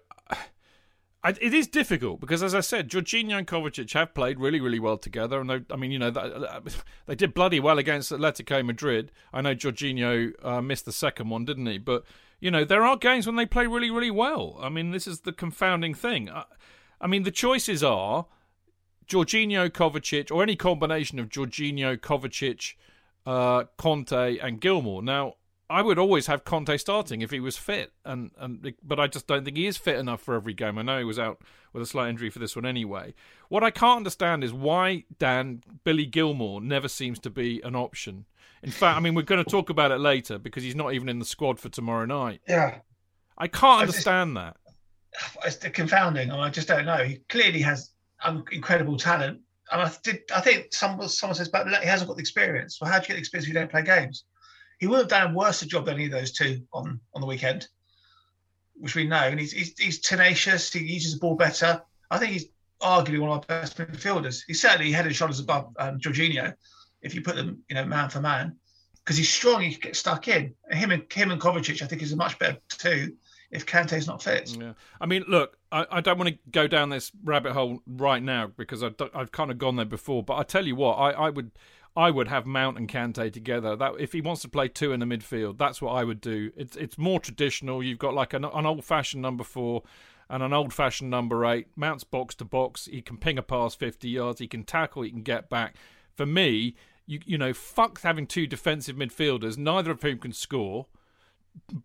I, 1.24 1.30
it 1.40 1.54
is 1.54 1.68
difficult 1.68 2.20
because, 2.20 2.44
as 2.44 2.54
I 2.54 2.60
said, 2.60 2.90
Jorginho 2.90 3.38
and 3.38 3.48
Kovacic 3.48 3.94
have 3.94 4.14
played 4.14 4.40
really, 4.40 4.60
really 4.60 4.80
well 4.80 4.98
together, 4.98 5.40
and 5.40 5.50
they, 5.50 5.62
I 5.72 5.78
mean, 5.78 5.92
you 5.92 6.00
know, 6.00 6.12
they 7.06 7.16
did 7.16 7.34
bloody 7.34 7.62
well 7.62 7.78
against 7.78 8.12
Atletico 8.12 8.66
Madrid. 8.66 9.12
I 9.32 9.42
know 9.42 9.56
Jorginho 9.56 10.34
uh, 10.44 10.62
missed 10.62 10.86
the 10.86 10.92
second 10.92 11.30
one, 11.30 11.46
didn't 11.46 11.66
he? 11.66 11.78
But 11.78 12.04
you 12.42 12.52
know, 12.52 12.66
there 12.66 12.84
are 12.84 12.98
games 12.98 13.26
when 13.26 13.38
they 13.38 13.46
play 13.46 13.68
really, 13.68 13.90
really 13.90 14.12
well. 14.12 14.58
I 14.60 14.68
mean, 14.68 14.92
this 14.92 15.08
is 15.08 15.22
the 15.22 15.32
confounding 15.32 15.94
thing. 15.94 16.30
I, 16.30 16.44
I 17.00 17.08
mean, 17.08 17.24
the 17.24 17.32
choices 17.32 17.84
are 17.84 18.26
Jorginho, 19.08 19.70
Kovacic, 19.70 20.30
or 20.30 20.44
any 20.44 20.58
combination 20.58 21.20
of 21.20 21.30
Jorginho, 21.30 21.98
Kovacic, 21.98 22.74
uh, 23.26 23.64
Kante, 23.78 24.44
and 24.44 24.60
Gilmour. 24.60 25.02
Now, 25.02 25.36
I 25.70 25.82
would 25.82 25.98
always 25.98 26.28
have 26.28 26.44
Kante 26.44 26.80
starting 26.80 27.22
if 27.22 27.32
he 27.32 27.40
was 27.40 27.58
fit, 27.58 27.94
and 28.06 28.32
and 28.38 28.74
but 28.84 29.00
I 29.00 29.08
just 29.08 29.28
don't 29.28 29.46
think 29.46 29.58
he 29.58 29.66
is 29.68 29.78
fit 29.78 29.98
enough 29.98 30.22
for 30.22 30.36
every 30.36 30.54
game. 30.54 30.78
I 30.78 30.82
know 30.82 30.98
he 30.98 31.04
was 31.04 31.20
out 31.20 31.42
with 31.72 31.82
a 31.82 31.86
slight 31.86 32.10
injury 32.10 32.30
for 32.30 32.40
this 32.40 32.56
one 32.56 32.66
anyway. 32.66 33.14
What 33.50 33.64
I 33.64 33.72
can't 33.72 33.98
understand 33.98 34.44
is 34.44 34.54
why 34.54 35.06
Dan 35.18 35.64
Billy 35.84 36.06
Gilmour 36.06 36.62
never 36.62 36.88
seems 36.88 37.20
to 37.20 37.30
be 37.30 37.62
an 37.64 37.76
option. 37.76 38.26
In 38.62 38.72
fact, 38.72 38.98
I 38.98 39.00
mean 39.00 39.16
we're 39.16 39.24
going 39.24 39.44
to 39.44 39.50
talk 39.50 39.70
about 39.70 39.92
it 39.92 40.00
later 40.00 40.38
because 40.38 40.64
he's 40.64 40.76
not 40.76 40.94
even 40.94 41.10
in 41.10 41.20
the 41.20 41.26
squad 41.26 41.60
for 41.60 41.70
tomorrow 41.70 42.06
night. 42.06 42.42
Yeah, 42.48 42.80
I 43.38 43.48
can't 43.48 43.82
understand 43.82 44.38
that. 44.38 44.58
It's 45.46 45.58
confounding. 45.58 46.32
I 46.32 46.50
just 46.50 46.68
don't 46.68 46.86
know. 46.86 46.98
He 46.98 47.18
clearly 47.30 47.62
has 47.62 47.92
incredible 48.52 48.98
talent. 48.98 49.40
And 49.72 49.82
I 49.82 49.92
did. 50.04 50.20
I 50.36 50.42
think 50.42 50.74
someone 50.74 51.08
someone 51.10 51.36
says, 51.36 51.50
but 51.50 51.68
he 51.68 51.88
hasn't 51.88 52.08
got 52.08 52.18
the 52.18 52.22
experience. 52.22 52.80
Well, 52.80 52.92
how 52.92 53.00
do 53.00 53.04
you 53.04 53.08
get 53.08 53.14
the 53.14 53.20
experience 53.20 53.46
if 53.46 53.54
you 53.54 53.60
don't 53.60 53.72
play 53.72 53.82
games? 53.82 54.26
He 54.84 54.88
would 54.88 55.00
have 55.00 55.08
done 55.08 55.32
a 55.32 55.34
worse 55.34 55.62
job 55.62 55.86
than 55.86 55.94
any 55.94 56.06
of 56.08 56.12
those 56.12 56.34
two 56.34 56.62
on 56.74 57.00
on 57.14 57.22
the 57.22 57.28
weekend, 57.28 57.70
which 58.74 58.96
we 58.96 59.08
know. 59.08 59.16
And 59.16 59.40
he's 59.40 59.54
he's, 59.54 59.80
he's 59.80 60.00
tenacious. 60.02 60.74
He 60.74 60.84
uses 60.84 61.14
the 61.14 61.20
ball 61.22 61.36
better. 61.36 61.82
I 62.12 62.18
think 62.18 62.34
he's 62.34 62.48
arguably 62.82 63.22
one 63.22 63.30
of 63.30 63.38
our 63.38 63.62
best 63.62 63.78
midfielders. 63.78 64.42
He's 64.46 64.62
certainly 64.62 64.92
head 64.92 65.06
and 65.06 65.16
shoulders 65.16 65.40
above 65.40 65.74
um, 65.80 66.00
Jorginho, 66.00 66.54
if 67.02 67.16
you 67.16 67.22
put 67.22 67.38
them, 67.38 67.64
you 67.70 67.76
know, 67.76 67.86
man 67.86 68.10
for 68.10 68.20
man, 68.20 68.58
because 68.98 69.16
he's 69.16 69.30
strong. 69.30 69.62
He 69.62 69.72
can 69.72 69.80
get 69.80 69.96
stuck 69.96 70.28
in. 70.28 70.54
Him 70.70 70.92
and 70.92 71.04
him 71.10 71.32
and 71.32 71.40
Kovacic, 71.40 71.82
I 71.82 71.86
think, 71.86 72.02
is 72.02 72.12
a 72.12 72.18
much 72.18 72.38
better 72.38 72.58
two 72.68 73.16
if 73.52 73.66
Kante's 73.66 74.06
not 74.06 74.22
fit. 74.22 74.54
Yeah. 74.60 74.74
I 75.00 75.06
mean, 75.06 75.24
look, 75.30 75.58
I, 75.72 75.86
I 75.90 76.02
don't 76.02 76.18
want 76.18 76.32
to 76.32 76.38
go 76.52 76.68
down 76.68 76.90
this 76.90 77.10
rabbit 77.24 77.54
hole 77.54 77.80
right 77.88 78.22
now 78.22 78.48
because 78.48 78.84
I've, 78.84 78.96
I've 79.16 79.32
kind 79.32 79.50
of 79.50 79.58
gone 79.58 79.78
there 79.78 79.86
before. 79.86 80.24
But 80.24 80.40
I 80.40 80.44
tell 80.44 80.68
you 80.68 80.76
what, 80.76 80.96
I, 80.96 81.12
I 81.12 81.30
would. 81.30 81.52
I 81.96 82.10
would 82.10 82.28
have 82.28 82.46
Mount 82.46 82.78
and 82.78 82.90
Kante 82.90 83.32
together. 83.32 83.76
That 83.76 83.94
if 84.00 84.14
he 84.14 84.22
wants 84.22 84.42
to 84.42 84.50
play 84.50 84.68
two 84.68 84.92
in 84.94 85.00
the 85.00 85.06
midfield, 85.06 85.58
that's 85.58 85.82
what 85.82 85.92
I 85.92 86.04
would 86.04 86.22
do. 86.22 86.52
It's 86.56 86.76
it's 86.76 86.98
more 86.98 87.20
traditional. 87.20 87.84
You've 87.84 88.00
got 88.00 88.14
like 88.14 88.34
an, 88.34 88.46
an 88.46 88.66
old 88.66 88.84
fashioned 88.84 89.22
number 89.22 89.44
four 89.44 89.84
and 90.30 90.42
an 90.42 90.54
old 90.54 90.74
fashioned 90.74 91.12
number 91.12 91.46
eight. 91.46 91.68
Mount's 91.76 92.04
box 92.04 92.34
to 92.36 92.46
box. 92.46 92.86
He 92.86 93.02
can 93.02 93.18
ping 93.18 93.38
a 93.38 93.44
pass 93.44 93.76
fifty 93.76 94.10
yards. 94.10 94.40
He 94.40 94.48
can 94.48 94.64
tackle. 94.64 95.04
He 95.04 95.12
can 95.12 95.22
get 95.22 95.50
back. 95.50 95.76
For 96.16 96.26
me, 96.26 96.76
you 97.06 97.20
you 97.26 97.38
know, 97.38 97.54
fuck 97.54 98.02
having 98.02 98.26
two 98.26 98.48
defensive 98.48 98.96
midfielders, 98.96 99.58
neither 99.58 99.92
of 99.92 100.02
whom 100.02 100.18
can 100.18 100.34
score, 100.34 100.88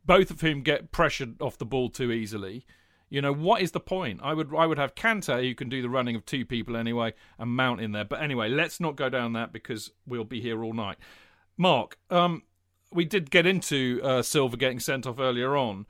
both 0.07 0.31
of 0.31 0.41
whom 0.41 0.63
get 0.63 0.91
pressured 0.91 1.41
off 1.43 1.59
the 1.59 1.67
ball 1.67 1.91
too 1.91 2.13
easily. 2.13 2.65
You 3.11 3.23
know 3.23 3.33
what 3.33 3.63
is 3.63 3.73
the 3.73 3.81
point? 3.81 4.21
I 4.23 4.35
would 4.35 4.55
I 4.55 4.67
would 4.67 4.79
have 4.79 4.95
Kante 4.95 5.43
who 5.43 5.55
can 5.55 5.69
do 5.69 5.81
the 5.81 5.89
running 5.89 6.15
of 6.15 6.27
two 6.27 6.45
people 6.45 6.77
anyway 6.77 7.15
and 7.39 7.51
Mount 7.51 7.81
in 7.81 7.93
there. 7.93 8.05
But 8.05 8.23
anyway, 8.23 8.49
let's 8.49 8.81
not 8.81 8.97
go 8.97 9.09
down 9.09 9.33
that 9.33 9.53
because 9.53 9.91
we'll 10.07 10.25
be 10.25 10.41
here 10.41 10.63
all 10.63 10.75
night. 10.75 10.99
Mark, 11.57 11.99
um, 12.11 12.43
we 12.93 13.05
did 13.05 13.31
get 13.31 13.47
into 13.47 14.01
uh, 14.03 14.23
Silva 14.23 14.57
getting 14.57 14.81
sent 14.81 15.07
off 15.07 15.19
earlier 15.19 15.57
on. 15.57 15.87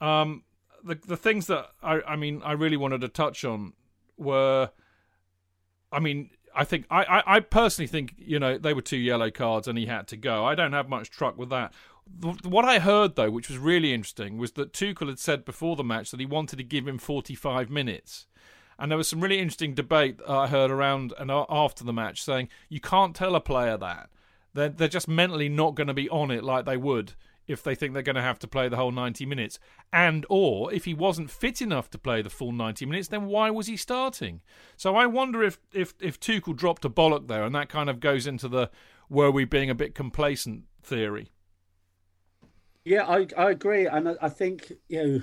Um, 0.00 0.44
the 0.82 0.94
the 0.94 1.16
things 1.16 1.46
that 1.46 1.70
I 1.82 2.00
I 2.06 2.16
mean 2.16 2.40
I 2.44 2.52
really 2.52 2.76
wanted 2.76 3.02
to 3.02 3.08
touch 3.08 3.44
on 3.44 3.74
were, 4.16 4.70
I 5.92 6.00
mean 6.00 6.30
I 6.54 6.64
think 6.64 6.86
I, 6.90 7.04
I, 7.04 7.36
I 7.36 7.40
personally 7.40 7.86
think 7.86 8.14
you 8.16 8.38
know 8.38 8.56
they 8.56 8.72
were 8.72 8.82
two 8.82 8.96
yellow 8.96 9.30
cards 9.30 9.68
and 9.68 9.78
he 9.78 9.86
had 9.86 10.08
to 10.08 10.16
go. 10.16 10.44
I 10.44 10.54
don't 10.54 10.72
have 10.72 10.88
much 10.88 11.10
truck 11.10 11.36
with 11.36 11.50
that. 11.50 11.74
What 12.44 12.64
I 12.64 12.78
heard 12.78 13.16
though, 13.16 13.30
which 13.30 13.48
was 13.48 13.58
really 13.58 13.92
interesting, 13.92 14.38
was 14.38 14.52
that 14.52 14.72
Tuchel 14.72 15.08
had 15.08 15.18
said 15.18 15.44
before 15.44 15.76
the 15.76 15.84
match 15.84 16.10
that 16.10 16.20
he 16.20 16.26
wanted 16.26 16.56
to 16.56 16.62
give 16.62 16.86
him 16.86 16.98
45 16.98 17.68
minutes, 17.68 18.26
and 18.78 18.90
there 18.90 18.98
was 18.98 19.08
some 19.08 19.20
really 19.20 19.38
interesting 19.38 19.74
debate 19.74 20.20
I 20.26 20.46
heard 20.46 20.70
around 20.70 21.12
and 21.18 21.30
after 21.30 21.84
the 21.84 21.92
match 21.92 22.22
saying 22.22 22.48
you 22.68 22.80
can't 22.80 23.14
tell 23.14 23.34
a 23.34 23.40
player 23.40 23.76
that. 23.76 24.10
They're 24.54 24.68
they're 24.68 24.88
just 24.88 25.08
mentally 25.08 25.48
not 25.48 25.74
going 25.74 25.88
to 25.88 25.94
be 25.94 26.08
on 26.08 26.30
it 26.30 26.44
like 26.44 26.64
they 26.64 26.76
would 26.76 27.14
if 27.46 27.62
they 27.62 27.74
think 27.74 27.92
they're 27.94 28.02
going 28.02 28.16
to 28.16 28.22
have 28.22 28.40
to 28.40 28.48
play 28.48 28.68
the 28.68 28.76
whole 28.76 28.90
90 28.90 29.24
minutes. 29.24 29.60
And 29.92 30.26
or 30.28 30.72
if 30.72 30.84
he 30.84 30.94
wasn't 30.94 31.30
fit 31.30 31.62
enough 31.62 31.88
to 31.90 31.98
play 31.98 32.22
the 32.22 32.30
full 32.30 32.52
90 32.52 32.86
minutes 32.86 33.08
then 33.08 33.26
why 33.26 33.50
was 33.50 33.66
he 33.66 33.76
starting? 33.76 34.40
So 34.76 34.96
i 34.96 35.06
wonder 35.06 35.42
if 35.42 35.58
if 35.72 35.94
if 36.00 36.18
Tuchel 36.20 36.56
dropped 36.56 36.84
a 36.84 36.90
bollock 36.90 37.28
there 37.28 37.44
and 37.44 37.54
that 37.54 37.68
kind 37.68 37.90
of 37.90 38.00
goes 38.00 38.26
into 38.26 38.48
the 38.48 38.70
were 39.08 39.30
we 39.30 39.44
being 39.44 39.70
a 39.70 39.74
bit 39.74 39.94
complacent 39.94 40.64
theory 40.82 41.30
yeah 42.86 43.04
i 43.06 43.26
i 43.36 43.50
agree 43.50 43.86
and 43.86 44.08
i, 44.08 44.14
I 44.22 44.28
think 44.28 44.72
you 44.88 45.06
know 45.06 45.20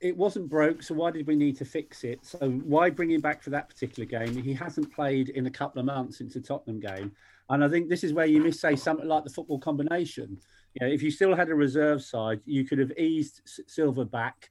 it 0.00 0.14
wasn't 0.14 0.50
broke, 0.50 0.82
so 0.82 0.94
why 0.94 1.10
did 1.12 1.26
we 1.26 1.34
need 1.34 1.56
to 1.56 1.64
fix 1.64 2.04
it? 2.04 2.26
So 2.26 2.50
why 2.50 2.90
bring 2.90 3.12
him 3.12 3.22
back 3.22 3.42
for 3.42 3.48
that 3.50 3.70
particular 3.70 4.04
game? 4.06 4.36
He 4.36 4.52
hasn't 4.52 4.92
played 4.92 5.30
in 5.30 5.46
a 5.46 5.50
couple 5.50 5.80
of 5.80 5.86
months 5.86 6.18
since 6.18 6.34
the 6.34 6.40
Tottenham 6.40 6.78
game, 6.78 7.12
and 7.48 7.64
I 7.64 7.70
think 7.70 7.88
this 7.88 8.04
is 8.04 8.12
where 8.12 8.26
you 8.26 8.42
miss 8.42 8.60
say 8.60 8.76
something 8.76 9.08
like 9.08 9.24
the 9.24 9.30
football 9.30 9.58
combination 9.58 10.38
you 10.74 10.86
know, 10.86 10.92
if 10.92 11.02
you 11.02 11.10
still 11.10 11.34
had 11.34 11.48
a 11.50 11.54
reserve 11.54 12.02
side, 12.02 12.40
you 12.44 12.64
could 12.64 12.78
have 12.78 12.92
eased 12.98 13.42
Silva 13.68 14.04
back, 14.04 14.50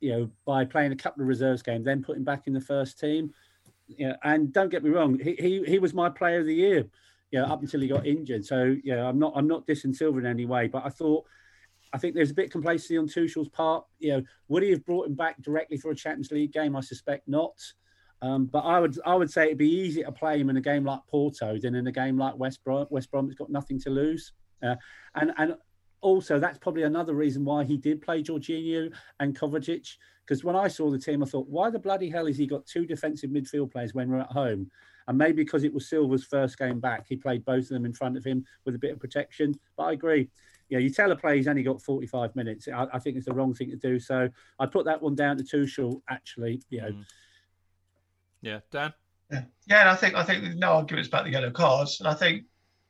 you 0.00 0.10
know, 0.10 0.30
by 0.46 0.64
playing 0.64 0.92
a 0.92 0.96
couple 0.96 1.22
of 1.22 1.28
reserves 1.28 1.62
games, 1.62 1.84
then 1.84 2.02
put 2.02 2.16
him 2.16 2.24
back 2.24 2.46
in 2.46 2.54
the 2.54 2.60
first 2.60 2.98
team. 2.98 3.32
You 3.86 4.08
know, 4.08 4.16
and 4.24 4.52
don't 4.52 4.70
get 4.70 4.82
me 4.82 4.90
wrong, 4.90 5.18
he, 5.18 5.34
he 5.34 5.64
he 5.64 5.78
was 5.78 5.94
my 5.94 6.08
player 6.10 6.40
of 6.40 6.46
the 6.46 6.54
year, 6.54 6.86
you 7.30 7.40
know, 7.40 7.46
up 7.46 7.60
until 7.60 7.80
he 7.80 7.88
got 7.88 8.06
injured. 8.06 8.44
So 8.44 8.76
yeah, 8.82 9.06
I'm 9.06 9.18
not 9.18 9.32
I'm 9.36 9.48
not 9.48 9.66
dissing 9.66 9.94
Silva 9.94 10.18
in 10.18 10.26
any 10.26 10.46
way, 10.46 10.68
but 10.68 10.84
I 10.84 10.90
thought 10.90 11.26
I 11.92 11.98
think 11.98 12.14
there's 12.14 12.30
a 12.30 12.34
bit 12.34 12.46
of 12.46 12.52
complacency 12.52 12.98
on 12.98 13.06
Tuchel's 13.06 13.48
part. 13.48 13.84
You 13.98 14.12
know, 14.12 14.22
would 14.48 14.62
he 14.62 14.70
have 14.70 14.84
brought 14.84 15.06
him 15.06 15.14
back 15.14 15.40
directly 15.42 15.76
for 15.76 15.90
a 15.90 15.94
Champions 15.94 16.30
League 16.30 16.52
game? 16.52 16.76
I 16.76 16.80
suspect 16.80 17.28
not. 17.28 17.54
Um, 18.20 18.46
but 18.46 18.60
I 18.60 18.80
would 18.80 18.98
I 19.06 19.14
would 19.14 19.30
say 19.30 19.46
it'd 19.46 19.58
be 19.58 19.70
easier 19.70 20.04
to 20.04 20.12
play 20.12 20.40
him 20.40 20.50
in 20.50 20.56
a 20.56 20.60
game 20.60 20.84
like 20.84 21.00
Porto 21.08 21.56
than 21.58 21.74
in 21.74 21.86
a 21.86 21.92
game 21.92 22.18
like 22.18 22.36
West 22.36 22.64
Brom. 22.64 22.86
West 22.90 23.10
Brom's 23.10 23.34
got 23.34 23.50
nothing 23.50 23.78
to 23.80 23.90
lose. 23.90 24.32
Uh, 24.62 24.74
and 25.14 25.32
and 25.38 25.54
also 26.00 26.38
that's 26.38 26.58
probably 26.58 26.82
another 26.82 27.14
reason 27.14 27.44
why 27.44 27.64
he 27.64 27.76
did 27.76 28.02
play 28.02 28.22
Jorginho 28.22 28.92
and 29.20 29.38
Kovacic. 29.38 29.96
Because 30.26 30.44
when 30.44 30.56
I 30.56 30.68
saw 30.68 30.90
the 30.90 30.98
team, 30.98 31.22
I 31.22 31.26
thought, 31.26 31.48
why 31.48 31.70
the 31.70 31.78
bloody 31.78 32.10
hell 32.10 32.26
has 32.26 32.36
he 32.36 32.46
got 32.46 32.66
two 32.66 32.84
defensive 32.84 33.30
midfield 33.30 33.72
players 33.72 33.94
when 33.94 34.10
we're 34.10 34.20
at 34.20 34.30
home? 34.32 34.70
And 35.06 35.16
maybe 35.16 35.42
because 35.42 35.64
it 35.64 35.72
was 35.72 35.88
Silva's 35.88 36.24
first 36.24 36.58
game 36.58 36.80
back, 36.80 37.06
he 37.08 37.16
played 37.16 37.46
both 37.46 37.62
of 37.62 37.68
them 37.70 37.86
in 37.86 37.94
front 37.94 38.18
of 38.18 38.24
him 38.24 38.44
with 38.66 38.74
a 38.74 38.78
bit 38.78 38.92
of 38.92 39.00
protection. 39.00 39.54
But 39.78 39.84
I 39.84 39.92
agree. 39.92 40.28
You 40.68 40.78
know, 40.78 40.82
you 40.82 40.90
tell 40.90 41.10
a 41.10 41.16
player 41.16 41.36
he's 41.36 41.48
only 41.48 41.62
got 41.62 41.80
45 41.80 42.36
minutes. 42.36 42.68
I, 42.68 42.86
I 42.92 42.98
think 42.98 43.16
it's 43.16 43.26
the 43.26 43.34
wrong 43.34 43.54
thing 43.54 43.70
to 43.70 43.76
do. 43.76 43.98
So 43.98 44.28
I 44.58 44.66
put 44.66 44.84
that 44.86 45.02
one 45.02 45.14
down 45.14 45.36
to 45.38 45.44
Tuchel, 45.44 46.02
actually. 46.08 46.62
You 46.70 46.80
know. 46.80 46.88
Mm. 46.88 47.04
Yeah, 48.42 48.60
Dan? 48.70 48.92
Yeah. 49.30 49.42
yeah, 49.66 49.80
and 49.80 49.88
I 49.88 49.96
think 49.96 50.14
I 50.14 50.22
think 50.22 50.42
there's 50.42 50.56
no 50.56 50.72
arguments 50.72 51.08
about 51.08 51.24
the 51.24 51.30
yellow 51.30 51.50
cards. 51.50 52.00
And 52.00 52.08
I 52.08 52.14
think 52.14 52.44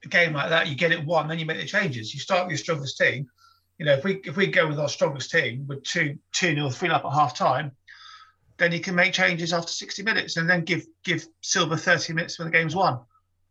a 0.04 0.08
game 0.08 0.32
like 0.32 0.50
that, 0.50 0.68
you 0.68 0.76
get 0.76 0.92
it 0.92 1.04
one, 1.04 1.28
then 1.28 1.38
you 1.38 1.46
make 1.46 1.58
the 1.58 1.66
changes. 1.66 2.14
You 2.14 2.20
start 2.20 2.44
with 2.44 2.52
your 2.52 2.58
strongest 2.58 2.98
team. 2.98 3.28
You 3.78 3.86
know, 3.86 3.94
if 3.94 4.04
we 4.04 4.16
if 4.24 4.36
we 4.36 4.48
go 4.48 4.66
with 4.66 4.78
our 4.78 4.88
strongest 4.88 5.30
team 5.30 5.66
with 5.66 5.84
two 5.84 6.18
two 6.32 6.54
nil 6.54 6.70
three 6.70 6.90
up 6.90 7.04
at 7.04 7.12
half 7.12 7.36
time, 7.36 7.72
then 8.58 8.72
you 8.72 8.80
can 8.80 8.94
make 8.94 9.12
changes 9.12 9.52
after 9.52 9.72
60 9.72 10.02
minutes 10.02 10.36
and 10.36 10.50
then 10.50 10.64
give 10.64 10.86
give 11.04 11.26
Silva 11.40 11.76
30 11.76 12.12
minutes 12.12 12.38
when 12.38 12.46
the 12.46 12.52
game's 12.52 12.74
won. 12.74 13.00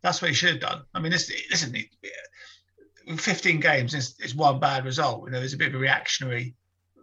That's 0.02 0.22
what 0.22 0.28
he 0.28 0.34
should 0.34 0.50
have 0.50 0.60
done. 0.60 0.82
I 0.94 1.00
mean, 1.00 1.10
this 1.10 1.32
listen, 1.50 1.74
15 3.16 3.60
games 3.60 3.94
is, 3.94 4.14
is 4.20 4.34
one 4.34 4.60
bad 4.60 4.84
result. 4.84 5.24
You 5.24 5.30
know, 5.30 5.38
there's 5.38 5.54
a 5.54 5.58
bit 5.58 5.68
of 5.68 5.74
a 5.74 5.78
reactionary 5.78 6.54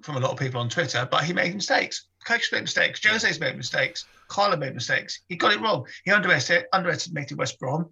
from 0.04 0.18
a 0.18 0.20
lot 0.20 0.32
of 0.32 0.38
people 0.38 0.62
on 0.62 0.70
Twitter, 0.70 1.08
but 1.10 1.24
he 1.24 1.34
made 1.34 1.56
mistakes. 1.56 2.08
Coach 2.26 2.52
made 2.52 2.62
mistakes. 2.62 3.00
Jose's 3.04 3.40
made 3.40 3.58
mistakes. 3.58 4.06
Carlo 4.28 4.58
made 4.58 4.74
mistakes. 4.74 5.22
He 5.30 5.36
got 5.36 5.54
it 5.54 5.62
wrong. 5.62 5.86
He 6.04 6.12
underestimated, 6.12 6.68
underestimated 6.74 7.38
West 7.38 7.60
Brom 7.60 7.90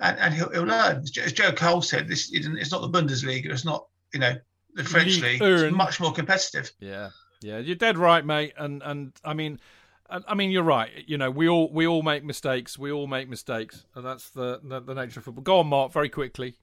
and, 0.00 0.18
and 0.18 0.34
he'll, 0.34 0.50
he'll 0.50 0.64
learn. 0.64 0.98
As 0.98 1.32
Joe 1.32 1.52
Cole 1.52 1.82
said, 1.82 2.08
this 2.08 2.32
isn't 2.32 2.58
it's 2.58 2.72
not 2.72 2.82
the 2.82 2.88
Bundesliga. 2.88 3.50
It's 3.50 3.64
not 3.64 3.86
you 4.12 4.20
know 4.20 4.34
the 4.74 4.84
French 4.84 5.20
league. 5.20 5.40
It's 5.42 5.74
much 5.74 6.00
more 6.00 6.12
competitive. 6.12 6.70
Yeah, 6.80 7.10
yeah, 7.40 7.58
you're 7.58 7.76
dead 7.76 7.98
right, 7.98 8.24
mate. 8.24 8.54
And 8.56 8.82
and 8.82 9.12
I 9.24 9.34
mean. 9.34 9.60
I 10.08 10.34
mean, 10.34 10.52
you're 10.52 10.62
right. 10.62 10.88
You 11.08 11.18
know, 11.18 11.32
we 11.32 11.48
all 11.48 11.68
we 11.72 11.84
all 11.84 12.04
make 12.04 12.22
mistakes. 12.22 12.78
We 12.78 12.92
all 12.92 13.08
make 13.08 13.28
mistakes, 13.28 13.86
and 13.96 14.06
that's 14.06 14.30
the, 14.30 14.60
the, 14.62 14.78
the 14.78 14.94
nature 14.94 15.18
of 15.18 15.24
football. 15.24 15.42
Go 15.42 15.58
on, 15.58 15.66
Mark, 15.66 15.90
very 15.92 16.08
quickly. 16.08 16.54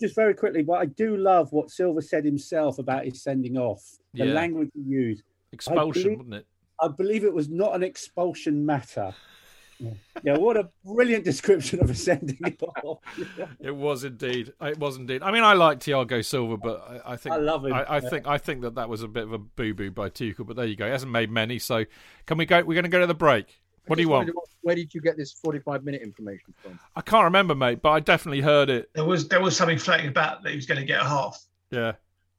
Just 0.00 0.14
very 0.14 0.34
quickly, 0.34 0.62
but 0.62 0.74
I 0.74 0.86
do 0.86 1.16
love 1.16 1.52
what 1.52 1.70
Silva 1.70 2.02
said 2.02 2.24
himself 2.24 2.78
about 2.78 3.04
his 3.04 3.22
sending 3.22 3.56
off. 3.56 3.82
The 4.14 4.26
yeah. 4.26 4.32
language 4.32 4.70
he 4.74 4.82
used. 4.82 5.22
Expulsion, 5.52 6.02
believe, 6.02 6.18
wasn't 6.18 6.34
it? 6.34 6.46
I 6.80 6.88
believe 6.88 7.24
it 7.24 7.32
was 7.32 7.48
not 7.48 7.74
an 7.74 7.82
expulsion 7.82 8.64
matter. 8.64 9.14
yeah, 10.22 10.36
what 10.38 10.56
a 10.56 10.68
brilliant 10.84 11.24
description 11.24 11.80
of 11.80 11.90
a 11.90 11.94
sending 11.94 12.38
off. 12.84 12.98
it 13.60 13.74
was 13.74 14.04
indeed. 14.04 14.52
It 14.60 14.78
was 14.78 14.96
indeed. 14.96 15.22
I 15.22 15.30
mean, 15.30 15.44
I 15.44 15.54
like 15.54 15.80
Thiago 15.80 16.24
Silva, 16.24 16.56
but 16.56 17.02
I, 17.04 17.12
I 17.12 17.16
think 17.16 17.34
I 17.34 17.38
love 17.38 17.64
him. 17.64 17.72
I, 17.72 17.96
I 17.96 18.00
think 18.00 18.26
I 18.26 18.38
think 18.38 18.62
that 18.62 18.76
that 18.76 18.88
was 18.88 19.02
a 19.02 19.08
bit 19.08 19.24
of 19.24 19.32
a 19.32 19.38
boo 19.38 19.74
boo 19.74 19.90
by 19.90 20.08
Tuchel. 20.08 20.46
But 20.46 20.56
there 20.56 20.66
you 20.66 20.76
go. 20.76 20.86
He 20.86 20.92
hasn't 20.92 21.12
made 21.12 21.30
many. 21.30 21.58
So 21.58 21.84
can 22.26 22.38
we 22.38 22.46
go? 22.46 22.58
We're 22.58 22.74
going 22.74 22.84
to 22.84 22.90
go 22.90 23.00
to 23.00 23.06
the 23.06 23.14
break. 23.14 23.61
What 23.86 23.96
do 23.96 24.02
you 24.02 24.08
want? 24.08 24.30
Where 24.62 24.76
did 24.76 24.94
you 24.94 25.00
get 25.00 25.16
this 25.16 25.32
forty-five 25.32 25.84
minute 25.84 26.02
information 26.02 26.54
from? 26.62 26.78
I 26.94 27.00
can't 27.00 27.24
remember, 27.24 27.54
mate, 27.54 27.82
but 27.82 27.90
I 27.90 28.00
definitely 28.00 28.40
heard 28.40 28.70
it. 28.70 28.90
There 28.94 29.04
was 29.04 29.28
there 29.28 29.40
was 29.40 29.56
something 29.56 29.78
floating 29.78 30.08
about 30.08 30.42
that 30.42 30.50
he 30.50 30.56
was 30.56 30.66
going 30.66 30.80
to 30.80 30.86
get 30.86 31.00
a 31.00 31.04
half. 31.04 31.44
Yeah, 31.70 31.92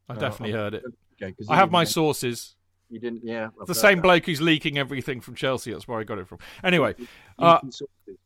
I 0.08 0.14
oh, 0.14 0.16
definitely 0.16 0.54
heard 0.54 0.74
it. 0.76 0.84
Okay, 1.22 1.34
I 1.50 1.56
have 1.56 1.72
my 1.72 1.84
sources. 1.84 2.56
You 2.90 3.00
didn't, 3.00 3.22
yeah. 3.24 3.50
I've 3.60 3.66
the 3.66 3.74
same 3.74 3.98
that. 3.98 4.04
bloke 4.04 4.26
who's 4.28 4.40
leaking 4.40 4.78
everything 4.78 5.20
from 5.20 5.34
Chelsea. 5.34 5.72
That's 5.72 5.88
where 5.88 6.00
I 6.00 6.04
got 6.04 6.20
it 6.20 6.28
from. 6.28 6.38
Anyway, 6.64 6.94
uh, 7.40 7.58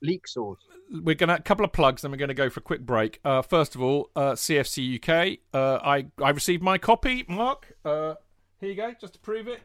leak 0.01 0.27
source. 0.27 0.59
We're 0.91 1.15
gonna 1.15 1.35
a 1.35 1.41
couple 1.41 1.63
of 1.63 1.71
plugs, 1.71 2.01
then 2.01 2.11
we're 2.11 2.17
gonna 2.17 2.33
go 2.33 2.49
for 2.49 2.59
a 2.59 2.63
quick 2.63 2.81
break. 2.85 3.19
Uh, 3.23 3.41
first 3.41 3.75
of 3.75 3.81
all, 3.81 4.09
uh, 4.15 4.33
CFC 4.33 4.95
UK. 4.97 5.39
Uh, 5.53 5.79
I 5.81 6.07
I 6.21 6.31
received 6.31 6.61
my 6.61 6.77
copy, 6.77 7.23
Mark. 7.29 7.77
Uh, 7.85 8.15
here 8.59 8.69
you 8.69 8.75
go, 8.75 8.93
just 8.99 9.13
to 9.13 9.19
prove 9.19 9.47
it. 9.47 9.61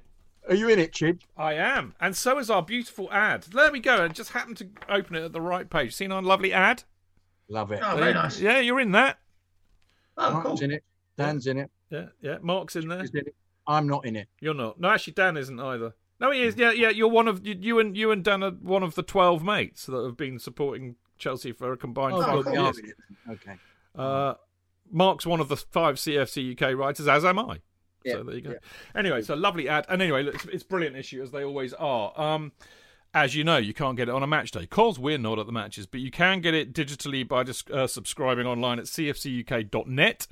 Are 0.49 0.55
you 0.55 0.68
in 0.68 0.78
it, 0.78 0.93
Chid? 0.93 1.22
I 1.36 1.55
am, 1.55 1.95
and 2.01 2.16
so 2.16 2.38
is 2.38 2.51
our 2.51 2.62
beautiful 2.62 3.11
ad. 3.12 3.45
There 3.45 3.70
we 3.70 3.80
go. 3.80 4.05
I 4.05 4.09
just 4.09 4.30
happened 4.30 4.57
to 4.59 4.68
open 4.88 5.16
it 5.16 5.24
at 5.24 5.32
the 5.32 5.40
right 5.40 5.68
page. 5.68 5.95
Seen 5.95 6.11
our 6.11 6.22
lovely 6.22 6.53
ad? 6.53 6.82
Love 7.49 7.70
it. 7.70 7.80
Oh, 7.84 7.97
very 7.97 8.14
nice. 8.14 8.40
Yeah, 8.40 8.59
you're 8.59 8.80
in 8.80 8.93
that. 8.93 9.18
Oh, 10.16 10.32
Mark's 10.32 10.47
cool. 10.47 10.62
in 10.62 10.70
it. 10.72 10.84
Dan's 11.16 11.47
in 11.47 11.59
it. 11.59 11.70
Yeah, 11.90 12.07
yeah. 12.20 12.38
Mark's 12.43 12.76
in 12.76 12.88
there. 12.88 13.01
In 13.01 13.24
I'm 13.66 13.86
not 13.86 14.05
in 14.05 14.16
it. 14.16 14.28
You're 14.40 14.55
not. 14.55 14.80
No, 14.80 14.90
actually, 14.90 15.12
Dan 15.12 15.36
isn't 15.36 15.61
either. 15.61 15.95
No, 16.18 16.30
he 16.30 16.43
is. 16.43 16.57
Yeah, 16.57 16.72
yeah. 16.72 16.88
You're 16.88 17.09
one 17.09 17.28
of 17.28 17.47
you, 17.47 17.57
you 17.59 17.78
and 17.78 17.97
you 17.97 18.11
and 18.11 18.24
Dan 18.24 18.43
are 18.43 18.51
one 18.51 18.82
of 18.82 18.95
the 18.95 19.03
twelve 19.03 19.45
mates 19.45 19.86
that 19.86 20.05
have 20.05 20.16
been 20.16 20.38
supporting 20.38 20.97
Chelsea 21.18 21.53
for 21.53 21.72
a 21.72 21.76
combined 21.76 22.14
oh, 22.14 22.43
five 22.43 22.55
years. 22.55 22.80
Okay. 23.30 23.57
Uh, 23.95 24.34
Mark's 24.90 25.26
one 25.26 25.40
of 25.40 25.49
the 25.49 25.57
five 25.57 25.97
CFC 25.97 26.53
UK 26.53 26.76
writers, 26.76 27.07
as 27.07 27.24
am 27.24 27.38
I. 27.38 27.61
Yeah, 28.05 28.14
so 28.14 28.22
there 28.24 28.34
you 28.34 28.40
go. 28.40 28.50
yeah. 28.50 28.59
Anyway, 28.94 29.22
so 29.22 29.34
lovely 29.34 29.68
ad. 29.68 29.86
And 29.88 30.03
anyway, 30.03 30.26
it's, 30.26 30.44
it's 30.46 30.62
a 30.62 30.66
brilliant 30.66 30.96
issue, 30.96 31.22
as 31.22 31.30
they 31.30 31.44
always 31.44 31.72
are. 31.74 32.18
Um, 32.20 32.53
as 33.14 33.34
you 33.34 33.44
know, 33.44 33.59
you 33.59 33.74
can't 33.74 33.96
get 33.96 34.09
it 34.09 34.14
on 34.14 34.22
a 34.22 34.26
match 34.26 34.53
day 34.53 34.61
because 34.61 34.98
we're 34.98 35.18
not 35.18 35.38
at 35.38 35.46
the 35.46 35.53
matches, 35.53 35.86
but 35.86 36.00
you 36.00 36.11
can 36.11 36.40
get 36.40 36.55
it 36.55 36.72
digitally 36.72 37.26
by 37.26 37.44
just 37.44 37.70
uh, 37.70 37.86
subscribing 37.86 38.46
online 38.46 38.78
at 38.78 38.86
cfcuk.net. 38.86 40.26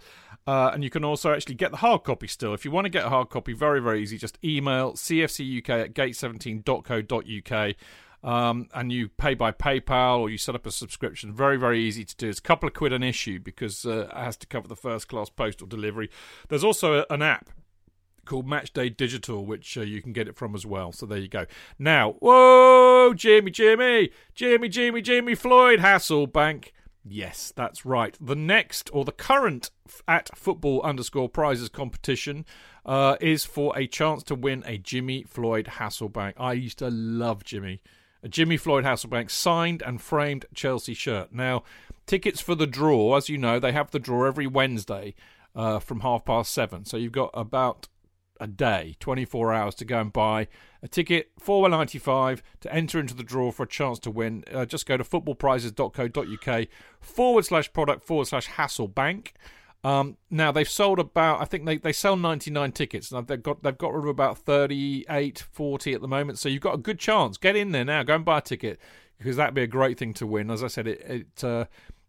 Uh, 0.46 0.70
and 0.72 0.82
you 0.82 0.88
can 0.88 1.04
also 1.04 1.32
actually 1.32 1.54
get 1.54 1.70
the 1.70 1.76
hard 1.78 2.02
copy 2.02 2.26
still. 2.26 2.54
If 2.54 2.64
you 2.64 2.70
want 2.70 2.86
to 2.86 2.90
get 2.90 3.04
a 3.04 3.10
hard 3.10 3.28
copy, 3.28 3.52
very, 3.52 3.80
very 3.80 4.02
easy. 4.02 4.16
Just 4.16 4.38
email 4.42 4.94
cfcuk 4.94 5.68
at 5.68 5.94
gate17.co.uk. 5.94 7.74
Um, 8.22 8.68
and 8.74 8.92
you 8.92 9.08
pay 9.08 9.34
by 9.34 9.50
PayPal 9.50 10.18
or 10.18 10.30
you 10.30 10.38
set 10.38 10.54
up 10.54 10.66
a 10.66 10.70
subscription. 10.70 11.32
Very, 11.32 11.56
very 11.56 11.82
easy 11.82 12.04
to 12.04 12.16
do. 12.16 12.28
It's 12.28 12.38
a 12.38 12.42
couple 12.42 12.66
of 12.66 12.74
quid 12.74 12.92
an 12.92 13.02
issue 13.02 13.38
because 13.38 13.86
uh, 13.86 14.08
it 14.10 14.16
has 14.16 14.36
to 14.38 14.46
cover 14.46 14.68
the 14.68 14.76
first 14.76 15.08
class 15.08 15.30
postal 15.30 15.66
delivery. 15.66 16.10
There's 16.48 16.64
also 16.64 17.00
a, 17.00 17.06
an 17.12 17.22
app 17.22 17.50
called 18.30 18.46
Matchday 18.46 18.96
Digital, 18.96 19.44
which 19.44 19.76
uh, 19.76 19.80
you 19.80 20.00
can 20.00 20.12
get 20.12 20.28
it 20.28 20.36
from 20.36 20.54
as 20.54 20.64
well. 20.64 20.92
So 20.92 21.04
there 21.04 21.18
you 21.18 21.26
go. 21.26 21.46
Now, 21.80 22.12
whoa, 22.20 23.12
Jimmy, 23.12 23.50
Jimmy, 23.50 24.10
Jimmy, 24.36 24.68
Jimmy, 24.68 25.02
Jimmy 25.02 25.34
Floyd 25.34 25.80
Hasselbaink. 25.80 26.68
Yes, 27.04 27.52
that's 27.56 27.84
right. 27.84 28.16
The 28.20 28.36
next 28.36 28.88
or 28.92 29.04
the 29.04 29.10
current 29.10 29.70
at 30.06 30.30
football 30.36 30.80
underscore 30.82 31.28
prizes 31.28 31.68
competition 31.68 32.46
uh, 32.86 33.16
is 33.20 33.44
for 33.44 33.76
a 33.76 33.88
chance 33.88 34.22
to 34.24 34.36
win 34.36 34.62
a 34.64 34.78
Jimmy 34.78 35.24
Floyd 35.24 35.66
Hasselbaink. 35.78 36.34
I 36.38 36.52
used 36.52 36.78
to 36.78 36.88
love 36.88 37.42
Jimmy. 37.42 37.82
A 38.22 38.28
Jimmy 38.28 38.58
Floyd 38.58 38.84
Hasselbaink 38.84 39.30
signed 39.30 39.82
and 39.82 40.00
framed 40.00 40.46
Chelsea 40.54 40.94
shirt. 40.94 41.32
Now, 41.32 41.64
tickets 42.06 42.40
for 42.40 42.54
the 42.54 42.66
draw, 42.66 43.16
as 43.16 43.28
you 43.28 43.38
know, 43.38 43.58
they 43.58 43.72
have 43.72 43.90
the 43.90 43.98
draw 43.98 44.26
every 44.26 44.46
Wednesday 44.46 45.14
uh, 45.56 45.80
from 45.80 46.00
half 46.00 46.24
past 46.24 46.52
seven. 46.52 46.84
So 46.84 46.96
you've 46.96 47.10
got 47.10 47.30
about 47.34 47.88
a 48.41 48.47
day, 48.47 48.97
24 49.01 49.53
hours 49.53 49.74
to 49.76 49.84
go 49.84 50.01
and 50.01 50.12
buy 50.12 50.49
a 50.82 50.88
ticket, 50.88 51.30
for 51.38 51.45
four 51.45 51.68
ninety 51.68 51.99
five 51.99 52.43
to 52.61 52.72
enter 52.74 52.99
into 52.99 53.14
the 53.14 53.22
draw 53.22 53.53
for 53.53 53.64
a 53.64 53.68
chance 53.68 53.99
to 54.01 54.11
win. 54.11 54.45
Uh, 54.53 54.64
just 54.64 54.86
go 54.86 54.97
to 54.97 55.05
footballprizes.co.uk 55.05 56.68
forward 57.01 57.45
slash 57.45 57.72
product 57.72 58.03
forward 58.03 58.26
slash 58.26 58.49
Hasselbaink. 58.49 59.28
Um, 59.82 60.18
now 60.30 60.53
they've 60.53 60.68
sold 60.68 60.99
about, 60.99 61.41
I 61.41 61.47
think 61.47 61.64
they, 61.64 61.78
they 61.78 61.93
sell 61.93 62.16
99 62.16 62.72
tickets. 62.72 63.12
Now 63.12 63.22
they've 63.22 63.43
got 63.43 63.62
they've 63.62 63.76
got 63.76 63.95
rid 63.95 64.05
of 64.05 64.09
about 64.09 64.38
38, 64.38 65.45
40 65.51 65.95
at 65.95 66.01
the 66.01 66.09
moment. 66.09 66.38
So 66.38 66.49
you've 66.49 66.62
got 66.62 66.74
a 66.74 66.78
good 66.78 66.99
chance. 66.99 67.36
Get 67.36 67.57
in 67.57 67.72
there 67.72 67.84
now. 67.84 68.03
Go 68.03 68.14
and 68.16 68.24
buy 68.24 68.38
a 68.38 68.43
ticket 68.43 68.78
because 69.18 69.36
that'd 69.36 69.55
be 69.55 69.62
a 69.62 69.66
great 69.66 69.99
thing 69.99 70.14
to 70.14 70.26
win. 70.26 70.51
As 70.51 70.62
I 70.62 70.68
said, 70.68 70.86
it 70.86 71.01
it 71.01 71.45
uh, 71.45 71.64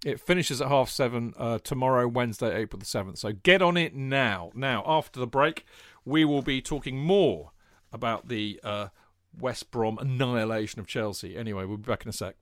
it 0.05 0.19
finishes 0.19 0.61
at 0.61 0.67
half 0.67 0.89
seven 0.89 1.33
uh, 1.37 1.59
tomorrow, 1.63 2.07
Wednesday, 2.07 2.55
April 2.55 2.79
the 2.79 2.85
seventh. 2.85 3.19
So 3.19 3.31
get 3.31 3.61
on 3.61 3.77
it 3.77 3.95
now. 3.95 4.51
Now 4.53 4.83
after 4.85 5.19
the 5.19 5.27
break, 5.27 5.65
we 6.05 6.25
will 6.25 6.41
be 6.41 6.61
talking 6.61 6.97
more 6.97 7.51
about 7.91 8.27
the 8.27 8.59
uh, 8.63 8.87
West 9.37 9.71
Brom 9.71 9.97
annihilation 9.99 10.79
of 10.79 10.87
Chelsea. 10.87 11.35
Anyway, 11.35 11.65
we'll 11.65 11.77
be 11.77 11.83
back 11.87 12.03
in 12.03 12.09
a 12.09 12.13
sec. 12.13 12.35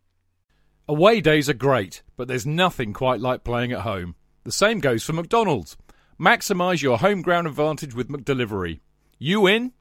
Away 0.87 1.21
days 1.21 1.49
are 1.49 1.53
great, 1.53 2.01
but 2.17 2.27
there's 2.27 2.45
nothing 2.45 2.93
quite 2.93 3.19
like 3.19 3.43
playing 3.43 3.71
at 3.71 3.81
home. 3.81 4.15
The 4.43 4.51
same 4.51 4.79
goes 4.79 5.03
for 5.03 5.13
McDonald's. 5.13 5.77
Maximise 6.19 6.81
your 6.81 6.97
home 6.97 7.21
ground 7.21 7.47
advantage 7.47 7.93
with 7.93 8.09
McDelivery. 8.09 8.79
You 9.19 9.45
in? 9.47 9.73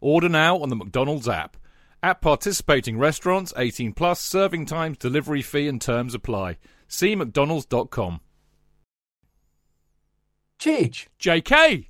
Order 0.00 0.28
now 0.28 0.58
on 0.58 0.68
the 0.70 0.76
McDonald's 0.76 1.28
app. 1.28 1.56
At 2.02 2.22
participating 2.22 2.98
restaurants, 2.98 3.52
18 3.56 3.92
plus, 3.92 4.20
serving 4.20 4.64
times, 4.66 4.96
delivery 4.96 5.42
fee 5.42 5.68
and 5.68 5.80
terms 5.80 6.14
apply. 6.14 6.56
See 6.88 7.14
mcdonalds.com. 7.14 8.20
Chidge, 10.58 11.06
JK! 11.20 11.89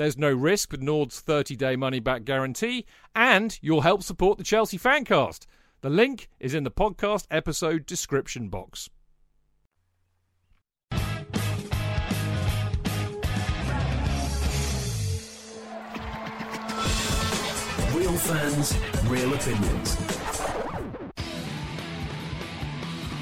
There's 0.00 0.16
no 0.16 0.32
risk 0.32 0.72
with 0.72 0.80
Nord's 0.80 1.20
30 1.20 1.56
day 1.56 1.76
money 1.76 2.00
back 2.00 2.24
guarantee, 2.24 2.86
and 3.14 3.58
you'll 3.60 3.82
help 3.82 4.02
support 4.02 4.38
the 4.38 4.44
Chelsea 4.44 4.78
Fancast. 4.78 5.44
The 5.82 5.90
link 5.90 6.30
is 6.40 6.54
in 6.54 6.64
the 6.64 6.70
podcast 6.70 7.26
episode 7.30 7.84
description 7.84 8.48
box. 8.48 8.88
Real 17.92 18.16
fans, 18.16 18.74
real 19.04 19.34
opinions. 19.34 19.98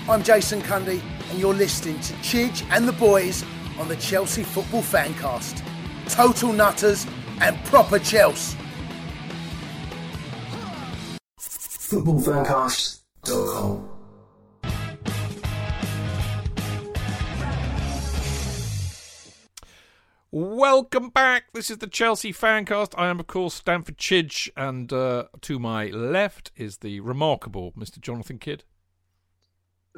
I'm 0.09 0.23
Jason 0.23 0.63
Cundy, 0.63 1.03
and 1.31 1.41
you're 1.41 1.53
listening 1.53 1.99
to 2.03 2.15
Chidge 2.23 2.65
and 2.71 2.87
the 2.87 2.93
boys 2.93 3.45
on 3.81 3.89
the 3.89 3.97
Chelsea 3.97 4.45
Football 4.45 4.83
Fancast. 4.83 5.68
Total 6.09 6.53
nutters 6.53 7.07
and 7.41 7.57
proper 7.65 7.99
Chelsea. 7.99 8.59
Footballfancast.com. 11.39 13.89
Welcome 20.31 21.09
back. 21.09 21.45
This 21.55 21.71
is 21.71 21.79
the 21.79 21.87
Chelsea 21.87 22.35
Fancast. 22.35 22.93
I 22.99 23.09
am, 23.09 23.19
of 23.19 23.27
course, 23.27 23.55
Stamford 23.55 23.97
Chidge, 23.97 24.51
and 24.57 24.93
uh, 24.93 25.25
to 25.41 25.59
my 25.59 25.87
left 25.87 26.53
is 26.55 26.79
the 26.79 27.01
remarkable 27.01 27.73
Mr. 27.73 27.99
Jonathan 27.99 28.39
Kydd. 28.39 28.61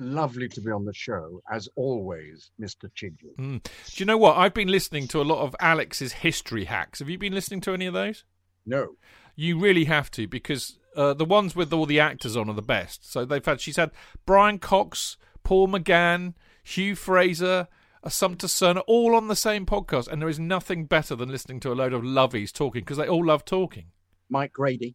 Lovely 0.00 0.48
to 0.48 0.60
be 0.60 0.70
on 0.70 0.84
the 0.84 0.94
show, 0.94 1.42
as 1.52 1.68
always, 1.76 2.50
Mr. 2.60 2.90
Chidgey. 2.96 3.36
Mm. 3.38 3.62
Do 3.62 3.70
you 3.96 4.06
know 4.06 4.16
what? 4.16 4.36
I've 4.36 4.54
been 4.54 4.68
listening 4.68 5.06
to 5.08 5.20
a 5.20 5.24
lot 5.24 5.42
of 5.42 5.54
Alex's 5.60 6.12
history 6.12 6.64
hacks. 6.64 7.00
Have 7.00 7.10
you 7.10 7.18
been 7.18 7.34
listening 7.34 7.60
to 7.62 7.72
any 7.72 7.86
of 7.86 7.94
those? 7.94 8.24
No, 8.66 8.96
You 9.36 9.58
really 9.58 9.84
have 9.84 10.10
to 10.12 10.26
because 10.26 10.78
uh, 10.96 11.14
the 11.14 11.24
ones 11.24 11.56
with 11.56 11.72
all 11.72 11.86
the 11.86 12.00
actors 12.00 12.36
on 12.36 12.48
are 12.48 12.54
the 12.54 12.62
best. 12.62 13.10
So 13.10 13.24
they've 13.24 13.44
had 13.44 13.60
she's 13.60 13.76
had 13.76 13.90
Brian 14.26 14.58
Cox, 14.58 15.16
Paul 15.42 15.68
McGann, 15.68 16.34
Hugh 16.62 16.94
Fraser, 16.94 17.68
Assumpta 18.04 18.46
Serna, 18.46 18.82
all 18.86 19.14
on 19.14 19.28
the 19.28 19.36
same 19.36 19.66
podcast, 19.66 20.08
and 20.08 20.20
there 20.20 20.28
is 20.28 20.38
nothing 20.38 20.86
better 20.86 21.14
than 21.14 21.30
listening 21.30 21.60
to 21.60 21.72
a 21.72 21.74
load 21.74 21.92
of 21.92 22.02
lovies 22.02 22.52
talking 22.52 22.82
because 22.82 22.96
they 22.96 23.08
all 23.08 23.24
love 23.24 23.44
talking. 23.44 23.86
Mike 24.28 24.52
Grady. 24.52 24.94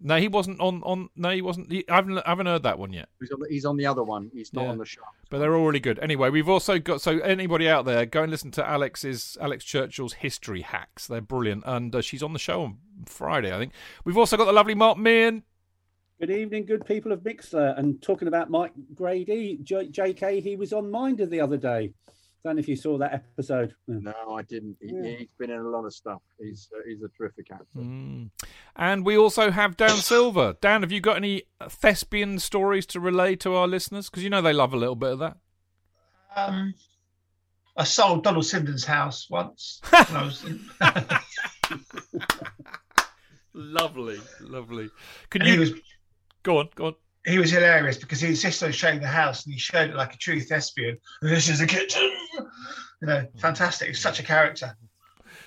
No, 0.00 0.16
he 0.18 0.28
wasn't 0.28 0.60
on. 0.60 0.82
on 0.82 1.08
no, 1.16 1.30
he 1.30 1.40
wasn't. 1.40 1.70
He, 1.72 1.88
I, 1.88 1.94
haven't, 1.96 2.18
I 2.18 2.28
haven't 2.30 2.46
heard 2.46 2.62
that 2.64 2.78
one 2.78 2.92
yet. 2.92 3.08
He's 3.20 3.30
on 3.30 3.40
the, 3.40 3.46
he's 3.48 3.64
on 3.64 3.76
the 3.76 3.86
other 3.86 4.02
one. 4.02 4.30
He's 4.34 4.52
not 4.52 4.64
Yeah. 4.64 4.70
on 4.70 4.78
the 4.78 4.84
show. 4.84 5.00
But 5.30 5.38
they're 5.38 5.54
all 5.54 5.64
really 5.66 5.80
good. 5.80 5.98
Anyway, 6.00 6.30
we've 6.30 6.48
also 6.48 6.78
got 6.78 7.00
so 7.00 7.18
anybody 7.20 7.68
out 7.68 7.84
there, 7.84 8.04
go 8.04 8.22
and 8.22 8.30
listen 8.30 8.50
to 8.52 8.66
Alex's 8.68 9.38
Alex 9.40 9.64
Churchill's 9.64 10.14
history 10.14 10.60
hacks. 10.62 11.06
They're 11.06 11.20
brilliant, 11.20 11.62
and 11.66 11.94
uh, 11.94 12.00
she's 12.02 12.22
on 12.22 12.32
the 12.32 12.38
show 12.38 12.62
on 12.64 12.78
Friday, 13.06 13.54
I 13.54 13.58
think. 13.58 13.72
We've 14.04 14.18
also 14.18 14.36
got 14.36 14.44
the 14.46 14.52
lovely 14.52 14.74
Mark 14.74 14.98
Meehan. 14.98 15.42
Good 16.20 16.30
evening, 16.30 16.64
good 16.64 16.86
people 16.86 17.10
of 17.12 17.20
Mixlr. 17.20 17.76
And 17.78 18.00
talking 18.00 18.28
about 18.28 18.48
Mike 18.50 18.72
Grady, 18.94 19.58
J- 19.62 19.88
JK, 19.88 20.42
he 20.42 20.54
was 20.56 20.72
on 20.72 20.90
Minder 20.90 21.26
the 21.26 21.40
other 21.40 21.56
day. 21.56 21.92
Don't 22.44 22.56
know 22.56 22.60
if 22.60 22.68
you 22.68 22.76
saw 22.76 22.98
that 22.98 23.14
episode. 23.14 23.74
No, 23.88 24.12
I 24.36 24.42
didn't. 24.42 24.76
He, 24.80 24.92
Yeah. 24.92 25.16
He's 25.16 25.32
been 25.38 25.50
in 25.50 25.60
a 25.60 25.68
lot 25.68 25.84
of 25.86 25.94
stuff. 25.94 26.20
He's 26.38 26.68
uh, 26.76 26.80
he's 26.86 27.02
a 27.02 27.08
terrific 27.08 27.50
actor. 27.50 27.64
Mm. 27.76 28.30
And 28.76 29.06
we 29.06 29.16
also 29.16 29.50
have 29.50 29.76
Dan 29.78 29.96
Silver. 29.96 30.56
Dan, 30.60 30.82
have 30.82 30.92
you 30.92 31.00
got 31.00 31.16
any 31.16 31.44
thespian 31.68 32.38
stories 32.38 32.84
to 32.86 33.00
relay 33.00 33.34
to 33.36 33.54
our 33.54 33.66
listeners? 33.66 34.10
Because 34.10 34.22
you 34.22 34.30
know 34.30 34.42
they 34.42 34.52
love 34.52 34.74
a 34.74 34.76
little 34.76 34.94
bit 34.94 35.12
of 35.12 35.18
that. 35.20 35.38
Um, 36.36 36.74
I 37.76 37.84
sold 37.84 38.24
Donald 38.24 38.44
Sinden's 38.44 38.84
house 38.84 39.28
once. 39.30 39.80
when 39.90 40.04
I 40.10 40.24
was 40.24 40.44
in, 40.44 40.60
Lovely, 43.54 44.20
lovely. 44.40 44.90
Can 45.30 45.42
and 45.42 45.50
you 45.50 45.60
was 45.60 45.72
go 46.42 46.58
on? 46.58 46.68
Go 46.74 46.86
on. 46.86 46.94
he 47.24 47.38
was 47.38 47.52
hilarious 47.52 47.96
because 47.96 48.20
he 48.20 48.28
insisted 48.28 48.66
on 48.66 48.72
showing 48.72 49.00
the 49.00 49.06
house 49.06 49.44
and 49.44 49.54
he 49.54 49.60
showed 49.60 49.90
it 49.90 49.96
like 49.96 50.12
a 50.12 50.18
true 50.18 50.40
thespian. 50.40 50.98
This 51.22 51.48
is 51.48 51.60
the 51.60 51.66
kitchen. 51.66 52.10
You 53.04 53.10
know, 53.12 53.26
fantastic. 53.36 53.88
He's 53.88 54.00
such 54.00 54.18
a 54.18 54.22
character. 54.22 54.74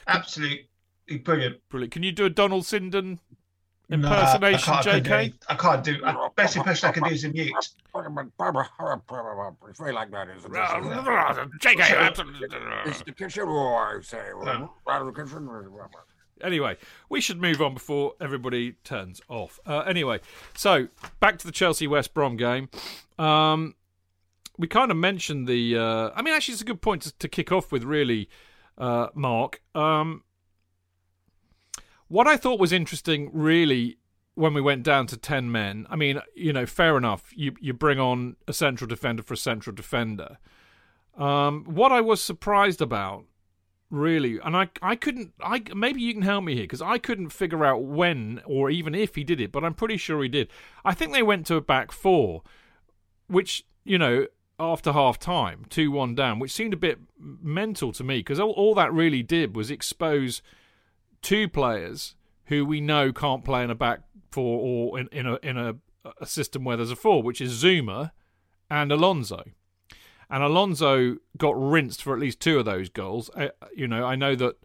Absolutely 0.05 0.68
brilliant. 1.24 1.58
Brilliant. 1.70 1.91
Can 1.91 2.03
you 2.03 2.12
do 2.12 2.26
a 2.26 2.30
Donald 2.30 2.66
Sinden 2.66 3.18
impersonation, 3.89 4.74
can't- 4.74 4.88
I 4.88 4.99
JK? 4.99 5.34
I 5.49 5.55
can't 5.55 5.84
do. 5.84 5.99
I, 6.05 6.30
best 6.36 6.55
impression 6.55 6.89
I 6.89 6.91
can 6.91 7.03
do 7.03 7.10
is 7.10 7.24
a 7.24 7.30
mute. 7.30 7.51
It's 7.58 7.74
very 9.80 9.93
like 9.93 10.12
that, 10.12 10.28
isn't 10.38 10.55
it? 10.55 10.60
JK, 11.60 12.86
It's 12.86 13.01
the 13.01 13.12
kitchen, 13.12 13.47
I 13.49 13.97
say, 14.03 14.22
well, 14.36 14.76
out 14.88 15.01
of 15.01 15.16
the 15.16 15.24
kitchen. 15.24 15.49
Anyway, 16.43 16.78
we 17.10 17.20
should 17.20 17.41
move 17.41 17.60
on 17.60 17.74
before 17.74 18.14
everybody 18.22 18.74
turns 18.84 19.20
off. 19.28 19.60
Uh, 19.66 19.80
anyway, 19.80 20.20
so 20.55 20.89
back 21.20 21.39
to 21.39 21.47
the 21.47 21.51
Chelsea 21.51 21.88
West 21.88 22.14
Brom 22.14 22.38
game. 22.38 22.70
Um, 23.18 23.74
we 24.58 24.68
kind 24.68 24.91
of 24.91 24.97
mentioned 24.97 25.47
the. 25.47 25.78
Uh, 25.78 26.10
I 26.16 26.22
mean, 26.22 26.34
actually, 26.34 26.53
it's 26.53 26.62
a 26.62 26.66
good 26.66 26.82
point 26.82 27.03
to, 27.03 27.18
to 27.18 27.28
kick 27.28 27.51
off 27.51 27.72
with, 27.72 27.84
really, 27.84 28.30
uh, 28.78 29.08
Mark. 29.14 29.62
Um, 29.76 30.24
what 32.08 32.28
I 32.28 32.38
thought 32.38 32.60
was 32.60 32.72
interesting, 32.72 33.30
really, 33.34 33.97
when 34.36 34.53
we 34.53 34.62
went 34.62 34.84
down 34.84 35.08
to 35.08 35.18
10 35.18 35.51
men, 35.51 35.86
I 35.89 35.95
mean, 35.95 36.22
you 36.36 36.53
know, 36.53 36.66
fair 36.66 36.97
enough. 36.97 37.32
You, 37.36 37.53
you 37.60 37.74
bring 37.74 37.99
on 37.99 38.36
a 38.47 38.53
central 38.53 38.88
defender 38.88 39.24
for 39.24 39.34
a 39.34 39.38
central 39.38 39.76
defender. 39.76 40.38
Um, 41.18 41.66
what 41.66 41.91
I 41.91 42.01
was 42.01 42.22
surprised 42.22 42.82
about 42.82 43.26
really 43.89 44.38
and 44.43 44.58
i 44.58 44.68
i 44.82 44.95
couldn't 44.95 45.32
i 45.41 45.62
maybe 45.74 46.01
you 46.01 46.14
can 46.14 46.22
help 46.22 46.43
me 46.43 46.55
here 46.55 46.66
because 46.66 46.82
i 46.82 46.97
couldn't 46.97 47.30
figure 47.30 47.64
out 47.64 47.84
when 47.84 48.41
or 48.45 48.70
even 48.70 48.93
if 48.93 49.16
he 49.16 49.24
did 49.24 49.39
it 49.39 49.49
but 49.49 49.64
i'm 49.64 49.74
pretty 49.74 49.95
sure 49.95 50.22
he 50.22 50.28
did 50.28 50.49
i 50.84 50.93
think 50.93 51.14
they 51.14 51.24
went 51.24 51.45
to 51.45 51.55
a 51.55 51.62
back 51.62 51.91
four 51.91 52.43
which 53.28 53.66
you 53.86 53.97
know 53.97 54.28
after 54.60 54.91
half 54.91 55.20
time 55.20 55.66
2-1 55.70 56.16
down 56.16 56.39
which 56.39 56.51
seemed 56.51 56.74
a 56.74 56.78
bit 56.78 56.99
mental 57.20 57.91
to 57.91 58.03
me 58.03 58.20
because 58.20 58.39
all, 58.39 58.51
all 58.51 58.74
that 58.74 58.91
really 58.91 59.22
did 59.22 59.55
was 59.55 59.70
expose 59.70 60.41
two 61.22 61.47
players 61.47 62.16
who 62.45 62.66
we 62.66 62.82
know 62.82 63.12
can't 63.12 63.43
play 63.43 63.64
in 63.64 63.70
a 63.70 63.76
back 63.76 64.01
four 64.32 64.60
or 64.60 64.99
in, 64.99 65.08
in 65.12 65.28
a 65.28 65.36
in 65.43 65.58
a, 65.58 65.76
a 66.20 66.26
system 66.26 66.64
where 66.64 66.78
there's 66.78 66.91
a 66.91 66.95
four 66.95 67.22
which 67.22 67.39
is 67.39 67.64
Zouma 67.64 68.12
and 68.70 68.91
alonso 68.91 69.43
and 70.30 70.43
Alonso 70.43 71.18
got 71.38 71.53
rinsed 71.58 72.01
for 72.01 72.14
at 72.14 72.20
least 72.20 72.39
two 72.39 72.60
of 72.60 72.66
those 72.66 72.89
goals. 72.89 73.30
Uh, 73.36 73.49
you 73.76 73.88
know, 73.88 74.05
I 74.05 74.16
know 74.16 74.36
that 74.36 74.55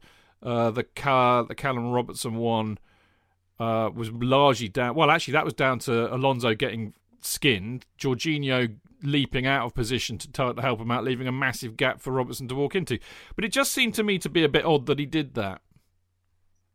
uh, 0.43 0.71
the 0.71 0.83
car, 0.83 1.45
the 1.45 1.55
Callum 1.55 1.91
Robinson 1.93 2.35
one 2.35 2.79
uh, 3.61 3.91
was 3.95 4.11
largely 4.11 4.69
down. 4.69 4.95
Well, 4.97 5.11
actually, 5.11 5.33
that 5.33 5.45
was 5.45 5.55
down 5.55 5.79
to 5.81 6.13
Alonso 6.13 6.55
getting 6.55 6.95
skinned, 7.21 7.87
Jorginho 7.99 8.75
leaping 9.03 9.47
out 9.47 9.67
of 9.67 9.75
position 9.75 10.19
to, 10.19 10.31
to 10.31 10.55
help 10.61 10.81
him 10.81 10.91
out, 10.91 11.05
leaving 11.05 11.29
a 11.29 11.33
massive 11.33 11.77
gap 11.77 12.01
for 12.01 12.13
Robinson 12.13 12.49
to 12.49 12.55
walk 12.55 12.75
into. 12.75 12.99
But 13.35 13.45
it 13.45 13.53
just 13.53 13.73
seemed 13.73 13.95
to 13.95 14.03
me 14.03 14.19
to 14.19 14.29
be 14.29 14.45
a 14.45 14.49
bit 14.49 14.65
odd 14.65 14.87
that 14.87 14.99
he 14.99 15.07
did 15.07 15.35
that. 15.35 15.61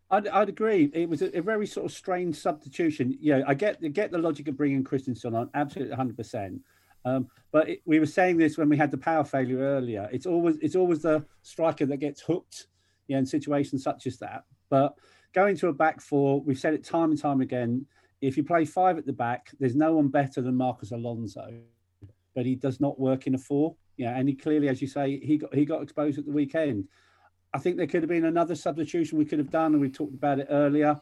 I'd, 0.10 0.28
I'd 0.28 0.50
agree. 0.50 0.90
It 0.94 1.10
was 1.10 1.22
a, 1.22 1.38
a 1.38 1.42
very 1.42 1.68
sort 1.68 1.86
of 1.86 1.92
strange 1.92 2.36
substitution. 2.36 3.18
Yeah, 3.20 3.42
I 3.46 3.54
get 3.54 3.78
I 3.84 3.90
get 3.90 4.12
the 4.12 4.18
logic 4.18 4.48
of 4.48 4.56
bringing 4.56 4.84
Christensen 4.84 5.36
on, 5.36 5.50
absolutely 5.54 5.96
100%. 5.96 6.60
Um, 7.06 7.28
but 7.52 7.70
it, 7.70 7.82
we 7.86 8.00
were 8.00 8.06
saying 8.06 8.38
this 8.38 8.58
when 8.58 8.70
we 8.70 8.78
had 8.78 8.92
the 8.92 8.98
power 8.98 9.24
failure 9.24 9.60
earlier. 9.60 10.10
It's 10.12 10.26
always 10.26 10.58
it's 10.62 10.76
always 10.76 11.02
the 11.02 11.26
striker 11.42 11.86
that 11.86 11.98
gets 11.98 12.22
hooked, 12.22 12.68
yeah, 13.08 13.18
in 13.18 13.26
situations 13.26 13.84
such 13.84 14.08
as 14.08 14.18
that. 14.20 14.44
But 14.70 14.96
going 15.34 15.58
to 15.58 15.68
a 15.68 15.74
back 15.74 16.02
four, 16.02 16.42
we've 16.42 16.60
said 16.60 16.74
it 16.74 16.84
time 16.84 17.12
and 17.12 17.20
time 17.20 17.42
again. 17.42 17.86
If 18.22 18.36
you 18.36 18.44
play 18.44 18.66
five 18.66 18.98
at 18.98 19.06
the 19.06 19.14
back, 19.14 19.52
there's 19.60 19.76
no 19.76 19.94
one 19.94 20.08
better 20.08 20.42
than 20.42 20.56
Marcos 20.56 20.92
Alonso, 20.92 21.48
but 22.38 22.46
he 22.46 22.54
does 22.54 22.80
not 22.80 23.00
work 23.00 23.26
in 23.26 23.34
a 23.34 23.38
four. 23.40 23.76
Yeah, 23.98 24.16
and 24.16 24.30
he 24.30 24.36
clearly, 24.36 24.70
as 24.70 24.80
you 24.80 24.88
say, 24.88 25.20
he 25.20 25.40
got 25.40 25.56
he 25.56 25.66
got 25.66 25.82
exposed 25.82 26.20
at 26.20 26.26
the 26.28 26.32
weekend. 26.32 26.88
I 27.52 27.58
think 27.58 27.78
there 27.78 27.88
could 27.88 28.04
have 28.04 28.10
been 28.10 28.26
another 28.26 28.54
substitution 28.54 29.18
we 29.18 29.26
could 29.26 29.40
have 29.40 29.50
done, 29.50 29.74
and 29.74 29.82
we 29.82 29.90
talked 29.90 30.14
about 30.14 30.38
it 30.38 30.46
earlier. 30.52 31.00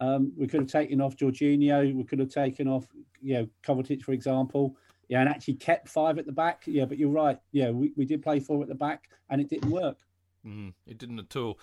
Um, 0.00 0.32
we 0.36 0.48
could 0.48 0.62
have 0.62 0.68
taken 0.68 1.00
off 1.00 1.16
Jorginho. 1.16 1.94
We 1.94 2.02
could 2.02 2.18
have 2.18 2.30
taken 2.30 2.66
off, 2.66 2.88
you 3.22 3.34
know, 3.34 3.48
Kovacic, 3.62 4.02
for 4.02 4.10
example. 4.10 4.76
Yeah, 5.06 5.20
and 5.20 5.28
actually 5.28 5.54
kept 5.54 5.88
five 5.88 6.18
at 6.18 6.26
the 6.26 6.32
back. 6.32 6.64
Yeah, 6.66 6.86
but 6.86 6.98
you're 6.98 7.08
right. 7.08 7.38
Yeah, 7.52 7.70
we, 7.70 7.92
we 7.96 8.04
did 8.04 8.20
play 8.20 8.40
four 8.40 8.60
at 8.60 8.68
the 8.68 8.74
back, 8.74 9.04
and 9.30 9.40
it 9.40 9.48
didn't 9.48 9.70
work. 9.70 9.98
Mm, 10.44 10.74
it 10.88 10.98
didn't 10.98 11.20
at 11.20 11.36
all. 11.36 11.56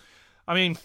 I 0.47 0.53
mean, 0.55 0.78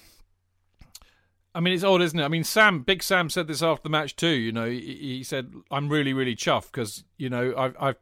I 1.54 1.60
mean, 1.60 1.74
it's 1.74 1.84
odd, 1.84 2.02
isn't 2.02 2.18
it? 2.18 2.24
I 2.24 2.28
mean, 2.28 2.42
Sam, 2.42 2.80
Big 2.80 3.04
Sam 3.04 3.30
said 3.30 3.46
this 3.46 3.62
after 3.62 3.84
the 3.84 3.88
match 3.88 4.16
too. 4.16 4.26
You 4.26 4.50
know, 4.50 4.68
he, 4.68 4.96
he 5.00 5.22
said, 5.22 5.52
"I'm 5.70 5.88
really, 5.88 6.12
really 6.12 6.34
chuffed 6.34 6.72
because 6.72 7.04
you 7.18 7.30
know 7.30 7.54
I've, 7.56 7.76
I've 7.78 7.96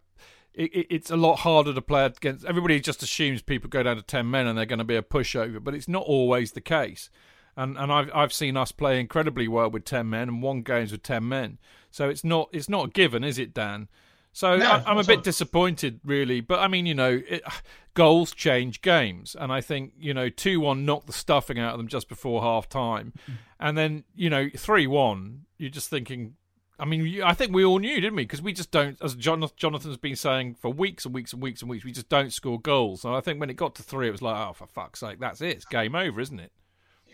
it, 0.54 0.74
it- 0.74 0.86
it's 0.90 1.10
a 1.10 1.16
lot 1.16 1.40
harder 1.40 1.74
to 1.74 1.82
play 1.82 2.04
against. 2.06 2.44
Everybody 2.44 2.80
just 2.80 3.02
assumes 3.02 3.42
people 3.42 3.68
go 3.68 3.82
down 3.82 3.96
to 3.96 4.02
ten 4.02 4.30
men 4.30 4.46
and 4.46 4.56
they're 4.56 4.66
going 4.66 4.78
to 4.78 4.84
be 4.84 4.96
a 4.96 5.02
pushover, 5.02 5.62
but 5.62 5.74
it's 5.74 5.88
not 5.88 6.04
always 6.04 6.52
the 6.52 6.60
case. 6.60 7.10
And 7.56 7.76
and 7.78 7.92
I've 7.92 8.10
I've 8.14 8.32
seen 8.32 8.56
us 8.56 8.72
play 8.72 8.98
incredibly 8.98 9.46
well 9.48 9.70
with 9.70 9.84
ten 9.84 10.10
men 10.10 10.28
and 10.28 10.42
won 10.42 10.62
games 10.62 10.90
with 10.92 11.02
ten 11.02 11.28
men. 11.28 11.58
So 11.90 12.08
it's 12.08 12.24
not 12.24 12.48
it's 12.52 12.68
not 12.68 12.86
a 12.86 12.90
given, 12.90 13.22
is 13.22 13.38
it, 13.38 13.54
Dan? 13.54 13.88
So 14.32 14.56
No, 14.56 14.64
I, 14.68 14.82
I'm 14.90 14.98
a 14.98 15.04
bit 15.04 15.22
disappointed, 15.22 16.00
really. 16.04 16.40
But 16.40 16.58
I 16.58 16.66
mean, 16.66 16.86
you 16.86 16.94
know, 16.94 17.22
it, 17.28 17.42
goals 17.94 18.32
change 18.34 18.82
games, 18.82 19.36
and 19.38 19.52
I 19.52 19.60
think 19.60 19.92
you 19.96 20.12
know, 20.12 20.28
two 20.28 20.58
one 20.58 20.84
knocked 20.84 21.06
the 21.06 21.12
stuffing 21.12 21.60
out 21.60 21.72
of 21.74 21.78
them 21.78 21.86
just 21.86 22.08
before 22.08 22.42
half 22.42 22.68
time, 22.68 23.12
and 23.60 23.78
then 23.78 24.02
you 24.16 24.28
know, 24.30 24.48
three 24.56 24.88
one. 24.88 25.42
You're 25.58 25.70
just 25.70 25.88
thinking. 25.88 26.34
I 26.78 26.84
mean, 26.84 27.22
I 27.22 27.34
think 27.34 27.52
we 27.52 27.64
all 27.64 27.78
knew, 27.78 28.00
didn't 28.00 28.16
we? 28.16 28.24
Because 28.24 28.42
we 28.42 28.52
just 28.52 28.70
don't, 28.70 28.96
as 29.00 29.14
Jonathan's 29.14 29.96
been 29.96 30.16
saying 30.16 30.56
for 30.60 30.72
weeks 30.72 31.04
and 31.04 31.14
weeks 31.14 31.32
and 31.32 31.40
weeks 31.40 31.62
and 31.62 31.70
weeks, 31.70 31.84
we 31.84 31.92
just 31.92 32.08
don't 32.08 32.32
score 32.32 32.60
goals. 32.60 33.04
And 33.04 33.14
I 33.14 33.20
think 33.20 33.38
when 33.38 33.48
it 33.50 33.54
got 33.54 33.76
to 33.76 33.82
three, 33.82 34.08
it 34.08 34.12
was 34.12 34.22
like, 34.22 34.36
oh, 34.36 34.52
for 34.54 34.66
fuck's 34.66 35.00
sake, 35.00 35.20
that's 35.20 35.40
it. 35.40 35.50
It's 35.50 35.64
game 35.64 35.94
over, 35.94 36.20
isn't 36.20 36.40
it? 36.40 36.50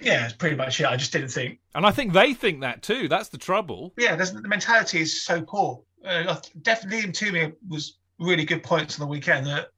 Yeah, 0.00 0.24
it's 0.24 0.34
pretty 0.34 0.56
much 0.56 0.80
it. 0.80 0.86
I 0.86 0.96
just 0.96 1.12
didn't 1.12 1.28
think. 1.28 1.58
And 1.74 1.84
I 1.84 1.90
think 1.90 2.14
they 2.14 2.32
think 2.32 2.62
that 2.62 2.82
too. 2.82 3.06
That's 3.08 3.28
the 3.28 3.36
trouble. 3.38 3.92
Yeah, 3.98 4.16
there's, 4.16 4.32
the 4.32 4.48
mentality 4.48 5.00
is 5.00 5.22
so 5.22 5.42
poor. 5.42 5.82
Uh, 6.04 6.40
definitely, 6.62 7.02
Liam 7.02 7.12
Twomey 7.12 7.52
was 7.68 7.98
really 8.18 8.44
good 8.44 8.62
points 8.62 8.98
on 8.98 9.06
the 9.06 9.10
weekend 9.10 9.46
that 9.46 9.68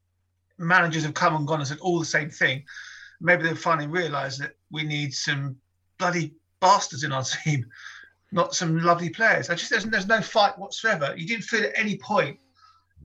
managers 0.58 1.02
have 1.04 1.14
come 1.14 1.34
and 1.34 1.46
gone 1.46 1.58
and 1.58 1.68
said 1.68 1.78
all 1.80 1.98
the 1.98 2.04
same 2.04 2.30
thing. 2.30 2.62
Maybe 3.20 3.42
they've 3.42 3.58
finally 3.58 3.88
realised 3.88 4.40
that 4.40 4.52
we 4.70 4.84
need 4.84 5.12
some 5.12 5.56
bloody 5.98 6.34
bastards 6.60 7.04
in 7.04 7.12
our 7.12 7.24
team, 7.44 7.66
not 8.32 8.54
some 8.54 8.78
lovely 8.80 9.10
players. 9.10 9.50
I 9.50 9.54
just 9.54 9.70
there's, 9.70 9.84
there's 9.84 10.06
no 10.06 10.20
fight 10.20 10.58
whatsoever. 10.58 11.14
You 11.16 11.26
didn't 11.26 11.44
feel 11.44 11.64
at 11.64 11.72
any 11.76 11.98
point 11.98 12.38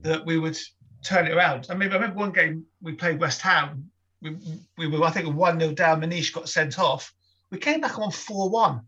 that 0.02 0.24
we 0.24 0.38
would 0.38 0.58
turn 1.04 1.26
it 1.26 1.32
around. 1.32 1.66
I 1.70 1.74
mean, 1.74 1.90
I 1.90 1.94
remember 1.94 2.16
one 2.16 2.32
game 2.32 2.64
we 2.82 2.92
played 2.92 3.20
West 3.20 3.40
Ham. 3.42 3.90
We, 4.22 4.36
we 4.76 4.88
were, 4.88 5.04
I 5.04 5.10
think, 5.10 5.32
one 5.34 5.60
0 5.60 5.72
down. 5.72 6.00
Manish 6.00 6.32
got 6.32 6.48
sent 6.48 6.78
off. 6.78 7.12
We 7.50 7.58
came 7.58 7.80
back 7.80 7.98
on 7.98 8.10
four 8.10 8.48
one. 8.50 8.82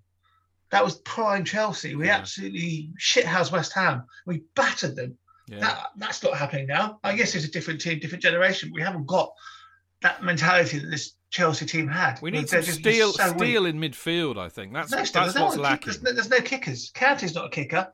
That 0.71 0.85
was 0.85 0.97
prime 1.01 1.45
Chelsea. 1.45 1.95
We 1.95 2.07
Yeah. 2.07 2.17
absolutely 2.19 2.91
shithouse 2.99 3.53
West 3.53 3.73
Ham. 3.75 4.05
We 4.27 4.43
battered 4.55 4.97
them. 4.97 5.17
Yeah. 5.47 5.61
That, 5.61 5.87
that's 5.97 6.23
not 6.23 6.37
happening 6.37 6.67
now. 6.69 7.01
I 7.03 7.17
guess 7.17 7.35
it's 7.35 7.45
a 7.45 7.51
different 7.51 7.81
team, 7.81 7.99
different 7.99 8.23
generation. 8.23 8.71
We 8.73 8.83
haven't 8.83 9.07
got 9.07 9.33
that 10.03 10.23
mentality 10.23 10.79
that 10.79 10.91
this 10.91 11.15
Chelsea 11.31 11.67
team 11.67 11.89
had. 11.89 12.21
We 12.21 12.31
need 12.31 12.49
some 12.49 12.63
steel, 12.63 13.13
so 13.13 13.33
weak. 13.33 13.39
steel 13.39 13.67
in 13.67 13.79
midfield. 13.79 14.37
I 14.37 14.49
think 14.49 14.73
that's 14.73 14.91
No, 14.91 14.99
that's 14.99 15.11
there's 15.13 15.35
no 15.35 15.45
what's 15.45 15.57
one- 15.57 15.65
lacking. 15.65 15.87
There's 15.87 16.03
no, 16.03 16.13
there's 16.13 16.31
no 16.31 16.41
kickers. 16.41 16.91
Kante's 16.93 17.35
not 17.35 17.47
a 17.47 17.51
kicker. 17.51 17.93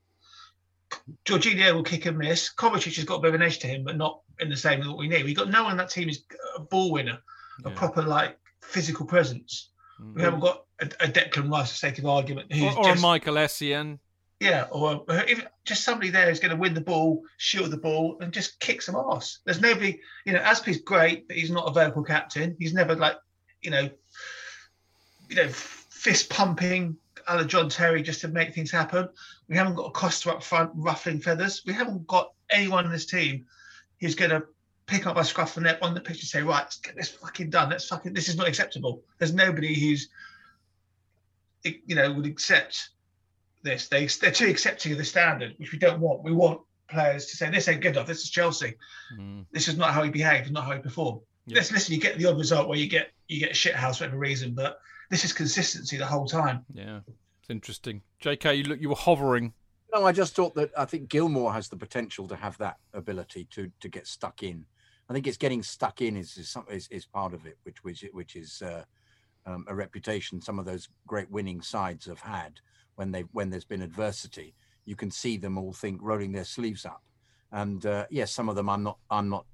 Jorginho 1.25 1.75
will 1.75 1.83
kick 1.83 2.07
and 2.07 2.17
miss. 2.17 2.53
Kovacic 2.55 2.97
has 2.97 3.05
got 3.05 3.17
a 3.17 3.21
bit 3.21 3.29
of 3.29 3.35
an 3.35 3.43
edge 3.43 3.59
to 3.61 3.67
him, 3.67 3.85
but 3.85 3.97
not 3.97 4.21
in 4.41 4.49
the 4.49 4.57
same 4.57 4.81
as 4.81 4.89
what 4.89 4.99
we 4.99 5.09
need. 5.09 5.25
We've 5.25 5.37
got 5.37 5.51
no 5.51 5.65
one 5.65 5.73
in 5.73 5.79
that 5.79 5.91
team 5.91 6.09
is 6.09 6.25
a 6.57 6.61
ball 6.61 6.93
winner, 6.93 7.19
a 7.65 7.69
Yeah. 7.69 7.75
proper 7.77 8.03
like 8.03 8.39
physical 8.63 9.05
presence. 9.07 9.71
We 9.99 10.07
mm-hmm. 10.07 10.21
haven't 10.21 10.41
got 10.41 10.65
a, 10.81 10.85
a 11.01 11.09
Declan 11.09 11.51
Rice, 11.51 11.71
for 11.71 11.77
sake 11.77 11.99
of 11.99 12.07
argument, 12.07 12.53
or, 12.55 12.79
or 12.79 12.93
a 12.93 13.01
Michael 13.01 13.35
Essien. 13.35 13.99
Yeah, 14.41 14.67
or 14.71 15.03
if 15.09 15.47
just 15.65 15.83
somebody 15.83 16.11
there 16.11 16.29
who's 16.29 16.41
going 16.41 16.51
to 16.51 16.57
win 16.57 16.75
the 16.75 16.81
ball, 16.83 17.23
shield 17.39 17.71
the 17.71 17.79
ball, 17.79 18.19
and 18.21 18.33
just 18.33 18.61
kick 18.61 18.83
some 18.83 18.95
ass. 18.95 19.39
There's 19.47 19.63
nobody, 19.63 19.99
you 20.27 20.35
know, 20.35 20.41
Azpi's 20.41 20.83
great, 20.83 21.27
but 21.27 21.39
he's 21.39 21.51
not 21.51 21.69
a 21.69 21.73
vocal 21.73 22.03
captain. 22.03 22.55
He's 22.59 22.75
never 22.75 22.95
like, 22.95 23.17
you 23.63 23.71
know, 23.71 23.89
you 25.29 25.37
know, 25.37 25.49
fist 25.49 26.31
pumping 26.31 26.97
a 27.29 27.37
la 27.37 27.45
John 27.45 27.69
Terry 27.69 28.03
just 28.03 28.21
to 28.21 28.29
make 28.29 28.55
things 28.55 28.71
happen. 28.71 29.09
We 29.49 29.57
haven't 29.57 29.75
got 29.75 29.87
a 29.87 29.91
Costa 29.91 30.33
up 30.33 30.43
front 30.43 30.71
ruffling 30.75 31.21
feathers. 31.21 31.63
We 31.67 31.73
haven't 31.73 32.07
got 32.07 32.33
anyone 32.51 32.85
in 32.85 32.93
this 32.93 33.07
team 33.07 33.47
who's 34.01 34.15
going 34.15 34.31
to 34.31 34.45
pick 34.87 35.07
up 35.07 35.17
a 35.17 35.25
scruff 35.25 35.57
of 35.57 35.63
the 35.63 35.69
neck 35.69 35.79
on 35.83 35.95
the 35.95 36.01
pitch 36.01 36.21
and 36.21 36.29
say, 36.29 36.43
right, 36.43 36.61
let's 36.61 36.79
get 36.79 36.97
this 36.97 37.09
fucking 37.09 37.51
done. 37.51 37.71
Let's 37.71 37.89
fucking, 37.89 38.13
this 38.13 38.29
is 38.29 38.37
not 38.37 38.49
acceptable. 38.49 39.03
There's 39.19 39.35
nobody 39.35 39.75
who's, 39.75 40.09
you 41.65 41.97
know, 41.97 42.13
would 42.13 42.27
accept 42.27 42.91
this. 43.63 43.89
They 43.89 44.07
they're 44.07 44.31
too 44.31 44.49
accepting 44.49 44.93
of 44.93 44.99
the 44.99 45.05
standard, 45.05 45.55
which 45.59 45.73
we 45.73 45.79
don't 45.79 46.01
want. 46.01 46.23
We 46.23 46.33
want 46.33 46.61
players 46.89 47.27
to 47.27 47.37
say 47.37 47.51
this 47.51 47.67
ain't 47.67 47.81
good 47.81 47.97
enough. 47.97 48.07
This 48.07 48.23
is 48.23 48.31
Chelsea. 48.31 48.77
Mm. 49.19 49.45
This 49.51 49.67
is 49.67 49.77
not 49.77 49.93
how 49.93 50.05
he 50.05 50.11
behaved, 50.11 50.53
not 50.53 50.65
how 50.65 50.73
he 50.73 50.79
performed. 50.79 51.23
Yeah. 51.47 51.57
Listen, 51.57 51.75
listen, 51.75 51.95
you 51.95 52.01
get 52.01 52.19
the 52.19 52.27
odd 52.27 52.39
result 52.39 52.69
where 52.69 52.79
you 52.79 52.89
get 52.89 53.13
you 53.29 53.41
get 53.41 53.53
a 53.53 53.55
shit 53.55 53.75
house 53.75 53.99
for 53.99 54.05
whatever 54.05 54.19
reason, 54.19 54.55
but 54.55 54.79
this 55.11 55.25
is 55.25 55.33
consistency 55.33 55.97
the 55.97 56.07
whole 56.07 56.27
time. 56.27 56.65
Yeah, 56.73 57.01
it's 57.41 57.51
interesting. 57.51 58.03
J.K., 58.19 58.57
you 58.57 58.65
look, 58.65 58.81
you 58.81 58.89
were 58.89 58.97
hovering. 58.97 59.53
No, 59.95 60.05
I 60.05 60.13
just 60.13 60.35
thought 60.35 60.55
that 60.57 60.71
I 60.77 60.85
think 60.85 61.09
Gilmour 61.09 61.53
has 61.53 61.69
the 61.69 61.77
potential 61.77 62.27
to 62.29 62.37
have 62.37 62.59
that 62.59 62.79
ability 62.93 63.47
to 63.53 63.71
to 63.81 63.89
get 63.89 64.07
stuck 64.07 64.43
in. 64.43 64.67
I 65.09 65.13
think 65.13 65.29
it's 65.29 65.37
getting 65.37 65.63
stuck 65.63 66.03
in 66.03 66.17
is 66.17 66.37
is, 66.37 66.57
is, 66.69 66.89
is 66.91 67.07
part 67.07 67.33
of 67.33 67.47
it, 67.47 67.57
which 67.63 67.85
which 67.85 68.05
which 68.13 68.35
is 68.35 68.63
uh, 68.63 68.83
um, 69.47 69.65
a 69.69 69.75
reputation 69.75 70.41
some 70.41 70.59
of 70.59 70.65
those 70.65 70.89
great 71.07 71.31
winning 71.31 71.63
sides 71.63 72.07
have 72.07 72.21
had 72.21 72.61
when 72.97 73.13
they 73.13 73.23
when 73.33 73.51
there's 73.51 73.65
been 73.65 73.83
adversity. 73.83 74.55
You 74.85 74.97
can 74.97 75.11
see 75.11 75.37
them 75.37 75.59
all 75.59 75.73
think 75.73 76.01
rolling 76.03 76.33
their 76.33 76.45
sleeves 76.45 76.85
up, 76.85 77.03
and 77.53 77.87
uh, 77.87 78.07
yes, 78.11 78.33
some 78.33 78.49
of 78.49 78.57
them 78.57 78.69
I'm 78.69 78.83
not 78.83 78.99
I'm 79.11 79.29
not 79.29 79.47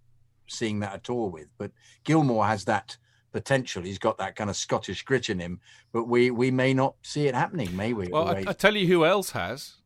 seeing 0.52 0.80
that 0.80 0.94
at 0.94 1.10
all 1.10 1.30
with. 1.30 1.48
But 1.58 1.72
Gilmour 2.04 2.46
has 2.46 2.64
that 2.66 2.96
potential. 3.32 3.82
He's 3.82 3.98
got 3.98 4.18
that 4.18 4.36
kind 4.36 4.50
of 4.50 4.56
Scottish 4.56 5.02
grit 5.02 5.28
in 5.30 5.38
him, 5.38 5.60
but 5.92 6.04
we 6.04 6.30
we 6.30 6.50
may 6.50 6.74
not 6.74 6.94
see 7.02 7.26
it 7.26 7.34
happening, 7.34 7.74
may 7.76 7.92
we? 7.92 8.08
Well, 8.08 8.28
I, 8.28 8.44
I, 8.46 8.52
tell 8.52 8.76
you 8.76 8.86
who 8.86 9.04
else 9.04 9.30
has, 9.30 9.78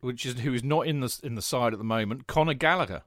which 0.00 0.24
is 0.24 0.40
who 0.40 0.54
is 0.54 0.64
not 0.64 0.86
in 0.86 1.00
the 1.00 1.20
in 1.22 1.34
the 1.34 1.42
side 1.42 1.72
at 1.72 1.78
the 1.78 1.84
moment, 1.84 2.26
Conor 2.26 2.54
Gallagher. 2.54 3.02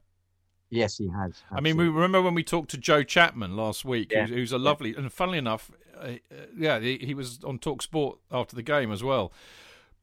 Yes, 0.70 0.98
he 0.98 1.08
has. 1.08 1.30
Absolutely. 1.30 1.56
I 1.56 1.60
mean, 1.60 1.76
we 1.76 1.88
remember 1.88 2.20
when 2.20 2.34
we 2.34 2.42
talked 2.42 2.70
to 2.70 2.78
Joe 2.78 3.02
Chapman 3.02 3.54
last 3.56 3.84
week, 3.84 4.10
yeah. 4.10 4.22
who's, 4.22 4.30
who's, 4.30 4.52
a 4.52 4.58
lovely 4.58 4.90
yeah. 4.90 4.98
and 4.98 5.12
funnily 5.12 5.38
enough, 5.38 5.70
uh, 6.00 6.14
yeah, 6.56 6.80
he, 6.80 6.98
he, 6.98 7.14
was 7.14 7.38
on 7.44 7.58
Talk 7.58 7.80
Sport 7.80 8.18
after 8.32 8.56
the 8.56 8.62
game 8.62 8.90
as 8.90 9.04
well. 9.04 9.32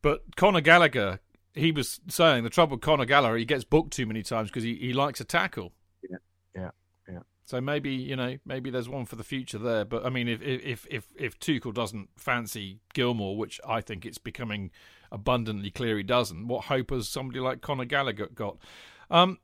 But 0.02 0.36
Conor 0.38 0.62
Gallagher, 0.62 1.20
he 1.54 1.74
was 1.74 2.00
saying 2.08 2.46
the 2.46 2.50
trouble 2.50 2.78
with 2.78 2.82
Conor 2.82 3.06
Gallagher, 3.06 3.36
he 3.36 3.44
gets 3.44 3.66
booked 3.66 3.92
too 3.92 4.06
many 4.06 4.24
times 4.24 4.50
because 4.50 4.64
he, 4.64 4.76
he 4.76 4.94
likes 4.94 5.20
a 5.20 5.26
tackle. 5.26 5.74
So 7.52 7.60
maybe 7.60 7.92
you 7.92 8.16
know 8.16 8.38
maybe 8.46 8.70
there's 8.70 8.88
one 8.88 9.06
for 9.06 9.18
the 9.18 9.26
future 9.26 9.58
there. 9.58 9.84
But 9.84 10.06
I 10.06 10.10
mean, 10.10 10.30
if 10.30 10.42
if 10.42 10.88
if 10.90 11.08
if 11.18 11.38
Tuchel 11.38 11.74
doesn't 11.74 12.08
fancy 12.16 12.80
Gilmour, 12.94 13.36
which 13.36 13.60
I 13.68 13.82
think 13.82 14.06
it's 14.06 14.18
becoming 14.18 14.72
abundantly 15.12 15.70
clear 15.70 15.98
he 15.98 16.04
doesn't, 16.04 16.48
what 16.48 16.66
hope 16.66 16.92
has 16.92 17.10
somebody 17.10 17.42
like 17.42 17.60
Conor 17.60 17.84
Gallagher 17.84 18.28
got? 18.28 18.58
Um, 19.10 19.38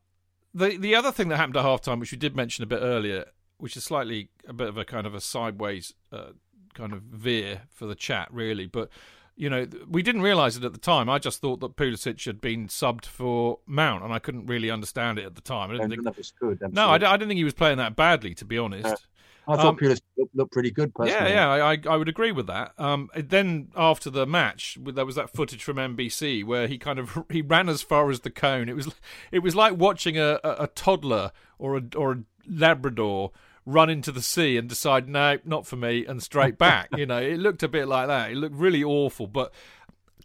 the 0.53 0.78
the 0.78 0.95
other 0.95 1.12
thing 1.12 1.28
that 1.28 1.36
happened 1.36 1.58
at 1.58 1.66
halftime, 1.66 1.99
which 1.99 2.14
we 2.14 2.18
did 2.18 2.34
mention 2.34 2.64
a 2.64 2.68
bit 2.68 2.80
earlier, 2.82 3.26
which 3.58 3.76
is 3.76 3.84
slightly 3.84 4.30
a 4.47 4.53
bit 4.53 4.70
of 4.70 4.78
a 4.78 4.86
kind 4.86 5.05
of 5.05 5.14
a 5.14 5.20
sideways 5.20 5.93
uh, 6.14 6.30
kind 6.76 6.93
of 6.93 7.01
veer 7.01 7.64
for 7.74 7.88
the 7.88 7.95
chat, 7.95 8.30
really, 8.32 8.68
but. 8.68 8.89
You 9.38 9.49
know, 9.49 9.67
we 9.88 10.01
didn't 10.01 10.23
realise 10.23 10.57
it 10.57 10.63
at 10.63 10.73
the 10.73 10.79
time. 10.79 11.09
I 11.09 11.19
just 11.19 11.41
thought 11.41 11.59
that 11.59 11.75
Pulisic 11.75 12.25
had 12.25 12.41
been 12.41 12.67
subbed 12.67 13.05
for 13.05 13.59
Mount, 13.67 14.03
and 14.03 14.11
I 14.11 14.17
couldn't 14.19 14.47
really 14.47 14.71
understand 14.71 15.19
it 15.19 15.25
at 15.25 15.35
the 15.35 15.41
time. 15.41 15.69
I 15.69 15.73
didn't 15.73 15.91
think 15.91 16.03
that 16.03 16.17
was 16.17 16.33
good. 16.39 16.59
No, 16.73 16.88
I, 16.88 16.95
I, 16.95 16.97
didn't 16.97 17.27
think 17.27 17.38
he 17.38 17.43
was 17.43 17.53
playing 17.53 17.77
that 17.77 17.95
badly, 17.95 18.33
to 18.35 18.45
be 18.45 18.57
honest. 18.57 19.07
I 19.47 19.55
thought 19.55 19.65
um, 19.65 19.77
Pulisic 19.77 20.01
looked, 20.17 20.35
looked, 20.35 20.51
pretty 20.51 20.71
good. 20.71 20.93
Personally. 20.93 21.29
Yeah, 21.31 21.55
yeah, 21.55 21.63
I, 21.63 21.77
I 21.88 21.95
would 21.95 22.09
agree 22.09 22.33
with 22.33 22.47
that. 22.47 22.73
Um, 22.77 23.09
then 23.15 23.69
after 23.77 24.09
the 24.09 24.25
match, 24.25 24.77
there 24.81 25.05
was 25.05 25.15
that 25.15 25.29
footage 25.29 25.63
from 25.63 25.77
NBC 25.77 26.43
where 26.43 26.67
he 26.67 26.77
kind 26.77 26.99
of 26.99 27.17
he 27.29 27.41
ran 27.41 27.69
as 27.69 27.81
far 27.81 28.09
as 28.09 28.21
the 28.21 28.29
cone. 28.29 28.67
It 28.67 28.75
was 28.75 28.93
it 29.31 29.39
was 29.39 29.55
like 29.55 29.77
watching 29.77 30.17
a, 30.17 30.39
a, 30.43 30.63
a 30.63 30.67
toddler 30.67 31.31
or 31.57 31.77
a 31.77 31.83
or 31.95 32.11
a 32.11 32.23
Labrador 32.49 33.31
run 33.68 33.89
into 33.89 34.13
the 34.13 34.22
sea 34.22 34.57
and 34.57 34.70
decide 34.70 35.09
no, 35.09 35.38
not 35.43 35.68
for 35.68 35.76
me, 35.76 36.05
and 36.05 36.24
straight 36.24 36.57
back. 36.68 36.88
you 36.97 37.05
know, 37.05 37.18
it 37.18 37.38
looked 37.38 37.61
a 37.61 37.68
bit 37.68 37.88
like 37.88 38.07
that. 38.07 38.32
It 38.32 38.38
looked 38.38 38.55
really 38.55 38.84
awful. 38.84 39.28
But 39.28 39.53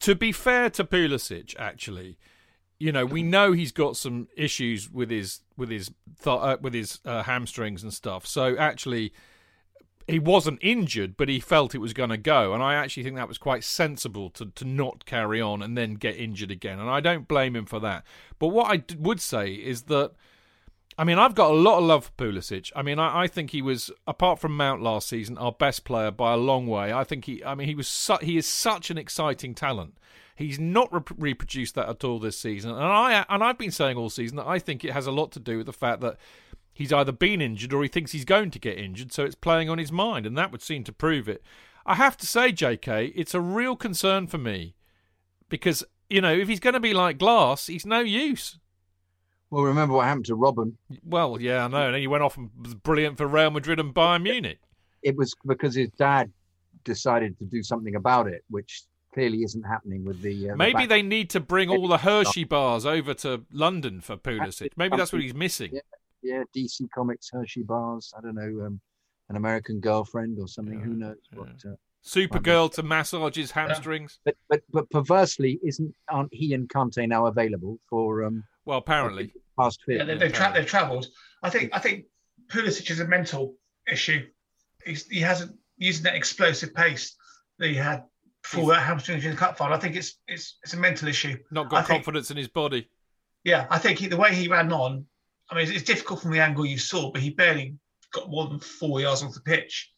to 0.01 0.15
be 0.15 0.31
fair 0.33 0.71
to 0.71 0.85
Pulisic, 0.85 1.55
actually, 1.59 2.19
you 2.79 2.93
know, 2.93 3.05
we 3.05 3.23
know 3.23 3.53
he's 3.53 3.73
got 3.73 3.97
some 3.97 4.29
issues 4.37 4.89
with 4.89 5.11
his 5.11 5.41
with 5.57 5.71
his 5.71 5.89
th- 6.23 6.27
uh, 6.27 6.57
with 6.63 6.73
his 6.73 7.01
uh, 7.05 7.25
hamstrings 7.25 7.83
and 7.83 7.93
stuff. 7.93 8.27
So 8.27 8.57
actually, 8.57 9.13
he 10.07 10.21
wasn't 10.21 10.61
injured, 10.63 11.17
but 11.17 11.29
he 11.29 11.41
felt 11.41 11.75
it 11.75 11.79
was 11.79 11.93
going 11.93 12.11
to 12.11 12.17
go, 12.17 12.55
and 12.55 12.63
I 12.63 12.75
actually 12.75 13.03
think 13.03 13.17
that 13.17 13.29
was 13.29 13.39
quite 13.39 13.65
sensible 13.65 14.31
to 14.31 14.47
to 14.47 14.65
not 14.65 15.05
carry 15.05 15.41
on 15.41 15.63
and 15.63 15.77
then 15.77 15.95
get 15.95 16.17
injured 16.17 16.53
again. 16.53 16.79
And 16.79 16.89
I 16.89 17.01
don't 17.01 17.27
blame 17.27 17.57
him 17.57 17.67
for 17.67 17.81
that. 17.81 18.05
But 18.39 18.49
what 18.49 18.71
I 18.71 18.77
d- 18.77 18.97
would 19.01 19.21
say 19.21 19.53
is 19.53 19.83
that. 19.83 20.13
I 20.99 21.05
mean, 21.05 21.19
I've 21.19 21.35
got 21.35 21.51
a 21.51 21.55
lot 21.55 21.79
of 21.79 21.85
love 21.85 22.05
for 22.07 22.13
Pulisic. 22.13 22.71
I 22.77 22.83
mean, 22.83 22.99
I, 22.99 23.23
I, 23.23 23.27
think 23.27 23.51
he 23.51 23.63
was, 23.63 23.91
apart 24.07 24.39
from 24.39 24.57
Mount 24.57 24.83
last 24.83 25.09
season, 25.09 25.39
our 25.39 25.53
best 25.53 25.85
player 25.85 26.11
by 26.11 26.35
a 26.35 26.37
long 26.37 26.67
way. 26.67 26.93
I 26.93 27.05
think 27.05 27.25
he, 27.25 27.43
I 27.45 27.55
mean, 27.55 27.67
he 27.67 27.75
was, 27.75 27.89
su- 27.89 28.19
he 28.21 28.37
is 28.37 28.47
such 28.47 28.91
an 28.91 28.99
exciting 28.99 29.55
talent. 29.55 29.97
He's 30.35 30.59
not 30.59 30.93
re- 30.93 31.17
reproduced 31.17 31.75
that 31.77 31.89
at 31.89 32.05
all 32.05 32.19
this 32.19 32.39
season, 32.39 32.71
and 32.73 32.81
I 32.81 33.25
and 33.29 33.45
I've 33.45 33.59
been 33.59 33.71
saying 33.71 33.97
all 33.97 34.11
season 34.11 34.37
that 34.39 34.47
I 34.47 34.59
think 34.59 34.85
it 34.85 34.93
has 34.93 35.07
a 35.07 35.13
lot 35.13 35.31
to 35.33 35.41
do 35.41 35.59
with 35.59 35.67
the 35.67 35.73
fact 35.73 36.01
that 36.01 36.17
he's 36.73 36.93
either 36.93 37.13
been 37.13 37.41
injured 37.41 37.73
or 37.73 37.83
he 37.83 37.89
thinks 37.89 38.13
he's 38.13 38.25
going 38.25 38.51
to 38.51 38.59
get 38.59 38.79
injured, 38.79 39.13
so 39.13 39.25
it's 39.25 39.35
playing 39.35 39.69
on 39.69 39.79
his 39.79 39.93
mind, 39.93 40.27
and 40.27 40.37
that 40.39 40.51
would 40.51 40.63
seem 40.63 40.85
to 40.85 40.93
prove 40.93 41.29
it. 41.29 41.43
I 41.85 41.97
have 41.97 42.17
to 42.19 42.27
say, 42.27 42.53
J.K., 42.53 43.13
it's 43.15 43.35
a 43.35 43.41
real 43.41 43.77
concern 43.77 44.27
for 44.27 44.39
me 44.39 44.75
because 45.49 45.85
you 46.09 46.21
know 46.21 46.33
if 46.33 46.49
he's 46.49 46.61
going 46.61 46.75
to 46.75 46.81
be 46.81 46.95
like 46.95 47.19
Glass, 47.19 47.67
he's 47.67 47.87
no 47.87 48.01
use. 48.01 48.59
Well, 49.53 49.65
remember 49.65 49.95
what 49.97 50.07
happened 50.07 50.25
to 50.27 50.35
Robben. 50.37 50.73
Well, 51.05 51.39
yeah, 51.39 51.67
I 51.67 51.69
know. 51.69 51.85
And 51.85 51.95
then 51.95 52.01
he 52.01 52.07
went 52.07 52.23
off 52.23 52.39
and 52.39 52.49
was 52.59 52.75
brilliant 52.75 53.19
for 53.19 53.27
Real 53.27 53.51
Madrid 53.51 53.79
and 53.79 53.93
Bayern 53.93 54.23
Munich. 54.23 54.59
It 55.03 55.15
was 55.15 55.35
because 55.45 55.75
his 55.75 55.91
dad 55.91 56.33
decided 56.85 57.39
to 57.39 57.45
do 57.45 57.63
something 57.63 57.95
about 57.95 58.29
it, 58.29 58.45
which 58.49 58.85
clearly 59.13 59.43
isn't 59.43 59.63
happening 59.65 60.07
with 60.07 60.23
the. 60.23 60.53
Uh, 60.53 60.57
Maybe 60.57 60.85
the 60.85 60.87
they 60.87 61.03
need 61.03 61.29
to 61.31 61.41
bring 61.41 61.69
all 61.69 61.87
the 61.87 61.99
Hershey 61.99 62.45
bars 62.45 62.87
over 62.87 63.13
to 63.13 63.45
London 63.53 64.01
for 64.01 64.17
Pulisic. 64.17 64.71
Maybe 64.79 64.97
that's 64.97 65.13
what 65.13 65.21
he's 65.21 65.35
missing. 65.35 65.73
Yeah, 65.75 65.81
yeah, 66.23 66.45
DC 66.57 66.89
Comics 66.95 67.29
Hershey 67.31 67.63
bars. 67.63 68.11
I 68.17 68.23
don't 68.23 68.37
know, 68.37 68.65
um, 68.65 68.81
an 69.29 69.37
American 69.37 69.81
girlfriend 69.81 70.39
or 70.41 70.49
something. 70.49 70.79
Yeah, 70.79 70.85
Who 70.87 70.95
knows 70.95 71.17
yeah. 71.31 71.39
what? 71.39 71.49
Uh, 71.63 71.77
Supergirl 72.03 72.73
to 72.73 72.83
massage 72.83 73.37
his 73.37 73.51
hamstrings. 73.51 74.19
But, 74.25 74.37
but 74.49 74.63
but 74.73 74.89
perversely, 74.89 75.61
isn't 75.63 75.95
aren't 76.09 76.33
he 76.33 76.55
and 76.55 76.71
Kante 76.71 77.07
now 77.07 77.27
available 77.27 77.79
for? 77.91 78.25
um 78.25 78.45
Well, 78.65 78.79
apparently, 78.79 79.33
past 79.59 79.81
fit. 79.85 79.99
Yeah, 79.99 80.05
they, 80.05 80.19
have 80.19 80.33
tra- 80.33 80.53
they've 80.55 80.67
travelled. 80.67 81.07
I 81.43 81.51
think 81.51 81.71
I 81.73 81.79
think 81.79 82.05
Pulisic 82.49 82.91
is 82.91 83.01
a 83.01 83.07
mental 83.07 83.57
issue. 83.91 84.27
He's, 84.85 85.07
he 85.07 85.21
hasn't 85.21 85.57
using 85.77 86.05
that 86.05 86.15
explosive 86.15 86.75
pace 86.75 87.17
that 87.59 87.69
he 87.69 87.75
had 87.75 88.05
for 88.43 88.69
that 88.71 88.81
hamstring 88.81 89.17
injury 89.17 89.31
in 89.31 89.37
the 89.37 89.41
cup 89.41 89.57
final. 89.57 89.75
I 89.75 89.79
think 89.79 89.97
it's 89.97 90.19
it's 90.27 90.59
it's 90.63 90.75
a 90.75 90.77
mental 90.77 91.09
issue. 91.09 91.37
Not 91.51 91.69
got 91.69 91.85
I 91.85 91.87
confidence 91.87 92.29
think, 92.29 92.37
in 92.37 92.43
his 92.43 92.49
body. 92.49 92.89
Yeah, 93.45 93.67
I 93.71 93.79
think 93.79 93.99
he, 93.99 94.07
the 94.09 94.17
way 94.17 94.35
he 94.35 94.49
ran 94.49 94.73
on. 94.73 95.07
I 95.51 95.55
mean, 95.55 95.65
it's, 95.65 95.73
it's, 95.73 95.83
difficult 95.83 96.23
from 96.23 96.31
the 96.31 96.41
angle 96.41 96.65
you 96.65 96.79
saw, 96.79 97.11
but 97.11 97.21
he 97.21 97.31
barely 97.31 97.75
got 98.13 98.31
more 98.31 98.47
than 98.47 98.59
four 98.59 99.01
yards 99.01 99.23
off 99.23 99.35
the 99.35 99.41
pitch. 99.41 99.93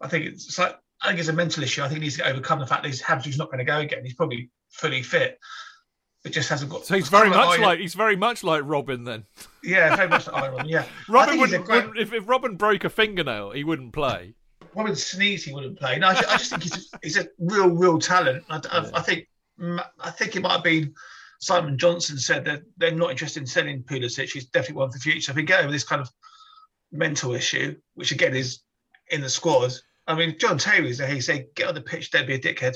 I 0.00 0.08
think 0.08 0.24
it's, 0.24 0.46
it's 0.46 0.58
like 0.58 0.76
I 1.02 1.08
think 1.08 1.20
it's 1.20 1.28
a 1.28 1.32
mental 1.34 1.62
issue. 1.62 1.82
I 1.82 1.88
think 1.88 1.98
he 1.98 2.04
needs 2.06 2.16
to 2.16 2.28
overcome 2.28 2.58
the 2.58 2.66
fact 2.66 2.82
that 2.82 2.88
his 2.88 3.00
hamstring's 3.00 3.38
not 3.38 3.48
going 3.48 3.58
to 3.58 3.64
go 3.64 3.78
again. 3.78 4.04
He's 4.04 4.14
probably 4.14 4.50
fully 4.70 5.02
fit. 5.02 5.38
It 6.28 6.34
just 6.34 6.50
hasn't 6.50 6.70
got. 6.70 6.84
So 6.84 6.94
he's 6.94 7.08
very 7.08 7.30
much 7.30 7.58
like 7.58 7.80
he's 7.80 7.94
very 7.94 8.14
much 8.14 8.44
like 8.44 8.62
Robben 8.62 9.06
then. 9.06 9.24
Yeah, 9.62 9.96
very 9.96 10.08
much 10.08 10.26
like 10.26 10.42
Iron. 10.42 10.68
Yeah, 10.68 10.84
Robben 11.08 11.38
would, 11.38 11.64
great... 11.64 11.86
would 11.88 11.98
if, 11.98 12.12
if 12.12 12.26
Robben 12.26 12.58
broke 12.58 12.84
a 12.84 12.90
fingernail, 12.90 13.52
he 13.52 13.64
wouldn't 13.64 13.94
play. 13.94 14.34
Robben 14.76 14.94
Sneeze 14.94 15.44
he 15.44 15.54
wouldn't 15.54 15.78
play. 15.78 15.98
No, 15.98 16.08
I, 16.08 16.10
I 16.10 16.36
just 16.36 16.50
think 16.50 16.64
he's 16.64 16.92
a, 16.92 16.98
he's 17.02 17.16
a 17.16 17.28
real, 17.38 17.70
real 17.70 17.98
talent. 17.98 18.44
I, 18.50 18.60
I, 18.70 18.90
I, 18.92 19.00
think 19.00 19.26
mm, 19.58 19.82
I 19.98 20.10
think 20.10 20.36
it 20.36 20.42
might 20.42 20.52
have 20.52 20.64
been 20.64 20.94
Simon 21.40 21.78
Johnson 21.78 22.18
said 22.18 22.44
that 22.44 22.60
they're 22.76 22.92
not 22.92 23.10
interested 23.10 23.40
in 23.40 23.46
selling 23.46 23.82
Pulisic. 23.84 24.30
He's 24.30 24.46
definitely 24.46 24.76
one 24.76 24.90
for 24.90 24.98
the 24.98 25.02
future. 25.02 25.32
If 25.32 25.36
we 25.36 25.44
get 25.44 25.60
over 25.60 25.72
this 25.72 25.84
kind 25.84 26.02
of 26.02 26.10
mental 26.92 27.34
issue, 27.34 27.74
which 27.94 28.12
again 28.12 28.36
is 28.36 28.60
in 29.10 29.22
the 29.22 29.30
squad. 29.30 29.72
I 30.06 30.14
mean, 30.14 30.36
John 30.38 30.58
Terry's 30.58 30.98
there. 30.98 31.08
He 31.08 31.22
said, 31.22 31.46
"Get 31.54 31.68
on 31.68 31.74
the 31.74 31.80
pitch, 31.80 32.10
don't 32.10 32.26
be 32.26 32.34
a 32.34 32.38
dickhead." 32.38 32.74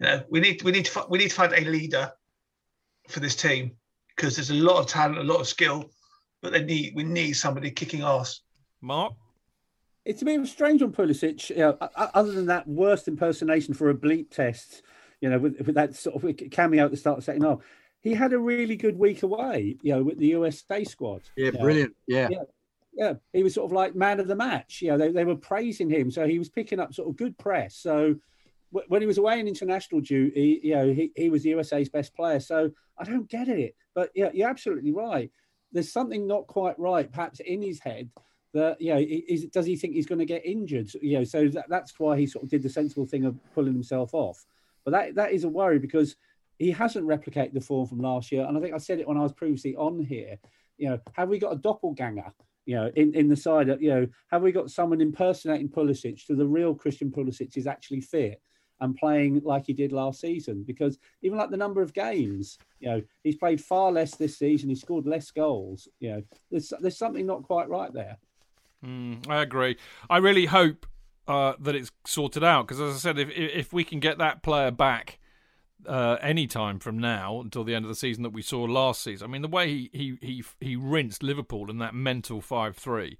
You 0.00 0.06
know, 0.06 0.24
we 0.28 0.40
need 0.40 0.62
we 0.62 0.72
need 0.72 0.84
to 0.86 1.06
we 1.08 1.18
need 1.18 1.30
to 1.30 1.34
find 1.34 1.52
a 1.52 1.60
leader 1.60 2.12
for 3.08 3.20
this 3.20 3.36
team 3.36 3.72
because 4.16 4.36
there's 4.36 4.50
a 4.50 4.54
lot 4.54 4.78
of 4.78 4.86
talent, 4.86 5.18
a 5.18 5.22
lot 5.22 5.40
of 5.40 5.48
skill, 5.48 5.90
but 6.42 6.52
they 6.52 6.62
need 6.62 6.94
we 6.94 7.04
need 7.04 7.32
somebody 7.32 7.70
kicking 7.70 8.02
ass. 8.02 8.40
Mark 8.80 9.14
it's 10.08 10.22
a 10.22 10.24
bit 10.24 10.38
of 10.38 10.44
a 10.44 10.48
strange 10.48 10.80
on 10.80 10.90
Pulisic. 10.90 11.50
You 11.50 11.56
know, 11.56 11.78
other 11.94 12.32
than 12.32 12.46
that 12.46 12.66
worst 12.66 13.08
impersonation 13.08 13.74
for 13.74 13.90
a 13.90 13.94
bleep 13.94 14.30
test, 14.30 14.82
you 15.20 15.28
know, 15.28 15.38
with, 15.38 15.60
with 15.60 15.74
that 15.74 15.94
sort 15.94 16.24
of 16.24 16.50
cameo 16.50 16.86
at 16.86 16.90
the 16.90 16.96
start 16.96 17.18
of 17.18 17.24
the 17.24 17.26
second 17.26 17.42
half. 17.42 17.58
He 18.00 18.14
had 18.14 18.32
a 18.32 18.38
really 18.38 18.76
good 18.76 18.98
week 18.98 19.22
away, 19.22 19.76
you 19.82 19.92
know, 19.92 20.02
with 20.02 20.18
the 20.18 20.28
USA 20.28 20.82
squad. 20.84 21.22
Yeah, 21.36 21.50
brilliant. 21.50 21.94
Yeah. 22.06 22.28
yeah. 22.30 22.42
Yeah, 22.94 23.12
he 23.32 23.44
was 23.44 23.54
sort 23.54 23.66
of 23.66 23.72
like 23.72 23.94
man 23.94 24.18
of 24.18 24.26
the 24.26 24.34
match. 24.34 24.80
You 24.82 24.88
know, 24.88 24.98
they, 24.98 25.12
they 25.12 25.24
were 25.24 25.36
praising 25.36 25.88
him, 25.88 26.10
so 26.10 26.26
he 26.26 26.38
was 26.38 26.48
picking 26.48 26.80
up 26.80 26.94
sort 26.94 27.08
of 27.08 27.16
good 27.16 27.38
press. 27.38 27.76
So 27.76 28.16
when 28.70 29.00
he 29.00 29.06
was 29.06 29.18
away 29.18 29.40
in 29.40 29.48
international 29.48 30.00
duty, 30.00 30.60
you 30.62 30.74
know, 30.74 30.92
he, 30.92 31.10
he 31.16 31.30
was 31.30 31.42
the 31.42 31.50
USA's 31.50 31.88
best 31.88 32.14
player. 32.14 32.40
So 32.40 32.70
I 32.98 33.04
don't 33.04 33.28
get 33.28 33.48
it. 33.48 33.74
But 33.94 34.10
yeah, 34.14 34.30
you're 34.34 34.48
absolutely 34.48 34.92
right. 34.92 35.30
There's 35.72 35.92
something 35.92 36.26
not 36.26 36.46
quite 36.46 36.78
right, 36.78 37.10
perhaps 37.10 37.40
in 37.40 37.62
his 37.62 37.80
head, 37.80 38.10
that 38.54 38.80
you 38.80 38.94
know, 38.94 39.00
is, 39.00 39.46
does 39.46 39.66
he 39.66 39.76
think 39.76 39.94
he's 39.94 40.06
going 40.06 40.18
to 40.18 40.24
get 40.24 40.44
injured? 40.44 40.92
You 41.00 41.18
know, 41.18 41.24
so 41.24 41.48
that, 41.48 41.66
that's 41.68 41.98
why 41.98 42.18
he 42.18 42.26
sort 42.26 42.44
of 42.44 42.50
did 42.50 42.62
the 42.62 42.68
sensible 42.68 43.06
thing 43.06 43.24
of 43.24 43.36
pulling 43.54 43.74
himself 43.74 44.14
off. 44.14 44.44
But 44.84 44.92
that 44.92 45.14
that 45.16 45.32
is 45.32 45.44
a 45.44 45.48
worry 45.48 45.78
because 45.78 46.16
he 46.58 46.70
hasn't 46.70 47.06
replicated 47.06 47.52
the 47.52 47.60
form 47.60 47.86
from 47.86 48.00
last 48.00 48.32
year. 48.32 48.44
And 48.46 48.56
I 48.56 48.60
think 48.60 48.74
I 48.74 48.78
said 48.78 48.98
it 48.98 49.08
when 49.08 49.18
I 49.18 49.22
was 49.22 49.32
previously 49.32 49.76
on 49.76 50.02
here. 50.02 50.38
You 50.76 50.90
know, 50.90 51.00
have 51.12 51.28
we 51.28 51.38
got 51.38 51.52
a 51.52 51.56
doppelganger? 51.56 52.32
You 52.66 52.76
know, 52.76 52.90
in, 52.96 53.14
in 53.14 53.28
the 53.28 53.36
side, 53.36 53.68
you 53.80 53.90
know, 53.90 54.06
have 54.30 54.42
we 54.42 54.52
got 54.52 54.70
someone 54.70 55.00
impersonating 55.00 55.70
Pulisic 55.70 56.20
so 56.20 56.34
the 56.34 56.46
real 56.46 56.74
Christian 56.74 57.10
Pulisic 57.10 57.56
is 57.56 57.66
actually 57.66 58.02
fit 58.02 58.42
and 58.80 58.96
playing 58.96 59.40
like 59.44 59.66
he 59.66 59.72
did 59.72 59.92
last 59.92 60.20
season? 60.20 60.62
Because 60.62 60.98
even 61.22 61.38
like 61.38 61.50
the 61.50 61.56
number 61.56 61.82
of 61.82 61.92
games, 61.92 62.58
you 62.80 62.88
know, 62.88 63.02
he's 63.24 63.36
played 63.36 63.60
far 63.60 63.92
less 63.92 64.14
this 64.16 64.38
season. 64.38 64.68
He 64.68 64.74
scored 64.74 65.06
less 65.06 65.30
goals. 65.30 65.88
You 66.00 66.10
know, 66.10 66.22
there's 66.50 66.72
there's 66.80 66.98
something 66.98 67.26
not 67.26 67.42
quite 67.42 67.68
right 67.68 67.92
there. 67.92 68.18
Mm, 68.84 69.28
I 69.28 69.42
agree. 69.42 69.76
I 70.08 70.18
really 70.18 70.46
hope 70.46 70.86
uh, 71.26 71.54
that 71.60 71.74
it's 71.74 71.90
sorted 72.06 72.44
out 72.44 72.66
because, 72.66 72.80
as 72.80 72.94
I 72.94 72.98
said, 72.98 73.18
if 73.18 73.30
if 73.30 73.72
we 73.72 73.84
can 73.84 74.00
get 74.00 74.18
that 74.18 74.42
player 74.42 74.70
back 74.70 75.18
uh, 75.86 76.16
any 76.20 76.46
time 76.46 76.78
from 76.78 76.98
now 76.98 77.40
until 77.40 77.64
the 77.64 77.74
end 77.74 77.84
of 77.84 77.88
the 77.88 77.94
season 77.94 78.22
that 78.22 78.30
we 78.30 78.42
saw 78.42 78.62
last 78.62 79.02
season, 79.02 79.28
I 79.28 79.30
mean, 79.30 79.42
the 79.42 79.48
way 79.48 79.68
he 79.68 79.90
he 79.92 80.18
he, 80.20 80.44
he 80.60 80.76
rinsed 80.76 81.22
Liverpool 81.22 81.70
in 81.70 81.78
that 81.78 81.94
mental 81.94 82.40
five 82.40 82.76
three. 82.76 83.18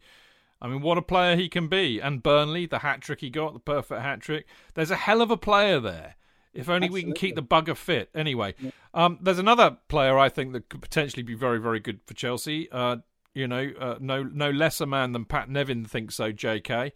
I 0.60 0.68
mean, 0.68 0.80
what 0.80 0.98
a 0.98 1.02
player 1.02 1.36
he 1.36 1.48
can 1.48 1.68
be. 1.68 2.00
And 2.00 2.22
Burnley, 2.22 2.66
the 2.66 2.80
hat 2.80 3.00
trick 3.00 3.20
he 3.20 3.30
got, 3.30 3.54
the 3.54 3.60
perfect 3.60 4.02
hat 4.02 4.20
trick. 4.20 4.46
There's 4.74 4.90
a 4.90 4.96
hell 4.96 5.22
of 5.22 5.30
a 5.30 5.36
player 5.36 5.80
there. 5.80 6.16
If 6.54 6.68
only 6.68 6.86
Absolutely. 6.86 7.00
we 7.00 7.02
can 7.04 7.12
keep 7.12 7.34
the 7.36 7.42
bugger 7.42 7.76
fit. 7.76 8.10
Anyway, 8.14 8.54
yeah. 8.58 8.70
um, 8.94 9.18
there's 9.20 9.38
another 9.38 9.78
player 9.88 10.18
I 10.18 10.28
think 10.28 10.52
that 10.54 10.68
could 10.68 10.82
potentially 10.82 11.22
be 11.22 11.34
very, 11.34 11.60
very 11.60 11.78
good 11.78 12.00
for 12.06 12.14
Chelsea. 12.14 12.68
Uh, 12.72 12.96
you 13.34 13.46
know, 13.46 13.70
uh, 13.78 13.96
no 14.00 14.24
no 14.24 14.50
less 14.50 14.80
a 14.80 14.86
man 14.86 15.12
than 15.12 15.24
Pat 15.24 15.48
Nevin 15.48 15.84
thinks 15.84 16.16
so, 16.16 16.32
J.K. 16.32 16.92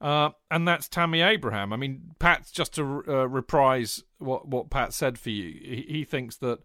Uh, 0.00 0.30
and 0.50 0.68
that's 0.68 0.88
Tammy 0.88 1.22
Abraham. 1.22 1.72
I 1.72 1.76
mean, 1.76 2.14
Pat's 2.18 2.50
just 2.50 2.74
to 2.74 3.02
uh, 3.08 3.28
reprise 3.28 4.04
what 4.18 4.46
what 4.46 4.68
Pat 4.68 4.92
said 4.92 5.18
for 5.18 5.30
you. 5.30 5.58
He, 5.62 5.86
he 5.88 6.04
thinks 6.04 6.36
that 6.38 6.58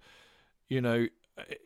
you 0.68 0.82
know 0.82 1.08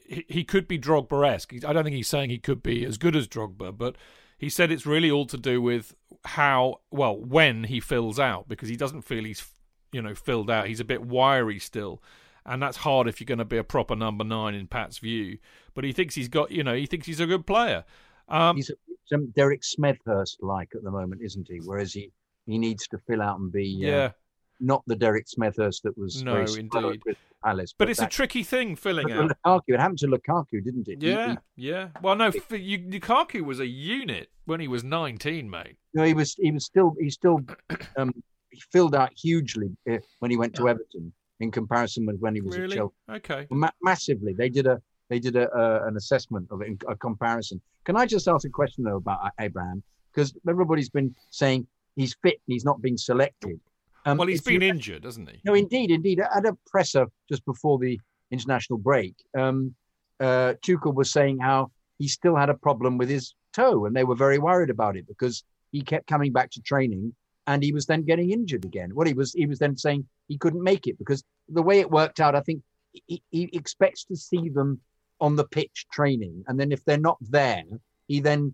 he, 0.06 0.26
he 0.28 0.44
could 0.44 0.68
be 0.68 0.78
Drogba-esque. 0.78 1.54
I 1.66 1.74
don't 1.74 1.84
think 1.84 1.96
he's 1.96 2.08
saying 2.08 2.30
he 2.30 2.38
could 2.38 2.62
be 2.62 2.86
as 2.86 2.98
good 2.98 3.16
as 3.16 3.28
Drogba, 3.28 3.76
but 3.76 3.96
he 4.38 4.50
said 4.50 4.72
it's 4.72 4.86
really 4.86 5.10
all 5.10 5.26
to 5.26 5.38
do 5.38 5.62
with 5.62 5.96
how 6.26 6.82
well 6.92 7.18
when 7.18 7.66
he 7.66 7.80
fills 7.80 8.20
out 8.20 8.48
because 8.48 8.70
he 8.70 8.76
doesn't 8.76 9.02
feel 9.02 9.24
he's 9.24 9.46
you 9.92 10.02
know 10.02 10.16
filled 10.16 10.50
out. 10.50 10.68
He's 10.68 10.80
a 10.80 10.86
bit 10.86 11.02
wiry 11.04 11.60
still 11.60 12.02
and 12.48 12.64
that's 12.64 12.78
hard 12.78 13.08
if 13.08 13.20
you're 13.20 13.26
going 13.26 13.38
to 13.40 13.46
be 13.46 13.58
a 13.58 13.64
proper 13.64 13.96
number 13.96 14.24
nine 14.24 14.56
in 14.56 14.68
Pat's 14.68 15.00
view. 15.00 15.38
But 15.76 15.84
he 15.84 15.92
thinks 15.92 16.16
he's 16.16 16.30
got, 16.30 16.50
you 16.50 16.64
know, 16.64 16.74
he 16.74 16.86
thinks 16.86 17.06
he's 17.06 17.20
a 17.20 17.28
good 17.28 17.46
player. 17.46 17.84
Um, 18.30 18.56
he's 18.56 18.72
some 19.06 19.32
Derek 19.36 19.62
Smethurst 19.62 20.38
like 20.42 20.70
at 20.74 20.84
the 20.84 20.92
moment, 20.92 21.22
isn't 21.22 21.48
he? 21.50 21.60
Whereas 21.64 21.94
he 21.94 22.12
he 22.46 22.58
needs 22.58 22.88
to 22.88 22.98
fill 23.06 23.22
out 23.22 23.40
and 23.40 23.52
be 23.52 23.82
uh, 23.84 23.88
yeah. 23.88 24.12
Not 24.60 24.84
the 24.88 24.96
Derek 24.96 25.26
Smethurst 25.28 25.82
that 25.84 25.98
was 25.98 26.24
no 26.24 26.42
indeed 26.42 27.02
with 27.06 27.18
Palace. 27.44 27.74
But, 27.78 27.86
but 27.86 27.90
it's 27.90 28.00
that, 28.00 28.08
a 28.08 28.16
tricky 28.16 28.44
thing 28.44 28.76
filling 28.76 29.12
out. 29.12 29.32
Lukaku, 29.32 29.62
it 29.68 29.80
happened 29.80 30.00
to 30.00 30.08
Lukaku, 30.08 30.64
didn't 30.64 30.88
it? 30.88 31.02
Yeah, 31.02 31.36
he, 31.56 31.70
yeah. 31.70 31.90
Well, 32.02 32.16
no, 32.16 32.32
you, 32.52 32.80
Lukaku 32.80 33.42
was 33.42 33.60
a 33.60 33.68
unit 33.68 34.30
when 34.46 34.60
he 34.60 34.68
was 34.68 34.84
19, 34.84 35.50
mate. 35.50 35.78
No, 35.94 36.04
he 36.04 36.14
was. 36.14 36.36
He 36.36 36.52
was 36.52 36.66
still. 36.66 36.96
He 37.00 37.10
still. 37.10 37.42
Um, 37.96 38.14
he 38.52 38.62
filled 38.72 38.96
out 38.96 39.12
hugely 39.16 39.76
uh, 39.92 39.98
when 40.20 40.30
he 40.30 40.38
went 40.38 40.54
to 40.56 40.70
Everton 40.70 41.12
in 41.40 41.52
comparison 41.52 42.06
with 42.06 42.20
when 42.20 42.36
he 42.36 42.42
was 42.42 42.58
really? 42.58 42.78
at 42.78 42.78
Chelsea. 42.78 42.94
Okay, 43.10 43.48
Ma- 43.50 43.72
massively. 43.82 44.34
They 44.34 44.50
did 44.50 44.68
a 44.68 44.82
they 45.10 45.20
did 45.20 45.36
a, 45.36 45.52
a, 45.56 45.88
an 45.88 45.98
assessment 45.98 46.48
of 46.52 46.62
it, 46.62 46.82
a 46.88 46.96
comparison. 46.96 47.62
Can 47.86 47.96
I 47.96 48.06
just 48.06 48.28
ask 48.28 48.46
a 48.46 48.50
question 48.50 48.84
though 48.84 48.98
about 48.98 49.32
Abraham? 49.40 49.84
Because 50.14 50.34
everybody's 50.48 50.90
been 50.90 51.16
saying 51.32 51.68
he's 51.96 52.16
fit 52.22 52.42
and 52.48 52.54
he's 52.54 52.66
not 52.66 52.82
being 52.82 52.98
selected. 52.98 53.60
Um, 54.08 54.18
well, 54.18 54.28
he's 54.28 54.42
been 54.42 54.62
you, 54.62 54.70
injured, 54.70 55.04
hasn't 55.04 55.30
he? 55.30 55.42
No, 55.44 55.54
indeed, 55.54 55.92
indeed. 55.92 56.22
At 56.22 56.46
a 56.46 56.58
presser 56.66 57.08
just 57.30 57.46
before 57.46 57.78
the 57.78 58.00
international 58.32 58.80
break, 58.80 59.14
um, 59.38 59.76
uh, 60.20 60.54
Tuchel 60.66 60.96
was 60.96 61.12
saying 61.12 61.40
how 61.40 61.72
he 62.00 62.08
still 62.08 62.36
had 62.36 62.50
a 62.50 62.54
problem 62.54 62.98
with 62.98 63.10
his 63.10 63.36
toe, 63.54 63.86
and 63.86 63.96
they 63.96 64.06
were 64.06 64.16
very 64.16 64.40
worried 64.40 64.70
about 64.70 64.96
it 64.96 65.06
because 65.08 65.44
he 65.72 65.82
kept 65.82 66.08
coming 66.08 66.32
back 66.32 66.52
to 66.52 66.62
training 66.62 67.14
and 67.48 67.64
he 67.64 67.74
was 67.74 67.86
then 67.86 68.04
getting 68.04 68.32
injured 68.32 68.66
again. 68.66 68.94
What 68.94 69.08
he 69.08 69.14
was 69.14 69.34
he 69.34 69.46
was 69.46 69.60
then 69.60 69.76
saying 69.76 70.08
he 70.28 70.38
couldn't 70.38 70.64
make 70.64 70.88
it 70.88 70.98
because 70.98 71.24
the 71.50 71.62
way 71.62 71.80
it 71.80 71.90
worked 71.90 72.20
out, 72.20 72.36
I 72.36 72.42
think 72.42 72.62
he, 72.92 73.22
he 73.30 73.50
expects 73.54 74.04
to 74.06 74.16
see 74.16 74.50
them 74.50 74.80
on 75.20 75.36
the 75.36 75.48
pitch 75.48 75.86
training, 75.92 76.44
and 76.48 76.60
then 76.60 76.72
if 76.72 76.84
they're 76.86 76.98
not 76.98 77.18
there, 77.22 77.64
he 78.08 78.20
then 78.20 78.54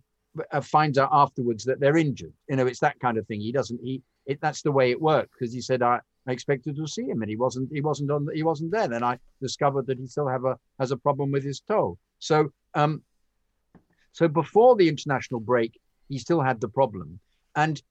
uh, 0.51 0.61
finds 0.61 0.97
out 0.97 1.09
afterwards 1.11 1.65
that 1.65 1.79
they're 1.79 1.97
injured. 1.97 2.33
You 2.47 2.55
know, 2.55 2.67
it's 2.67 2.79
that 2.79 2.99
kind 2.99 3.17
of 3.17 3.27
thing. 3.27 3.41
He 3.41 3.51
doesn't. 3.51 3.81
He 3.83 4.01
it, 4.25 4.39
that's 4.41 4.61
the 4.61 4.71
way 4.71 4.91
it 4.91 5.01
worked 5.01 5.31
because 5.33 5.53
he 5.53 5.61
said 5.61 5.81
I, 5.81 5.99
I 6.27 6.31
expected 6.31 6.75
to 6.77 6.87
see 6.87 7.03
him 7.03 7.21
and 7.21 7.29
he 7.29 7.35
wasn't. 7.35 7.69
He 7.73 7.81
wasn't 7.81 8.11
on. 8.11 8.27
He 8.33 8.43
wasn't 8.43 8.71
there. 8.71 8.87
Then 8.87 9.03
I 9.03 9.19
discovered 9.41 9.87
that 9.87 9.99
he 9.99 10.07
still 10.07 10.27
have 10.27 10.45
a 10.45 10.57
has 10.79 10.91
a 10.91 10.97
problem 10.97 11.31
with 11.31 11.43
his 11.43 11.59
toe. 11.61 11.97
So 12.19 12.51
um, 12.73 13.01
so 14.13 14.27
before 14.27 14.75
the 14.75 14.87
international 14.87 15.39
break, 15.39 15.79
he 16.09 16.17
still 16.17 16.41
had 16.41 16.61
the 16.61 16.69
problem, 16.69 17.19
and 17.55 17.81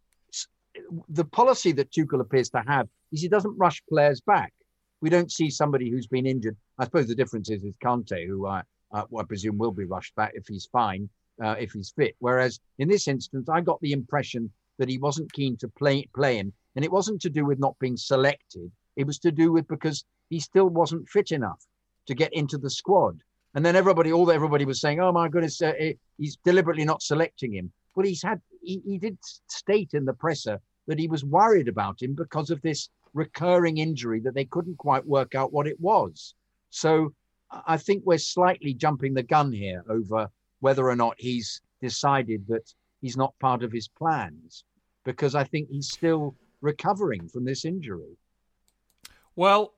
the 1.08 1.24
policy 1.24 1.72
that 1.72 1.90
Tuchel 1.90 2.20
appears 2.20 2.48
to 2.50 2.62
have 2.66 2.88
is 3.12 3.20
he 3.20 3.28
doesn't 3.28 3.58
rush 3.58 3.82
players 3.88 4.20
back. 4.20 4.52
We 5.00 5.10
don't 5.10 5.30
see 5.30 5.50
somebody 5.50 5.90
who's 5.90 6.06
been 6.06 6.26
injured. 6.26 6.56
I 6.78 6.84
suppose 6.84 7.08
the 7.08 7.14
difference 7.14 7.50
is 7.50 7.62
with 7.62 7.78
Kante, 7.80 8.26
who 8.26 8.46
I, 8.46 8.62
uh, 8.92 9.04
I 9.18 9.22
presume 9.24 9.58
will 9.58 9.72
be 9.72 9.84
rushed 9.84 10.14
back 10.14 10.32
if 10.34 10.46
he's 10.46 10.66
fine, 10.66 11.08
uh, 11.42 11.56
if 11.58 11.72
he's 11.72 11.92
fit. 11.94 12.14
Whereas 12.20 12.60
in 12.78 12.88
this 12.88 13.08
instance, 13.08 13.48
I 13.48 13.60
got 13.60 13.80
the 13.80 13.92
impression 13.92 14.50
that 14.78 14.88
he 14.88 14.98
wasn't 14.98 15.32
keen 15.32 15.56
to 15.58 15.68
play 15.68 16.06
play 16.14 16.36
him, 16.36 16.52
and 16.76 16.84
it 16.84 16.92
wasn't 16.92 17.20
to 17.22 17.30
do 17.30 17.44
with 17.44 17.58
not 17.58 17.78
being 17.78 17.96
selected. 17.96 18.70
It 18.96 19.06
was 19.06 19.18
to 19.20 19.32
do 19.32 19.52
with 19.52 19.66
because 19.68 20.04
he 20.28 20.40
still 20.40 20.68
wasn't 20.68 21.08
fit 21.08 21.32
enough 21.32 21.62
to 22.06 22.14
get 22.14 22.32
into 22.32 22.58
the 22.58 22.70
squad. 22.70 23.22
And 23.54 23.64
then 23.64 23.76
everybody, 23.76 24.12
all 24.12 24.30
everybody 24.30 24.64
was 24.64 24.80
saying, 24.80 25.00
"Oh 25.00 25.12
my 25.12 25.28
goodness, 25.28 25.60
uh, 25.60 25.72
he's 26.18 26.36
deliberately 26.44 26.84
not 26.84 27.02
selecting 27.02 27.52
him." 27.52 27.72
Well, 27.94 28.06
he's 28.06 28.22
had 28.22 28.40
he, 28.62 28.80
he 28.84 28.98
did 28.98 29.18
state 29.48 29.90
in 29.92 30.04
the 30.04 30.14
presser 30.14 30.60
that 30.86 30.98
he 30.98 31.08
was 31.08 31.24
worried 31.24 31.68
about 31.68 32.02
him 32.02 32.14
because 32.14 32.50
of 32.50 32.62
this 32.62 32.88
recurring 33.14 33.78
injury 33.78 34.20
that 34.20 34.34
they 34.34 34.46
couldn't 34.46 34.78
quite 34.78 35.06
work 35.06 35.34
out 35.34 35.52
what 35.52 35.66
it 35.66 35.78
was. 35.80 36.34
So 36.70 37.12
I 37.66 37.76
think 37.76 38.02
we're 38.04 38.18
slightly 38.18 38.72
jumping 38.72 39.14
the 39.14 39.22
gun 39.22 39.52
here 39.52 39.84
over 39.88 40.28
whether 40.60 40.88
or 40.88 40.96
not 40.96 41.16
he's 41.18 41.60
decided 41.80 42.46
that 42.48 42.72
he's 43.02 43.16
not 43.16 43.38
part 43.38 43.62
of 43.62 43.70
his 43.70 43.88
plans 43.88 44.64
because 45.04 45.34
I 45.34 45.44
think 45.44 45.68
he's 45.68 45.90
still 45.90 46.34
recovering 46.62 47.28
from 47.28 47.44
this 47.44 47.64
injury. 47.66 48.16
Well, 49.36 49.74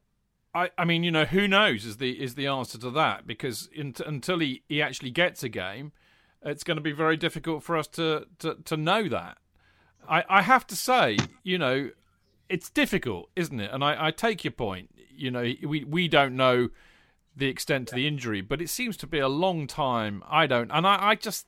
I, 0.54 0.70
I 0.78 0.84
mean, 0.84 1.02
you 1.02 1.10
know, 1.10 1.24
who 1.24 1.48
knows 1.48 1.84
is 1.84 1.96
the 1.96 2.22
is 2.22 2.36
the 2.36 2.46
answer 2.46 2.78
to 2.78 2.90
that 2.90 3.26
because 3.26 3.68
in, 3.74 3.94
until 4.06 4.38
he, 4.38 4.62
he 4.68 4.80
actually 4.80 5.10
gets 5.10 5.42
a 5.42 5.48
game, 5.48 5.90
it's 6.42 6.62
going 6.62 6.76
to 6.76 6.82
be 6.82 6.92
very 6.92 7.16
difficult 7.16 7.62
for 7.62 7.76
us 7.76 7.88
to, 7.88 8.26
to, 8.40 8.56
to 8.64 8.76
know 8.76 9.08
that. 9.08 9.38
I, 10.08 10.24
I 10.28 10.42
have 10.42 10.66
to 10.68 10.76
say, 10.76 11.16
you 11.42 11.58
know, 11.58 11.90
it's 12.48 12.68
difficult, 12.68 13.30
isn't 13.34 13.58
it? 13.58 13.70
And 13.72 13.82
I, 13.82 14.08
I 14.08 14.10
take 14.10 14.44
your 14.44 14.52
point. 14.52 14.90
You 15.16 15.30
know, 15.30 15.52
we 15.62 15.84
we 15.84 16.08
don't 16.08 16.36
know 16.36 16.68
the 17.36 17.46
extent 17.46 17.90
of 17.90 17.96
the 17.96 18.06
injury, 18.06 18.40
but 18.40 18.60
it 18.60 18.68
seems 18.68 18.96
to 18.98 19.06
be 19.06 19.18
a 19.18 19.28
long 19.28 19.66
time. 19.66 20.22
I 20.28 20.46
don't, 20.46 20.70
and 20.70 20.86
I, 20.86 21.10
I 21.10 21.14
just 21.14 21.46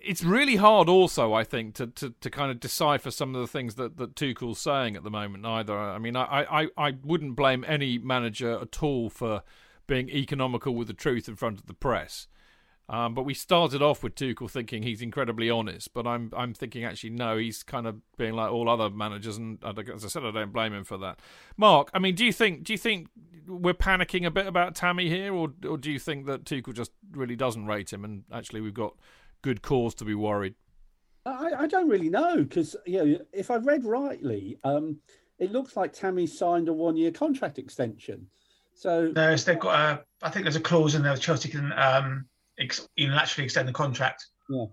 it's 0.00 0.22
really 0.22 0.56
hard 0.56 0.88
also 0.88 1.32
i 1.32 1.44
think 1.44 1.74
to, 1.74 1.86
to, 1.86 2.14
to 2.20 2.30
kind 2.30 2.50
of 2.50 2.60
decipher 2.60 3.10
some 3.10 3.34
of 3.34 3.40
the 3.40 3.46
things 3.46 3.74
that, 3.76 3.96
that 3.96 4.14
tuchel's 4.14 4.58
saying 4.58 4.96
at 4.96 5.04
the 5.04 5.10
moment 5.10 5.44
either 5.46 5.76
i 5.76 5.98
mean 5.98 6.16
I, 6.16 6.62
I, 6.62 6.68
I 6.76 6.94
wouldn't 7.04 7.36
blame 7.36 7.64
any 7.66 7.98
manager 7.98 8.58
at 8.60 8.82
all 8.82 9.10
for 9.10 9.42
being 9.86 10.08
economical 10.10 10.74
with 10.74 10.88
the 10.88 10.94
truth 10.94 11.28
in 11.28 11.36
front 11.36 11.58
of 11.58 11.66
the 11.66 11.74
press 11.74 12.26
um, 12.88 13.14
but 13.14 13.22
we 13.22 13.32
started 13.32 13.80
off 13.80 14.02
with 14.02 14.16
Tuchel 14.16 14.50
thinking 14.50 14.82
he's 14.82 15.00
incredibly 15.00 15.48
honest, 15.48 15.94
but 15.94 16.06
I'm 16.06 16.30
I'm 16.36 16.52
thinking 16.52 16.84
actually 16.84 17.10
no, 17.10 17.38
he's 17.38 17.62
kind 17.62 17.86
of 17.86 17.96
being 18.18 18.34
like 18.34 18.50
all 18.50 18.68
other 18.68 18.90
managers, 18.90 19.38
and 19.38 19.58
as 19.64 20.04
I 20.04 20.08
said, 20.08 20.24
I 20.24 20.30
don't 20.30 20.52
blame 20.52 20.74
him 20.74 20.84
for 20.84 20.98
that. 20.98 21.20
Mark, 21.56 21.90
I 21.94 21.98
mean, 22.00 22.14
do 22.14 22.24
you 22.24 22.32
think 22.32 22.64
do 22.64 22.72
you 22.72 22.78
think 22.78 23.08
we're 23.46 23.72
panicking 23.72 24.26
a 24.26 24.30
bit 24.30 24.46
about 24.46 24.74
Tammy 24.74 25.08
here, 25.08 25.32
or 25.32 25.52
or 25.66 25.78
do 25.78 25.90
you 25.90 25.98
think 25.98 26.26
that 26.26 26.44
Tuchel 26.44 26.74
just 26.74 26.90
really 27.12 27.36
doesn't 27.36 27.66
rate 27.66 27.92
him, 27.92 28.04
and 28.04 28.24
actually 28.32 28.60
we've 28.60 28.74
got 28.74 28.94
good 29.42 29.62
cause 29.62 29.94
to 29.96 30.04
be 30.04 30.14
worried? 30.14 30.54
I, 31.24 31.52
I 31.60 31.66
don't 31.66 31.88
really 31.88 32.08
know 32.08 32.38
because 32.38 32.74
you 32.86 33.04
know 33.04 33.18
if 33.32 33.50
I 33.50 33.56
read 33.56 33.84
rightly, 33.84 34.58
um, 34.64 34.98
it 35.38 35.52
looks 35.52 35.76
like 35.76 35.92
Tammy 35.92 36.26
signed 36.26 36.68
a 36.68 36.72
one-year 36.72 37.12
contract 37.12 37.58
extension. 37.58 38.26
So 38.74 39.12
no, 39.14 39.36
they've 39.36 39.58
got 39.58 39.78
a. 39.78 40.04
I 40.24 40.30
think 40.30 40.44
there's 40.44 40.56
a 40.56 40.60
clause 40.60 40.94
in 40.94 41.02
there. 41.02 41.16
Chelsea 41.16 41.48
can 41.48 41.72
um, 41.76 42.26
ex- 42.58 42.88
unilaterally 42.98 43.44
extend 43.44 43.68
the 43.68 43.72
contract. 43.72 44.26
Yeah. 44.48 44.66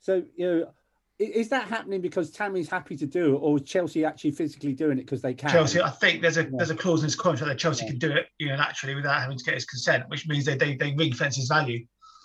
So 0.00 0.22
you 0.36 0.46
know, 0.46 0.70
is 1.18 1.48
that 1.48 1.68
happening 1.68 2.00
because 2.00 2.30
Tammy's 2.30 2.68
happy 2.68 2.96
to 2.96 3.06
do 3.06 3.34
it, 3.34 3.38
or 3.38 3.56
is 3.58 3.64
Chelsea 3.64 4.04
actually 4.04 4.32
physically 4.32 4.72
doing 4.72 4.98
it 4.98 5.02
because 5.02 5.22
they 5.22 5.34
can? 5.34 5.50
Chelsea, 5.50 5.80
I 5.80 5.90
think 5.90 6.22
there's 6.22 6.36
a 6.36 6.44
yeah. 6.44 6.50
there's 6.52 6.70
a 6.70 6.76
clause 6.76 7.00
in 7.00 7.06
his 7.06 7.16
contract 7.16 7.48
that 7.48 7.58
Chelsea 7.58 7.84
yeah. 7.84 7.90
can 7.90 7.98
do 7.98 8.12
it 8.12 8.26
unilaterally 8.40 8.96
without 8.96 9.20
having 9.20 9.36
to 9.36 9.44
get 9.44 9.54
his 9.54 9.66
consent, 9.66 10.08
which 10.08 10.26
means 10.26 10.44
they 10.44 10.56
they, 10.56 10.76
they 10.76 10.94
ring 10.94 11.12
fence 11.12 11.36
his 11.36 11.48
value. 11.48 11.84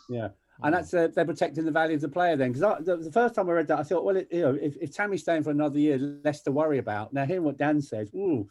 Yeah. 0.10 0.30
And 0.62 0.74
that's 0.74 0.94
uh, 0.94 1.08
they're 1.14 1.26
protecting 1.26 1.66
the 1.66 1.72
value 1.72 1.96
of 1.96 2.02
the 2.02 2.10
player 2.10 2.36
then. 2.36 2.52
Because 2.52 2.86
the, 2.86 2.98
the, 2.98 3.12
first 3.12 3.36
time 3.36 3.50
I 3.50 3.54
read 3.54 3.68
that, 3.68 3.80
I 3.80 3.84
thought, 3.84 4.04
well, 4.04 4.18
it, 4.18 4.28
you 4.30 4.42
know, 4.42 4.58
if, 4.62 4.76
if 4.82 4.94
Tammy's 4.94 5.22
staying 5.22 5.44
for 5.44 5.52
another 5.52 5.80
year, 5.80 5.98
less 6.24 6.42
to 6.42 6.52
worry 6.52 6.80
about. 6.80 7.14
Now, 7.14 7.26
hearing 7.26 7.44
what 7.44 7.58
Dan 7.58 7.82
says, 7.82 8.10
ooh, 8.14 8.48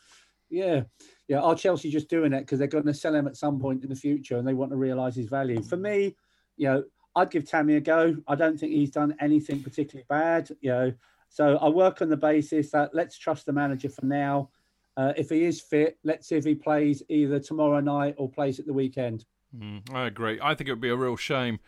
yeah, 0.49 0.83
yeah, 1.27 1.41
are 1.41 1.55
Chelsea 1.55 1.91
just 1.91 2.09
doing 2.09 2.33
it 2.33 2.41
because 2.41 2.59
they're 2.59 2.69
going 2.69 2.87
to 2.87 2.95
sell 2.95 3.15
him 3.15 3.27
at 3.27 3.37
some 3.37 3.61
point 3.61 3.83
in 3.83 3.91
the 3.91 3.97
future 3.97 4.39
and 4.39 4.49
they 4.49 4.55
want 4.55 4.71
to 4.71 4.77
realise 4.77 5.15
his 5.17 5.29
value? 5.29 5.63
For 5.63 5.77
me, 5.77 6.17
you 6.57 6.69
know, 6.69 6.85
I'd 7.15 7.31
give 7.31 7.47
Tammy 7.47 7.77
a 7.77 7.81
go. 7.81 8.17
I 8.27 8.35
don't 8.35 8.59
think 8.59 8.73
he's 8.73 8.91
done 8.91 9.15
anything 9.21 9.63
particularly 9.63 10.07
bad, 10.09 10.49
you 10.61 10.71
know. 10.71 10.93
So 11.29 11.59
I 11.59 11.69
work 11.69 12.01
on 12.01 12.09
the 12.09 12.17
basis 12.17 12.71
that 12.71 12.95
let's 12.95 13.19
trust 13.19 13.45
the 13.45 13.53
manager 13.53 13.91
for 13.91 14.07
now. 14.07 14.51
Uh, 14.97 15.13
if 15.17 15.29
he 15.29 15.45
is 15.45 15.61
fit, 15.61 15.99
let's 16.05 16.29
see 16.29 16.37
if 16.37 16.45
he 16.45 16.55
plays 16.55 17.03
either 17.09 17.39
tomorrow 17.39 17.81
night 17.81 18.15
or 18.17 18.31
plays 18.31 18.59
at 18.59 18.67
the 18.67 18.73
weekend. 18.73 19.27
Mm, 19.57 19.93
I 19.93 20.07
agree. 20.07 20.39
I 20.43 20.55
think 20.55 20.69
it 20.69 20.73
would 20.73 20.81
be 20.81 20.89
a 20.89 20.97
real 20.97 21.17
shame 21.17 21.61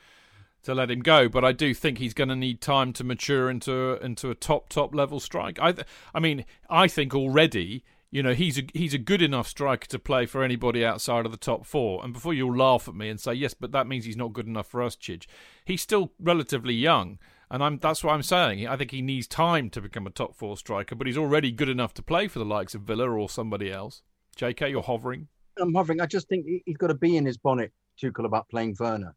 to 0.62 0.74
let 0.74 0.90
him 0.90 1.00
go, 1.00 1.28
but 1.28 1.44
I 1.44 1.52
do 1.52 1.74
think 1.74 1.98
he's 1.98 2.14
going 2.14 2.28
to 2.28 2.36
need 2.36 2.60
time 2.60 2.92
to 2.94 3.04
mature 3.04 3.48
into 3.50 3.98
into 4.02 4.30
a 4.30 4.34
top 4.34 4.68
top 4.68 4.94
level 4.94 5.20
strike. 5.20 5.58
I 5.60 5.74
I 6.14 6.20
mean, 6.20 6.44
I 6.68 6.88
think 6.88 7.14
already 7.14 7.84
you 8.10 8.22
know 8.22 8.34
he's 8.34 8.58
a 8.58 8.62
he's 8.74 8.94
a 8.94 8.98
good 8.98 9.22
enough 9.22 9.48
striker 9.48 9.86
to 9.88 9.98
play 9.98 10.26
for 10.26 10.42
anybody 10.42 10.84
outside 10.84 11.26
of 11.26 11.32
the 11.32 11.38
top 11.38 11.64
four. 11.64 12.04
And 12.04 12.12
before 12.12 12.34
you'll 12.34 12.56
laugh 12.56 12.88
at 12.88 12.94
me 12.94 13.08
and 13.08 13.20
say 13.20 13.34
yes, 13.34 13.54
but 13.54 13.72
that 13.72 13.86
means 13.86 14.04
he's 14.04 14.16
not 14.16 14.32
good 14.32 14.46
enough 14.46 14.66
for 14.66 14.82
us, 14.82 14.96
Chidge. 14.96 15.26
He's 15.64 15.82
still 15.82 16.12
relatively 16.18 16.74
young, 16.74 17.18
and 17.50 17.62
I'm 17.62 17.78
that's 17.78 18.04
what 18.04 18.12
I'm 18.12 18.22
saying. 18.22 18.66
I 18.66 18.76
think 18.76 18.90
he 18.90 19.02
needs 19.02 19.26
time 19.26 19.70
to 19.70 19.80
become 19.80 20.06
a 20.06 20.10
top 20.10 20.34
four 20.34 20.56
striker, 20.56 20.94
but 20.94 21.06
he's 21.06 21.18
already 21.18 21.52
good 21.52 21.68
enough 21.68 21.94
to 21.94 22.02
play 22.02 22.28
for 22.28 22.38
the 22.38 22.44
likes 22.44 22.74
of 22.74 22.82
Villa 22.82 23.08
or 23.08 23.28
somebody 23.28 23.70
else. 23.70 24.02
J.K., 24.36 24.70
you're 24.70 24.82
hovering. 24.82 25.28
I'm 25.58 25.74
hovering. 25.74 26.00
I 26.00 26.06
just 26.06 26.28
think 26.28 26.46
he's 26.64 26.76
got 26.76 26.86
to 26.86 26.94
be 26.94 27.16
in 27.16 27.26
his 27.26 27.36
bonnet, 27.36 27.72
Tuchel, 28.00 28.24
about 28.24 28.48
playing 28.48 28.76
Werner. 28.78 29.14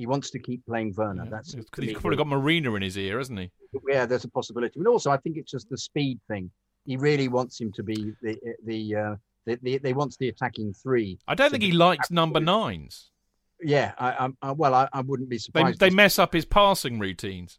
He 0.00 0.06
wants 0.06 0.30
to 0.30 0.38
keep 0.38 0.64
playing 0.64 0.94
Werner. 0.96 1.24
Yeah. 1.24 1.30
That's 1.30 1.54
because 1.54 1.84
he's 1.84 1.92
probably 1.92 2.16
got 2.16 2.26
Marina 2.26 2.74
in 2.74 2.80
his 2.80 2.96
ear, 2.96 3.18
hasn't 3.18 3.38
he? 3.38 3.50
Yeah, 3.86 4.06
there's 4.06 4.24
a 4.24 4.30
possibility. 4.30 4.80
But 4.80 4.88
also, 4.88 5.10
I 5.10 5.18
think 5.18 5.36
it's 5.36 5.50
just 5.50 5.68
the 5.68 5.76
speed 5.76 6.18
thing 6.26 6.50
he 6.86 6.96
really 6.96 7.28
wants 7.28 7.60
him 7.60 7.72
to 7.72 7.82
be 7.82 8.12
the 8.22 8.38
the 8.64 8.96
uh, 8.96 9.16
the, 9.46 9.58
the 9.62 9.78
they 9.78 9.92
wants 9.92 10.16
the 10.16 10.28
attacking 10.28 10.72
three. 10.74 11.18
I 11.28 11.34
don't 11.34 11.50
think 11.50 11.62
he 11.62 11.72
likes 11.72 12.10
number 12.10 12.40
nines. 12.40 13.10
Yeah, 13.62 13.92
I, 13.98 14.10
I, 14.10 14.28
I 14.40 14.52
well, 14.52 14.74
I, 14.74 14.88
I, 14.90 15.02
wouldn't 15.02 15.28
be 15.28 15.36
surprised. 15.36 15.78
They, 15.78 15.90
they 15.90 15.94
mess 15.94 16.18
up 16.18 16.32
his 16.32 16.46
passing 16.46 16.98
routines. 16.98 17.58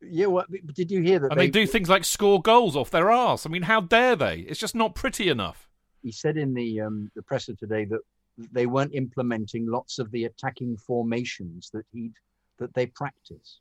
Yeah, 0.00 0.26
well, 0.26 0.44
did 0.74 0.90
you 0.90 1.00
hear 1.00 1.20
that? 1.20 1.30
And 1.30 1.40
they, 1.40 1.46
they, 1.46 1.50
do 1.50 1.64
things 1.64 1.88
like 1.88 2.04
score 2.04 2.42
goals 2.42 2.74
off 2.74 2.90
their 2.90 3.08
arse. 3.08 3.46
I 3.46 3.48
mean, 3.48 3.62
how 3.62 3.80
dare 3.80 4.16
they? 4.16 4.40
It's 4.40 4.58
just 4.58 4.74
not 4.74 4.96
pretty 4.96 5.28
enough. 5.28 5.68
He 6.02 6.10
said 6.10 6.36
in 6.36 6.54
the 6.54 6.80
um, 6.80 7.10
the 7.14 7.22
presser 7.22 7.54
today 7.54 7.84
that 7.84 8.00
they 8.52 8.66
weren't 8.66 8.94
implementing 8.94 9.66
lots 9.66 9.98
of 9.98 10.10
the 10.10 10.24
attacking 10.24 10.76
formations 10.76 11.70
that 11.72 11.84
he'd 11.92 12.14
that 12.58 12.74
they 12.74 12.86
practice, 12.86 13.60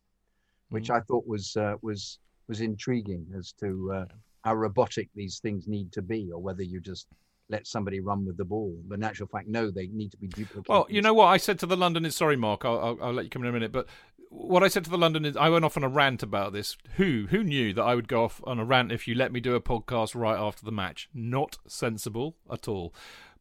which 0.69 0.89
mm. 0.89 0.95
I 0.95 1.01
thought 1.01 1.25
was 1.27 1.55
uh, 1.55 1.75
was 1.82 2.19
was 2.47 2.61
intriguing 2.61 3.25
as 3.38 3.53
to 3.59 3.91
uh, 3.93 4.05
how 4.43 4.55
robotic 4.55 5.09
these 5.15 5.39
things 5.39 5.67
need 5.67 5.91
to 5.93 6.01
be, 6.01 6.32
or 6.32 6.41
whether 6.41 6.63
you 6.63 6.79
just 6.82 7.07
let 7.49 7.67
somebody 7.67 7.99
run 7.99 8.25
with 8.25 8.38
the 8.38 8.45
ball. 8.45 8.75
But 8.88 8.95
in 8.95 9.03
actual 9.03 9.27
fact, 9.27 9.47
no, 9.47 9.69
they 9.69 9.88
need 9.88 10.11
to 10.11 10.17
be 10.17 10.27
duplicated. 10.27 10.69
Well, 10.69 10.88
you 10.89 11.01
know 11.01 11.13
what 11.13 11.27
I 11.27 11.38
said 11.38 11.59
to 11.59 11.65
the 11.65 11.77
Londoners. 11.77 12.15
Sorry, 12.15 12.36
Mark, 12.36 12.65
I'll, 12.65 12.79
I'll, 12.79 12.97
I'll, 13.01 13.13
let 13.13 13.25
you 13.25 13.29
come 13.29 13.43
in 13.43 13.49
a 13.49 13.51
minute. 13.51 13.71
But 13.71 13.88
what 14.29 14.63
I 14.63 14.69
said 14.69 14.86
to 14.86 14.89
the 14.89 14.97
Londoners, 14.97 15.36
I 15.36 15.49
went 15.49 15.65
off 15.65 15.77
on 15.77 15.84
a 15.84 15.89
rant 15.89 16.23
about 16.23 16.53
this. 16.53 16.77
Who 16.95 17.27
who 17.29 17.43
knew 17.43 17.73
that 17.73 17.84
I 17.84 17.93
would 17.93 18.07
go 18.07 18.23
off 18.23 18.41
on 18.45 18.59
a 18.59 18.65
rant 18.65 18.91
if 18.91 19.07
you 19.07 19.13
let 19.13 19.32
me 19.32 19.39
do 19.39 19.55
a 19.55 19.61
podcast 19.61 20.15
right 20.15 20.39
after 20.39 20.65
the 20.65 20.71
match? 20.71 21.09
Not 21.13 21.57
sensible 21.67 22.36
at 22.51 22.67
all. 22.67 22.93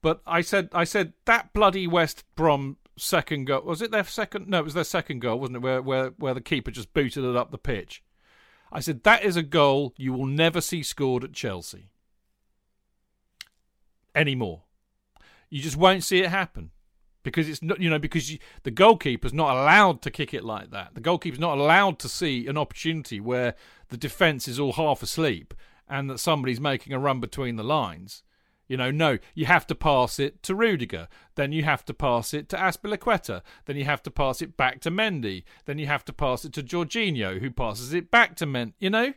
But 0.03 0.23
I 0.27 0.41
said 0.41 0.71
I 0.73 0.85
said 0.85 1.13
that 1.27 1.53
bloody 1.53 1.87
West 1.87 2.25
Brom 2.35 2.79
second 2.97 3.47
goal 3.47 3.63
was 3.63 3.83
it 3.83 3.91
their 3.91 4.05
second? 4.05 4.49
No, 4.49 4.59
it 4.59 4.65
was 4.65 4.75
their 4.75 4.85
second 4.85 5.21
goal, 5.21 5.39
wasn't 5.39 5.57
it? 5.57 5.63
Where 5.63 5.83
where 5.83 6.09
where 6.19 6.35
the 6.35 6.41
keeper 6.41 6.71
just 6.71 6.95
booted 6.95 7.25
it 7.25 7.37
up 7.37 7.51
the 7.51 7.59
pitch. 7.59 8.03
I 8.73 8.81
said, 8.81 9.03
that 9.03 9.25
is 9.25 9.37
a 9.37 9.43
goal 9.43 9.95
you 9.97 10.13
will 10.13 10.27
never 10.27 10.61
see 10.61 10.83
scored 10.83 11.25
at 11.25 11.33
Chelsea 11.33 11.91
anymore. 14.15 14.63
You 15.49 15.61
just 15.61 15.77
won't 15.77 16.05
see 16.05 16.21
it 16.21 16.31
happen 16.31 16.71
because 17.23 17.49
it's 17.49 17.63
not, 17.63 17.81
you 17.81 17.91
know, 17.91 17.99
because 17.99 18.31
you, 18.31 18.39
the 18.63 18.71
goalkeeper's 18.71 19.33
not 19.33 19.57
allowed 19.57 20.03
to 20.03 20.11
kick 20.11 20.33
it 20.33 20.45
like 20.45 20.71
that. 20.71 20.95
The 20.95 21.01
goalkeeper's 21.01 21.41
not 21.41 21.59
allowed 21.59 21.99
to 22.01 22.09
see 22.09 22.47
an 22.47 22.57
opportunity 22.57 23.19
where 23.19 23.57
the 23.89 23.97
defence 23.97 24.47
is 24.47 24.61
all 24.61 24.75
half 24.75 25.03
asleep 25.03 25.53
and 25.89 26.09
that 26.09 26.19
somebody's 26.19 26.61
making 26.61 26.93
a 26.93 26.99
run 26.99 27.19
between 27.19 27.57
the 27.57 27.65
lines. 27.65 28.23
You 28.71 28.77
know, 28.77 28.93
no, 28.93 29.19
you 29.35 29.47
have 29.47 29.67
to 29.67 29.75
pass 29.75 30.21
it 30.21 30.45
to 30.45 30.55
Rudiger. 30.55 31.09
Then 31.35 31.51
you 31.51 31.65
have 31.65 31.85
to 31.87 31.93
pass 31.93 32.33
it 32.33 32.49
to 32.51 32.57
Azpilicueta. 32.57 33.43
Then 33.65 33.77
you 33.77 33.85
have 33.85 34.01
to 34.05 34.13
pass 34.13 34.41
it 34.41 34.57
back 34.57 34.79
to 34.83 34.93
Mendy. 34.93 35.43
Then 35.65 35.79
you 35.79 35.87
have 35.87 36.05
to 36.05 36.13
pass 36.13 36.45
it 36.45 36.53
to 36.53 36.63
Jorginho, 36.63 37.41
who 37.41 37.51
passes 37.51 37.93
it 37.93 38.13
back 38.13 38.37
to 38.37 38.47
Mendy. 38.47 38.75
You 38.79 38.91
know, 38.91 39.15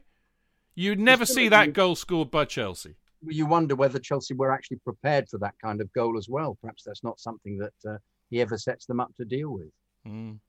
you'd 0.73 0.99
never 0.99 1.23
see 1.23 1.49
that 1.49 1.73
goal 1.73 1.95
scored 1.95 2.31
by 2.31 2.45
Chelsea. 2.45 2.95
You 3.21 3.45
wonder 3.45 3.75
whether 3.75 3.99
Chelsea 3.99 4.33
were 4.33 4.51
actually 4.51 4.77
prepared 4.77 5.29
for 5.29 5.37
that 5.37 5.53
kind 5.63 5.81
of 5.81 5.93
goal 5.93 6.17
as 6.17 6.27
well. 6.27 6.57
Perhaps 6.59 6.81
that's 6.83 7.03
not 7.03 7.19
something 7.19 7.59
that 7.59 7.73
uh, 7.87 7.97
he 8.31 8.41
ever 8.41 8.57
sets 8.57 8.87
them 8.87 8.99
up 8.99 9.15
to 9.17 9.23
deal 9.23 9.53
with. 9.53 9.69
Mm. 10.07 10.39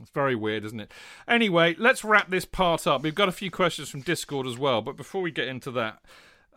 It's 0.00 0.10
very 0.10 0.34
weird, 0.34 0.64
isn't 0.64 0.80
it? 0.80 0.90
Anyway, 1.28 1.76
let's 1.78 2.02
wrap 2.02 2.30
this 2.30 2.46
part 2.46 2.86
up. 2.86 3.02
We've 3.02 3.14
got 3.14 3.28
a 3.28 3.32
few 3.32 3.50
questions 3.50 3.90
from 3.90 4.00
Discord 4.00 4.46
as 4.46 4.56
well, 4.56 4.80
but 4.80 4.96
before 4.96 5.20
we 5.20 5.30
get 5.30 5.48
into 5.48 5.70
that, 5.72 6.00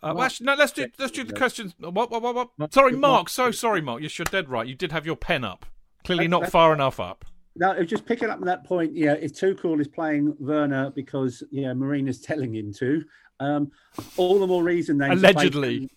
uh, 0.03 0.13
well, 0.15 0.23
actually, 0.23 0.45
no. 0.45 0.55
Let's 0.55 0.71
do 0.71 0.87
let's 0.99 1.11
do 1.11 1.23
the 1.23 1.33
questions. 1.33 1.73
What 1.79 2.11
what 2.11 2.21
what? 2.21 2.49
what? 2.57 2.73
Sorry, 2.73 2.93
Mark. 2.93 3.29
So 3.29 3.51
sorry, 3.51 3.81
Mark. 3.81 4.01
Yes, 4.01 4.17
you're 4.17 4.25
dead 4.25 4.49
right. 4.49 4.67
You 4.67 4.75
did 4.75 4.91
have 4.91 5.05
your 5.05 5.15
pen 5.15 5.43
up. 5.43 5.65
Clearly 6.03 6.27
not 6.27 6.49
far 6.51 6.73
enough 6.73 6.99
up. 6.99 7.25
No, 7.59 7.83
just 7.83 8.05
picking 8.05 8.29
up 8.29 8.39
on 8.39 8.45
that 8.45 8.63
point. 8.63 8.95
Yeah, 8.95 9.13
if 9.13 9.33
Tuchel 9.33 9.81
is 9.81 9.87
playing 9.87 10.35
Werner 10.39 10.91
because 10.91 11.43
yeah 11.51 11.73
Marina's 11.73 12.21
telling 12.21 12.55
him 12.55 12.71
to, 12.75 13.03
um, 13.39 13.71
all 14.15 14.39
the 14.39 14.47
more 14.47 14.63
reason 14.63 14.97
then 14.97 15.11
allegedly, 15.11 15.89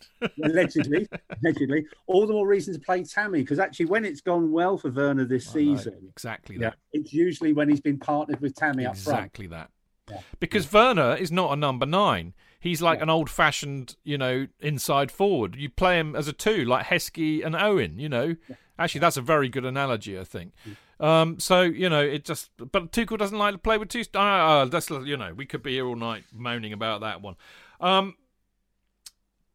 allegedly, 0.42 1.06
allegedly, 1.42 1.86
all 2.06 2.26
the 2.26 2.32
more 2.32 2.46
reason 2.46 2.74
to 2.74 2.80
play 2.80 3.04
Tammy 3.04 3.40
because 3.40 3.58
actually 3.58 3.86
when 3.86 4.04
it's 4.04 4.22
gone 4.22 4.50
well 4.50 4.78
for 4.78 4.90
Werner 4.90 5.26
this 5.26 5.46
season, 5.46 5.98
exactly 6.08 6.56
that. 6.58 6.76
Yeah, 6.92 7.00
it's 7.00 7.12
usually 7.12 7.52
when 7.52 7.68
he's 7.68 7.80
been 7.80 7.98
partnered 7.98 8.40
with 8.40 8.54
Tammy 8.54 8.84
exactly 8.84 8.86
up 8.86 8.96
front. 8.96 9.18
Exactly 9.18 9.46
that. 9.48 9.70
Yeah. 10.10 10.20
Because 10.38 10.72
yeah. 10.72 10.80
Werner 10.80 11.16
is 11.16 11.30
not 11.30 11.52
a 11.52 11.56
number 11.56 11.86
nine. 11.86 12.34
He's 12.60 12.82
like 12.82 12.98
yeah. 12.98 13.04
an 13.04 13.10
old 13.10 13.30
fashioned, 13.30 13.96
you 14.04 14.18
know, 14.18 14.46
inside 14.60 15.10
forward. 15.10 15.56
You 15.56 15.70
play 15.70 15.98
him 15.98 16.14
as 16.14 16.28
a 16.28 16.32
two, 16.32 16.64
like 16.64 16.86
Heskey 16.86 17.44
and 17.44 17.56
Owen, 17.56 17.98
you 17.98 18.08
know. 18.08 18.36
Yeah. 18.48 18.56
Actually, 18.78 19.00
that's 19.00 19.16
a 19.16 19.22
very 19.22 19.48
good 19.48 19.64
analogy, 19.64 20.18
I 20.18 20.24
think. 20.24 20.52
Mm. 21.00 21.04
Um, 21.04 21.40
so, 21.40 21.62
you 21.62 21.88
know, 21.88 22.02
it 22.02 22.24
just. 22.24 22.50
But 22.58 22.92
Tuchel 22.92 23.18
doesn't 23.18 23.38
like 23.38 23.54
to 23.54 23.58
play 23.58 23.78
with 23.78 23.88
two. 23.88 24.04
Uh, 24.14 24.18
uh, 24.18 24.64
that's, 24.66 24.90
you 24.90 25.16
know, 25.16 25.32
we 25.34 25.46
could 25.46 25.62
be 25.62 25.72
here 25.72 25.86
all 25.86 25.96
night 25.96 26.24
moaning 26.32 26.74
about 26.74 27.00
that 27.00 27.22
one. 27.22 27.36
Um, 27.80 28.14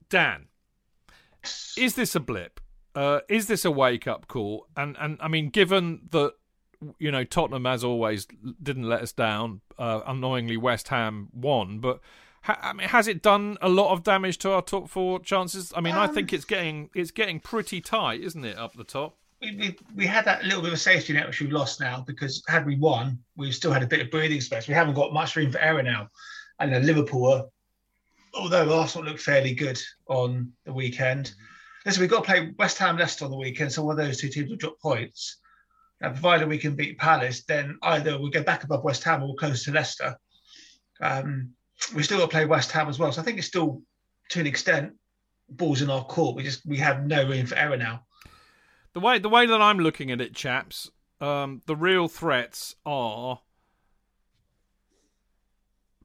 Dan, 0.09 0.47
is 1.77 1.93
this 1.93 2.15
a 2.15 2.19
blip? 2.19 2.59
Uh, 2.95 3.19
is 3.29 3.45
this 3.45 3.65
a 3.65 3.71
wake 3.71 4.07
up 4.07 4.27
call? 4.27 4.67
And, 4.75 4.95
and 4.99 5.17
I 5.21 5.27
mean, 5.27 5.49
given 5.49 6.07
that 6.11 6.33
you 6.99 7.11
know, 7.11 7.23
Tottenham, 7.23 7.65
as 7.65 7.83
always, 7.83 8.27
didn't 8.61 8.83
let 8.83 9.01
us 9.01 9.11
down. 9.11 9.61
Uh, 9.77 10.01
annoyingly, 10.05 10.57
West 10.57 10.87
Ham 10.89 11.29
won, 11.33 11.79
but 11.79 11.99
ha- 12.45 12.59
I 12.61 12.73
mean, 12.73 12.87
has 12.87 13.07
it 13.07 13.21
done 13.21 13.57
a 13.61 13.69
lot 13.69 13.91
of 13.91 14.03
damage 14.03 14.37
to 14.39 14.51
our 14.51 14.61
top 14.61 14.89
four 14.89 15.19
chances? 15.19 15.73
I 15.75 15.81
mean, 15.81 15.95
um, 15.95 16.01
I 16.01 16.07
think 16.07 16.31
it's 16.31 16.45
getting 16.45 16.89
it's 16.95 17.11
getting 17.11 17.39
pretty 17.39 17.81
tight, 17.81 18.21
isn't 18.21 18.45
it, 18.45 18.57
up 18.57 18.73
the 18.75 18.83
top? 18.83 19.17
We, 19.41 19.55
we, 19.57 19.77
we 19.95 20.05
had 20.05 20.25
that 20.25 20.43
little 20.43 20.61
bit 20.61 20.69
of 20.69 20.75
a 20.75 20.77
safety 20.77 21.13
net 21.13 21.27
which 21.27 21.41
we've 21.41 21.51
lost 21.51 21.79
now 21.79 22.03
because 22.07 22.41
had 22.47 22.65
we 22.65 22.77
won, 22.77 23.19
we 23.35 23.51
still 23.51 23.71
had 23.71 23.83
a 23.83 23.87
bit 23.87 24.01
of 24.01 24.09
breathing 24.09 24.41
space. 24.41 24.67
We 24.67 24.73
haven't 24.73 24.93
got 24.93 25.13
much 25.13 25.35
room 25.35 25.51
for 25.51 25.59
error 25.59 25.83
now, 25.83 26.09
and 26.59 26.71
then 26.71 26.85
Liverpool, 26.85 27.33
are, 27.33 27.45
although 28.33 28.79
Arsenal 28.79 29.07
looked 29.07 29.21
fairly 29.21 29.53
good 29.53 29.81
on 30.07 30.51
the 30.65 30.73
weekend. 30.73 31.33
Listen, 31.85 32.01
we've 32.01 32.09
got 32.09 32.23
to 32.23 32.31
play 32.31 32.53
West 32.57 32.77
Ham, 32.79 32.97
Leicester 32.97 33.25
on 33.25 33.31
the 33.31 33.37
weekend, 33.37 33.71
so 33.71 33.83
one 33.83 33.99
of 33.99 34.05
those 34.05 34.19
two 34.19 34.29
teams 34.29 34.49
will 34.49 34.57
drop 34.57 34.79
points. 34.79 35.37
Now, 36.01 36.09
provided 36.09 36.49
we 36.49 36.57
can 36.57 36.75
beat 36.75 36.97
Palace, 36.97 37.43
then 37.43 37.77
either 37.83 38.17
we'll 38.19 38.31
get 38.31 38.45
back 38.45 38.63
above 38.63 38.83
West 38.83 39.03
Ham 39.03 39.23
or 39.23 39.35
close 39.35 39.63
to 39.65 39.71
Leicester. 39.71 40.17
Um, 40.99 41.51
we 41.95 42.03
still 42.03 42.19
got 42.19 42.25
to 42.25 42.31
play 42.31 42.45
West 42.45 42.71
Ham 42.71 42.87
as 42.87 42.99
well. 42.99 43.11
So 43.11 43.21
I 43.21 43.23
think 43.23 43.37
it's 43.37 43.47
still, 43.47 43.81
to 44.29 44.39
an 44.39 44.47
extent, 44.47 44.93
balls 45.49 45.81
in 45.81 45.89
our 45.89 46.03
court. 46.03 46.35
We 46.35 46.43
just 46.43 46.65
we 46.65 46.77
have 46.77 47.05
no 47.05 47.27
room 47.27 47.45
for 47.45 47.55
error 47.55 47.77
now. 47.77 48.05
The 48.93 48.99
way 48.99 49.19
the 49.19 49.29
way 49.29 49.45
that 49.45 49.61
I'm 49.61 49.79
looking 49.79 50.11
at 50.11 50.21
it, 50.21 50.33
chaps, 50.33 50.89
um, 51.19 51.61
the 51.65 51.75
real 51.75 52.07
threats 52.07 52.75
are 52.85 53.41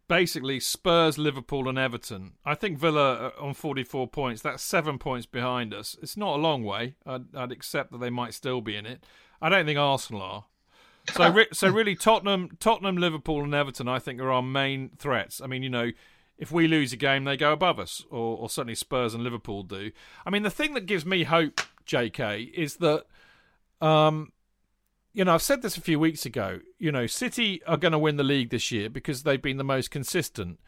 basically 0.08 0.58
Spurs, 0.58 1.18
Liverpool, 1.18 1.68
and 1.68 1.78
Everton. 1.78 2.32
I 2.44 2.56
think 2.56 2.78
Villa 2.78 3.32
uh, 3.38 3.42
on 3.42 3.54
44 3.54 4.08
points. 4.08 4.42
That's 4.42 4.62
seven 4.62 4.98
points 4.98 5.24
behind 5.24 5.72
us. 5.72 5.96
It's 6.02 6.16
not 6.16 6.34
a 6.34 6.42
long 6.42 6.64
way. 6.64 6.96
I'd, 7.06 7.34
I'd 7.34 7.52
accept 7.52 7.92
that 7.92 7.98
they 7.98 8.10
might 8.10 8.34
still 8.34 8.60
be 8.60 8.74
in 8.74 8.86
it. 8.86 9.04
I 9.40 9.48
don't 9.48 9.66
think 9.66 9.78
Arsenal 9.78 10.22
are. 10.22 10.44
So, 11.12 11.30
re- 11.32 11.48
so 11.52 11.68
really, 11.68 11.94
Tottenham, 11.94 12.56
Tottenham, 12.60 12.96
Liverpool, 12.96 13.42
and 13.42 13.54
Everton, 13.54 13.88
I 13.88 13.98
think, 13.98 14.20
are 14.20 14.30
our 14.30 14.42
main 14.42 14.90
threats. 14.98 15.40
I 15.40 15.46
mean, 15.46 15.62
you 15.62 15.70
know, 15.70 15.90
if 16.38 16.50
we 16.50 16.66
lose 16.66 16.92
a 16.92 16.96
game, 16.96 17.24
they 17.24 17.36
go 17.36 17.52
above 17.52 17.78
us, 17.78 18.04
or, 18.10 18.38
or 18.38 18.48
certainly 18.48 18.74
Spurs 18.74 19.14
and 19.14 19.22
Liverpool 19.22 19.62
do. 19.62 19.92
I 20.24 20.30
mean, 20.30 20.42
the 20.42 20.50
thing 20.50 20.74
that 20.74 20.86
gives 20.86 21.04
me 21.04 21.24
hope, 21.24 21.60
J.K., 21.84 22.50
is 22.54 22.76
that, 22.76 23.04
um, 23.80 24.32
you 25.12 25.24
know, 25.24 25.34
I've 25.34 25.42
said 25.42 25.62
this 25.62 25.76
a 25.76 25.82
few 25.82 25.98
weeks 25.98 26.24
ago. 26.24 26.60
You 26.78 26.92
know, 26.92 27.06
City 27.06 27.62
are 27.66 27.76
going 27.76 27.92
to 27.92 27.98
win 27.98 28.16
the 28.16 28.24
league 28.24 28.50
this 28.50 28.70
year 28.72 28.88
because 28.88 29.22
they've 29.22 29.42
been 29.42 29.58
the 29.58 29.64
most 29.64 29.90
consistent. 29.90 30.58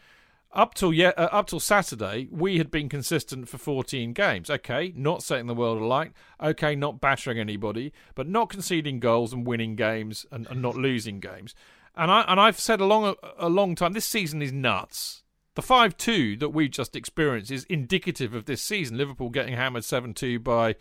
Up 0.54 0.74
till 0.74 0.92
yet, 0.92 1.18
uh, 1.18 1.30
up 1.32 1.46
till 1.46 1.60
Saturday, 1.60 2.28
we 2.30 2.58
had 2.58 2.70
been 2.70 2.90
consistent 2.90 3.48
for 3.48 3.56
14 3.56 4.12
games. 4.12 4.50
Okay, 4.50 4.92
not 4.94 5.22
setting 5.22 5.46
the 5.46 5.54
world 5.54 5.80
alight. 5.80 6.12
Okay, 6.42 6.74
not 6.74 7.00
battering 7.00 7.38
anybody, 7.38 7.90
but 8.14 8.28
not 8.28 8.50
conceding 8.50 9.00
goals 9.00 9.32
and 9.32 9.46
winning 9.46 9.76
games 9.76 10.26
and, 10.30 10.46
and 10.48 10.60
not 10.60 10.76
losing 10.76 11.20
games. 11.20 11.54
And 11.96 12.10
I 12.10 12.22
and 12.28 12.38
I've 12.38 12.60
said 12.60 12.80
a 12.80 12.84
long 12.84 13.14
a 13.38 13.48
long 13.48 13.74
time. 13.74 13.94
This 13.94 14.06
season 14.06 14.42
is 14.42 14.52
nuts. 14.52 15.22
The 15.54 15.62
five 15.62 15.96
two 15.96 16.36
that 16.38 16.50
we've 16.50 16.70
just 16.70 16.96
experienced 16.96 17.50
is 17.50 17.64
indicative 17.64 18.34
of 18.34 18.44
this 18.44 18.62
season. 18.62 18.98
Liverpool 18.98 19.30
getting 19.30 19.54
hammered 19.54 19.84
seven 19.84 20.12
two 20.12 20.38
by 20.38 20.76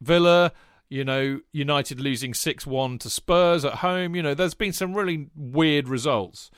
Villa. 0.00 0.52
You 0.90 1.04
know, 1.04 1.40
United 1.52 2.00
losing 2.00 2.34
six 2.34 2.66
one 2.66 2.98
to 2.98 3.08
Spurs 3.08 3.64
at 3.64 3.76
home. 3.76 4.14
You 4.14 4.22
know, 4.22 4.34
there's 4.34 4.54
been 4.54 4.74
some 4.74 4.94
really 4.94 5.28
weird 5.34 5.88
results. 5.88 6.50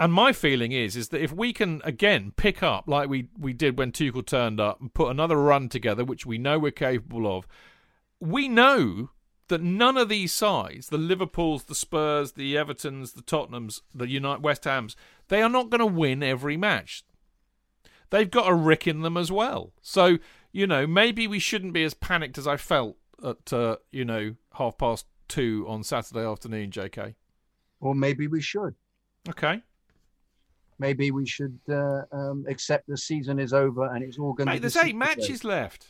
And 0.00 0.12
my 0.12 0.32
feeling 0.32 0.72
is 0.72 0.94
is 0.94 1.08
that 1.08 1.22
if 1.22 1.32
we 1.32 1.52
can 1.52 1.80
again 1.84 2.32
pick 2.36 2.62
up 2.62 2.84
like 2.86 3.08
we, 3.08 3.28
we 3.36 3.52
did 3.52 3.78
when 3.78 3.90
Tuchel 3.90 4.24
turned 4.24 4.60
up 4.60 4.80
and 4.80 4.94
put 4.94 5.10
another 5.10 5.36
run 5.36 5.68
together, 5.68 6.04
which 6.04 6.24
we 6.24 6.38
know 6.38 6.58
we're 6.58 6.70
capable 6.70 7.36
of, 7.36 7.48
we 8.20 8.48
know 8.48 9.10
that 9.48 9.62
none 9.62 9.96
of 9.96 10.08
these 10.08 10.32
sides, 10.32 10.88
the 10.88 10.98
Liverpools, 10.98 11.64
the 11.64 11.74
Spurs, 11.74 12.32
the 12.32 12.54
Evertons, 12.54 13.14
the 13.14 13.22
Tottenhams, 13.22 13.80
the 13.94 14.08
United 14.08 14.42
West 14.42 14.64
Hams, 14.64 14.94
they 15.28 15.42
are 15.42 15.48
not 15.48 15.70
going 15.70 15.80
to 15.80 15.86
win 15.86 16.22
every 16.22 16.56
match. 16.56 17.04
They've 18.10 18.30
got 18.30 18.50
a 18.50 18.54
rick 18.54 18.86
in 18.86 19.02
them 19.02 19.16
as 19.16 19.32
well. 19.32 19.72
So, 19.82 20.18
you 20.52 20.66
know, 20.66 20.86
maybe 20.86 21.26
we 21.26 21.38
shouldn't 21.38 21.72
be 21.72 21.84
as 21.84 21.94
panicked 21.94 22.38
as 22.38 22.46
I 22.46 22.56
felt 22.56 22.96
at, 23.24 23.52
uh, 23.52 23.76
you 23.90 24.04
know, 24.04 24.36
half 24.54 24.78
past 24.78 25.06
two 25.28 25.66
on 25.68 25.82
Saturday 25.82 26.24
afternoon, 26.24 26.70
JK. 26.70 27.14
Or 27.80 27.94
maybe 27.94 28.26
we 28.26 28.40
should. 28.40 28.74
Okay. 29.28 29.62
Maybe 30.78 31.10
we 31.10 31.26
should 31.26 31.58
uh, 31.68 32.02
um, 32.12 32.44
accept 32.48 32.86
the 32.86 32.96
season 32.96 33.38
is 33.38 33.52
over 33.52 33.92
and 33.92 34.04
it's 34.04 34.18
all 34.18 34.32
going 34.32 34.48
to. 34.48 34.60
there's 34.60 34.76
eight 34.76 34.96
matches 34.96 35.44
left. 35.44 35.88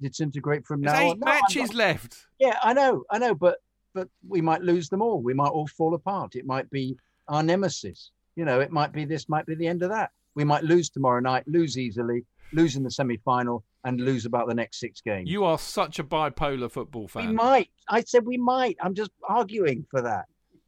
Disintegrate 0.00 0.64
from 0.64 0.82
There's 0.82 0.92
now 0.94 1.00
eight 1.00 1.10
on. 1.10 1.18
No, 1.18 1.26
matches 1.26 1.74
left. 1.74 2.26
Yeah, 2.38 2.58
I 2.62 2.72
know, 2.72 3.04
I 3.10 3.18
know, 3.18 3.34
but 3.34 3.58
but 3.92 4.08
we 4.26 4.40
might 4.40 4.62
lose 4.62 4.88
them 4.88 5.02
all. 5.02 5.20
We 5.20 5.34
might 5.34 5.48
all 5.48 5.66
fall 5.66 5.94
apart. 5.94 6.36
It 6.36 6.46
might 6.46 6.68
be 6.70 6.96
our 7.28 7.42
nemesis. 7.42 8.10
You 8.36 8.44
know, 8.44 8.60
it 8.60 8.70
might 8.70 8.92
be 8.92 9.04
this, 9.04 9.28
might 9.28 9.46
be 9.46 9.54
the 9.54 9.66
end 9.66 9.82
of 9.82 9.90
that. 9.90 10.10
We 10.34 10.44
might 10.44 10.64
lose 10.64 10.90
tomorrow 10.90 11.20
night, 11.20 11.44
lose 11.46 11.78
easily, 11.78 12.24
lose 12.52 12.74
in 12.76 12.82
the 12.82 12.90
semi-final, 12.90 13.64
and 13.84 14.00
lose 14.00 14.26
about 14.26 14.48
the 14.48 14.54
next 14.54 14.80
six 14.80 15.00
games. 15.00 15.30
You 15.30 15.44
are 15.44 15.58
such 15.58 15.98
a 15.98 16.04
bipolar 16.04 16.70
football 16.70 17.06
fan. 17.06 17.28
we 17.28 17.34
might. 17.34 17.70
I 17.88 18.00
said 18.02 18.26
we 18.26 18.36
might. 18.36 18.76
I'm 18.80 18.94
just 18.94 19.12
arguing 19.28 19.86
for 19.90 20.02
that. 20.02 20.24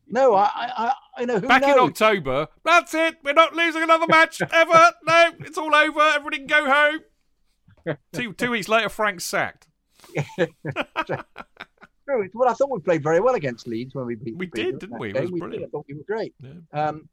No, 0.09 0.35
I, 0.35 0.45
I, 0.45 0.71
I, 0.77 0.93
I 1.19 1.25
know 1.25 1.41
who 1.41 1.49
Back 1.49 1.65
in. 1.65 1.79
October, 1.79 2.49
that's 2.65 2.95
it. 2.95 3.17
We're 3.25 3.33
not 3.33 3.55
losing 3.55 3.83
another 3.83 4.07
match 4.07 4.41
ever. 4.53 4.93
No, 5.07 5.33
it's 5.41 5.59
all 5.59 5.75
over. 5.75 6.01
Everybody 6.01 6.39
can 6.39 6.47
go 6.47 6.71
home. 6.71 7.97
Two 8.13 8.33
two 8.33 8.51
weeks 8.51 8.69
later, 8.69 8.89
Frank's 8.89 9.25
sacked. 9.25 9.69
True. 12.07 12.29
Well, 12.35 12.49
I 12.49 12.53
thought 12.53 12.71
we 12.71 12.79
played 12.81 13.03
very 13.03 13.21
well 13.21 13.35
against 13.35 13.67
Leeds 13.67 13.95
when 13.95 14.07
we 14.07 14.15
beat. 14.15 14.37
We 14.37 14.47
beat 14.47 14.55
did, 14.55 14.79
didn't 14.79 14.99
we? 14.99 15.11
It 15.11 15.21
was 15.21 15.31
we 15.33 15.41
did. 15.41 15.47
brilliant. 15.47 15.65
I 15.67 15.69
thought 15.71 15.87
we 15.89 15.95
were 15.95 16.05
great. 16.07 16.35
Yeah. 16.41 16.53
Um, 16.73 17.09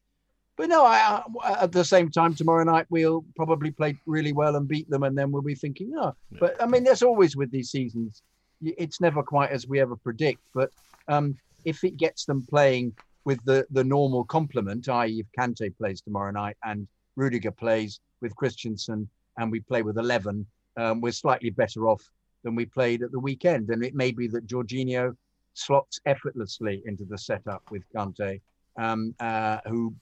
but 0.56 0.70
no, 0.70 0.86
I, 0.86 1.24
I, 1.44 1.64
at 1.64 1.72
the 1.72 1.84
same 1.84 2.12
time, 2.12 2.36
tomorrow 2.36 2.64
night 2.64 2.86
we'll 2.90 3.26
probably 3.36 3.72
play 3.72 3.98
really 4.06 4.34
well 4.34 4.56
and 4.56 4.68
beat 4.68 4.88
them, 4.90 5.02
and 5.02 5.18
then 5.18 5.32
we'll 5.32 5.42
be 5.42 5.56
thinking, 5.56 5.94
oh. 5.98 6.14
Yeah. 6.30 6.38
But 6.40 6.62
I 6.62 6.68
mean, 6.68 6.84
there's 6.84 7.02
always 7.02 7.36
with 7.36 7.50
these 7.50 7.72
seasons, 7.72 8.22
it's 8.62 9.02
never 9.02 9.24
quite 9.24 9.50
as 9.50 9.68
we 9.68 9.80
ever 9.80 9.96
predict. 9.96 10.42
But 10.54 10.70
um, 11.08 11.38
if 11.66 11.84
it 11.84 11.98
gets 11.98 12.26
them 12.26 12.46
playing 12.50 12.94
with 13.26 13.44
the 13.46 13.66
the 13.72 13.84
normal 13.84 14.24
complement, 14.26 14.90
i.e., 14.90 15.20
if 15.20 15.28
Kante 15.38 15.76
plays 15.78 16.02
tomorrow 16.02 16.32
night 16.32 16.58
and 16.64 16.88
Rudiger 17.16 17.52
plays 17.52 18.00
with 18.22 18.36
Christensen, 18.36 19.08
and 19.38 19.52
we 19.52 19.60
play 19.60 19.82
with 19.82 19.98
eleven, 19.98 20.46
um, 20.78 21.02
we're 21.02 21.12
slightly 21.12 21.50
better 21.50 21.88
off 21.88 22.04
than 22.44 22.56
we 22.56 22.66
played 22.66 23.02
at 23.02 23.12
the 23.12 23.20
weekend. 23.20 23.70
And 23.70 23.84
it 23.84 23.96
may 23.96 24.12
be 24.12 24.28
that 24.28 24.48
Jorginho 24.48 25.16
slots 25.54 26.00
effortlessly 26.06 26.82
into 26.86 27.06
the 27.06 27.18
setup 27.18 27.64
with 27.72 27.84
Kante, 27.96 28.42
um, 28.78 29.16
uh, 29.20 29.60
who 29.66 29.94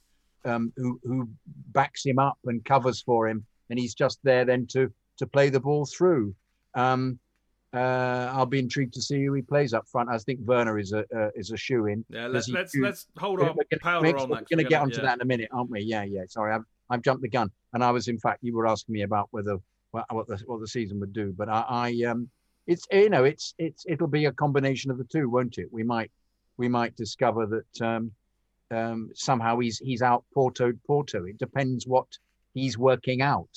um, 0.44 0.72
who 0.76 1.00
who 1.04 1.28
backs 1.68 2.04
him 2.04 2.18
up 2.18 2.38
and 2.44 2.64
covers 2.64 3.02
for 3.02 3.28
him, 3.28 3.44
and 3.70 3.78
he's 3.78 3.94
just 3.94 4.18
there 4.22 4.44
then 4.44 4.66
to 4.68 4.92
to 5.18 5.26
play 5.26 5.48
the 5.48 5.60
ball 5.60 5.86
through. 5.86 6.34
Um, 6.74 7.18
uh, 7.74 8.30
I'll 8.34 8.46
be 8.46 8.58
intrigued 8.58 8.92
to 8.94 9.02
see 9.02 9.24
who 9.24 9.32
he 9.34 9.42
plays 9.42 9.72
up 9.72 9.86
front. 9.88 10.10
I 10.10 10.18
think 10.18 10.40
Werner 10.44 10.78
is 10.78 10.92
a 10.92 11.00
uh, 11.16 11.30
is 11.34 11.50
a 11.52 11.56
shoe 11.56 11.86
in. 11.86 12.04
Yeah, 12.10 12.26
let's 12.26 12.46
he 12.46 12.52
let's 12.52 12.74
let's 12.76 13.06
hold 13.18 13.38
We're 13.40 13.48
on 13.50 13.56
gonna- 13.56 13.80
powder 13.80 14.06
we're 14.06 14.16
on 14.18 14.28
that. 14.30 14.38
'cause 14.40 14.46
going 14.50 14.58
to 14.58 14.64
we're 14.64 14.68
get 14.68 14.70
gonna- 14.70 14.82
onto 14.84 14.96
yeah. 14.98 15.06
that 15.06 15.14
in 15.16 15.20
a 15.22 15.24
minute, 15.24 15.48
aren't 15.52 15.70
we? 15.70 15.80
Yeah, 15.80 16.02
yeah. 16.04 16.22
Sorry, 16.28 16.52
I've 16.54 16.64
I've 16.90 17.02
jumped 17.02 17.22
the 17.22 17.28
gun, 17.28 17.50
and 17.72 17.82
I 17.82 17.90
was 17.90 18.08
in 18.08 18.18
fact 18.18 18.40
you 18.42 18.54
were 18.54 18.66
asking 18.66 18.92
me 18.94 19.02
about 19.02 19.28
whether 19.30 19.56
what 19.92 20.04
what 20.12 20.26
the 20.26 20.36
what 20.46 20.60
the 20.60 20.68
season 20.68 21.00
would 21.00 21.12
do, 21.12 21.32
but 21.36 21.48
I, 21.48 21.64
I 21.68 22.02
um 22.10 22.28
it's 22.66 22.86
you 22.92 23.08
know 23.10 23.24
it's 23.24 23.54
it's 23.58 23.84
it'll 23.88 24.06
be 24.06 24.26
a 24.26 24.32
combination 24.32 24.90
of 24.90 24.98
the 24.98 25.04
two, 25.04 25.28
won't 25.30 25.56
it? 25.58 25.68
We 25.72 25.82
might 25.82 26.10
we 26.58 26.68
might 26.68 26.94
discover 26.96 27.46
that 27.46 27.86
um, 27.86 28.12
um, 28.70 29.10
somehow 29.14 29.58
he's 29.58 29.78
he's 29.78 30.02
out 30.02 30.24
Porto 30.34 30.72
Porto. 30.86 31.24
It 31.24 31.38
depends 31.38 31.86
what 31.86 32.06
he's 32.54 32.76
working 32.76 33.22
out, 33.22 33.48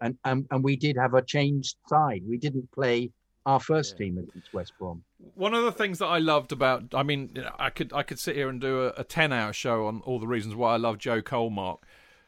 and 0.00 0.16
and 0.24 0.46
and 0.52 0.62
we 0.62 0.76
did 0.76 0.96
have 0.96 1.14
a 1.14 1.22
changed 1.22 1.76
side. 1.88 2.22
We 2.28 2.38
didn't 2.38 2.70
play 2.72 3.10
our 3.46 3.60
first 3.60 3.94
Yeah. 3.94 4.06
team 4.06 4.18
against 4.18 4.52
West 4.54 4.72
Brom. 4.78 5.04
One 5.34 5.54
of 5.54 5.64
the 5.64 5.72
things 5.72 5.98
that 5.98 6.06
I 6.06 6.18
loved 6.18 6.52
about, 6.52 6.94
I 6.94 7.02
mean, 7.02 7.30
you 7.34 7.42
know, 7.42 7.54
I 7.58 7.70
could 7.70 7.92
I 7.92 8.02
could 8.02 8.18
sit 8.18 8.36
here 8.36 8.48
and 8.48 8.60
do 8.60 8.84
a, 8.84 8.88
a 8.96 9.04
ten 9.04 9.32
hour 9.32 9.52
show 9.52 9.86
on 9.86 10.00
all 10.02 10.18
the 10.18 10.26
reasons 10.26 10.54
why 10.54 10.74
I 10.74 10.76
love 10.76 10.98
Joe 10.98 11.20
Colmark, 11.22 11.78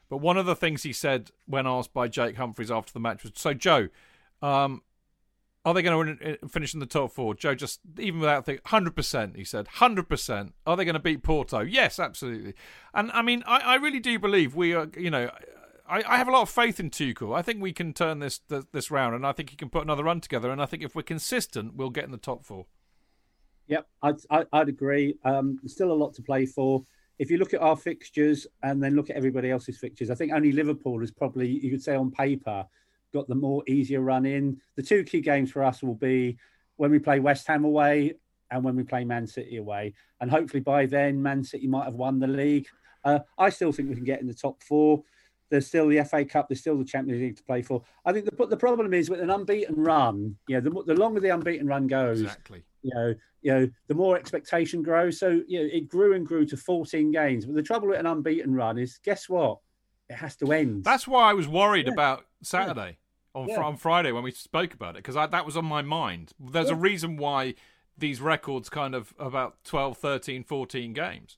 but 0.09 0.17
one 0.17 0.37
of 0.37 0.45
the 0.45 0.55
things 0.55 0.83
he 0.83 0.93
said 0.93 1.31
when 1.45 1.65
asked 1.67 1.93
by 1.93 2.07
Jake 2.07 2.35
Humphries 2.37 2.71
after 2.71 2.93
the 2.93 2.99
match 2.99 3.23
was, 3.23 3.31
"So 3.35 3.53
Joe, 3.53 3.89
um, 4.41 4.83
are 5.65 5.73
they 5.73 5.81
going 5.81 6.17
to 6.17 6.37
finish 6.47 6.73
in 6.73 6.79
the 6.79 6.85
top 6.85 7.11
four? 7.11 7.35
Joe 7.35 7.53
just 7.55 7.81
even 7.99 8.19
without 8.21 8.45
thinking, 8.45 8.61
hundred 8.67 8.95
percent. 8.95 9.35
He 9.35 9.43
said, 9.43 9.67
hundred 9.67 10.07
percent. 10.07 10.53
Are 10.65 10.77
they 10.77 10.85
going 10.85 10.93
to 10.93 10.99
beat 10.99 11.23
Porto? 11.23 11.59
Yes, 11.59 11.99
absolutely. 11.99 12.53
And 12.93 13.11
I 13.11 13.21
mean, 13.21 13.43
I, 13.45 13.57
I 13.59 13.75
really 13.75 13.99
do 13.99 14.17
believe 14.19 14.55
we 14.55 14.73
are. 14.73 14.87
You 14.95 15.09
know. 15.09 15.31
I, 15.89 16.03
I 16.07 16.17
have 16.17 16.27
a 16.27 16.31
lot 16.31 16.41
of 16.41 16.49
faith 16.49 16.79
in 16.79 16.89
Tuchel. 16.89 17.35
I 17.35 17.41
think 17.41 17.61
we 17.61 17.73
can 17.73 17.93
turn 17.93 18.19
this, 18.19 18.41
this 18.73 18.91
round, 18.91 19.15
and 19.15 19.25
I 19.25 19.31
think 19.31 19.49
he 19.49 19.55
can 19.55 19.69
put 19.69 19.83
another 19.83 20.03
run 20.03 20.21
together. 20.21 20.51
And 20.51 20.61
I 20.61 20.65
think 20.65 20.83
if 20.83 20.95
we're 20.95 21.03
consistent, 21.03 21.75
we'll 21.75 21.89
get 21.89 22.05
in 22.05 22.11
the 22.11 22.17
top 22.17 22.43
four. 22.43 22.65
Yep, 23.67 23.87
I'd, 24.01 24.15
I'd 24.53 24.69
agree. 24.69 25.15
Um, 25.25 25.59
still 25.65 25.91
a 25.91 25.93
lot 25.93 26.13
to 26.15 26.21
play 26.21 26.45
for. 26.45 26.83
If 27.19 27.31
you 27.31 27.37
look 27.37 27.53
at 27.53 27.61
our 27.61 27.75
fixtures 27.75 28.47
and 28.63 28.81
then 28.81 28.95
look 28.95 29.09
at 29.09 29.15
everybody 29.15 29.49
else's 29.49 29.77
fixtures, 29.77 30.09
I 30.09 30.15
think 30.15 30.31
only 30.31 30.51
Liverpool 30.51 31.01
is 31.01 31.11
probably, 31.11 31.47
you 31.47 31.71
could 31.71 31.81
say 31.81 31.95
on 31.95 32.11
paper, 32.11 32.65
got 33.13 33.27
the 33.27 33.35
more 33.35 33.63
easier 33.67 34.01
run 34.01 34.25
in. 34.25 34.61
The 34.75 34.83
two 34.83 35.03
key 35.03 35.21
games 35.21 35.51
for 35.51 35.63
us 35.63 35.81
will 35.81 35.95
be 35.95 36.37
when 36.75 36.91
we 36.91 36.99
play 36.99 37.19
West 37.19 37.47
Ham 37.47 37.65
away 37.65 38.13
and 38.51 38.63
when 38.63 38.75
we 38.75 38.83
play 38.83 39.03
Man 39.03 39.25
City 39.25 39.57
away. 39.57 39.93
And 40.21 40.29
hopefully 40.29 40.61
by 40.61 40.85
then, 40.85 41.21
Man 41.21 41.43
City 41.43 41.67
might 41.67 41.85
have 41.85 41.95
won 41.95 42.19
the 42.19 42.27
league. 42.27 42.67
Uh, 43.03 43.19
I 43.37 43.49
still 43.49 43.71
think 43.71 43.89
we 43.89 43.95
can 43.95 44.03
get 44.03 44.21
in 44.21 44.27
the 44.27 44.33
top 44.33 44.61
four. 44.63 45.03
There's 45.49 45.67
still 45.67 45.87
the 45.87 46.03
FA 46.03 46.25
Cup. 46.25 46.49
There's 46.49 46.59
still 46.59 46.77
the 46.77 46.83
Champions 46.85 47.21
League 47.21 47.37
to 47.37 47.43
play 47.43 47.61
for. 47.61 47.81
I 48.05 48.11
think 48.13 48.25
the 48.25 48.45
the 48.47 48.57
problem 48.57 48.93
is 48.93 49.09
with 49.09 49.21
an 49.21 49.29
unbeaten 49.29 49.75
run. 49.75 50.35
You 50.47 50.59
know, 50.59 50.69
the, 50.69 50.93
the 50.93 50.99
longer 50.99 51.19
the 51.19 51.29
unbeaten 51.33 51.67
run 51.67 51.87
goes, 51.87 52.21
Exactly. 52.21 52.63
you 52.83 52.91
know, 52.93 53.13
you 53.41 53.53
know, 53.53 53.69
the 53.87 53.93
more 53.95 54.17
expectation 54.17 54.83
grows. 54.83 55.19
So, 55.19 55.41
you 55.47 55.59
know, 55.61 55.69
it 55.71 55.87
grew 55.87 56.13
and 56.13 56.25
grew 56.25 56.45
to 56.47 56.57
14 56.57 57.11
games. 57.11 57.45
But 57.45 57.55
the 57.55 57.61
trouble 57.63 57.87
with 57.89 57.99
an 57.99 58.05
unbeaten 58.05 58.53
run 58.53 58.77
is, 58.77 58.99
guess 59.03 59.29
what? 59.29 59.59
It 60.09 60.15
has 60.15 60.35
to 60.37 60.51
end. 60.51 60.83
That's 60.83 61.07
why 61.07 61.29
I 61.29 61.33
was 61.33 61.47
worried 61.47 61.87
Yeah. 61.87 61.93
about 61.93 62.25
Saturday 62.41 62.97
on 63.35 63.47
fr- 63.53 63.61
on 63.61 63.77
Friday 63.77 64.11
when 64.11 64.23
we 64.23 64.31
spoke 64.31 64.73
about 64.73 64.95
it 64.95 65.03
because 65.03 65.15
that 65.15 65.45
was 65.45 65.55
on 65.55 65.65
my 65.65 65.81
mind. 65.81 66.33
There's 66.39 66.69
a 66.69 66.75
reason 66.75 67.17
why 67.17 67.55
these 67.97 68.21
records 68.21 68.69
kind 68.69 68.93
of 68.95 69.13
about 69.19 69.63
12, 69.63 69.97
13, 69.97 70.43
14 70.43 70.93
games. 70.93 71.37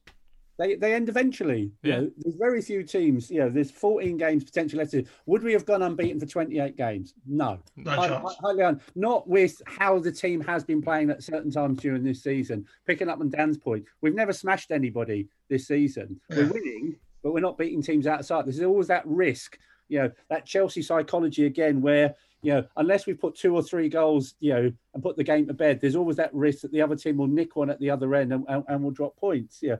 They 0.59 0.75
they 0.75 0.93
end 0.93 1.09
eventually. 1.09 1.71
You 1.81 1.91
Yeah. 1.91 1.99
know, 2.01 2.11
there's 2.17 2.35
very 2.35 2.61
few 2.61 2.83
teams. 2.83 3.31
You 3.31 3.39
know, 3.39 3.49
there's 3.49 3.71
14 3.71 4.17
games 4.17 4.43
potentially 4.43 4.83
left. 4.83 5.09
Would 5.25 5.41
we 5.41 5.53
have 5.53 5.65
gone 5.65 5.81
unbeaten 5.81 6.19
for 6.19 6.25
28 6.25 6.75
games? 6.75 7.15
No, 7.25 7.59
No 7.77 7.91
Hi- 7.91 8.07
chance. 8.09 8.35
hi- 8.41 8.47
highly 8.47 8.63
un- 8.63 8.81
Not 8.95 9.27
with 9.27 9.59
how 9.65 9.97
the 9.97 10.11
team 10.11 10.41
has 10.41 10.63
been 10.63 10.81
playing 10.81 11.09
at 11.09 11.23
certain 11.23 11.49
times 11.49 11.79
during 11.79 12.03
this 12.03 12.21
season. 12.21 12.67
Picking 12.85 13.07
up 13.09 13.21
on 13.21 13.29
Dan's 13.29 13.57
point, 13.57 13.85
we've 14.01 14.13
never 14.13 14.33
smashed 14.33 14.69
anybody 14.71 15.27
this 15.47 15.65
season. 15.65 16.19
Yeah. 16.29 16.39
We're 16.43 16.53
winning, 16.53 16.97
but 17.23 17.33
we're 17.33 17.39
not 17.39 17.57
beating 17.57 17.81
teams 17.81 18.05
outside. 18.05 18.45
There's 18.45 18.61
always 18.61 18.87
that 18.87 19.07
risk, 19.07 19.57
you 19.87 19.99
know, 19.99 20.11
that 20.29 20.45
Chelsea 20.45 20.81
psychology 20.83 21.45
again, 21.45 21.81
where 21.81 22.13
you 22.41 22.53
know, 22.53 22.65
unless 22.77 23.05
we 23.05 23.13
put 23.13 23.35
two 23.35 23.53
or 23.53 23.61
three 23.61 23.89
goals, 23.89 24.33
you 24.39 24.53
know, 24.53 24.71
and 24.93 25.03
put 25.03 25.17
the 25.17 25.23
game 25.25 25.45
to 25.45 25.53
bed, 25.53 25.81
there's 25.81 25.97
always 25.97 26.15
that 26.15 26.33
risk 26.33 26.61
that 26.61 26.71
the 26.71 26.81
other 26.81 26.95
team 26.95 27.17
will 27.17 27.27
nick 27.27 27.57
one 27.57 27.69
at 27.69 27.77
the 27.81 27.89
other 27.89 28.15
end 28.15 28.31
and, 28.31 28.45
and, 28.47 28.63
and 28.69 28.81
will 28.81 28.91
drop 28.91 29.17
points. 29.17 29.59
Yeah. 29.61 29.75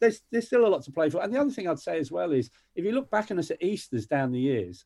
There's 0.00 0.22
there's 0.30 0.46
still 0.46 0.66
a 0.66 0.68
lot 0.68 0.82
to 0.84 0.92
play 0.92 1.10
for. 1.10 1.22
And 1.22 1.32
the 1.32 1.40
other 1.40 1.50
thing 1.50 1.68
I'd 1.68 1.78
say 1.78 1.98
as 1.98 2.10
well 2.10 2.32
is 2.32 2.50
if 2.74 2.84
you 2.84 2.92
look 2.92 3.10
back 3.10 3.30
on 3.30 3.38
us 3.38 3.50
at 3.50 3.62
Easter's 3.62 4.06
down 4.06 4.32
the 4.32 4.40
years, 4.40 4.84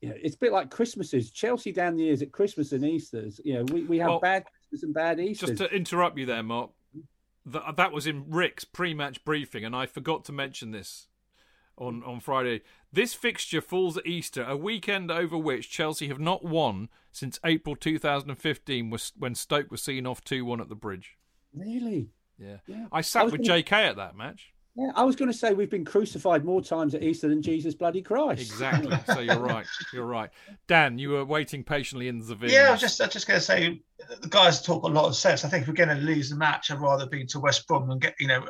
you 0.00 0.10
know, 0.10 0.14
it's 0.22 0.36
a 0.36 0.38
bit 0.38 0.52
like 0.52 0.70
Christmases. 0.70 1.30
Chelsea 1.30 1.72
down 1.72 1.96
the 1.96 2.04
years 2.04 2.22
at 2.22 2.32
Christmas 2.32 2.72
and 2.72 2.84
Easter's, 2.84 3.40
you 3.44 3.54
know, 3.54 3.64
we, 3.64 3.84
we 3.84 3.98
have 3.98 4.08
well, 4.08 4.20
bad 4.20 4.44
Christmas 4.44 4.82
and 4.84 4.94
bad 4.94 5.20
Easter. 5.20 5.46
Just 5.46 5.58
to 5.58 5.74
interrupt 5.74 6.18
you 6.18 6.26
there, 6.26 6.42
Mark, 6.42 6.70
that, 7.46 7.76
that 7.76 7.92
was 7.92 8.06
in 8.06 8.24
Rick's 8.28 8.64
pre-match 8.64 9.24
briefing, 9.24 9.64
and 9.64 9.74
I 9.74 9.86
forgot 9.86 10.24
to 10.26 10.32
mention 10.32 10.70
this 10.70 11.08
on, 11.76 12.02
on 12.04 12.20
Friday. 12.20 12.62
This 12.92 13.14
fixture 13.14 13.60
falls 13.60 13.96
at 13.96 14.06
Easter, 14.06 14.44
a 14.44 14.56
weekend 14.56 15.10
over 15.10 15.36
which 15.36 15.70
Chelsea 15.70 16.08
have 16.08 16.20
not 16.20 16.44
won 16.44 16.88
since 17.10 17.40
April 17.44 17.74
2015, 17.74 18.96
when 19.18 19.34
Stoke 19.34 19.70
was 19.70 19.82
seen 19.82 20.06
off 20.06 20.22
2 20.22 20.44
1 20.44 20.60
at 20.60 20.68
the 20.68 20.74
bridge. 20.74 21.16
Really? 21.54 22.10
Yeah. 22.38 22.56
yeah. 22.66 22.86
I 22.92 23.00
sat 23.00 23.22
I 23.22 23.24
with 23.24 23.46
gonna... 23.46 23.62
JK 23.62 23.72
at 23.72 23.96
that 23.96 24.16
match. 24.16 24.52
Yeah, 24.78 24.92
I 24.94 25.02
was 25.02 25.16
going 25.16 25.30
to 25.30 25.36
say 25.36 25.54
we've 25.54 25.68
been 25.68 25.84
crucified 25.84 26.44
more 26.44 26.62
times 26.62 26.94
at 26.94 27.02
Easter 27.02 27.26
than 27.28 27.42
Jesus 27.42 27.74
bloody 27.74 28.00
Christ. 28.00 28.40
Exactly. 28.40 28.96
so 29.12 29.18
you're 29.18 29.40
right. 29.40 29.66
You're 29.92 30.06
right. 30.06 30.30
Dan, 30.68 30.98
you 30.98 31.10
were 31.10 31.24
waiting 31.24 31.64
patiently 31.64 32.06
in 32.06 32.20
the 32.20 32.36
video. 32.36 32.60
Yeah, 32.60 32.68
I 32.68 32.70
was 32.70 32.80
just, 32.80 33.00
I 33.00 33.06
was 33.06 33.12
just 33.12 33.26
going 33.26 33.40
to 33.40 33.44
say 33.44 33.80
the 34.20 34.28
guys 34.28 34.62
talk 34.62 34.84
a 34.84 34.86
lot 34.86 35.06
of 35.06 35.16
sense. 35.16 35.44
I 35.44 35.48
think 35.48 35.62
if 35.62 35.68
we're 35.68 35.74
going 35.74 35.88
to 35.88 35.96
lose 35.96 36.30
the 36.30 36.36
match, 36.36 36.70
I'd 36.70 36.80
rather 36.80 37.06
be 37.06 37.24
to 37.24 37.40
West 37.40 37.66
Brom 37.66 37.90
and 37.90 38.00
get, 38.00 38.14
you 38.20 38.28
know, 38.28 38.46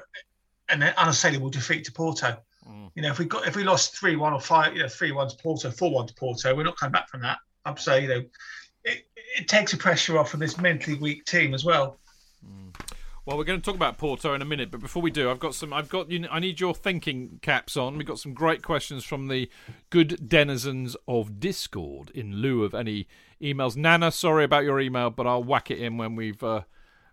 an 0.68 0.82
unassailable 0.82 1.48
defeat 1.48 1.84
to 1.84 1.92
Porto. 1.92 2.36
Mm. 2.68 2.90
You 2.94 3.02
know, 3.02 3.10
if 3.10 3.18
we 3.18 3.24
got 3.24 3.46
if 3.46 3.56
we 3.56 3.64
lost 3.64 3.96
three 3.96 4.16
one 4.16 4.34
or 4.34 4.40
five, 4.40 4.74
you 4.76 4.82
know, 4.82 4.88
three 4.88 5.12
one 5.12 5.28
to 5.28 5.36
Porto, 5.36 5.70
four 5.70 5.90
one 5.90 6.06
to 6.06 6.14
Porto, 6.14 6.54
we're 6.54 6.64
not 6.64 6.76
coming 6.76 6.92
back 6.92 7.08
from 7.08 7.22
that. 7.22 7.38
I'd 7.64 7.78
say, 7.78 8.02
you 8.02 8.08
know, 8.08 8.22
it, 8.84 9.06
it 9.38 9.48
takes 9.48 9.72
the 9.72 9.78
pressure 9.78 10.18
off 10.18 10.34
of 10.34 10.40
this 10.40 10.58
mentally 10.58 10.98
weak 10.98 11.24
team 11.24 11.54
as 11.54 11.64
well. 11.64 11.98
Well, 13.28 13.36
we're 13.36 13.44
going 13.44 13.60
to 13.60 13.64
talk 13.64 13.74
about 13.74 13.98
Porto 13.98 14.32
in 14.32 14.40
a 14.40 14.46
minute, 14.46 14.70
but 14.70 14.80
before 14.80 15.02
we 15.02 15.10
do, 15.10 15.30
I've 15.30 15.38
got 15.38 15.54
some. 15.54 15.70
I've 15.70 15.90
got 15.90 16.10
you. 16.10 16.26
I 16.30 16.40
need 16.40 16.60
your 16.60 16.72
thinking 16.72 17.40
caps 17.42 17.76
on. 17.76 17.98
We've 17.98 18.06
got 18.06 18.18
some 18.18 18.32
great 18.32 18.62
questions 18.62 19.04
from 19.04 19.28
the 19.28 19.50
good 19.90 20.30
denizens 20.30 20.96
of 21.06 21.38
Discord 21.38 22.08
in 22.14 22.36
lieu 22.36 22.64
of 22.64 22.72
any 22.72 23.06
emails. 23.38 23.76
Nana, 23.76 24.12
sorry 24.12 24.44
about 24.44 24.64
your 24.64 24.80
email, 24.80 25.10
but 25.10 25.26
I'll 25.26 25.44
whack 25.44 25.70
it 25.70 25.78
in 25.78 25.98
when 25.98 26.16
we've 26.16 26.42
uh, 26.42 26.62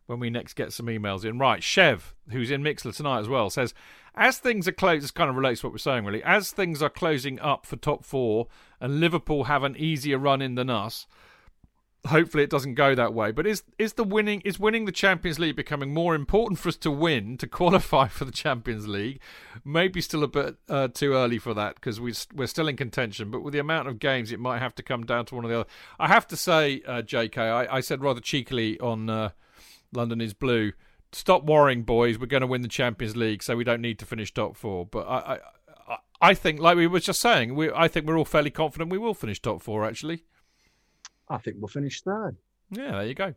when 0.06 0.20
we 0.20 0.30
next 0.30 0.54
get 0.54 0.72
some 0.72 0.86
emails 0.86 1.26
in. 1.26 1.38
Right, 1.38 1.62
Chev, 1.62 2.16
who's 2.30 2.50
in 2.50 2.64
Mixlr 2.64 2.96
tonight 2.96 3.20
as 3.20 3.28
well, 3.28 3.50
says 3.50 3.74
as 4.16 4.38
things 4.38 4.70
are 4.70 4.72
closed. 4.72 5.04
This 5.04 5.12
kind 5.12 5.30
of 5.30 5.36
relates 5.36 5.60
to 5.60 5.68
what 5.68 5.74
we're 5.74 5.80
saying, 5.80 6.06
really. 6.06 6.24
As 6.24 6.50
things 6.50 6.82
are 6.82 6.90
closing 6.90 7.42
up 7.42 7.66
for 7.66 7.76
top 7.76 8.06
four, 8.06 8.48
and 8.80 9.02
Liverpool 9.02 9.44
have 9.44 9.64
an 9.64 9.76
easier 9.76 10.18
run 10.18 10.42
in 10.42 10.56
than 10.56 10.70
us 10.70 11.08
hopefully 12.08 12.44
it 12.44 12.50
doesn't 12.50 12.76
go 12.76 12.96
that 12.96 13.14
way. 13.14 13.32
But 13.32 13.48
is 13.48 13.64
is 13.78 13.94
the 13.94 14.04
winning 14.04 14.42
is 14.42 14.60
winning 14.60 14.86
the 14.86 14.92
Champions 14.92 15.40
League 15.40 15.56
becoming 15.56 15.94
more 15.94 16.16
important 16.16 16.60
for 16.60 16.70
us 16.70 16.78
to 16.78 16.92
win 16.92 17.38
to 17.38 17.48
qualify 17.48 18.08
for 18.08 18.26
the 18.26 18.32
Champions 18.32 18.88
League? 18.88 19.20
Maybe 19.64 20.02
still 20.02 20.24
a 20.24 20.28
bit 20.28 20.58
uh, 20.70 20.88
too 20.90 21.14
early 21.14 21.38
for 21.38 21.54
that 21.54 21.76
because 21.76 22.00
we 22.00 22.14
we're 22.34 22.48
still 22.48 22.68
in 22.68 22.78
contention. 22.78 23.32
But 23.32 23.42
with 23.42 23.54
the 23.54 23.60
amount 23.60 23.88
of 23.88 24.00
games, 24.00 24.32
it 24.32 24.40
might 24.40 24.60
have 24.60 24.76
to 24.76 24.84
come 24.84 25.06
down 25.06 25.26
to 25.28 25.36
one 25.36 25.46
or 25.46 25.48
the 25.50 25.60
other. 25.62 25.70
I 26.00 26.08
have 26.08 26.28
to 26.28 26.38
say, 26.38 26.82
uh, 26.88 27.02
J.K., 27.02 27.42
I, 27.42 27.78
I, 27.78 27.80
said 27.82 28.02
rather 28.02 28.22
cheekily 28.22 28.80
on 28.80 29.10
uh, 29.10 29.30
London 29.94 30.22
is 30.22 30.34
Blue. 30.34 30.74
Stop 31.12 31.46
worrying, 31.46 31.84
boys. 31.84 32.20
We're 32.20 32.26
going 32.26 32.42
to 32.42 32.48
win 32.48 32.62
the 32.62 32.68
Champions 32.68 33.16
League, 33.16 33.42
so 33.42 33.56
we 33.56 33.64
don't 33.64 33.82
need 33.82 34.00
to 34.00 34.06
finish 34.06 34.34
top 34.34 34.58
four. 34.58 34.86
But 34.86 35.08
I, 35.08 35.40
I, 35.90 35.98
I 36.22 36.34
think, 36.34 36.60
like 36.60 36.76
we 36.76 36.88
were 36.88 37.00
just 37.00 37.22
saying, 37.22 37.56
we 37.56 37.72
I 37.72 37.88
think 37.88 38.06
we're 38.06 38.18
all 38.18 38.26
fairly 38.26 38.52
confident 38.52 38.92
we 38.92 38.98
will 38.98 39.14
finish 39.14 39.42
top 39.42 39.62
four. 39.62 39.86
Actually. 39.86 40.24
I 41.30 41.38
think 41.38 41.58
we'll 41.60 41.68
finish 41.68 42.02
third. 42.02 42.36
Yeah, 42.72 42.92
there 42.92 43.06
you 43.06 43.14
go. 43.14 43.34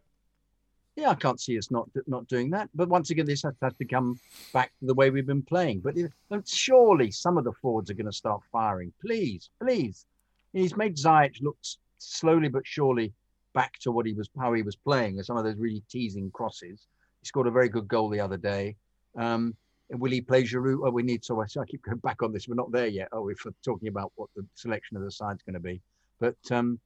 Yeah, 0.96 1.10
I 1.10 1.14
can't 1.14 1.40
see 1.40 1.56
us 1.56 1.70
not 1.70 1.88
not 2.06 2.26
doing 2.26 2.50
that. 2.50 2.68
But 2.74 2.88
once 2.88 3.10
again, 3.10 3.26
this 3.26 3.42
has, 3.42 3.54
has 3.62 3.74
to 3.74 3.84
come 3.84 4.18
back 4.52 4.72
to 4.80 4.86
the 4.86 4.94
way 4.94 5.10
we've 5.10 5.26
been 5.26 5.42
playing. 5.42 5.80
But 5.80 5.96
if, 5.96 6.12
surely 6.46 7.10
some 7.12 7.38
of 7.38 7.44
the 7.44 7.52
forwards 7.52 7.90
are 7.90 7.94
going 7.94 8.06
to 8.06 8.12
start 8.12 8.40
firing. 8.50 8.92
Please, 9.00 9.50
please. 9.62 10.06
He's 10.52 10.76
made 10.76 10.96
Ziyech 10.96 11.40
look 11.40 11.56
slowly 11.98 12.48
but 12.48 12.66
surely 12.66 13.12
back 13.54 13.78
to 13.80 13.92
what 13.92 14.06
he 14.06 14.12
was, 14.14 14.28
how 14.38 14.52
he 14.54 14.62
was 14.62 14.76
playing, 14.76 15.16
with 15.16 15.26
some 15.26 15.36
of 15.36 15.44
those 15.44 15.56
really 15.56 15.82
teasing 15.88 16.30
crosses. 16.32 16.86
He 17.20 17.26
scored 17.26 17.46
a 17.46 17.52
very 17.52 17.68
good 17.68 17.86
goal 17.86 18.08
the 18.08 18.20
other 18.20 18.36
day. 18.36 18.76
Um, 19.16 19.54
will 19.90 20.10
he 20.10 20.20
play 20.20 20.42
Giroud? 20.42 20.80
Oh, 20.84 20.90
we 20.90 21.02
need 21.02 21.24
so 21.24 21.40
I 21.40 21.46
keep 21.66 21.82
going 21.82 21.98
back 21.98 22.22
on 22.22 22.32
this. 22.32 22.48
We're 22.48 22.54
not 22.54 22.72
there 22.72 22.86
yet. 22.86 23.08
Oh, 23.12 23.22
we're 23.22 23.36
talking 23.64 23.88
about 23.88 24.12
what 24.16 24.30
the 24.36 24.44
selection 24.54 24.96
of 24.96 25.02
the 25.04 25.10
side's 25.10 25.42
going 25.42 25.54
to 25.54 25.60
be. 25.60 25.80
But 26.20 26.36
um, 26.50 26.78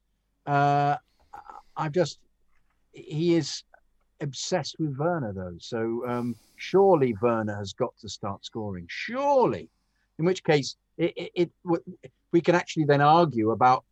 uh, 0.46 0.96
I 1.76 1.88
just 1.88 2.18
he 2.92 3.34
is 3.34 3.64
obsessed 4.20 4.76
with 4.78 4.96
Werner 4.98 5.32
though. 5.32 5.56
So 5.58 6.04
um, 6.06 6.36
surely 6.56 7.14
Werner 7.20 7.56
has 7.56 7.72
got 7.72 7.96
to 8.00 8.08
start 8.08 8.44
scoring. 8.44 8.86
Surely, 8.88 9.68
in 10.18 10.24
which 10.24 10.44
case 10.44 10.76
it, 10.98 11.12
it, 11.16 11.30
it 11.34 11.50
we 12.32 12.40
can 12.40 12.54
actually 12.54 12.84
then 12.84 13.00
argue 13.00 13.50
about 13.50 13.84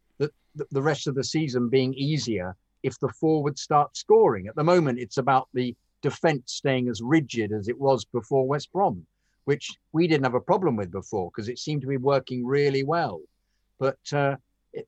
the, 0.54 0.66
the 0.70 0.82
rest 0.82 1.06
of 1.06 1.14
the 1.14 1.24
season 1.24 1.68
being 1.68 1.94
easier 1.94 2.56
if 2.82 2.98
the 2.98 3.08
forward 3.08 3.58
start 3.58 3.96
scoring. 3.96 4.46
At 4.46 4.56
the 4.56 4.64
moment, 4.64 4.98
it's 4.98 5.18
about 5.18 5.48
the 5.54 5.74
defence 6.02 6.54
staying 6.54 6.88
as 6.88 7.02
rigid 7.02 7.52
as 7.52 7.68
it 7.68 7.78
was 7.78 8.04
before 8.04 8.46
West 8.46 8.72
Brom, 8.72 9.06
which 9.44 9.70
we 9.92 10.06
didn't 10.06 10.24
have 10.24 10.34
a 10.34 10.40
problem 10.40 10.76
with 10.76 10.90
before 10.90 11.30
because 11.30 11.48
it 11.48 11.58
seemed 11.58 11.82
to 11.82 11.88
be 11.88 11.98
working 11.98 12.44
really 12.46 12.82
well. 12.82 13.20
But 13.78 13.98
uh, 14.12 14.36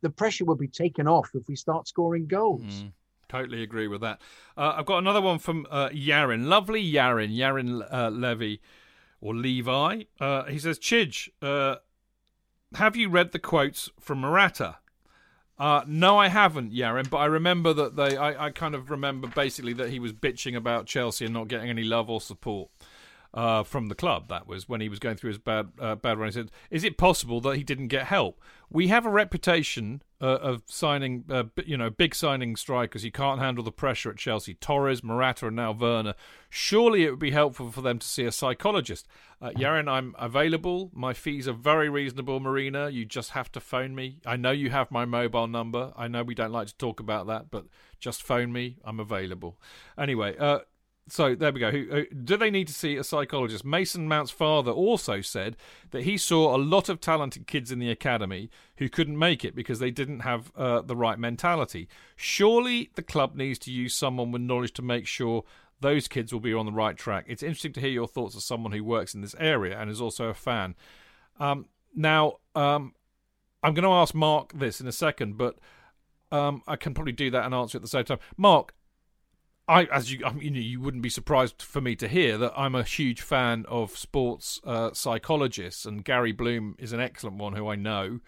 the 0.00 0.10
pressure 0.10 0.44
will 0.44 0.56
be 0.56 0.68
taken 0.68 1.06
off 1.06 1.30
if 1.34 1.48
we 1.48 1.56
start 1.56 1.88
scoring 1.88 2.26
goals. 2.26 2.62
Mm, 2.62 2.92
totally 3.28 3.62
agree 3.62 3.88
with 3.88 4.00
that. 4.02 4.20
Uh, 4.56 4.74
I've 4.76 4.86
got 4.86 4.98
another 4.98 5.20
one 5.20 5.38
from 5.38 5.66
uh, 5.70 5.88
Yarin. 5.90 6.46
Lovely 6.46 6.84
Yarin, 6.84 7.36
Yarin 7.36 7.86
uh, 7.92 8.10
Levy 8.10 8.60
or 9.20 9.34
Levi. 9.34 10.04
Uh, 10.20 10.44
he 10.44 10.58
says, 10.58 10.78
Chidge, 10.78 11.28
uh, 11.40 11.76
have 12.74 12.96
you 12.96 13.08
read 13.08 13.32
the 13.32 13.38
quotes 13.38 13.90
from 14.00 14.20
Morata? 14.20 14.76
Uh, 15.58 15.84
no, 15.86 16.18
I 16.18 16.28
haven't, 16.28 16.72
Yarin, 16.72 17.08
but 17.08 17.18
I 17.18 17.26
remember 17.26 17.72
that 17.72 17.94
they. 17.94 18.16
I, 18.16 18.46
I 18.46 18.50
kind 18.50 18.74
of 18.74 18.90
remember 18.90 19.28
basically 19.28 19.74
that 19.74 19.90
he 19.90 20.00
was 20.00 20.12
bitching 20.12 20.56
about 20.56 20.86
Chelsea 20.86 21.26
and 21.26 21.34
not 21.34 21.46
getting 21.46 21.70
any 21.70 21.84
love 21.84 22.10
or 22.10 22.20
support 22.20 22.70
uh, 23.34 23.62
from 23.62 23.86
the 23.86 23.94
club. 23.94 24.28
That 24.28 24.46
was 24.46 24.68
when 24.68 24.80
he 24.80 24.88
was 24.88 24.98
going 24.98 25.16
through 25.16 25.28
his 25.28 25.38
bad 25.38 25.72
uh, 25.78 25.94
bad 25.94 26.18
run. 26.18 26.28
He 26.28 26.32
said, 26.32 26.50
"Is 26.70 26.84
it 26.84 26.98
possible 26.98 27.40
that 27.42 27.56
he 27.56 27.64
didn't 27.64 27.88
get 27.88 28.06
help? 28.06 28.40
We 28.70 28.88
have 28.88 29.04
a 29.04 29.10
reputation 29.10 30.02
uh, 30.20 30.38
of 30.40 30.62
signing, 30.66 31.24
uh, 31.28 31.44
you 31.66 31.76
know, 31.76 31.90
big 31.90 32.14
signing 32.14 32.56
strikers. 32.56 33.02
He 33.02 33.10
can't 33.10 33.40
handle 33.40 33.64
the 33.64 33.72
pressure 33.72 34.10
at 34.10 34.16
Chelsea. 34.16 34.54
Torres, 34.54 35.02
Morata, 35.02 35.48
and 35.48 35.56
now 35.56 35.72
Werner. 35.72 36.14
Surely 36.48 37.04
it 37.04 37.10
would 37.10 37.18
be 37.18 37.32
helpful 37.32 37.70
for 37.70 37.82
them 37.82 37.98
to 37.98 38.06
see 38.06 38.24
a 38.24 38.32
psychologist. 38.32 39.06
Uh, 39.40 39.50
Yaron, 39.50 39.90
I'm 39.90 40.14
available. 40.18 40.90
My 40.94 41.12
fees 41.12 41.48
are 41.48 41.52
very 41.52 41.88
reasonable, 41.88 42.38
Marina. 42.38 42.88
You 42.88 43.04
just 43.04 43.30
have 43.30 43.50
to 43.52 43.60
phone 43.60 43.94
me. 43.94 44.20
I 44.24 44.36
know 44.36 44.52
you 44.52 44.70
have 44.70 44.90
my 44.90 45.04
mobile 45.04 45.48
number. 45.48 45.92
I 45.96 46.06
know 46.06 46.22
we 46.22 46.34
don't 46.34 46.52
like 46.52 46.68
to 46.68 46.76
talk 46.76 47.00
about 47.00 47.26
that, 47.26 47.50
but 47.50 47.66
just 47.98 48.22
phone 48.22 48.52
me. 48.52 48.76
I'm 48.84 49.00
available. 49.00 49.58
Anyway, 49.98 50.36
uh, 50.38 50.60
so 51.12 51.34
there 51.34 51.52
we 51.52 51.60
go. 51.60 52.04
Do 52.24 52.38
they 52.38 52.50
need 52.50 52.68
to 52.68 52.72
see 52.72 52.96
a 52.96 53.04
psychologist? 53.04 53.66
Mason 53.66 54.08
Mount's 54.08 54.30
father 54.30 54.70
also 54.70 55.20
said 55.20 55.58
that 55.90 56.04
he 56.04 56.16
saw 56.16 56.56
a 56.56 56.58
lot 56.58 56.88
of 56.88 57.02
talented 57.02 57.46
kids 57.46 57.70
in 57.70 57.78
the 57.78 57.90
academy 57.90 58.48
who 58.78 58.88
couldn't 58.88 59.18
make 59.18 59.44
it 59.44 59.54
because 59.54 59.78
they 59.78 59.90
didn't 59.90 60.20
have 60.20 60.50
uh, 60.56 60.80
the 60.80 60.96
right 60.96 61.18
mentality. 61.18 61.86
Surely 62.16 62.92
the 62.94 63.02
club 63.02 63.36
needs 63.36 63.58
to 63.58 63.70
use 63.70 63.94
someone 63.94 64.32
with 64.32 64.40
knowledge 64.40 64.72
to 64.72 64.80
make 64.80 65.06
sure 65.06 65.44
those 65.80 66.08
kids 66.08 66.32
will 66.32 66.40
be 66.40 66.54
on 66.54 66.64
the 66.64 66.72
right 66.72 66.96
track. 66.96 67.26
It's 67.28 67.42
interesting 67.42 67.74
to 67.74 67.80
hear 67.80 67.90
your 67.90 68.08
thoughts 68.08 68.34
as 68.34 68.46
someone 68.46 68.72
who 68.72 68.82
works 68.82 69.14
in 69.14 69.20
this 69.20 69.34
area 69.38 69.78
and 69.78 69.90
is 69.90 70.00
also 70.00 70.28
a 70.28 70.34
fan. 70.34 70.74
Um, 71.38 71.66
now, 71.94 72.38
um, 72.54 72.94
I'm 73.62 73.74
going 73.74 73.84
to 73.84 73.90
ask 73.90 74.14
Mark 74.14 74.54
this 74.54 74.80
in 74.80 74.86
a 74.86 74.92
second, 74.92 75.36
but 75.36 75.58
um, 76.30 76.62
I 76.66 76.76
can 76.76 76.94
probably 76.94 77.12
do 77.12 77.30
that 77.32 77.44
and 77.44 77.54
answer 77.54 77.76
at 77.76 77.82
the 77.82 77.88
same 77.88 78.04
time. 78.04 78.18
Mark, 78.38 78.72
I, 79.68 79.84
as 79.84 80.12
you, 80.12 80.24
you, 80.40 80.80
wouldn't 80.80 81.02
be 81.02 81.08
surprised 81.08 81.62
for 81.62 81.80
me 81.80 81.94
to 81.96 82.08
hear 82.08 82.36
that 82.38 82.52
I'm 82.56 82.74
a 82.74 82.82
huge 82.82 83.20
fan 83.20 83.64
of 83.68 83.96
sports 83.96 84.60
uh, 84.64 84.90
psychologists, 84.92 85.84
and 85.84 86.04
Gary 86.04 86.32
Bloom 86.32 86.74
is 86.78 86.92
an 86.92 87.00
excellent 87.00 87.36
one 87.36 87.52
who 87.52 87.68
I 87.68 87.76
know, 87.76 88.20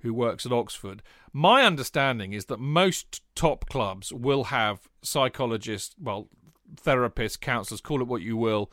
who 0.00 0.12
works 0.12 0.44
at 0.44 0.52
Oxford. 0.52 1.02
My 1.32 1.62
understanding 1.64 2.32
is 2.32 2.46
that 2.46 2.58
most 2.58 3.22
top 3.36 3.68
clubs 3.68 4.12
will 4.12 4.44
have 4.44 4.88
psychologists, 5.02 5.94
well, 6.00 6.28
therapists, 6.74 7.40
counsellors, 7.40 7.80
call 7.80 8.00
it 8.00 8.08
what 8.08 8.22
you 8.22 8.36
will, 8.36 8.70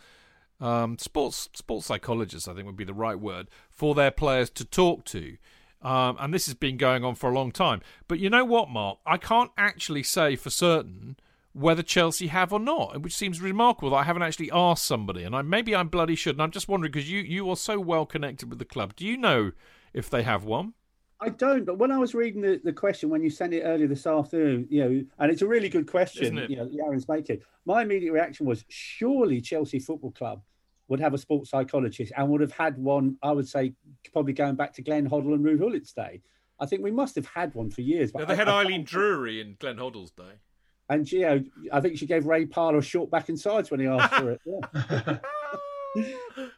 um, 0.59 0.97
sports 0.97 1.49
sports 1.53 1.85
psychologists, 1.85 2.47
I 2.47 2.53
think 2.53 2.65
would 2.65 2.75
be 2.75 2.83
the 2.83 2.93
right 2.93 3.19
word 3.19 3.49
for 3.69 3.93
their 3.93 4.11
players 4.11 4.49
to 4.51 4.65
talk 4.65 5.05
to. 5.05 5.37
Um, 5.81 6.17
and 6.19 6.33
this 6.33 6.47
has 6.47 6.55
been 6.55 6.75
going 6.75 7.05
on 7.05 7.15
for 7.15 7.29
a 7.29 7.33
long 7.33 7.51
time. 7.51 7.81
But 8.07 8.19
you 8.19 8.29
know 8.29 8.43
what, 8.43 8.69
Mark? 8.69 8.97
I 9.05 9.17
can't 9.17 9.51
actually 9.57 10.03
say 10.03 10.35
for 10.35 10.49
certain 10.49 11.15
whether 11.53 11.81
Chelsea 11.81 12.27
have 12.27 12.53
or 12.53 12.59
not, 12.59 13.01
which 13.01 13.15
seems 13.15 13.41
remarkable 13.41 13.89
that 13.91 13.97
I 13.97 14.03
haven't 14.03 14.23
actually 14.23 14.51
asked 14.51 14.85
somebody, 14.85 15.23
and 15.23 15.35
I, 15.35 15.41
maybe 15.41 15.75
I 15.75 15.83
bloody 15.83 16.15
should. 16.15 16.35
And 16.35 16.41
I'm 16.41 16.51
just 16.51 16.67
wondering 16.67 16.91
because 16.91 17.09
you 17.09 17.21
you 17.21 17.49
are 17.49 17.55
so 17.55 17.79
well 17.79 18.05
connected 18.05 18.49
with 18.49 18.59
the 18.59 18.65
club. 18.65 18.95
Do 18.95 19.05
you 19.05 19.17
know 19.17 19.51
if 19.93 20.09
they 20.09 20.23
have 20.23 20.43
one? 20.43 20.73
I 21.21 21.29
don't, 21.29 21.65
but 21.65 21.77
when 21.77 21.91
I 21.91 21.97
was 21.97 22.15
reading 22.15 22.41
the, 22.41 22.61
the 22.63 22.71
question 22.71 23.09
when 23.09 23.21
you 23.21 23.29
sent 23.29 23.53
it 23.53 23.63
earlier 23.63 23.87
this 23.87 24.07
afternoon, 24.07 24.67
you 24.69 24.83
know, 24.83 25.03
and 25.19 25.31
it's 25.31 25.41
a 25.41 25.47
really 25.47 25.67
good 25.67 25.85
question, 25.85 26.45
you 26.47 26.55
know, 26.55 26.69
Aaron's 26.81 27.09
making. 27.09 27.41
My 27.65 27.81
immediate 27.81 28.13
reaction 28.13 28.45
was 28.45 28.63
surely 28.69 29.41
Chelsea 29.41 29.79
Football 29.79 30.11
Club 30.11 30.41
would 30.87 31.01
have 31.01 31.13
a 31.13 31.17
sports 31.17 31.49
psychologist 31.49 32.13
and 32.15 32.29
would 32.29 32.39
have 32.39 32.53
had 32.53 32.77
one, 32.77 33.17
I 33.21 33.31
would 33.31 33.49
say, 33.49 33.73
probably 34.13 34.31
going 34.31 34.55
back 34.55 34.73
to 34.73 34.81
Glenn 34.81 35.09
Hoddle 35.09 35.33
and 35.33 35.43
Ruud 35.43 35.59
Gullit's 35.59 35.91
day. 35.91 36.21
I 36.57 36.65
think 36.65 36.83
we 36.83 36.91
must 36.91 37.15
have 37.15 37.27
had 37.27 37.53
one 37.53 37.69
for 37.69 37.81
years. 37.81 38.13
But 38.13 38.21
yeah, 38.21 38.25
they 38.25 38.35
had 38.37 38.47
I, 38.47 38.61
Eileen 38.61 38.81
I, 38.81 38.83
Drewery 38.85 39.41
in 39.41 39.57
Glenn 39.59 39.77
Hoddle's 39.77 40.11
day. 40.11 40.39
And 40.89 41.09
you 41.11 41.45
I 41.71 41.81
think 41.81 41.97
she 41.97 42.07
gave 42.07 42.25
Ray 42.25 42.45
Parlour 42.45 42.79
a 42.79 42.83
short 42.83 43.11
back 43.11 43.29
and 43.29 43.39
sides 43.39 43.69
when 43.71 43.79
he 43.79 43.87
asked 43.87 44.15
for 44.15 44.31
it. 44.31 44.41
Yeah. 44.45 45.17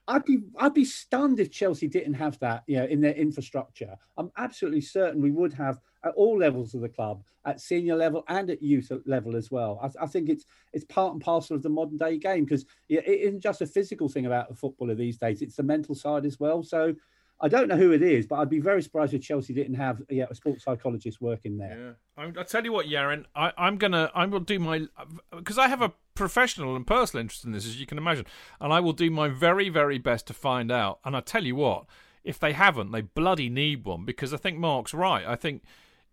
I'd 0.08 0.26
be 0.26 0.40
I'd 0.58 0.74
be 0.74 0.86
stunned 0.86 1.40
if 1.40 1.52
Chelsea 1.52 1.88
didn't 1.88 2.16
have 2.16 2.38
that, 2.40 2.64
you 2.68 2.78
know, 2.78 2.86
in 2.86 3.02
their 3.02 3.14
infrastructure. 3.14 3.96
I'm 4.18 4.32
absolutely 4.38 4.82
certain 4.82 5.22
we 5.22 5.32
would 5.32 5.54
have 5.54 5.80
at 6.04 6.14
all 6.16 6.38
levels 6.38 6.74
of 6.74 6.82
the 6.82 6.90
club, 6.90 7.24
at 7.46 7.62
senior 7.62 7.96
level 7.96 8.24
and 8.28 8.50
at 8.50 8.62
youth 8.62 8.92
level 9.06 9.36
as 9.36 9.50
well. 9.50 9.80
I, 9.82 10.04
I 10.04 10.08
think 10.08 10.30
it's 10.30 10.46
it's 10.74 10.86
part 10.86 11.14
and 11.14 11.22
parcel 11.22 11.56
of 11.56 11.64
the 11.64 11.70
modern 11.70 11.98
day 11.98 12.18
game 12.18 12.46
because 12.46 12.66
it 12.90 13.06
isn't 13.06 13.42
just 13.42 13.62
a 13.62 13.68
physical 13.68 14.10
thing 14.10 14.26
about 14.26 14.50
the 14.50 14.56
footballer 14.56 14.96
these 14.96 15.18
days; 15.18 15.42
it's 15.42 15.56
the 15.56 15.64
mental 15.64 15.96
side 15.96 16.26
as 16.26 16.40
well. 16.40 16.64
So 16.64 16.94
I 17.42 17.48
don't 17.48 17.68
know 17.68 17.78
who 17.78 17.92
it 17.92 18.04
is, 18.04 18.28
but 18.28 18.36
I'd 18.36 18.50
be 18.50 18.60
very 18.60 18.82
surprised 18.82 19.14
if 19.14 19.22
Chelsea 19.22 19.54
didn't 19.54 19.76
have 19.76 20.02
yeah, 20.10 20.26
a 20.30 20.36
sports 20.36 20.64
psychologist 20.64 21.20
working 21.22 21.58
there. 21.58 21.98
Yeah, 22.18 22.32
I, 22.38 22.44
tell 22.44 22.64
you 22.64 22.72
what, 22.72 22.86
Yaron, 22.86 23.26
I, 23.36 23.52
I'm 23.58 23.78
gonna 23.78 24.12
I 24.14 24.26
will 24.26 24.40
do 24.40 24.60
my 24.60 24.88
because 25.36 25.58
I 25.58 25.68
have 25.68 25.82
a 25.82 25.94
professional 26.14 26.76
and 26.76 26.86
personal 26.86 27.22
interest 27.22 27.44
in 27.44 27.52
this, 27.52 27.66
as 27.66 27.80
you 27.80 27.86
can 27.86 27.98
imagine, 27.98 28.26
and 28.60 28.72
I 28.72 28.80
will 28.80 28.94
do 28.94 29.10
my 29.10 29.28
very 29.28 29.70
very 29.70 29.98
best 29.98 30.28
to 30.28 30.34
find 30.34 30.72
out. 30.72 31.00
And 31.04 31.16
I 31.18 31.22
tell 31.22 31.44
you 31.44 31.56
what, 31.56 31.86
if 32.24 32.40
they 32.40 32.54
haven't, 32.54 32.92
they 32.92 33.02
bloody 33.02 33.50
need 33.50 33.86
one 33.86 34.06
because 34.06 34.34
I 34.34 34.38
think 34.38 34.58
Mark's 34.58 34.94
right. 34.94 35.26
I 35.26 35.36
think 35.36 35.64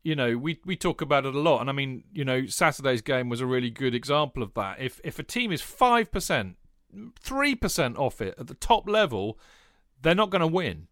you 0.03 0.15
know, 0.15 0.39
we 0.39 0.59
we 0.65 0.77
talk 0.77 1.03
about 1.03 1.27
it 1.27 1.35
a 1.35 1.39
lot, 1.39 1.61
and 1.61 1.69
I 1.69 1.73
mean, 1.73 2.05
you 2.13 2.25
know, 2.25 2.47
Saturday's 2.47 3.03
game 3.03 3.29
was 3.29 3.41
a 3.41 3.47
really 3.47 3.71
good 3.71 3.95
example 3.95 4.43
of 4.43 4.55
that. 4.55 4.81
If 4.81 5.01
if 5.05 5.19
a 5.19 5.23
team 5.23 5.53
is 5.53 5.61
five 5.61 6.11
percent, 6.11 6.57
three 7.21 7.55
percent 7.55 7.99
off 7.99 8.21
it 8.21 8.35
at 8.39 8.47
the 8.47 8.55
top 8.55 8.89
level, 8.89 9.39
they're 10.01 10.15
not 10.15 10.31
going 10.31 10.41
to 10.41 10.47
win. 10.47 10.88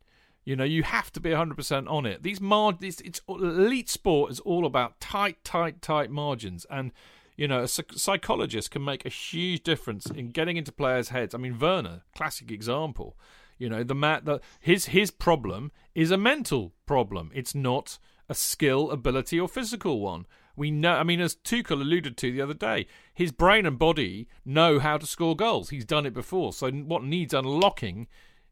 You 0.47 0.55
know, 0.55 0.64
you 0.64 0.85
have 0.85 1.12
to 1.12 1.20
be 1.20 1.31
100% 1.31 1.90
on 1.90 2.06
it. 2.06 2.23
These 2.23 2.40
margins, 2.40 3.01
it's 3.01 3.20
elite 3.28 3.90
sport 3.90 4.31
is 4.31 4.39
all 4.40 4.64
about 4.64 5.01
tight, 5.01 5.43
tight, 5.43 5.82
tight 5.82 6.09
margins. 6.09 6.64
And, 6.70 6.93
you 7.36 7.48
know, 7.48 7.64
a 7.64 7.68
psychologist 7.68 8.70
can 8.70 8.85
make 8.85 9.05
a 9.05 9.10
huge 9.10 9.64
difference 9.64 10.06
in 10.06 10.31
getting 10.31 10.56
into 10.56 10.70
players' 10.70 11.09
heads. 11.09 11.35
I 11.35 11.39
mean, 11.39 11.59
Werner, 11.59 12.02
classic 12.14 12.52
example. 12.52 13.18
You 13.59 13.68
know, 13.68 13.82
the 13.82 13.94
mat 13.97 14.24
that 14.27 14.40
his 14.60 14.86
his 14.86 15.10
problem 15.10 15.73
is 15.97 16.12
a 16.12 16.16
mental 16.16 16.74
problem. 16.86 17.32
It's 17.35 17.55
not 17.55 17.98
a 18.28 18.35
skill, 18.35 18.90
ability, 18.93 19.40
or 19.40 19.48
physical 19.48 20.01
one. 20.01 20.27
We 20.55 20.70
know. 20.70 20.93
I 20.93 21.02
mean, 21.02 21.20
as 21.20 21.35
Tuchel 21.35 21.81
alluded 21.81 22.16
to 22.18 22.31
the 22.31 22.40
other 22.40 22.55
day, 22.55 22.86
his 23.12 23.32
brain 23.32 23.66
and 23.66 23.78
body 23.78 24.28
know 24.44 24.78
how 24.78 24.97
to 24.97 25.06
score 25.06 25.35
goals. 25.35 25.70
He's 25.70 25.85
done 25.85 26.06
it 26.06 26.14
before. 26.14 26.52
So 26.52 26.70
what 26.70 27.02
needs 27.02 27.35
unlocking 27.35 28.06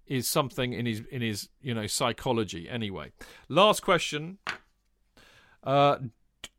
is 0.07 0.29
something 0.29 0.73
in 0.73 0.87
his 0.87 1.03
in 1.11 1.23
his 1.23 1.49
you 1.61 1.75
know 1.75 1.87
psychology. 1.87 2.69
Anyway, 2.69 3.13
last 3.49 3.81
question. 3.81 4.39
Uh, 5.63 5.97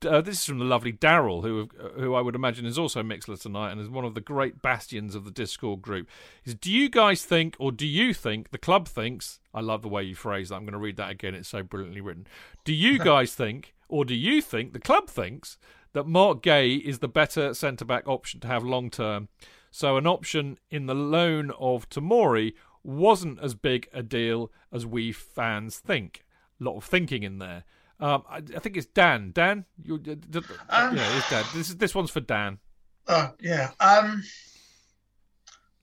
uh, 0.06 0.22
this 0.22 0.40
is 0.40 0.46
from 0.46 0.60
the 0.60 0.66
lovely 0.66 0.94
Daryl, 0.94 1.44
who 1.44 1.70
who 2.00 2.16
I 2.16 2.22
would 2.22 2.36
imagine 2.36 2.66
is 2.66 2.78
also 2.78 3.04
Mixlr 3.04 3.40
tonight 3.40 3.72
and 3.72 3.80
is 3.80 3.90
one 3.90 4.06
of 4.06 4.16
the 4.16 4.22
great 4.22 4.62
bastions 4.62 5.16
of 5.16 5.26
the 5.26 5.32
Discord 5.32 5.82
group. 5.82 6.08
Is 6.44 6.56
do 6.56 6.72
you 6.72 6.90
guys 6.90 7.24
think, 7.26 7.56
or 7.60 7.72
do 7.72 7.86
you 7.86 8.14
think 8.14 8.52
the 8.52 8.58
club 8.58 8.88
thinks? 8.88 9.40
I 9.54 9.62
love 9.62 9.82
the 9.82 9.90
way 9.90 10.04
you 10.04 10.16
phrase 10.16 10.50
that. 10.50 10.56
I'm 10.56 10.64
going 10.64 10.74
to 10.74 10.80
read 10.80 10.98
that 10.98 11.12
again. 11.12 11.36
It's 11.36 11.50
so 11.50 11.64
brilliantly 11.64 12.02
written. 12.02 12.28
Do 12.64 12.74
you 12.74 13.00
guys 13.12 13.34
think, 13.34 13.74
or 13.88 14.06
do 14.06 14.16
you 14.16 14.42
think 14.42 14.74
the 14.74 14.80
club 14.80 15.10
thinks 15.10 15.58
that 15.94 16.08
Mark 16.08 16.42
Guéhi 16.42 16.82
is 16.82 17.00
the 17.00 17.08
better 17.08 17.54
centre 17.54 17.86
back 17.86 18.08
option 18.08 18.40
to 18.42 18.48
have 18.48 18.64
long 18.64 18.90
term? 18.90 19.30
So 19.72 19.98
an 19.98 20.08
option 20.08 20.58
in 20.72 20.86
the 20.86 20.96
loan 20.96 21.52
of 21.60 21.90
Tomori 21.90 22.54
wasn't 22.86 23.40
as 23.40 23.56
big 23.56 23.90
a 23.94 24.04
deal 24.04 24.52
as 24.72 24.86
we 24.86 25.12
fans 25.12 25.80
think. 25.80 26.26
A 26.60 26.64
lot 26.64 26.78
of 26.78 26.84
thinking 26.84 27.24
in 27.24 27.40
there. 27.40 27.64
Um, 28.00 28.24
I, 28.30 28.38
I, 28.38 28.60
think 28.60 28.76
it's 28.78 28.88
Dan. 28.88 29.32
Dan, 29.34 29.66
you, 29.82 29.96
um, 29.96 30.98
yeah, 30.98 31.18
it's 31.18 31.30
Dan. 31.30 31.46
This 31.54 31.70
is 31.70 31.78
this 31.78 31.96
one's 31.96 32.12
for 32.12 32.20
Dan. 32.20 32.60
Oh 33.08 33.32
yeah. 33.40 33.72
Um, 33.80 34.22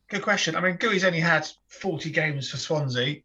good 0.08 0.22
question. 0.22 0.54
I 0.54 0.60
mean, 0.60 0.76
Guéhi's 0.76 1.04
only 1.04 1.20
had 1.20 1.48
forty 1.68 2.10
games 2.10 2.50
for 2.50 2.58
Swansea. 2.58 3.22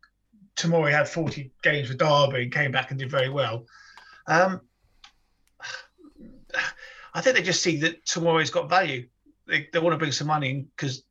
Tomori 0.56 0.92
had 0.92 1.10
forty 1.10 1.52
games 1.64 1.90
for 1.90 1.96
Derby 1.96 2.44
and 2.44 2.52
came 2.52 2.72
back 2.72 2.92
and 2.92 3.00
did 3.00 3.12
very 3.12 3.30
well. 3.30 3.66
Um, 4.26 4.62
I 7.14 7.22
think 7.22 7.36
they 7.36 7.44
just 7.44 7.62
see 7.62 7.78
that 7.82 8.06
Tomori's 8.06 8.52
got 8.52 8.70
value. 8.70 9.08
They, 9.48 9.68
they 9.74 9.80
want 9.80 9.94
to 9.94 9.98
bring 9.98 10.12
some 10.12 10.28
money 10.28 10.50
in 10.50 10.64
because 10.64 11.04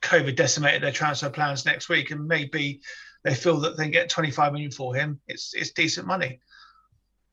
COVID 0.00 0.36
decimated 0.36 0.82
their 0.82 0.92
transfer 0.92 1.30
plans 1.30 1.64
next 1.64 1.88
week, 1.88 2.10
and 2.10 2.26
maybe 2.26 2.80
they 3.24 3.34
feel 3.34 3.58
that 3.60 3.76
they 3.76 3.84
can 3.84 3.92
get 3.92 4.08
25 4.08 4.52
million 4.52 4.70
for 4.70 4.94
him. 4.94 5.20
It's 5.28 5.54
it's 5.54 5.72
decent 5.72 6.06
money. 6.06 6.40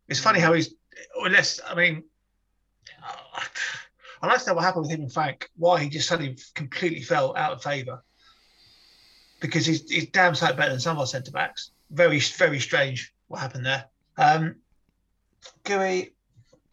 It's 0.08 0.20
funny 0.20 0.40
how 0.40 0.54
he's, 0.54 0.74
unless 1.16 1.60
I 1.68 1.76
mean, 1.76 2.04
I'd 4.22 4.28
like 4.28 4.42
to 4.44 4.50
know 4.50 4.54
what 4.56 4.64
happened 4.64 4.84
with 4.84 4.92
him 4.92 5.02
and 5.02 5.14
Frank. 5.14 5.50
Why 5.56 5.82
he 5.82 5.90
just 5.90 6.08
suddenly 6.08 6.38
completely 6.56 7.02
fell 7.02 7.36
out 7.36 7.54
of 7.54 7.64
favour. 7.64 8.04
Because 9.40 9.66
he's 9.66 9.90
he's 9.90 10.10
damn 10.10 10.36
sight 10.36 10.58
better 10.58 10.72
than 10.72 10.80
some 10.80 10.98
of 10.98 11.00
our 11.00 11.08
centre 11.08 11.32
backs. 11.32 11.72
Very 11.90 12.20
very 12.20 12.60
strange 12.60 13.14
what 13.28 13.40
happened 13.40 13.66
there. 13.66 13.86
Um, 14.18 14.56
Guéhi, 15.64 16.12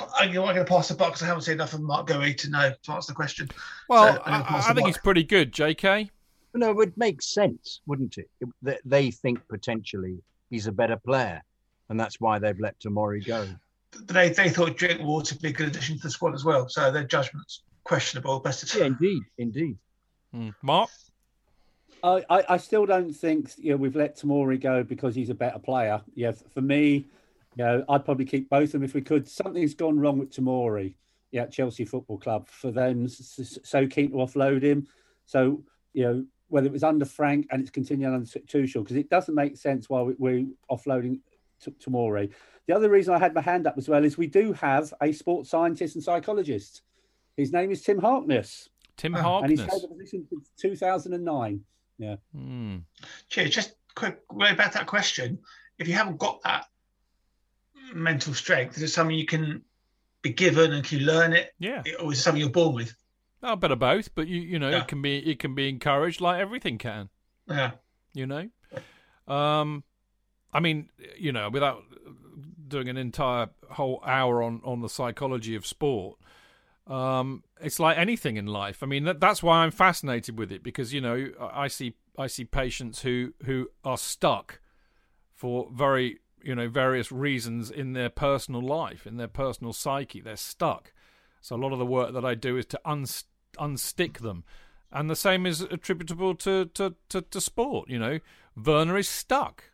I'm 0.01 0.33
not 0.33 0.55
going 0.55 0.57
to 0.57 0.65
pass 0.65 0.89
the 0.89 0.95
buck 0.95 1.09
because 1.09 1.23
I 1.23 1.27
haven't 1.27 1.43
seen 1.43 1.55
enough 1.55 1.73
of 1.73 1.81
Mark 1.81 2.09
Guéhi 2.09 2.37
to 2.39 2.51
know 2.51 2.73
to 2.83 2.93
answer 2.93 3.13
the 3.13 3.17
question. 3.17 3.49
Well, 3.89 4.15
so 4.15 4.23
I, 4.25 4.71
I 4.71 4.75
think 4.75 4.87
he's 4.87 4.99
pretty 4.99 5.25
good, 5.25 5.53
J.K. 5.53 6.11
No, 6.55 6.71
it 6.71 6.77
would 6.77 6.97
make 6.97 7.23
sense, 7.23 7.81
wouldn't 7.87 8.19
it? 8.19 8.29
it? 8.65 8.81
They 8.85 9.11
think 9.11 9.41
potentially 9.49 10.19
he's 10.51 10.67
a 10.67 10.73
better 10.73 10.97
player, 10.97 11.43
and 11.89 11.99
that's 11.99 12.21
why 12.21 12.39
they've 12.39 12.59
let 12.59 12.79
Tomori 12.79 13.27
go. 13.27 13.47
They 14.07 14.31
they 14.31 14.51
thought 14.51 14.77
Drinkwater 14.77 15.35
would 15.35 15.43
be 15.43 15.49
a 15.49 15.53
good 15.53 15.69
addition 15.69 15.97
to 15.97 16.03
the 16.03 16.11
squad 16.11 16.35
as 16.35 16.45
well, 16.45 16.69
so 16.69 16.91
their 16.91 17.05
judgment's 17.05 17.63
questionable. 17.85 18.41
Best 18.41 18.63
of 18.63 18.79
yeah, 18.79 18.87
indeed, 18.87 19.23
indeed. 19.39 19.79
Mm. 20.35 20.55
Mark. 20.63 20.91
I, 22.03 22.45
I 22.49 22.57
still 22.59 22.87
don't 22.87 23.13
think 23.13 23.51
you 23.57 23.71
know 23.71 23.77
we've 23.77 23.97
let 23.97 24.17
Tomori 24.17 24.61
go 24.61 24.85
because 24.85 25.15
he's 25.15 25.31
a 25.31 25.35
better 25.35 25.59
player. 25.59 26.01
Yeah, 26.15 26.33
for 26.55 26.61
me, 26.61 27.07
you 27.57 27.65
know, 27.65 27.85
I'd 27.89 28.05
probably 28.05 28.27
keep 28.27 28.51
both 28.51 28.65
of 28.65 28.73
them 28.73 28.85
if 28.85 28.95
we 28.95 29.01
could. 29.01 29.27
Something's 29.27 29.75
gone 29.75 29.99
wrong 29.99 30.19
with 30.19 30.31
Tomori, 30.31 30.95
yeah, 31.31 31.47
Chelsea 31.47 31.85
Football 31.85 32.19
Club 32.19 32.49
for 32.49 32.71
them. 32.71 33.09
So 33.09 33.87
keen 33.87 34.11
to 34.11 34.17
offload 34.17 34.63
him. 34.63 34.87
So 35.25 35.65
you 35.95 36.05
know, 36.05 36.25
whether 36.49 36.67
it 36.67 36.73
was 36.73 36.85
under 36.85 37.07
Frank 37.07 37.47
and 37.51 37.63
it's 37.63 37.71
continuing 37.71 38.15
under 38.15 38.27
Tuchel, 38.27 38.85
because 38.85 38.97
it 38.97 39.09
doesn't 39.09 39.35
make 39.35 39.57
sense 39.57 39.89
why 39.89 40.03
we're 40.03 40.47
offloading 40.71 41.21
t- 41.63 41.73
Tomori. 41.73 42.31
The 42.67 42.75
other 42.75 42.91
reason 42.91 43.15
I 43.15 43.19
had 43.19 43.35
my 43.35 43.41
hand 43.41 43.67
up 43.67 43.79
as 43.79 43.89
well 43.89 44.05
is 44.05 44.19
we 44.19 44.27
do 44.27 44.53
have 44.53 44.93
a 45.01 45.13
sports 45.13 45.51
scientist 45.51 45.95
and 45.95 46.05
psychologist. 46.05 46.83
His 47.37 47.53
name 47.53 47.71
is 47.71 47.83
Tim 47.83 47.99
Harkness. 47.99 48.69
Tim 48.97 49.13
Harkness. 49.13 49.61
And 49.61 49.61
he's 49.61 49.69
held 49.69 49.83
the 49.83 49.89
position 49.89 50.27
since 50.29 50.51
2009. 50.59 51.61
Yeah. 51.99 52.17
Mm. 52.37 52.83
Cheers. 53.29 53.51
Just 53.51 53.75
quick, 53.95 54.21
way 54.31 54.51
about 54.51 54.73
that 54.73 54.87
question. 54.87 55.39
If 55.79 55.89
you 55.89 55.95
haven't 55.95 56.19
got 56.19 56.43
that, 56.43 56.67
mental 57.95 58.35
strength? 58.35 58.77
Is 58.77 58.83
it 58.83 58.89
something 58.89 59.17
you 59.17 59.27
can 59.27 59.63
be 60.23 60.31
given 60.31 60.73
and 60.73 60.85
can 60.85 61.01
you 61.01 61.07
learn 61.07 61.33
it? 61.33 61.53
Yeah. 61.59 61.83
Or 62.01 62.13
is 62.13 62.19
it 62.19 62.23
something 62.23 62.41
you're 62.41 62.51
born 62.51 62.75
with? 62.75 62.95
Oh, 63.43 63.53
a 63.53 63.57
bit 63.57 63.71
of 63.71 63.79
both, 63.79 64.15
but 64.15 64.27
you 64.27 64.41
you 64.41 64.59
know 64.59 64.71
yeah. 64.71 64.81
it 64.81 64.89
can 64.89 65.03
be 65.03 65.19
it 65.19 65.39
can 65.39 65.55
be 65.55 65.69
encouraged 65.69 66.21
like 66.21 66.41
everything 66.41 66.79
can. 66.79 67.11
Yeah. 67.47 67.73
You 68.13 68.27
know, 68.27 68.49
um, 69.33 69.85
I 70.53 70.61
mean, 70.61 70.89
you 71.19 71.33
know, 71.33 71.51
without 71.51 71.83
doing 72.67 72.89
an 72.89 72.97
entire 72.97 73.51
whole 73.71 74.03
hour 74.05 74.43
on 74.43 74.63
on 74.65 74.81
the 74.81 74.89
psychology 74.89 75.55
of 75.55 75.67
sport, 75.67 76.19
um, 76.87 77.45
it's 77.61 77.79
like 77.79 77.99
anything 77.99 78.37
in 78.37 78.47
life. 78.47 78.83
I 78.83 78.87
mean, 78.87 79.05
that, 79.05 79.21
that's 79.21 79.43
why 79.43 79.59
I'm 79.59 79.71
fascinated 79.71 80.39
with 80.39 80.51
it 80.51 80.63
because 80.63 80.95
you 80.95 81.01
know 81.01 81.31
I 81.39 81.69
see 81.69 81.95
I 82.19 82.27
see 82.27 82.45
patients 82.45 83.03
who 83.03 83.35
who 83.45 83.69
are 83.85 83.99
stuck 83.99 84.61
for 85.35 85.69
very 85.73 86.21
you 86.47 86.55
know 86.55 86.69
various 86.69 87.11
reasons 87.11 87.71
in 87.71 87.93
their 87.93 88.09
personal 88.09 88.63
life, 88.63 89.07
in 89.07 89.17
their 89.17 89.29
personal 89.29 89.73
psyche. 89.73 90.21
They're 90.21 90.37
stuck. 90.37 90.93
So 91.41 91.57
a 91.57 91.59
lot 91.59 91.73
of 91.73 91.79
the 91.79 91.87
work 91.87 92.13
that 92.15 92.25
I 92.25 92.35
do 92.35 92.57
is 92.57 92.67
to 92.67 92.81
unstick 92.85 94.19
them, 94.19 94.45
and 94.93 95.11
the 95.11 95.17
same 95.17 95.45
is 95.45 95.61
attributable 95.61 96.37
to, 96.37 96.67
to 96.67 96.95
to, 97.09 97.23
to 97.23 97.41
sport. 97.41 97.91
You 97.91 97.99
know, 97.99 98.21
Werner 98.57 98.97
is 98.97 99.09
stuck. 99.09 99.65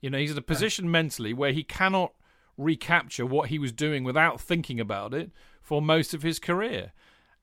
You 0.00 0.10
know, 0.10 0.18
he's 0.18 0.32
in 0.32 0.38
a 0.38 0.42
position 0.42 0.90
mentally 0.90 1.34
where 1.34 1.52
he 1.52 1.62
cannot 1.62 2.14
recapture 2.56 3.26
what 3.26 3.48
he 3.48 3.58
was 3.58 3.72
doing 3.72 4.04
without 4.04 4.40
thinking 4.40 4.80
about 4.80 5.12
it 5.12 5.30
for 5.60 5.82
most 5.82 6.14
of 6.14 6.22
his 6.22 6.38
career. 6.38 6.92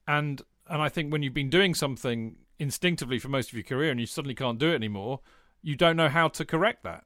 And 0.08 0.42
and 0.68 0.82
I 0.82 0.90
think 0.90 1.12
when 1.12 1.22
you've 1.22 1.34
been 1.36 1.52
doing 1.52 1.76
something 1.76 2.38
instinctively 2.58 3.20
for 3.20 3.30
most 3.30 3.50
of 3.50 3.54
your 3.54 3.64
career 3.64 3.92
and 3.92 4.00
you 4.00 4.08
suddenly 4.08 4.36
can't 4.36 4.58
do 4.58 4.72
it 4.72 4.76
anymore, 4.76 5.20
you 5.62 5.76
don't 5.76 5.98
know 5.98 6.10
how 6.10 6.28
to 6.30 6.46
correct 6.46 6.84
that 6.84 7.04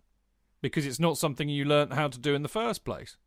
because 0.69 0.85
it's 0.85 0.99
not 0.99 1.17
something 1.17 1.49
you 1.49 1.65
learnt 1.65 1.93
how 1.93 2.07
to 2.07 2.19
do 2.19 2.35
in 2.35 2.43
the 2.43 2.49
first 2.49 2.83
place 2.83 3.17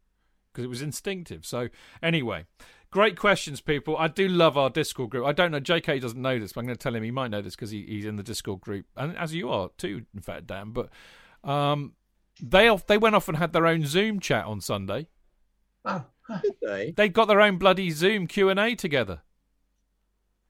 because 0.52 0.64
it 0.64 0.68
was 0.68 0.82
instinctive. 0.82 1.46
So 1.46 1.68
anyway, 2.02 2.46
great 2.90 3.16
questions, 3.16 3.60
people. 3.60 3.96
I 3.96 4.08
do 4.08 4.28
love 4.28 4.56
our 4.56 4.70
Discord 4.70 5.10
group. 5.10 5.26
I 5.26 5.32
don't 5.32 5.50
know, 5.50 5.60
JK 5.60 6.00
doesn't 6.00 6.20
know 6.20 6.38
this, 6.38 6.52
but 6.52 6.60
I'm 6.60 6.66
going 6.66 6.76
to 6.76 6.82
tell 6.82 6.94
him 6.94 7.02
he 7.02 7.10
might 7.10 7.30
know 7.30 7.42
this 7.42 7.54
because 7.54 7.70
he, 7.70 7.84
he's 7.86 8.04
in 8.04 8.16
the 8.16 8.22
Discord 8.22 8.60
group, 8.60 8.86
and 8.96 9.16
as 9.16 9.34
you 9.34 9.50
are 9.50 9.70
too, 9.78 10.04
in 10.14 10.20
fact, 10.20 10.46
Dan. 10.46 10.72
But 10.72 10.88
um, 11.44 11.92
they 12.42 12.68
off, 12.68 12.86
they 12.86 12.98
went 12.98 13.14
off 13.14 13.28
and 13.28 13.38
had 13.38 13.52
their 13.52 13.66
own 13.66 13.86
Zoom 13.86 14.20
chat 14.20 14.44
on 14.46 14.60
Sunday. 14.60 15.08
Oh, 15.84 16.04
Did 16.42 16.54
they? 16.60 16.94
They 16.96 17.08
got 17.08 17.26
their 17.28 17.40
own 17.40 17.56
bloody 17.56 17.90
Zoom 17.90 18.26
Q 18.26 18.48
and 18.48 18.58
A 18.58 18.74
together. 18.74 19.22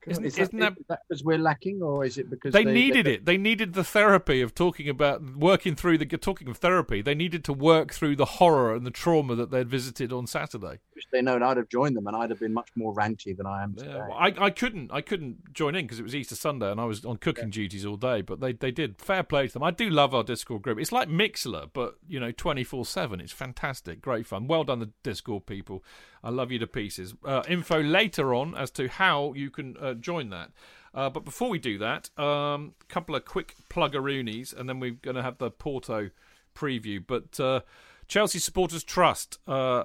Isn't- 0.07 0.25
is 0.25 0.39
isn't 0.39 0.59
that- 0.61 0.75
that 0.89 1.01
because 1.09 1.25
we're 1.25 1.39
lacking, 1.39 1.83
or 1.83 2.05
is 2.05 2.19
it 2.19 2.31
because 2.31 2.53
They 2.53 2.65
needed 2.65 3.07
it. 3.07 3.25
They 3.27 3.37
needed 3.37 3.75
the 3.75 3.85
therapy 3.85 4.41
of 4.41 4.55
talking 4.55 4.89
about 4.89 5.23
working 5.37 5.75
through 5.75 5.99
the 5.99 6.07
talking 6.07 6.49
of 6.49 6.57
therapy. 6.59 7.03
They 7.03 7.15
needed 7.15 7.45
to 7.45 7.53
work 7.53 7.93
through 7.93 8.17
the 8.17 8.25
horror 8.25 8.75
and 8.75 8.87
the 8.87 8.91
trauma 8.91 9.35
that 9.35 9.51
they'd 9.51 9.69
visited 9.69 10.13
on 10.13 10.27
Saturday. 10.27 10.79
Wish 10.95 11.05
they 11.13 11.21
known 11.21 11.43
I'd 11.43 11.57
have 11.57 11.69
joined 11.69 11.97
them, 11.97 12.07
and 12.07 12.17
I'd 12.17 12.31
have 12.31 12.41
been 12.41 12.55
much 12.55 12.71
more 12.77 12.95
ranty 12.95 13.37
than 13.37 13.47
I 13.47 13.63
am 13.63 13.75
today. 13.75 13.91
Yeah, 13.91 14.09
well, 14.09 14.17
I, 14.19 14.35
I 14.39 14.51
couldn't 14.51 14.91
I 14.93 15.01
couldn't 15.01 15.53
join 15.53 15.75
in 15.75 15.85
because 15.85 15.99
it 15.99 16.05
was 16.05 16.15
Easter 16.15 16.37
Sunday 16.37 16.71
and 16.71 16.81
I 16.81 16.85
was 16.85 17.05
on 17.05 17.17
cooking 17.17 17.51
duties 17.51 17.85
all 17.85 17.97
day. 17.97 18.23
But 18.23 18.41
they, 18.41 18.53
they 18.53 18.71
did 18.71 19.01
fair 19.01 19.23
play 19.23 19.49
to 19.49 19.53
them. 19.53 19.63
I 19.63 19.71
do 19.71 19.91
love 19.91 20.15
our 20.15 20.23
Discord 20.25 20.63
group. 20.63 20.79
It's 20.79 20.93
like 20.93 21.09
Mixlr, 21.09 21.71
but 21.73 21.99
you 22.09 22.19
know 22.21 22.31
twenty 22.33 22.65
four 22.65 22.85
seven. 22.87 23.21
It's 23.21 23.33
fantastic, 23.33 24.01
great 24.01 24.27
fun. 24.27 24.47
Well 24.47 24.65
done, 24.65 24.79
the 24.79 24.91
Discord 25.03 25.47
people. 25.47 25.83
I 26.23 26.31
love 26.31 26.51
you 26.51 26.59
to 26.59 26.67
pieces. 26.67 27.15
Uh, 27.25 27.43
info 27.49 27.81
later 27.83 28.35
on 28.35 28.55
as 28.55 28.71
to 28.73 28.89
how 28.89 29.33
you 29.35 29.51
can 29.51 29.77
uh, 29.79 29.95
join 29.95 30.31
that. 30.31 30.51
Uh, 30.95 31.11
but 31.11 31.25
before 31.25 31.49
we 31.51 31.59
do 31.59 31.79
that, 31.79 32.11
a 32.17 32.25
um, 32.25 32.75
couple 32.89 33.15
of 33.15 33.25
quick 33.25 33.55
pluggeroonies, 33.71 34.57
and 34.57 34.69
then 34.69 34.81
we're 34.81 34.93
going 34.93 35.17
to 35.17 35.23
have 35.23 35.39
the 35.39 35.51
Porto 35.51 36.11
preview. 36.55 37.03
But 37.07 37.39
uh, 37.39 37.61
Chelsea 38.09 38.39
Supporters 38.39 38.83
Trust, 38.83 39.39
uh, 39.47 39.85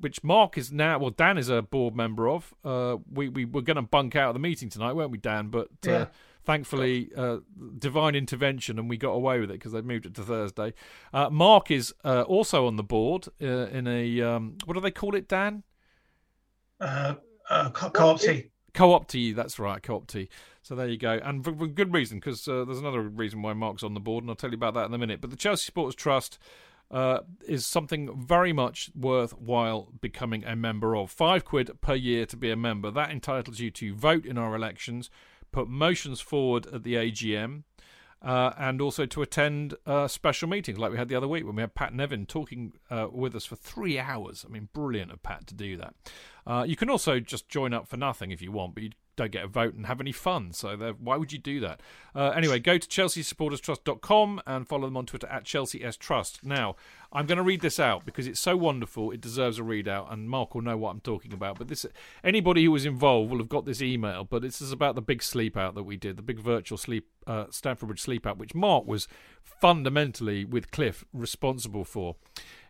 which 0.00 0.24
Mark 0.24 0.56
is 0.56 0.72
now, 0.72 0.98
well, 0.98 1.10
Dan 1.10 1.36
is 1.36 1.48
a 1.48 1.60
board 1.60 1.94
member 1.94 2.28
of. 2.28 2.54
Uh, 2.64 2.96
we 3.12 3.28
we 3.28 3.44
were 3.44 3.62
going 3.62 3.76
to 3.76 3.82
bunk 3.82 4.16
out 4.16 4.28
of 4.28 4.34
the 4.34 4.40
meeting 4.40 4.68
tonight, 4.70 4.94
weren't 4.94 5.10
we, 5.10 5.18
Dan? 5.18 5.48
But 5.48 5.68
uh, 5.86 5.90
Yeah. 5.90 6.06
thankfully, 6.44 7.10
uh, 7.16 7.38
divine 7.78 8.14
intervention, 8.14 8.78
and 8.78 8.88
we 8.88 8.96
got 8.96 9.10
away 9.10 9.40
with 9.40 9.50
it 9.50 9.54
because 9.54 9.72
they 9.72 9.82
moved 9.82 10.06
it 10.06 10.14
to 10.14 10.22
Thursday. 10.22 10.72
Uh, 11.12 11.28
Mark 11.30 11.70
is 11.70 11.92
uh, 12.04 12.22
also 12.22 12.66
on 12.66 12.76
the 12.76 12.82
board 12.84 13.26
uh, 13.42 13.46
in 13.46 13.86
a 13.86 14.22
um, 14.22 14.56
what 14.64 14.74
do 14.74 14.80
they 14.80 14.90
call 14.92 15.14
it, 15.14 15.28
Dan? 15.28 15.64
Uh, 16.84 17.14
uh, 17.50 17.70
co- 17.70 17.90
co-op. 17.90 18.20
Co-opty, 18.72 19.34
that's 19.34 19.58
right, 19.58 19.82
co-opty. 19.82 20.28
So 20.62 20.74
there 20.74 20.88
you 20.88 20.96
go, 20.96 21.20
and 21.22 21.44
for, 21.44 21.54
for 21.54 21.66
good 21.66 21.92
reason 21.92 22.18
because 22.18 22.46
uh, 22.48 22.64
there's 22.64 22.78
another 22.78 23.02
reason 23.02 23.42
why 23.42 23.52
Mark's 23.52 23.82
on 23.82 23.94
the 23.94 24.00
board, 24.00 24.24
and 24.24 24.30
I'll 24.30 24.36
tell 24.36 24.50
you 24.50 24.56
about 24.56 24.74
that 24.74 24.86
in 24.86 24.94
a 24.94 24.98
minute. 24.98 25.20
But 25.20 25.30
the 25.30 25.36
Chelsea 25.36 25.64
Supporters 25.64 25.94
Trust 25.94 26.38
uh, 26.90 27.20
is 27.46 27.66
something 27.66 28.18
very 28.18 28.52
much 28.52 28.90
worthwhile 28.94 29.92
becoming 30.00 30.44
a 30.44 30.56
member 30.56 30.96
of. 30.96 31.10
Five 31.10 31.44
quid 31.44 31.70
per 31.80 31.94
year 31.94 32.26
to 32.26 32.36
be 32.36 32.50
a 32.50 32.56
member. 32.56 32.90
That 32.90 33.10
entitles 33.10 33.60
you 33.60 33.70
to 33.72 33.94
vote 33.94 34.24
in 34.24 34.38
our 34.38 34.54
elections, 34.54 35.10
put 35.52 35.68
motions 35.68 36.20
forward 36.20 36.66
at 36.72 36.82
the 36.82 36.94
AGM. 36.94 37.64
Uh, 38.24 38.54
and 38.56 38.80
also 38.80 39.04
to 39.04 39.20
attend 39.20 39.74
uh, 39.84 40.08
special 40.08 40.48
meetings 40.48 40.78
like 40.78 40.90
we 40.90 40.96
had 40.96 41.08
the 41.08 41.14
other 41.14 41.28
week 41.28 41.44
when 41.44 41.56
we 41.56 41.60
had 41.60 41.74
Pat 41.74 41.92
Nevin 41.92 42.24
talking 42.24 42.72
uh, 42.90 43.06
with 43.12 43.36
us 43.36 43.44
for 43.44 43.54
three 43.54 43.98
hours. 43.98 44.46
I 44.48 44.50
mean, 44.50 44.70
brilliant 44.72 45.12
of 45.12 45.22
Pat 45.22 45.46
to 45.48 45.54
do 45.54 45.76
that. 45.76 45.94
Uh, 46.46 46.64
you 46.66 46.74
can 46.74 46.88
also 46.88 47.20
just 47.20 47.50
join 47.50 47.74
up 47.74 47.86
for 47.86 47.98
nothing 47.98 48.30
if 48.30 48.40
you 48.40 48.50
want, 48.50 48.74
but 48.74 48.82
you 48.82 48.90
don't 49.16 49.30
get 49.30 49.44
a 49.44 49.48
vote 49.48 49.74
and 49.74 49.86
have 49.86 50.00
any 50.00 50.12
fun. 50.12 50.52
So 50.52 50.76
why 50.98 51.16
would 51.16 51.32
you 51.32 51.38
do 51.38 51.60
that? 51.60 51.80
Uh, 52.14 52.30
anyway, 52.30 52.58
go 52.58 52.78
to 52.78 52.88
chelseasupporterstrust.com 52.88 54.42
and 54.46 54.66
follow 54.66 54.86
them 54.86 54.96
on 54.96 55.06
Twitter 55.06 55.26
at 55.28 55.44
Chelsea 55.44 55.84
S 55.84 55.96
Trust. 55.96 56.44
Now, 56.44 56.76
I'm 57.12 57.26
going 57.26 57.38
to 57.38 57.44
read 57.44 57.60
this 57.60 57.78
out 57.78 58.04
because 58.04 58.26
it's 58.26 58.40
so 58.40 58.56
wonderful. 58.56 59.12
It 59.12 59.20
deserves 59.20 59.58
a 59.58 59.62
read 59.62 59.86
out, 59.86 60.12
and 60.12 60.28
Mark 60.28 60.54
will 60.54 60.62
know 60.62 60.76
what 60.76 60.90
I'm 60.90 61.00
talking 61.00 61.32
about. 61.32 61.58
But 61.58 61.68
this, 61.68 61.86
anybody 62.24 62.64
who 62.64 62.72
was 62.72 62.84
involved 62.84 63.30
will 63.30 63.38
have 63.38 63.48
got 63.48 63.66
this 63.66 63.80
email. 63.80 64.24
But 64.24 64.42
this 64.42 64.60
is 64.60 64.72
about 64.72 64.96
the 64.96 65.02
big 65.02 65.22
sleep 65.22 65.56
out 65.56 65.74
that 65.76 65.84
we 65.84 65.96
did, 65.96 66.16
the 66.16 66.22
big 66.22 66.40
virtual 66.40 66.76
sleep, 66.76 67.08
uh, 67.26 67.46
Stamford 67.50 67.88
Bridge 67.88 68.00
sleep 68.00 68.26
out, 68.26 68.38
which 68.38 68.54
Mark 68.54 68.86
was 68.86 69.06
fundamentally 69.42 70.44
with 70.44 70.70
Cliff 70.72 71.04
responsible 71.12 71.84
for. 71.84 72.16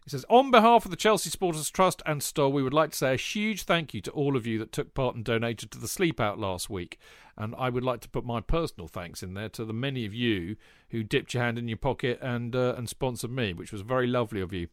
He 0.04 0.10
says, 0.10 0.26
On 0.28 0.50
behalf 0.50 0.84
of 0.84 0.90
the 0.90 0.98
Chelsea 0.98 1.30
Supporters 1.30 1.70
Trust 1.70 2.02
and 2.04 2.22
Stoll, 2.22 2.52
we 2.52 2.62
would 2.62 2.74
like 2.74 2.90
to 2.90 2.96
say 2.96 3.14
a 3.14 3.16
huge 3.16 3.62
thank 3.62 3.94
you 3.94 4.02
to 4.02 4.10
all 4.10 4.36
of 4.36 4.46
you 4.46 4.58
that 4.58 4.70
took 4.70 4.92
part 4.92 5.16
and 5.16 5.24
donated 5.24 5.70
to 5.70 5.78
the 5.78 5.88
sleep 5.88 6.20
out 6.20 6.38
last 6.38 6.68
week. 6.68 6.98
And 7.38 7.54
I 7.58 7.70
would 7.70 7.84
like 7.84 8.00
to 8.00 8.08
put 8.08 8.24
my 8.24 8.42
personal 8.42 8.86
thanks 8.86 9.22
in 9.22 9.32
there 9.32 9.48
to 9.50 9.64
the 9.64 9.72
many 9.72 10.04
of 10.04 10.12
you 10.12 10.56
who 10.90 11.02
dipped 11.02 11.32
your 11.32 11.42
hand 11.42 11.58
in 11.58 11.68
your 11.68 11.78
pocket 11.78 12.18
and 12.20 12.54
uh, 12.54 12.74
and 12.76 12.88
sponsored 12.88 13.30
me, 13.30 13.54
which 13.54 13.72
was 13.72 13.80
very 13.80 14.06
lovely 14.06 14.42
of 14.42 14.52
you. 14.52 14.68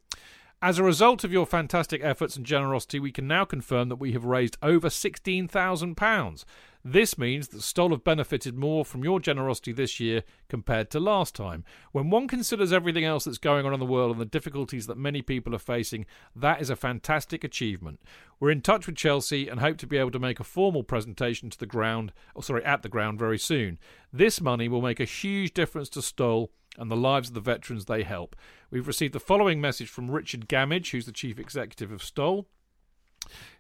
As 0.62 0.78
a 0.78 0.84
result 0.84 1.24
of 1.24 1.32
your 1.32 1.48
fantastic 1.48 2.04
efforts 2.04 2.36
and 2.36 2.46
generosity, 2.46 3.00
we 3.00 3.12
can 3.12 3.28
now 3.28 3.46
confirm 3.46 3.90
that 3.90 3.96
we 3.96 4.12
have 4.12 4.26
raised 4.26 4.58
over 4.62 4.90
£16,000. 4.90 6.46
This 6.84 7.18
means 7.18 7.50
that 7.50 7.62
Stoll 7.62 7.92
have 7.92 8.04
benefited 8.04 8.58
more 8.58 8.84
from 8.84 9.04
your 9.04 9.20
generosity 9.20 9.72
this 9.72 10.00
year 10.00 10.24
compared 10.50 10.90
to 10.92 11.00
last 11.00 11.36
time. 11.36 11.64
When 11.92 12.10
one 12.10 12.28
considers 12.28 12.74
everything 12.74 13.06
else 13.06 13.26
that's 13.26 13.38
going 13.38 13.66
on 13.66 13.74
in 13.74 13.80
the 13.80 13.86
world 13.86 14.12
and 14.12 14.20
the 14.20 14.26
difficulties 14.26 14.88
that 14.88 14.98
many 14.98 15.22
people 15.22 15.54
are 15.54 15.60
facing, 15.60 16.08
that 16.36 16.60
is 16.60 16.72
a 16.72 16.76
fantastic 16.76 17.44
achievement. 17.44 18.02
We're 18.40 18.50
in 18.50 18.62
touch 18.62 18.88
with 18.88 18.96
Chelsea 18.96 19.48
and 19.48 19.60
hope 19.60 19.78
to 19.78 19.88
be 19.88 19.98
able 19.98 20.12
to 20.12 20.20
make 20.20 20.40
a 20.40 20.44
formal 20.44 20.82
presentation 20.82 21.52
to 21.52 21.58
the 21.58 21.68
ground, 21.68 22.14
or 22.34 22.42
sorry, 22.42 22.66
at 22.66 22.82
the 22.82 22.90
ground 22.90 23.20
very 23.20 23.38
soon. 23.38 23.78
This 24.12 24.42
money 24.42 24.68
will 24.68 24.82
make 24.82 25.00
a 25.00 25.06
huge 25.06 25.54
difference 25.54 25.90
to 25.90 26.02
Stoll 26.02 26.52
and 26.78 26.90
the 26.90 26.96
lives 26.96 27.30
of 27.30 27.36
the 27.36 27.42
veterans 27.42 27.86
they 27.86 28.02
help. 28.02 28.36
We've 28.72 28.88
received 28.88 29.14
the 29.14 29.20
following 29.20 29.62
message 29.62 29.90
from 29.90 30.10
Richard 30.10 30.48
Gamage, 30.48 30.92
who's 30.92 31.06
the 31.06 31.12
chief 31.12 31.38
executive 31.38 31.92
of 31.92 32.02
Stoll. 32.04 32.48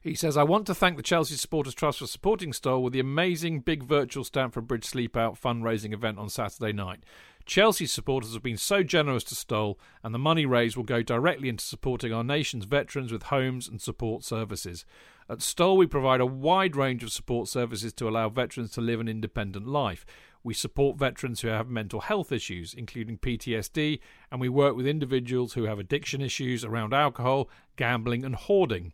He 0.01 0.15
says, 0.15 0.35
I 0.35 0.43
want 0.43 0.65
to 0.67 0.75
thank 0.75 0.97
the 0.97 1.03
Chelsea 1.03 1.35
Supporters 1.35 1.75
Trust 1.75 1.99
for 1.99 2.07
supporting 2.07 2.53
Stoll 2.53 2.81
with 2.81 2.93
the 2.93 2.99
amazing 2.99 3.59
big 3.59 3.83
virtual 3.83 4.23
Stamford 4.23 4.67
Bridge 4.67 4.85
Sleep 4.85 5.15
Out 5.15 5.39
fundraising 5.39 5.93
event 5.93 6.17
on 6.17 6.29
Saturday 6.29 6.73
night. 6.73 7.03
Chelsea 7.45 7.85
supporters 7.85 8.33
have 8.33 8.43
been 8.43 8.57
so 8.57 8.83
generous 8.83 9.23
to 9.25 9.35
Stoll, 9.35 9.79
and 10.03 10.13
the 10.13 10.19
money 10.19 10.45
raised 10.45 10.75
will 10.75 10.83
go 10.83 11.01
directly 11.03 11.49
into 11.49 11.63
supporting 11.63 12.13
our 12.13 12.23
nation's 12.23 12.65
veterans 12.65 13.11
with 13.11 13.23
homes 13.23 13.67
and 13.67 13.81
support 13.81 14.23
services. 14.23 14.85
At 15.29 15.41
Stoll, 15.41 15.77
we 15.77 15.85
provide 15.85 16.21
a 16.21 16.25
wide 16.25 16.75
range 16.75 17.03
of 17.03 17.11
support 17.11 17.47
services 17.47 17.93
to 17.93 18.07
allow 18.07 18.29
veterans 18.29 18.71
to 18.71 18.81
live 18.81 18.99
an 18.99 19.07
independent 19.07 19.67
life. 19.67 20.05
We 20.43 20.53
support 20.53 20.97
veterans 20.97 21.41
who 21.41 21.49
have 21.49 21.69
mental 21.69 22.01
health 22.01 22.31
issues, 22.31 22.73
including 22.73 23.19
PTSD, 23.19 23.99
and 24.31 24.41
we 24.41 24.49
work 24.49 24.75
with 24.75 24.87
individuals 24.87 25.53
who 25.53 25.65
have 25.65 25.77
addiction 25.77 26.21
issues 26.21 26.65
around 26.65 26.93
alcohol, 26.93 27.49
gambling, 27.75 28.25
and 28.25 28.35
hoarding. 28.35 28.93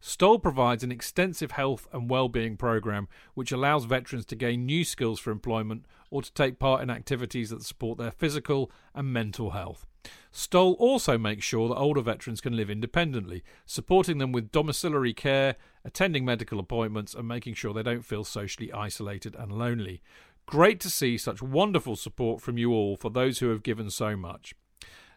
Stoll 0.00 0.38
provides 0.38 0.84
an 0.84 0.92
extensive 0.92 1.52
health 1.52 1.88
and 1.92 2.08
well-being 2.08 2.56
program 2.56 3.08
which 3.34 3.50
allows 3.50 3.84
veterans 3.84 4.24
to 4.26 4.36
gain 4.36 4.64
new 4.64 4.84
skills 4.84 5.18
for 5.18 5.30
employment 5.30 5.86
or 6.10 6.22
to 6.22 6.32
take 6.32 6.58
part 6.58 6.82
in 6.82 6.90
activities 6.90 7.50
that 7.50 7.62
support 7.62 7.98
their 7.98 8.12
physical 8.12 8.70
and 8.94 9.12
mental 9.12 9.50
health. 9.50 9.86
Stoll 10.30 10.74
also 10.74 11.18
makes 11.18 11.44
sure 11.44 11.68
that 11.68 11.74
older 11.74 12.00
veterans 12.00 12.40
can 12.40 12.56
live 12.56 12.70
independently, 12.70 13.42
supporting 13.66 14.18
them 14.18 14.30
with 14.30 14.52
domiciliary 14.52 15.12
care, 15.12 15.56
attending 15.84 16.24
medical 16.24 16.60
appointments, 16.60 17.14
and 17.14 17.26
making 17.26 17.54
sure 17.54 17.74
they 17.74 17.82
don't 17.82 18.04
feel 18.04 18.24
socially 18.24 18.72
isolated 18.72 19.34
and 19.34 19.52
lonely. 19.52 20.00
Great 20.46 20.80
to 20.80 20.88
see 20.88 21.18
such 21.18 21.42
wonderful 21.42 21.96
support 21.96 22.40
from 22.40 22.56
you 22.56 22.72
all 22.72 22.96
for 22.96 23.10
those 23.10 23.40
who 23.40 23.50
have 23.50 23.62
given 23.62 23.90
so 23.90 24.16
much. 24.16 24.54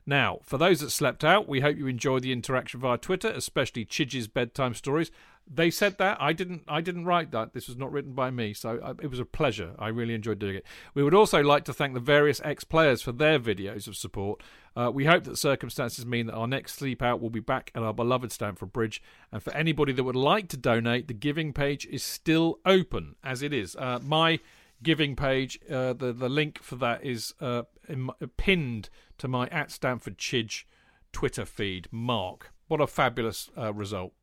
Now, 0.06 0.40
for 0.44 0.58
those 0.58 0.80
that 0.80 0.90
slept 0.90 1.24
out, 1.24 1.48
we 1.48 1.62
hope 1.62 1.78
you 1.78 1.88
enjoyed 1.88 2.24
the 2.24 2.32
interaction 2.32 2.80
via 2.80 2.98
Twitter, 2.98 3.30
especially 3.30 3.86
Chidge's 3.86 4.28
bedtime 4.28 4.74
stories. 4.74 5.12
They 5.54 5.70
said 5.70 5.98
that 5.98 6.22
I 6.22 6.34
didn't. 6.34 6.64
I 6.68 6.82
didn't 6.82 7.06
write 7.06 7.32
that. 7.32 7.54
This 7.54 7.68
was 7.68 7.76
not 7.76 7.92
written 7.92 8.14
by 8.14 8.30
me, 8.32 8.54
so 8.54 8.80
I, 8.84 8.92
it 9.04 9.10
was 9.10 9.20
a 9.20 9.26
pleasure. 9.26 9.72
I 9.78 9.90
really 9.90 10.14
enjoyed 10.14 10.40
doing 10.40 10.56
it. 10.56 10.66
We 10.94 11.04
would 11.04 11.14
also 11.14 11.42
like 11.42 11.66
to 11.66 11.74
thank 11.74 11.94
the 11.94 12.00
various 12.00 12.40
ex-players 12.44 13.02
for 13.02 13.12
their 13.12 13.40
videos 13.40 13.88
of 13.88 13.96
support. 13.96 14.42
Uh, 14.76 14.92
we 14.94 15.06
hope 15.06 15.24
that 15.26 15.38
circumstances 15.38 16.06
mean 16.06 16.28
that 16.28 16.36
our 16.36 16.48
next 16.48 16.76
sleep 16.76 17.02
out 17.02 17.20
will 17.20 17.30
be 17.30 17.40
back 17.42 17.72
at 17.76 17.84
our 17.84 17.94
beloved 17.94 18.32
Stamford 18.32 18.72
Bridge. 18.72 19.02
And 19.32 19.44
for 19.44 19.52
anybody 19.54 19.92
that 19.94 20.04
would 20.04 20.16
like 20.16 20.48
to 20.50 20.58
donate, 20.58 21.08
the 21.08 21.14
giving 21.14 21.54
page 21.54 21.86
is 21.88 22.04
still 22.04 22.60
open 22.66 23.16
as 23.24 23.42
it 23.42 23.52
is. 23.52 23.76
Uh, 23.76 24.00
my 24.04 24.40
giving 24.84 25.16
page. 25.16 25.60
Uh, 25.70 25.94
the 25.94 26.14
the 26.14 26.30
link 26.30 26.62
for 26.62 26.76
that 26.78 27.04
is 27.04 27.34
uh, 27.40 27.64
in, 27.88 28.02
my- 28.02 28.14
pinned 28.38 28.90
to 29.18 29.28
my 29.28 29.48
at 29.48 29.72
Stamford 29.72 30.18
Chidge 30.18 30.64
Twitter 31.12 31.46
feed. 31.46 31.88
Mark, 31.92 32.54
what 32.68 32.82
a 32.82 32.88
fabulous 32.88 33.50
uh, 33.58 33.74
result! 33.74 34.14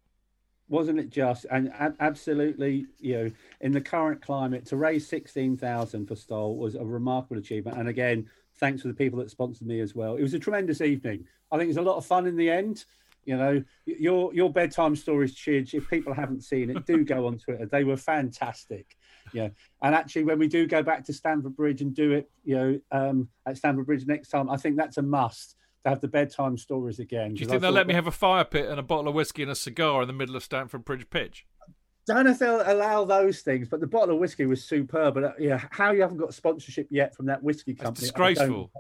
wasn't 0.71 0.99
it 0.99 1.09
just 1.09 1.47
and 1.51 1.73
absolutely 1.99 2.85
you 2.99 3.17
know 3.17 3.31
in 3.63 3.73
the 3.73 3.81
current 3.81 4.21
climate 4.21 4.67
to 4.67 4.77
raise 4.77 5.09
16,000 5.09 6.07
for 6.07 6.15
Stoll 6.15 6.59
was 6.59 6.75
a 6.75 6.85
remarkable 6.85 7.39
achievement 7.39 7.79
and 7.79 7.89
again 7.89 8.29
thanks 8.57 8.83
to 8.83 8.89
the 8.89 8.93
people 8.93 9.19
that 9.21 9.31
sponsored 9.31 9.67
me 9.67 9.81
as 9.81 9.95
well 9.95 10.17
it 10.17 10.23
was 10.23 10.35
a 10.35 10.39
tremendous 10.39 10.83
evening 10.83 11.25
i 11.51 11.57
think 11.57 11.65
it 11.65 11.69
was 11.69 11.79
a 11.79 11.83
lot 11.83 11.97
of 11.97 12.05
fun 12.05 12.27
in 12.27 12.37
the 12.37 12.51
end 12.51 12.85
You 13.25 13.37
know, 13.37 13.63
your 13.85 14.33
your 14.33 14.51
bedtime 14.51 14.97
stories, 14.97 15.35
Chidge. 15.35 15.75
If 15.75 15.91
people 15.91 16.15
haven't 16.15 16.45
seen 16.45 16.71
it, 16.71 16.87
do 16.87 17.05
go 17.05 17.27
on 17.27 17.37
Twitter. 17.37 17.67
They 17.67 17.85
were 17.85 17.99
fantastic. 17.99 18.97
Yeah, 19.33 19.49
and 19.83 19.95
actually, 19.95 20.25
when 20.25 20.39
we 20.39 20.49
do 20.49 20.67
go 20.67 20.83
back 20.83 21.05
to 21.07 21.13
Stamford 21.13 21.57
Bridge 21.57 21.81
and 21.83 21.95
do 21.95 22.13
it, 22.13 22.31
you 22.45 22.57
know, 22.57 22.81
um, 22.91 23.29
at 23.47 23.57
Stamford 23.57 23.87
Bridge 23.87 24.07
next 24.07 24.29
time, 24.29 24.51
I 24.51 24.57
think 24.57 24.77
that's 24.77 24.97
a 24.97 25.03
must 25.03 25.57
to 25.85 25.91
have 25.91 26.01
the 26.01 26.09
bedtime 26.09 26.57
stories 26.57 26.99
again. 26.99 27.35
Do 27.35 27.41
you 27.41 27.47
think 27.47 27.63
they'll 27.63 27.71
let 27.71 27.87
me 27.87 27.95
have 27.95 28.07
a 28.07 28.13
fire 28.13 28.45
pit 28.45 28.69
and 28.69 28.79
a 28.79 28.83
bottle 28.83 29.09
of 29.09 29.15
whiskey 29.15 29.43
and 29.43 29.51
a 29.51 29.57
cigar 29.57 30.03
in 30.03 30.09
the 30.09 30.15
middle 30.15 30.37
of 30.37 30.43
Stamford 30.43 30.85
Bridge 30.85 31.09
pitch? 31.11 31.47
Don't 32.07 32.25
know 32.25 32.31
if 32.31 32.39
they'll 32.39 32.63
allow 32.65 33.05
those 33.05 33.43
things, 33.43 33.69
but 33.69 33.81
the 33.81 33.87
bottle 33.87 34.15
of 34.15 34.21
whiskey 34.21 34.47
was 34.47 34.65
superb. 34.65 35.15
But 35.15 35.25
uh, 35.25 35.33
yeah, 35.39 35.61
how 35.71 35.93
you 35.93 36.01
haven't 36.01 36.17
got 36.17 36.33
sponsorship 36.33 36.89
yet 36.91 37.15
from 37.15 37.27
that 37.27 37.43
whiskey 37.43 37.75
company? 37.75 37.93
It's 37.93 38.01
disgraceful. 38.01 38.71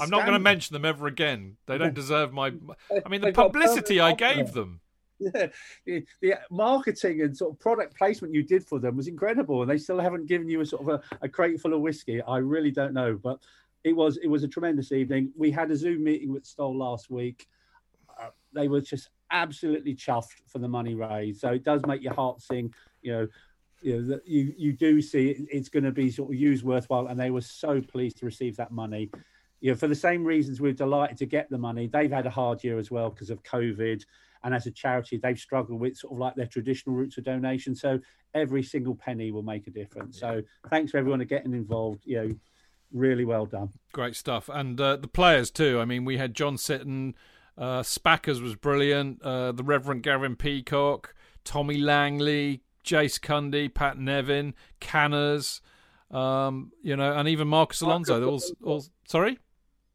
I'm 0.00 0.08
not 0.08 0.20
going 0.20 0.32
to 0.32 0.38
mention 0.38 0.72
them 0.72 0.84
ever 0.84 1.06
again. 1.06 1.56
They 1.66 1.76
don't 1.76 1.94
deserve 1.94 2.32
my. 2.32 2.52
I 3.04 3.08
mean, 3.08 3.20
the 3.20 3.32
publicity 3.32 4.00
I 4.00 4.14
gave 4.14 4.52
them. 4.52 4.80
The, 5.84 6.04
the, 6.20 6.34
marketing 6.50 7.22
and 7.22 7.36
sort 7.36 7.52
of 7.52 7.60
product 7.60 7.96
placement 7.96 8.34
you 8.34 8.42
did 8.42 8.64
for 8.64 8.78
them 8.78 8.96
was 8.96 9.08
incredible, 9.08 9.62
and 9.62 9.70
they 9.70 9.78
still 9.78 9.98
haven't 9.98 10.26
given 10.26 10.48
you 10.48 10.60
a 10.60 10.66
sort 10.66 10.82
of 10.82 10.88
a, 10.88 11.24
a 11.24 11.28
crate 11.28 11.60
full 11.60 11.74
of 11.74 11.80
whiskey. 11.80 12.22
I 12.22 12.38
really 12.38 12.70
don't 12.70 12.94
know, 12.94 13.18
but 13.22 13.38
it 13.84 13.94
was 13.94 14.16
it 14.18 14.28
was 14.28 14.44
a 14.44 14.48
tremendous 14.48 14.92
evening. 14.92 15.32
We 15.36 15.50
had 15.50 15.70
a 15.70 15.76
Zoom 15.76 16.04
meeting 16.04 16.32
with 16.32 16.46
Stoll 16.46 16.76
last 16.76 17.10
week. 17.10 17.46
Uh, 18.20 18.28
they 18.52 18.68
were 18.68 18.80
just 18.80 19.10
absolutely 19.30 19.94
chuffed 19.94 20.42
for 20.46 20.58
the 20.58 20.68
money 20.68 20.94
raised. 20.94 21.40
So 21.40 21.48
it 21.50 21.64
does 21.64 21.84
make 21.86 22.02
your 22.02 22.14
heart 22.14 22.40
sing. 22.40 22.72
You 23.00 23.12
know, 23.12 23.28
you 23.80 23.96
know 23.96 24.08
that 24.08 24.26
you 24.26 24.54
you 24.56 24.72
do 24.72 25.02
see 25.02 25.30
it, 25.30 25.46
it's 25.50 25.68
going 25.68 25.84
to 25.84 25.90
be 25.90 26.10
sort 26.10 26.30
of 26.30 26.34
used 26.36 26.64
worthwhile, 26.64 27.08
and 27.08 27.18
they 27.18 27.30
were 27.30 27.40
so 27.40 27.80
pleased 27.80 28.18
to 28.18 28.26
receive 28.26 28.56
that 28.56 28.70
money. 28.70 29.10
You 29.60 29.72
know, 29.72 29.76
for 29.76 29.88
the 29.88 29.94
same 29.94 30.24
reasons 30.24 30.60
we're 30.60 30.72
delighted 30.72 31.18
to 31.18 31.26
get 31.26 31.50
the 31.50 31.58
money. 31.58 31.86
They've 31.86 32.10
had 32.10 32.26
a 32.26 32.30
hard 32.30 32.62
year 32.62 32.78
as 32.78 32.90
well 32.90 33.10
because 33.10 33.30
of 33.30 33.42
COVID, 33.42 34.04
and 34.44 34.54
as 34.54 34.66
a 34.66 34.70
charity, 34.70 35.18
they've 35.22 35.38
struggled 35.38 35.80
with 35.80 35.96
sort 35.96 36.12
of 36.12 36.18
like 36.18 36.34
their 36.34 36.46
traditional 36.46 36.96
routes 36.96 37.18
of 37.18 37.24
donation. 37.24 37.74
So 37.74 38.00
every 38.34 38.62
single 38.62 38.94
penny 38.94 39.30
will 39.30 39.42
make 39.42 39.66
a 39.66 39.70
difference. 39.70 40.18
So 40.18 40.42
thanks 40.70 40.90
for 40.90 40.98
everyone 40.98 41.20
for 41.20 41.24
getting 41.24 41.52
involved. 41.52 42.02
You 42.04 42.16
know, 42.16 42.34
really 42.92 43.24
well 43.24 43.46
done. 43.46 43.70
Great 43.92 44.16
stuff, 44.16 44.48
and 44.52 44.80
uh, 44.80 44.96
the 44.96 45.08
players 45.08 45.50
too. 45.50 45.80
I 45.80 45.84
mean, 45.84 46.04
we 46.04 46.18
had 46.18 46.34
John 46.34 46.56
Sitton. 46.56 47.14
Uh, 47.56 47.82
Spackers 47.82 48.40
was 48.40 48.54
brilliant. 48.54 49.22
Uh, 49.22 49.52
the 49.52 49.62
Reverend 49.62 50.02
Gavin 50.02 50.36
Peacock, 50.36 51.14
Tommy 51.44 51.78
Langley, 51.78 52.62
Jace 52.84 53.20
Cundy, 53.20 53.72
Pat 53.72 53.98
Nevin, 53.98 54.54
Canners, 54.80 55.60
um, 56.10 56.72
you 56.82 56.96
know, 56.96 57.12
and 57.12 57.28
even 57.28 57.48
Marcos 57.48 57.80
Alonso. 57.80 58.20
Marcos 58.20 58.52
all, 58.62 58.72
all, 58.72 58.84
sorry, 59.06 59.38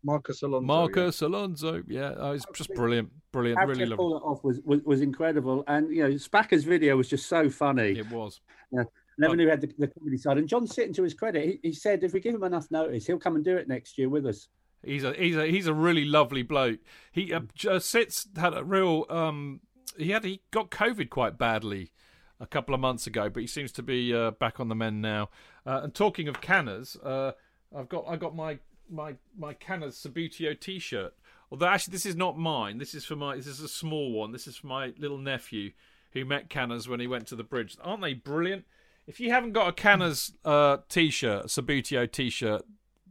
Marcos 0.04 0.42
Alonso. 0.42 0.66
Marcos 0.66 1.22
yeah. 1.22 1.28
Alonso. 1.28 1.84
Yeah, 1.88 2.14
oh, 2.18 2.32
it's 2.32 2.46
just 2.54 2.74
brilliant, 2.74 3.12
brilliant. 3.32 3.60
really 3.68 3.86
lovely. 3.86 3.96
Pull 3.98 4.18
it 4.18 4.22
off 4.22 4.44
was, 4.44 4.60
was 4.64 4.82
was 4.84 5.02
incredible, 5.02 5.64
and 5.68 5.94
you 5.94 6.04
know, 6.04 6.18
Spacker's 6.18 6.64
video 6.64 6.96
was 6.96 7.10
just 7.10 7.28
so 7.28 7.50
funny. 7.50 7.98
It 7.98 8.10
was. 8.10 8.42
Yeah. 8.72 8.84
Never 9.20 9.36
knew 9.36 9.46
he 9.46 9.50
had 9.50 9.62
the, 9.62 9.74
the 9.80 9.88
comedy 9.88 10.18
side. 10.18 10.38
And 10.38 10.48
John 10.48 10.68
Sitton, 10.68 10.94
to 10.94 11.04
his 11.04 11.16
credit, 11.16 11.44
he, 11.44 11.60
he 11.70 11.74
said 11.74 12.04
if 12.04 12.14
we 12.14 12.20
give 12.20 12.36
him 12.36 12.44
enough 12.44 12.70
notice, 12.70 13.08
he'll 13.08 13.18
come 13.18 13.36
and 13.36 13.44
do 13.44 13.58
it 13.58 13.68
next 13.68 13.98
year 13.98 14.10
with 14.10 14.28
us. 14.28 14.48
He's 14.84 15.04
a 15.04 15.14
he's 15.14 15.36
a 15.36 15.48
he's 15.48 15.68
a 15.68 15.74
really 15.74 16.06
lovely 16.06 16.44
bloke. 16.44 16.80
He 17.12 17.34
uh, 17.34 17.42
uh, 17.68 17.80
sits 17.80 18.28
had 18.38 18.54
a 18.54 18.64
real 18.64 19.06
um 19.10 19.62
he 19.98 20.12
had 20.12 20.24
he 20.24 20.42
got 20.52 20.70
COVID 20.70 21.10
quite 21.10 21.38
badly 21.38 21.92
a 22.40 22.46
couple 22.46 22.76
of 22.76 22.82
months 22.82 23.08
ago, 23.08 23.30
but 23.30 23.42
he 23.42 23.48
seems 23.48 23.72
to 23.74 23.84
be 23.84 24.14
uh, 24.14 24.32
back 24.32 24.60
on 24.60 24.70
the 24.70 24.76
mend 24.76 25.02
now. 25.02 25.30
Uh, 25.66 25.82
and 25.84 25.96
talking 25.96 26.28
of 26.28 26.40
canners, 26.40 26.96
uh, 26.98 27.32
I've 27.76 27.90
got 27.90 28.06
I 28.08 28.16
got 28.16 28.36
my 28.36 28.60
my 28.90 29.16
my 29.38 29.54
canners 29.54 29.96
Subbuteo 29.96 30.60
T-shirt. 30.60 31.14
Although 31.52 31.68
actually 31.68 31.94
this 31.94 32.06
is 32.06 32.16
not 32.16 32.38
mine. 32.38 32.78
This 32.78 32.94
is 32.94 33.06
for 33.06 33.16
my 33.16 33.36
this 33.36 33.48
is 33.48 33.62
a 33.62 33.68
small 33.68 34.12
one. 34.12 34.32
This 34.32 34.48
is 34.48 34.58
for 34.58 34.68
my 34.68 34.94
little 34.98 35.18
nephew 35.18 35.72
who 36.12 36.26
met 36.26 36.50
canners 36.50 36.88
when 36.88 37.00
he 37.00 37.08
went 37.08 37.28
to 37.28 37.36
the 37.36 37.44
bridge. 37.44 37.78
Aren't 37.84 38.02
they 38.02 38.14
brilliant? 38.14 38.66
If 39.06 39.20
you 39.20 39.30
haven't 39.32 39.54
got 39.54 39.70
a 39.70 39.72
canners 39.72 40.34
uh, 40.44 40.78
T-shirt, 40.90 41.46
Subbuteo 41.46 42.12
T-shirt, 42.12 42.64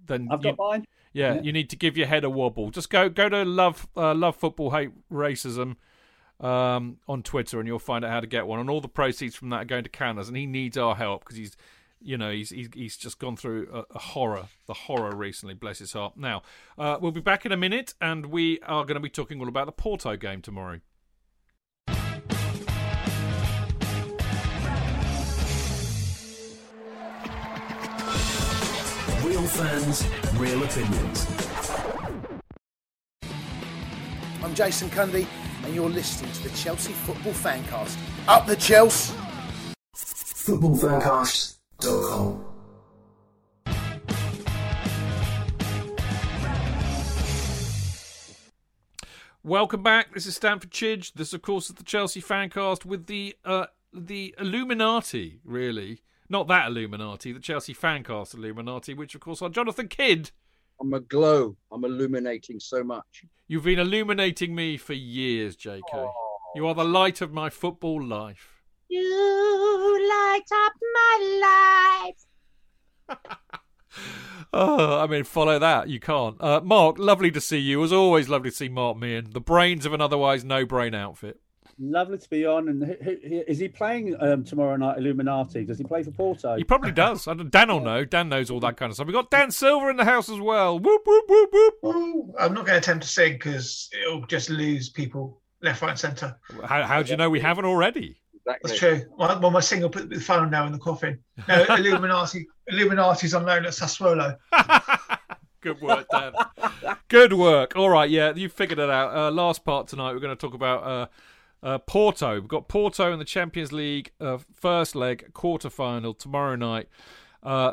then 0.07 0.29
I've 0.31 0.45
you, 0.45 0.53
got 0.53 0.59
mine. 0.59 0.87
Yeah, 1.13 1.35
yeah, 1.35 1.41
you 1.41 1.53
need 1.53 1.71
to 1.71 1.77
give 1.77 1.97
your 1.97 2.07
head 2.07 2.25
a 2.25 2.31
wobble. 2.31 2.71
Just 2.71 2.91
go 2.91 3.09
go 3.09 3.29
to 3.29 3.45
love 3.45 3.89
uh, 3.97 4.15
love 4.15 4.37
football 4.37 4.71
hate 4.71 4.91
racism 5.11 5.77
um, 6.41 6.99
on 7.09 7.23
Twitter, 7.23 7.59
and 7.59 7.67
you'll 7.67 7.79
find 7.79 8.05
out 8.05 8.11
how 8.11 8.21
to 8.21 8.27
get 8.27 8.47
one. 8.47 8.61
And 8.61 8.69
all 8.69 8.81
the 8.81 8.89
proceeds 8.89 9.35
from 9.35 9.51
that 9.51 9.63
are 9.63 9.65
going 9.65 9.85
to 9.85 9.91
Canners, 9.91 10.29
and 10.29 10.37
he 10.37 10.47
needs 10.47 10.77
our 10.77 10.95
help 10.95 11.25
because 11.25 11.37
he's, 11.37 11.57
you 12.01 12.17
know, 12.17 12.31
he's 12.31 12.51
he's, 12.51 12.69
he's 12.75 12.97
just 12.97 13.19
gone 13.19 13.37
through 13.37 13.69
a, 13.73 13.85
a, 13.95 13.99
horror, 13.99 14.47
the 14.67 14.75
horror 14.75 15.15
recently. 15.15 15.55
Bless 15.55 15.79
his 15.79 15.93
heart. 15.93 16.17
Now 16.17 16.43
uh, 16.79 16.99
we'll 17.01 17.13
be 17.13 17.21
back 17.21 17.47
in 17.47 17.53
a 17.53 17.57
minute, 17.57 17.95
and 18.01 18.27
we 18.27 18.61
are 18.61 18.85
going 18.85 18.95
to 18.97 19.01
be 19.01 19.11
talking 19.11 19.41
all 19.41 19.49
about 19.49 19.67
the 19.67 19.73
Porto 19.73 20.17
game 20.17 20.43
tomorrow. 20.43 20.81
Real 29.25 29.43
fans, 29.49 30.07
real 30.35 30.63
opinions. 30.63 31.27
I'm 34.43 34.55
Jason 34.55 34.89
Cundy, 34.91 35.27
and 35.65 35.75
you're 35.75 35.89
listening 35.91 36.31
to 36.33 36.43
the 36.45 36.51
Chelsea 36.51 36.93
Football 36.93 37.33
Fancast. 37.33 37.97
Up 38.29 38.47
the 38.47 38.55
Chelsea! 38.55 39.13
Footballfancast.com 41.81 42.45
Welcome 49.43 49.83
back. 49.85 50.13
This 50.13 50.27
is 50.27 50.35
Stamford 50.35 50.73
Chidge. 50.73 51.13
This, 51.15 51.33
of 51.33 51.41
course, 51.41 51.69
is 51.69 51.77
the 51.77 51.85
Chelsea 51.85 52.21
Fancast 52.21 52.85
with 52.85 53.07
the 53.07 53.37
uh, 53.45 53.67
the 53.93 54.35
Illuminati, 54.39 55.39
really 55.45 56.01
not 56.29 56.49
that 56.49 56.69
Illuminati, 56.69 57.33
the 57.33 57.41
Chelsea 57.41 57.75
fancast 57.75 58.35
Illuminati, 58.35 58.95
which 58.95 59.15
of 59.15 59.21
course 59.21 59.43
are 59.43 59.49
Jonathan 59.49 59.89
Kydd. 59.89 60.31
I'm 60.81 60.93
a 60.93 61.01
glow. 61.01 61.57
I'm 61.73 61.85
illuminating 61.85 62.61
so 62.61 62.85
much. 62.85 63.25
You've 63.49 63.65
been 63.65 63.79
illuminating 63.79 64.55
me 64.55 64.77
for 64.77 64.93
years, 64.93 65.57
JK. 65.57 65.81
Oh. 65.95 66.13
You 66.55 66.67
are 66.67 66.75
the 66.75 66.85
light 66.85 67.21
of 67.21 67.33
my 67.33 67.49
football 67.49 68.03
life. 68.03 68.56
You 68.89 70.09
light 70.09 70.45
up 70.53 70.73
my 70.95 72.13
life. 73.09 73.19
oh, 74.53 75.01
I 75.01 75.07
mean, 75.07 75.25
follow 75.25 75.59
that. 75.59 75.89
You 75.89 76.01
can't. 76.01 76.41
Uh, 76.41 76.61
Mark, 76.63 76.99
lovely 76.99 77.31
to 77.33 77.41
see 77.41 77.59
you. 77.59 77.79
It 77.79 77.83
was 77.83 77.93
always 77.93 78.29
lovely 78.29 78.51
to 78.51 78.57
see 78.57 78.69
Mark 78.69 78.97
Meehan, 78.97 79.31
the 79.31 79.41
brains 79.41 79.87
of 79.87 79.93
an 79.93 80.01
otherwise 80.01 80.45
no 80.45 80.65
brain 80.65 80.95
outfit. 80.95 81.41
Lovely 81.79 82.17
to 82.17 82.31
be 82.31 82.47
on. 82.47 82.69
And 82.69 82.97
is 83.01 83.59
he 83.59 83.69
playing 83.69 84.17
um, 84.21 84.45
tomorrow 84.45 84.77
night? 84.77 84.97
Illuminati? 84.99 85.65
Does 85.65 85.77
he 85.77 85.85
play 85.85 86.03
for 86.03 86.11
Porto? 86.11 86.57
He 86.57 86.65
probably 86.65 86.93
does. 86.93 87.29
Dan 87.51 87.69
will 87.69 87.81
know. 87.81 88.05
Dan 88.05 88.29
knows 88.31 88.51
all 88.51 88.61
that 88.61 88.77
kind 88.77 88.89
of 88.91 88.95
stuff. 88.95 89.07
We've 89.07 89.15
got 89.15 89.31
Dan 89.31 89.51
Silver 89.51 89.91
in 89.91 89.97
the 89.97 90.05
house 90.05 90.31
as 90.31 90.41
well. 90.41 90.79
Whoop 90.79 91.03
whoop 91.05 91.25
whoop 91.29 91.51
whoop. 91.83 92.35
I'm 92.39 92.55
not 92.55 92.67
going 92.67 92.77
to 92.77 92.79
attempt 92.79 93.05
to 93.05 93.11
sing 93.11 93.35
because 93.35 93.91
it'll 94.01 94.25
just 94.27 94.49
lose 94.49 94.89
people 94.89 95.43
left, 95.61 95.83
right, 95.83 95.91
and 95.91 95.99
centre. 95.99 96.39
How, 96.65 96.85
how 96.85 97.03
do 97.03 97.11
you 97.11 97.17
know 97.17 97.29
we 97.29 97.41
haven't 97.41 97.67
already? 97.67 98.21
Exactly. 98.47 98.69
That's 98.69 98.79
true. 98.79 99.05
Well, 99.19 99.51
my 99.51 99.61
single 99.61 99.91
put 99.91 100.09
the 100.09 100.21
phone 100.21 100.51
now 100.51 100.67
in 100.67 100.73
the 100.73 100.79
coffin. 100.79 101.19
No, 101.49 101.65
Illuminati. 101.71 102.47
Illuminati's 102.69 103.35
on 103.35 103.45
loan 103.45 103.65
at 103.65 103.73
Sassuolo. 103.73 104.37
Good 105.61 105.81
work, 105.81 106.07
Dan. 106.13 106.33
Good 107.09 107.33
work. 107.33 107.75
All 107.75 107.91
right, 107.91 108.09
yeah, 108.09 108.33
you 108.35 108.49
figured 108.49 108.79
it 108.79 108.89
out. 108.89 109.17
Uh, 109.17 109.31
last 109.33 109.65
part 109.65 109.89
tonight, 109.89 110.13
we're 110.13 110.21
going 110.21 110.37
to 110.37 110.41
talk 110.41 110.55
about. 110.55 110.85
Uh, 110.85 111.07
uh, 111.63 111.79
Porto. 111.79 112.35
We've 112.35 112.47
got 112.47 112.69
Porto 112.69 113.13
in 113.13 113.19
the 113.19 113.25
Champions 113.25 113.73
League 113.73 114.13
uh, 114.21 114.39
first 114.55 114.95
leg 114.95 115.33
quarter 115.33 115.71
final 115.71 116.15
tomorrow 116.15 116.55
night. 116.55 116.89
Uh, 117.43 117.73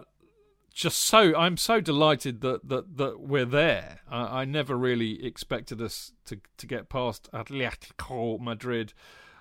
just 0.74 1.00
so 1.00 1.36
I'm 1.36 1.58
so 1.58 1.80
delighted 1.80 2.42
that 2.42 2.68
that, 2.68 2.98
that 2.98 3.20
we're 3.20 3.46
there. 3.46 4.00
I, 4.10 4.42
I 4.42 4.46
never 4.46 4.76
really 4.76 5.24
expected 5.24 5.82
us 5.82 6.14
to 6.26 6.40
to 6.58 6.66
get 6.66 6.90
past 6.90 7.30
Atletico 7.32 8.40
Madrid. 8.40 8.94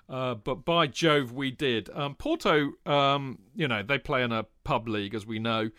Uh, 0.09 0.35
but 0.35 0.65
by 0.65 0.87
Jove, 0.87 1.31
we 1.31 1.51
did. 1.51 1.89
Um, 1.93 2.15
Porto, 2.15 2.73
um, 2.85 3.39
you 3.55 3.67
know, 3.67 3.81
they 3.83 3.97
play 3.97 4.23
in 4.23 4.31
a 4.31 4.45
pub 4.63 4.87
league, 4.87 5.15
as 5.15 5.25
we 5.25 5.39
know. 5.39 5.69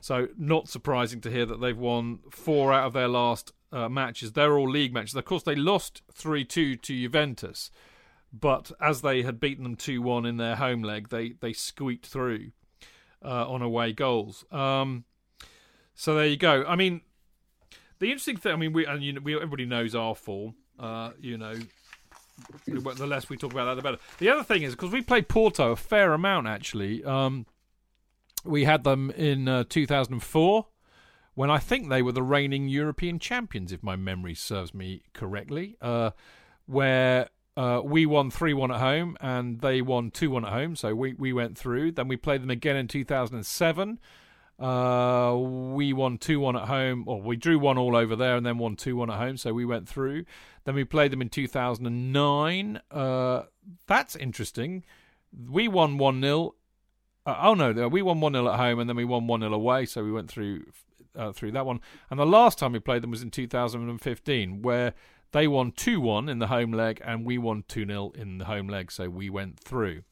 So, 0.00 0.28
not 0.36 0.68
surprising 0.68 1.20
to 1.22 1.30
hear 1.30 1.46
that 1.46 1.60
they've 1.60 1.76
won 1.76 2.20
four 2.30 2.72
out 2.72 2.86
of 2.86 2.92
their 2.92 3.08
last 3.08 3.52
uh, 3.72 3.88
matches. 3.88 4.32
They're 4.32 4.56
all 4.56 4.68
league 4.68 4.92
matches. 4.92 5.14
Of 5.14 5.24
course, 5.24 5.42
they 5.42 5.54
lost 5.54 6.02
3 6.12 6.44
2 6.44 6.76
to 6.76 7.02
Juventus. 7.02 7.70
But 8.32 8.72
as 8.80 9.00
they 9.00 9.22
had 9.22 9.40
beaten 9.40 9.64
them 9.64 9.76
2 9.76 10.02
1 10.02 10.26
in 10.26 10.36
their 10.36 10.56
home 10.56 10.82
leg, 10.82 11.08
they, 11.08 11.30
they 11.40 11.52
squeaked 11.52 12.06
through 12.06 12.52
uh, 13.24 13.50
on 13.50 13.62
away 13.62 13.92
goals. 13.92 14.44
Um, 14.52 15.04
so 15.94 16.14
there 16.14 16.26
you 16.26 16.36
go. 16.36 16.64
I 16.66 16.76
mean, 16.76 17.00
the 17.98 18.06
interesting 18.06 18.36
thing, 18.36 18.52
I 18.52 18.56
mean, 18.56 18.72
we, 18.72 18.86
and 18.86 19.02
you 19.02 19.14
know, 19.14 19.20
we, 19.22 19.34
everybody 19.34 19.66
knows 19.66 19.94
our 19.94 20.14
form, 20.14 20.54
uh, 20.78 21.10
you 21.18 21.38
know. 21.38 21.54
The 22.66 23.06
less 23.06 23.28
we 23.28 23.36
talk 23.36 23.52
about 23.52 23.64
that, 23.66 23.74
the 23.74 23.82
better. 23.82 23.98
The 24.18 24.28
other 24.28 24.44
thing 24.44 24.62
is 24.62 24.74
because 24.74 24.92
we 24.92 25.02
played 25.02 25.28
Porto 25.28 25.72
a 25.72 25.76
fair 25.76 26.12
amount 26.12 26.46
actually. 26.46 27.04
Um, 27.04 27.46
we 28.44 28.64
had 28.64 28.84
them 28.84 29.10
in 29.10 29.48
uh, 29.48 29.64
2004 29.68 30.66
when 31.34 31.50
I 31.50 31.58
think 31.58 31.88
they 31.88 32.02
were 32.02 32.12
the 32.12 32.22
reigning 32.22 32.68
European 32.68 33.18
champions, 33.18 33.72
if 33.72 33.82
my 33.82 33.96
memory 33.96 34.34
serves 34.34 34.74
me 34.74 35.02
correctly. 35.12 35.76
Uh, 35.80 36.10
where 36.66 37.28
uh, 37.56 37.80
we 37.84 38.06
won 38.06 38.30
3 38.30 38.54
1 38.54 38.70
at 38.70 38.80
home 38.80 39.16
and 39.20 39.60
they 39.60 39.82
won 39.82 40.10
2 40.10 40.30
1 40.30 40.44
at 40.44 40.52
home. 40.52 40.76
So 40.76 40.94
we, 40.94 41.14
we 41.14 41.32
went 41.32 41.56
through. 41.56 41.92
Then 41.92 42.08
we 42.08 42.16
played 42.16 42.42
them 42.42 42.50
again 42.50 42.76
in 42.76 42.88
2007. 42.88 43.98
Uh, 44.58 45.36
we 45.36 45.92
won 45.92 46.18
2 46.18 46.40
1 46.40 46.56
at 46.56 46.66
home, 46.66 47.04
or 47.06 47.22
we 47.22 47.36
drew 47.36 47.58
1 47.58 47.78
all 47.78 47.94
over 47.94 48.16
there 48.16 48.36
and 48.36 48.44
then 48.44 48.58
won 48.58 48.74
2 48.74 48.96
1 48.96 49.10
at 49.10 49.18
home. 49.18 49.36
So 49.36 49.52
we 49.52 49.64
went 49.64 49.88
through. 49.88 50.24
Then 50.64 50.74
we 50.74 50.84
played 50.84 51.12
them 51.12 51.22
in 51.22 51.28
2009. 51.28 52.80
Uh, 52.90 53.42
that's 53.86 54.16
interesting. 54.16 54.84
We 55.48 55.68
won 55.68 55.96
1 55.98 56.20
0. 56.20 56.54
Uh, 57.24 57.36
oh, 57.42 57.54
no, 57.54 57.88
we 57.88 58.02
won 58.02 58.20
1 58.20 58.32
0 58.32 58.48
at 58.48 58.58
home 58.58 58.80
and 58.80 58.88
then 58.88 58.96
we 58.96 59.04
won 59.04 59.26
1 59.26 59.40
0 59.40 59.52
away. 59.52 59.86
So 59.86 60.02
we 60.02 60.12
went 60.12 60.30
through. 60.30 60.64
Uh, 61.16 61.32
through 61.32 61.50
that 61.50 61.66
one, 61.66 61.80
and 62.10 62.20
the 62.20 62.26
last 62.26 62.58
time 62.58 62.72
we 62.72 62.78
played 62.78 63.02
them 63.02 63.10
was 63.10 63.22
in 63.22 63.30
2015, 63.30 64.62
where 64.62 64.94
they 65.32 65.48
won 65.48 65.72
2 65.72 66.00
1 66.00 66.28
in 66.28 66.38
the 66.38 66.46
home 66.46 66.70
leg, 66.70 67.00
and 67.04 67.24
we 67.24 67.38
won 67.38 67.64
2 67.66 67.86
0 67.86 68.12
in 68.14 68.38
the 68.38 68.44
home 68.44 68.68
leg, 68.68 68.92
so 68.92 69.08
we 69.08 69.28
went 69.28 69.58
through. 69.58 70.02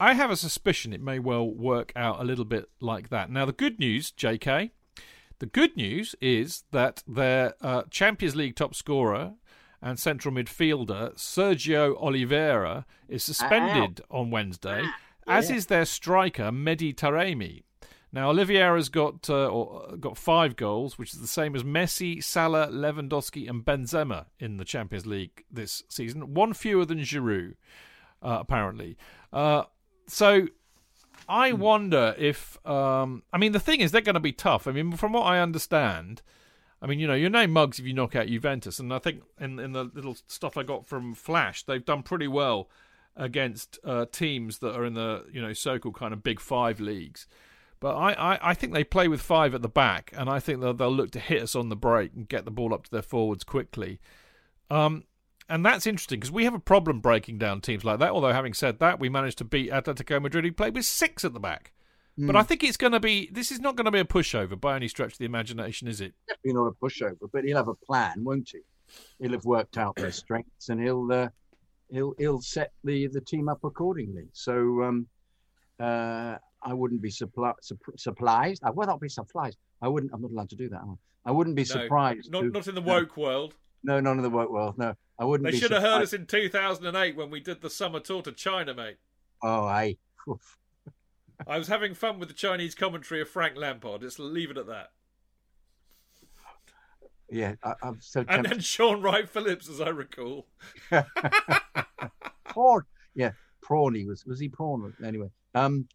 I 0.00 0.14
have 0.14 0.30
a 0.30 0.36
suspicion 0.36 0.92
it 0.92 1.02
may 1.02 1.18
well 1.18 1.48
work 1.48 1.92
out 1.96 2.20
a 2.20 2.24
little 2.24 2.44
bit 2.44 2.68
like 2.80 3.08
that. 3.08 3.30
Now, 3.30 3.44
the 3.44 3.52
good 3.52 3.80
news, 3.80 4.12
JK, 4.12 4.70
the 5.40 5.46
good 5.46 5.76
news 5.76 6.14
is 6.20 6.64
that 6.70 7.02
their 7.06 7.54
uh, 7.60 7.82
Champions 7.90 8.36
League 8.36 8.54
top 8.54 8.76
scorer 8.76 9.34
and 9.82 9.98
central 9.98 10.32
midfielder, 10.32 11.14
Sergio 11.16 11.96
Oliveira, 12.00 12.86
is 13.08 13.24
suspended 13.24 14.00
on 14.10 14.30
Wednesday, 14.30 14.84
as 15.26 15.50
is 15.50 15.66
their 15.66 15.84
striker, 15.84 16.50
Mehdi 16.50 16.94
Taremi. 16.94 17.62
Now 18.10 18.30
Oliveira's 18.30 18.88
got 18.88 19.28
uh, 19.28 19.48
or, 19.48 19.96
got 19.96 20.16
five 20.16 20.56
goals, 20.56 20.96
which 20.96 21.12
is 21.12 21.20
the 21.20 21.26
same 21.26 21.54
as 21.54 21.62
Messi, 21.62 22.22
Salah, 22.22 22.68
Lewandowski, 22.68 23.48
and 23.48 23.64
Benzema 23.64 24.26
in 24.38 24.56
the 24.56 24.64
Champions 24.64 25.06
League 25.06 25.44
this 25.50 25.82
season. 25.88 26.34
One 26.34 26.54
fewer 26.54 26.84
than 26.84 27.00
Giroud, 27.00 27.54
uh, 28.22 28.38
apparently. 28.40 28.96
Uh, 29.32 29.64
so 30.08 30.48
I 31.28 31.52
wonder 31.52 32.14
if 32.18 32.58
um, 32.66 33.22
I 33.32 33.38
mean 33.38 33.52
the 33.52 33.60
thing 33.60 33.80
is 33.80 33.92
they're 33.92 34.00
going 34.00 34.14
to 34.14 34.20
be 34.20 34.32
tough. 34.32 34.66
I 34.66 34.72
mean, 34.72 34.92
from 34.92 35.12
what 35.12 35.22
I 35.22 35.40
understand. 35.40 36.22
I 36.80 36.86
mean, 36.86 37.00
you 37.00 37.08
know, 37.08 37.14
your 37.14 37.30
name 37.30 37.50
mugs 37.50 37.80
if 37.80 37.86
you 37.86 37.92
knock 37.92 38.14
out 38.14 38.28
Juventus, 38.28 38.78
and 38.78 38.94
I 38.94 39.00
think 39.00 39.22
in 39.40 39.58
in 39.58 39.72
the 39.72 39.84
little 39.84 40.16
stuff 40.28 40.56
I 40.56 40.62
got 40.62 40.86
from 40.86 41.14
Flash, 41.14 41.64
they've 41.64 41.84
done 41.84 42.04
pretty 42.04 42.28
well 42.28 42.70
against 43.16 43.80
uh, 43.84 44.06
teams 44.12 44.60
that 44.60 44.76
are 44.76 44.84
in 44.84 44.94
the 44.94 45.26
you 45.32 45.42
know 45.42 45.52
so-called 45.52 45.96
kind 45.96 46.12
of 46.12 46.22
big 46.22 46.38
five 46.38 46.78
leagues. 46.78 47.26
But 47.80 47.96
I, 47.96 48.12
I, 48.12 48.50
I 48.50 48.54
think 48.54 48.72
they 48.72 48.84
play 48.84 49.06
with 49.08 49.20
five 49.20 49.54
at 49.54 49.62
the 49.62 49.68
back, 49.68 50.12
and 50.16 50.28
I 50.28 50.40
think 50.40 50.60
they'll, 50.60 50.74
they'll 50.74 50.92
look 50.92 51.12
to 51.12 51.20
hit 51.20 51.42
us 51.42 51.54
on 51.54 51.68
the 51.68 51.76
break 51.76 52.12
and 52.14 52.28
get 52.28 52.44
the 52.44 52.50
ball 52.50 52.74
up 52.74 52.84
to 52.84 52.90
their 52.90 53.02
forwards 53.02 53.44
quickly. 53.44 54.00
Um, 54.70 55.04
and 55.48 55.64
that's 55.64 55.86
interesting 55.86 56.20
because 56.20 56.30
we 56.32 56.44
have 56.44 56.54
a 56.54 56.58
problem 56.60 57.00
breaking 57.00 57.38
down 57.38 57.60
teams 57.60 57.84
like 57.84 57.98
that. 58.00 58.10
Although, 58.10 58.32
having 58.32 58.54
said 58.54 58.78
that, 58.80 58.98
we 59.00 59.08
managed 59.08 59.38
to 59.38 59.44
beat 59.44 59.70
Atletico 59.70 60.20
Madrid, 60.20 60.44
who 60.44 60.52
played 60.52 60.74
with 60.74 60.84
six 60.84 61.24
at 61.24 61.32
the 61.32 61.40
back. 61.40 61.72
But 62.16 62.34
Mm. 62.34 62.38
I 62.38 62.42
think 62.42 62.64
it's 62.64 62.76
going 62.76 62.92
to 62.92 63.00
be. 63.00 63.28
This 63.32 63.52
is 63.52 63.60
not 63.60 63.76
going 63.76 63.84
to 63.84 63.90
be 63.92 64.00
a 64.00 64.04
pushover 64.04 64.60
by 64.60 64.74
any 64.74 64.88
stretch 64.88 65.12
of 65.12 65.18
the 65.18 65.24
imagination, 65.24 65.86
is 65.86 66.00
it? 66.00 66.14
Definitely 66.26 66.54
not 66.54 66.66
a 66.66 66.72
pushover, 66.72 67.30
but 67.32 67.44
he'll 67.44 67.56
have 67.56 67.68
a 67.68 67.74
plan, 67.74 68.24
won't 68.24 68.50
he? 68.52 68.58
He'll 69.20 69.32
have 69.32 69.44
worked 69.44 69.78
out 69.78 69.94
their 69.96 70.10
strengths 70.24 70.68
and 70.68 70.82
he'll 70.82 71.12
uh, 71.12 71.28
he'll 71.90 72.14
he'll 72.18 72.40
set 72.40 72.72
the 72.82 73.06
the 73.06 73.20
team 73.20 73.48
up 73.48 73.62
accordingly. 73.62 74.24
So 74.32 74.82
um, 74.82 75.06
uh, 75.78 76.36
I 76.62 76.74
wouldn't 76.74 77.00
be 77.02 77.10
suppli- 77.10 77.54
supp- 77.62 77.98
surprised. 77.98 78.62
I 78.64 78.70
will 78.70 78.86
not 78.86 79.00
be 79.00 79.08
surprised. 79.08 79.58
I 79.80 79.86
wouldn't. 79.88 80.12
I'm 80.12 80.20
not 80.22 80.32
allowed 80.32 80.50
to 80.50 80.56
do 80.56 80.68
that. 80.70 80.80
I? 80.80 80.94
I 81.26 81.30
wouldn't 81.30 81.56
be 81.56 81.64
surprised. 81.64 82.32
Not, 82.32 82.40
to- 82.40 82.48
not 82.50 82.66
in 82.66 82.74
the 82.74 82.80
woke 82.80 83.16
world. 83.16 83.54
No, 83.84 84.00
none 84.00 84.16
of 84.16 84.24
the 84.24 84.30
woke 84.30 84.50
world. 84.50 84.76
No, 84.76 84.94
I 85.18 85.24
wouldn't. 85.24 85.50
They 85.50 85.58
should 85.58 85.72
have 85.72 85.82
heard 85.82 86.02
us 86.02 86.12
in 86.12 86.26
2008 86.26 87.16
when 87.16 87.30
we 87.30 87.40
did 87.40 87.60
the 87.60 87.70
summer 87.70 88.00
tour 88.00 88.22
to 88.22 88.32
China, 88.32 88.74
mate. 88.74 88.96
Oh, 89.42 89.64
I. 89.64 89.96
I 91.46 91.58
was 91.58 91.68
having 91.68 91.94
fun 91.94 92.18
with 92.18 92.28
the 92.28 92.34
Chinese 92.34 92.74
commentary 92.74 93.20
of 93.20 93.28
Frank 93.28 93.56
Lampard. 93.56 94.02
Let's 94.02 94.18
leave 94.18 94.50
it 94.50 94.58
at 94.58 94.66
that. 94.66 94.90
Yeah, 97.30 97.54
I, 97.62 97.74
I'm 97.82 98.00
so 98.00 98.24
And 98.28 98.44
then 98.44 98.60
Shaun 98.60 99.02
Wright 99.02 99.28
Phillips, 99.28 99.68
as 99.68 99.80
I 99.80 99.90
recall. 99.90 100.46
prawn. 102.44 102.82
Yeah, 103.14 103.32
prawny 103.62 104.06
was 104.06 104.24
was 104.24 104.40
he 104.40 104.48
prawn? 104.48 104.94
Anyway, 105.04 105.30
um, 105.54 105.86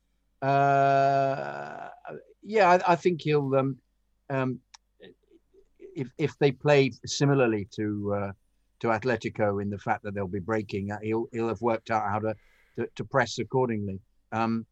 uh, 0.42 1.90
yeah, 2.44 2.70
I, 2.70 2.94
I 2.94 2.96
think 2.96 3.22
he'll 3.22 3.56
um, 3.56 3.78
um, 4.30 4.60
if 5.96 6.10
if 6.18 6.38
they 6.38 6.52
play 6.52 6.92
similarly 7.06 7.68
to 7.76 8.14
uh, 8.16 8.32
to 8.84 8.90
Atletico 8.90 9.62
in 9.62 9.70
the 9.70 9.78
fact 9.78 10.04
that 10.04 10.14
they'll 10.14 10.28
be 10.28 10.40
breaking, 10.40 10.92
uh, 10.92 10.98
he'll 11.02 11.28
he'll 11.32 11.48
have 11.48 11.62
worked 11.62 11.90
out 11.90 12.04
how 12.10 12.20
to 12.20 12.36
to, 12.78 12.88
to 12.96 13.04
press 13.06 13.40
accordingly. 13.40 13.98
Um, 14.34 14.66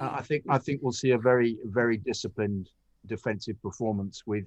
I 0.00 0.18
I 0.18 0.22
think 0.22 0.44
I 0.48 0.58
think 0.58 0.80
we'll 0.80 0.92
see 0.92 1.10
a 1.10 1.18
very 1.18 1.58
very 1.64 1.96
disciplined 1.96 2.70
defensive 3.06 3.60
performance 3.60 4.22
with 4.26 4.46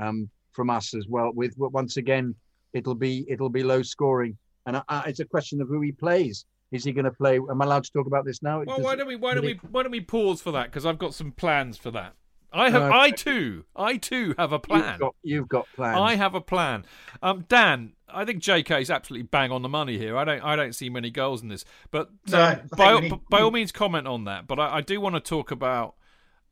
um, 0.00 0.28
from 0.50 0.70
us 0.70 0.92
as 0.92 1.06
well. 1.08 1.30
With 1.32 1.54
once 1.56 1.98
again, 1.98 2.34
it'll 2.72 2.96
be 2.96 3.24
it'll 3.28 3.48
be 3.48 3.62
low 3.62 3.82
scoring, 3.82 4.36
and 4.66 4.78
I, 4.78 4.82
I, 4.88 5.02
it's 5.06 5.20
a 5.20 5.24
question 5.24 5.60
of 5.60 5.68
who 5.68 5.80
he 5.80 5.92
plays. 5.92 6.44
Is 6.72 6.84
he 6.84 6.92
going 6.92 7.04
to 7.04 7.12
play? 7.12 7.36
Am 7.36 7.62
I 7.62 7.64
allowed 7.64 7.84
to 7.84 7.92
talk 7.92 8.08
about 8.08 8.24
this 8.24 8.42
now? 8.42 8.62
Well, 8.64 8.76
Does 8.76 8.84
why 8.84 8.96
don't 8.96 9.06
we 9.06 9.14
why 9.14 9.34
don't 9.34 9.44
we 9.44 9.60
why 9.70 9.84
don't 9.84 9.92
we 9.92 10.00
pause 10.00 10.40
for 10.42 10.50
that? 10.50 10.64
Because 10.64 10.84
I've 10.84 10.98
got 10.98 11.14
some 11.14 11.30
plans 11.30 11.78
for 11.78 11.92
that. 11.92 12.14
I 12.52 12.70
have 12.70 12.82
Okay. 12.82 12.96
I 12.98 13.10
too 13.10 13.64
I 13.76 13.96
too 13.96 14.34
have 14.38 14.52
a 14.52 14.58
plan. 14.58 14.92
You've 14.92 14.98
got, 15.00 15.14
you've 15.22 15.48
got 15.48 15.66
plans. 15.74 15.98
I 15.98 16.14
have 16.16 16.34
a 16.34 16.40
plan. 16.40 16.84
Um, 17.22 17.44
Dan, 17.48 17.92
I 18.08 18.24
think 18.24 18.42
JK 18.42 18.80
is 18.80 18.90
absolutely 18.90 19.24
bang 19.30 19.50
on 19.52 19.62
the 19.62 19.68
money 19.68 19.98
here. 19.98 20.16
I 20.16 20.24
don't 20.24 20.42
I 20.42 20.56
don't 20.56 20.74
see 20.74 20.88
many 20.88 21.10
goals 21.10 21.42
in 21.42 21.48
this, 21.48 21.64
but 21.90 22.10
No, 22.26 22.38
I 22.40 22.52
um, 22.54 22.60
by 22.76 22.94
we 22.94 23.00
need- 23.02 23.20
by 23.28 23.40
all 23.40 23.50
means 23.50 23.72
comment 23.72 24.06
on 24.06 24.24
that. 24.24 24.46
But 24.46 24.58
I, 24.58 24.76
I 24.76 24.80
do 24.80 25.00
want 25.00 25.14
to 25.14 25.20
talk 25.20 25.50
about 25.50 25.96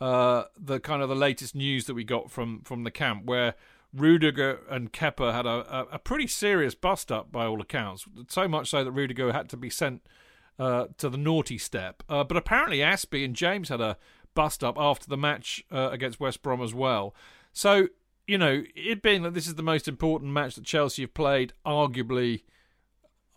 uh, 0.00 0.44
the 0.58 0.78
kind 0.80 1.00
of 1.02 1.08
the 1.08 1.14
latest 1.16 1.54
news 1.54 1.86
that 1.86 1.94
we 1.94 2.04
got 2.04 2.30
from 2.30 2.60
from 2.62 2.84
the 2.84 2.90
camp 2.90 3.24
where. 3.24 3.54
Rudiger 3.94 4.60
and 4.68 4.92
Kepa 4.92 5.32
had 5.32 5.46
a, 5.46 5.64
a, 5.74 5.86
a 5.92 5.98
pretty 5.98 6.26
serious 6.26 6.74
bust 6.74 7.10
up 7.10 7.32
by 7.32 7.46
all 7.46 7.62
accounts. 7.62 8.04
So 8.28 8.46
much 8.46 8.68
so 8.68 8.84
that 8.84 8.90
Rudiger 8.92 9.32
had 9.32 9.48
to 9.50 9.56
be 9.56 9.70
sent 9.70 10.02
uh, 10.58 10.88
to 10.98 11.08
the 11.08 11.16
naughty 11.16 11.56
step. 11.56 12.02
Uh, 12.06 12.22
but 12.22 12.36
apparently, 12.36 12.78
Aspie 12.78 13.24
and 13.24 13.34
James 13.34 13.70
had 13.70 13.80
a 13.80 13.96
bust 14.36 14.62
up 14.62 14.78
after 14.78 15.08
the 15.08 15.16
match 15.16 15.64
uh, 15.72 15.88
against 15.90 16.20
West 16.20 16.42
Brom 16.42 16.62
as 16.62 16.72
well. 16.72 17.12
So, 17.52 17.88
you 18.28 18.38
know, 18.38 18.62
it 18.76 19.02
being 19.02 19.22
that 19.22 19.34
this 19.34 19.48
is 19.48 19.56
the 19.56 19.62
most 19.64 19.88
important 19.88 20.30
match 20.32 20.54
that 20.54 20.64
Chelsea 20.64 21.02
have 21.02 21.14
played, 21.14 21.52
arguably 21.66 22.42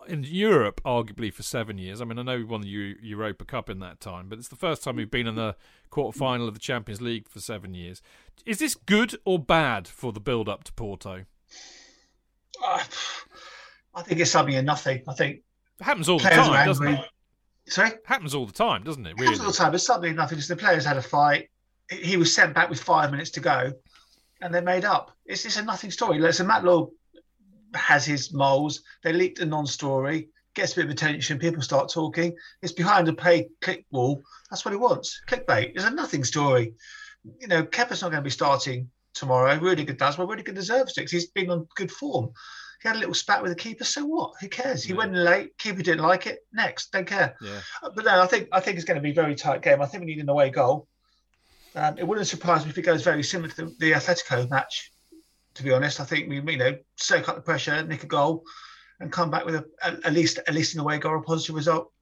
in 0.06 0.24
Europe, 0.24 0.80
arguably 0.84 1.32
for 1.32 1.42
seven 1.42 1.78
years. 1.78 2.00
I 2.00 2.04
mean, 2.04 2.18
I 2.18 2.22
know 2.22 2.36
we 2.36 2.44
won 2.44 2.60
the 2.60 2.68
Eu- 2.68 2.96
Europa 3.02 3.44
Cup 3.44 3.68
in 3.68 3.80
that 3.80 4.00
time, 4.00 4.28
but 4.28 4.38
it's 4.38 4.48
the 4.48 4.56
first 4.56 4.82
time 4.82 4.96
we've 4.96 5.10
been 5.10 5.26
in 5.26 5.34
the 5.34 5.56
quarter 5.90 6.16
final 6.16 6.48
of 6.48 6.54
the 6.54 6.60
Champions 6.60 7.00
League 7.00 7.28
for 7.28 7.40
seven 7.40 7.74
years. 7.74 8.00
Is 8.46 8.58
this 8.58 8.74
good 8.74 9.16
or 9.24 9.38
bad 9.38 9.88
for 9.88 10.12
the 10.12 10.20
build 10.20 10.48
up 10.48 10.64
to 10.64 10.72
Porto? 10.72 11.24
Uh, 12.64 12.82
I 13.94 14.02
think 14.02 14.20
it's 14.20 14.30
something 14.30 14.54
and 14.54 14.66
nothing. 14.66 15.02
I 15.08 15.14
think 15.14 15.42
It 15.80 15.84
happens 15.84 16.08
all 16.08 16.18
the 16.18 16.28
time, 16.28 16.66
doesn't 16.66 16.86
it? 16.86 17.00
Sorry? 17.70 17.90
Happens 18.04 18.34
all 18.34 18.46
the 18.46 18.52
time, 18.52 18.82
doesn't 18.82 19.06
it? 19.06 19.10
It 19.10 19.14
Really? 19.14 19.26
happens 19.26 19.40
all 19.44 19.52
the 19.52 19.56
time. 19.56 19.74
It's 19.74 19.86
something 19.86 20.14
nothing. 20.14 20.38
Just 20.38 20.48
the 20.48 20.56
players 20.56 20.84
had 20.84 20.96
a 20.96 21.02
fight. 21.02 21.48
He 21.90 22.16
was 22.16 22.34
sent 22.34 22.54
back 22.54 22.68
with 22.70 22.80
five 22.82 23.10
minutes 23.10 23.30
to 23.30 23.40
go, 23.40 23.72
and 24.40 24.54
they 24.54 24.60
made 24.60 24.84
up. 24.84 25.12
It's 25.26 25.44
it's 25.44 25.56
a 25.56 25.62
nothing 25.64 25.90
story. 25.90 26.18
Listen, 26.18 26.46
Matt 26.46 26.64
Law 26.64 26.88
has 27.74 28.04
his 28.04 28.32
moles. 28.32 28.82
They 29.02 29.12
leaked 29.12 29.38
a 29.40 29.46
non-story. 29.46 30.28
Gets 30.54 30.72
a 30.72 30.76
bit 30.76 30.84
of 30.86 30.90
attention. 30.90 31.38
People 31.38 31.62
start 31.62 31.90
talking. 31.92 32.36
It's 32.60 32.72
behind 32.72 33.08
a 33.08 33.12
pay 33.12 33.48
click 33.60 33.86
wall. 33.92 34.20
That's 34.50 34.64
what 34.64 34.72
he 34.72 34.76
wants. 34.78 35.20
Clickbait. 35.28 35.72
It's 35.76 35.84
a 35.84 35.90
nothing 35.90 36.24
story. 36.24 36.74
You 37.40 37.46
know, 37.46 37.62
Kepa's 37.62 38.02
not 38.02 38.10
going 38.10 38.20
to 38.22 38.24
be 38.24 38.30
starting 38.30 38.90
tomorrow. 39.14 39.56
Rudiger 39.58 39.92
does. 39.92 40.18
Well, 40.18 40.26
Rudiger 40.26 40.50
deserves 40.52 40.98
it 40.98 41.02
'cause 41.02 41.12
he's 41.12 41.26
been 41.30 41.50
on 41.50 41.68
good 41.76 41.92
form. 41.92 42.32
He 42.82 42.88
had 42.88 42.96
a 42.96 42.98
little 42.98 43.14
spat 43.14 43.42
with 43.42 43.52
the 43.52 43.56
keeper. 43.56 43.84
So 43.84 44.06
what? 44.06 44.32
Who 44.40 44.48
cares? 44.48 44.82
He 44.82 44.94
went 44.94 45.14
late. 45.14 45.56
Keeper 45.58 45.82
didn't 45.82 46.02
like 46.02 46.26
it. 46.26 46.40
Next, 46.52 46.92
don't 46.92 47.06
care. 47.06 47.36
Yeah. 47.40 47.60
But 47.82 48.04
no, 48.04 48.22
I 48.22 48.26
think 48.26 48.48
I 48.52 48.60
think 48.60 48.76
it's 48.76 48.86
going 48.86 48.96
to 48.96 49.02
be 49.02 49.10
a 49.10 49.14
very 49.14 49.34
tight 49.34 49.60
game. 49.60 49.82
I 49.82 49.86
think 49.86 50.04
we 50.04 50.14
need 50.14 50.22
an 50.22 50.28
away 50.28 50.50
goal. 50.50 50.88
Um, 51.74 51.98
it 51.98 52.06
wouldn't 52.06 52.26
surprise 52.26 52.64
me 52.64 52.70
if 52.70 52.78
it 52.78 52.82
goes 52.82 53.02
very 53.02 53.22
similar 53.22 53.50
to 53.50 53.64
the, 53.66 53.76
the 53.78 53.92
Atletico 53.92 54.48
match. 54.48 54.92
To 55.54 55.62
be 55.62 55.72
honest, 55.72 56.00
I 56.00 56.04
think 56.04 56.28
we 56.28 56.36
you 56.36 56.58
know 56.58 56.78
soak 56.96 57.28
up 57.28 57.36
the 57.36 57.42
pressure, 57.42 57.82
nick 57.84 58.02
a 58.02 58.06
goal, 58.06 58.44
and 58.98 59.12
come 59.12 59.30
back 59.30 59.44
with 59.44 59.56
a, 59.56 59.64
at 59.82 60.04
at 60.04 60.12
least 60.14 60.38
at 60.38 60.54
least 60.54 60.74
an 60.74 60.80
away 60.80 60.98
goal, 60.98 61.18
a 61.18 61.22
positive 61.22 61.56
result. 61.56 61.92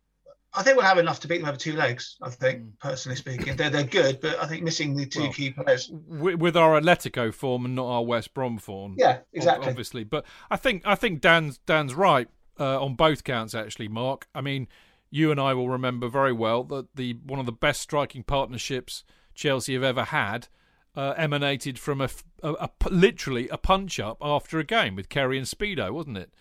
I 0.55 0.62
think 0.62 0.77
we'll 0.77 0.87
have 0.87 0.99
enough 0.99 1.20
to 1.20 1.29
beat 1.29 1.39
them 1.39 1.49
over 1.49 1.59
two 1.59 1.75
legs. 1.75 2.16
I 2.23 2.31
think, 2.31 2.79
personally 2.81 3.16
speaking, 3.16 3.55
they're 3.57 3.69
they're 3.70 3.85
good, 3.85 4.20
but 4.20 4.39
I 4.43 4.47
think 4.47 4.62
missing 4.62 4.97
the 4.97 5.05
two 5.07 5.20
Well, 5.25 5.33
key 5.33 5.51
players. 5.51 5.91
with, 5.93 6.37
with 6.37 6.57
our 6.57 6.81
Atletico 6.81 7.33
form 7.35 7.65
and 7.66 7.75
not 7.75 7.87
our 7.87 8.03
West 8.05 8.33
Brom 8.35 8.57
form. 8.59 8.95
Yeah, 8.99 9.19
exactly. 9.33 9.69
Obviously, 9.69 10.05
but 10.05 10.25
I 10.51 10.57
think 10.57 10.83
I 10.87 10.95
think 10.95 11.20
Dan's 11.20 11.59
Dan's 11.59 11.95
right 11.95 12.29
uh, 12.59 12.83
on 12.83 12.95
both 12.95 13.25
counts. 13.25 13.55
Actually, 13.55 13.89
Mark. 13.89 14.27
I 14.35 14.41
mean, 14.41 14.69
you 15.11 15.31
and 15.31 15.39
I 15.39 15.53
will 15.55 15.69
remember 15.69 16.09
very 16.09 16.33
well 16.33 16.65
that 16.65 16.97
the 16.97 17.19
one 17.25 17.39
of 17.41 17.47
the 17.47 17.53
best 17.53 17.83
striking 17.83 18.23
partnerships 18.23 19.05
Chelsea 19.35 19.75
have 19.75 19.83
ever 19.85 20.05
had 20.05 20.49
uh, 20.97 21.12
emanated 21.16 21.79
from 21.79 22.01
a, 22.01 22.09
a- 22.43 22.55
a 22.55 22.70
literally 22.91 23.49
a 23.51 23.59
punch 23.59 24.01
up 24.01 24.16
after 24.23 24.59
a 24.59 24.65
game 24.65 24.97
with 24.97 25.09
Kerry 25.11 25.37
and 25.37 25.47
Speedie, 25.47 25.93
wasn't 25.93 26.16
it? 26.19 26.33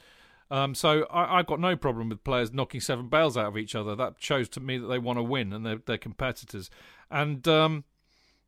Um, 0.49 0.75
so 0.75 1.05
I, 1.11 1.39
I've 1.39 1.47
got 1.47 1.59
no 1.59 1.75
problem 1.75 2.09
with 2.09 2.23
players 2.23 2.53
knocking 2.53 2.81
seven 2.81 3.07
bails 3.09 3.35
out 3.37 3.47
of 3.47 3.57
each 3.57 3.75
other. 3.75 3.95
That 3.95 4.15
shows 4.19 4.47
to 4.49 4.59
me 4.59 4.77
that 4.77 4.87
they 4.87 4.99
want 4.99 5.19
to 5.19 5.23
win 5.23 5.51
and 5.51 5.65
they're, 5.65 5.81
they're 5.85 5.97
competitors. 5.97 6.69
And 7.11 7.47
um, 7.47 7.83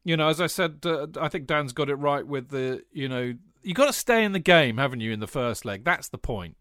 you 0.03 0.15
know, 0.15 0.29
as 0.29 0.39
I 0.39 0.47
said, 0.47 0.79
uh, 0.85 1.07
I 1.19 1.27
think 1.27 1.45
Dan's 1.45 1.73
got 1.73 1.89
it 1.89 1.95
right 1.95 2.25
with 2.25 2.49
the 2.49 2.83
you 2.91 3.09
know 3.09 3.33
you 3.61 3.73
got 3.73 3.87
to 3.87 3.93
stay 3.93 4.23
in 4.23 4.31
the 4.31 4.39
game, 4.39 4.77
haven't 4.77 5.01
you, 5.01 5.11
in 5.11 5.19
the 5.19 5.27
first 5.27 5.65
leg? 5.65 5.83
That's 5.83 6.09
the 6.09 6.17
point. 6.17 6.55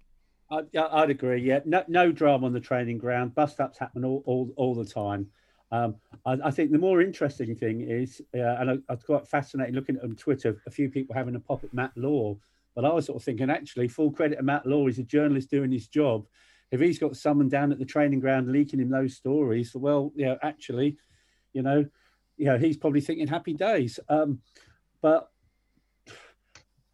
I, 0.51 0.63
I'd 0.75 1.11
agree. 1.11 1.43
Yeah, 1.43 1.61
no, 1.65 1.85
no 1.89 2.11
drama 2.11 2.47
on 2.47 2.53
the 2.53 2.61
training 2.61 2.99
ground. 2.99 3.35
Bust 3.35 3.61
ups 3.61 3.79
happen 3.79 4.05
all, 4.05 4.23
all, 4.27 4.51
all 4.57 4.75
the 4.75 4.85
time. 4.85 5.29
Um, 5.71 5.97
I, 6.25 6.39
I 6.45 6.51
think 6.51 6.73
the 6.73 6.79
more 6.79 7.03
interesting 7.03 7.55
thing 7.55 7.83
is, 7.83 8.23
uh, 8.35 8.39
and 8.39 8.71
I, 8.71 8.75
I 8.89 8.95
was 8.95 9.05
quite 9.05 9.29
fascinated 9.29 9.75
looking 9.75 9.97
at 9.97 10.05
on 10.05 10.17
Twitter, 10.17 10.61
a 10.67 10.71
few 10.71 10.89
people 10.89 11.15
having 11.15 11.37
a 11.37 11.41
pop 11.41 11.65
at 11.65 11.75
Matt 11.75 11.93
Law. 11.97 12.37
But 12.79 12.85
I 12.85 12.95
was 12.95 13.07
sort 13.07 13.17
of 13.17 13.25
thinking, 13.25 13.51
actually, 13.51 13.89
full 13.89 14.13
credit 14.13 14.37
to 14.37 14.43
Matt 14.45 14.65
Law. 14.65 14.87
He's 14.87 15.01
a 15.01 15.03
journalist 15.03 15.51
doing 15.51 15.73
his 15.73 15.89
job. 15.89 16.27
If 16.71 16.81
he's 16.81 17.01
got 17.01 17.17
someone 17.17 17.49
down 17.49 17.73
at 17.73 17.81
the 17.81 17.85
training 17.85 18.21
ground 18.21 18.53
leaking 18.53 18.79
him 18.79 18.89
those 18.89 19.17
stories, 19.17 19.73
well, 19.75 20.13
you 20.15 20.27
know, 20.27 20.39
actually, 20.45 20.97
you 21.53 21.63
know, 21.63 21.85
you 22.37 22.45
know, 22.45 22.57
he's 22.57 22.77
probably 22.77 23.01
thinking 23.01 23.27
happy 23.27 23.53
days. 23.53 23.99
Um, 24.09 24.43
but 25.03 25.29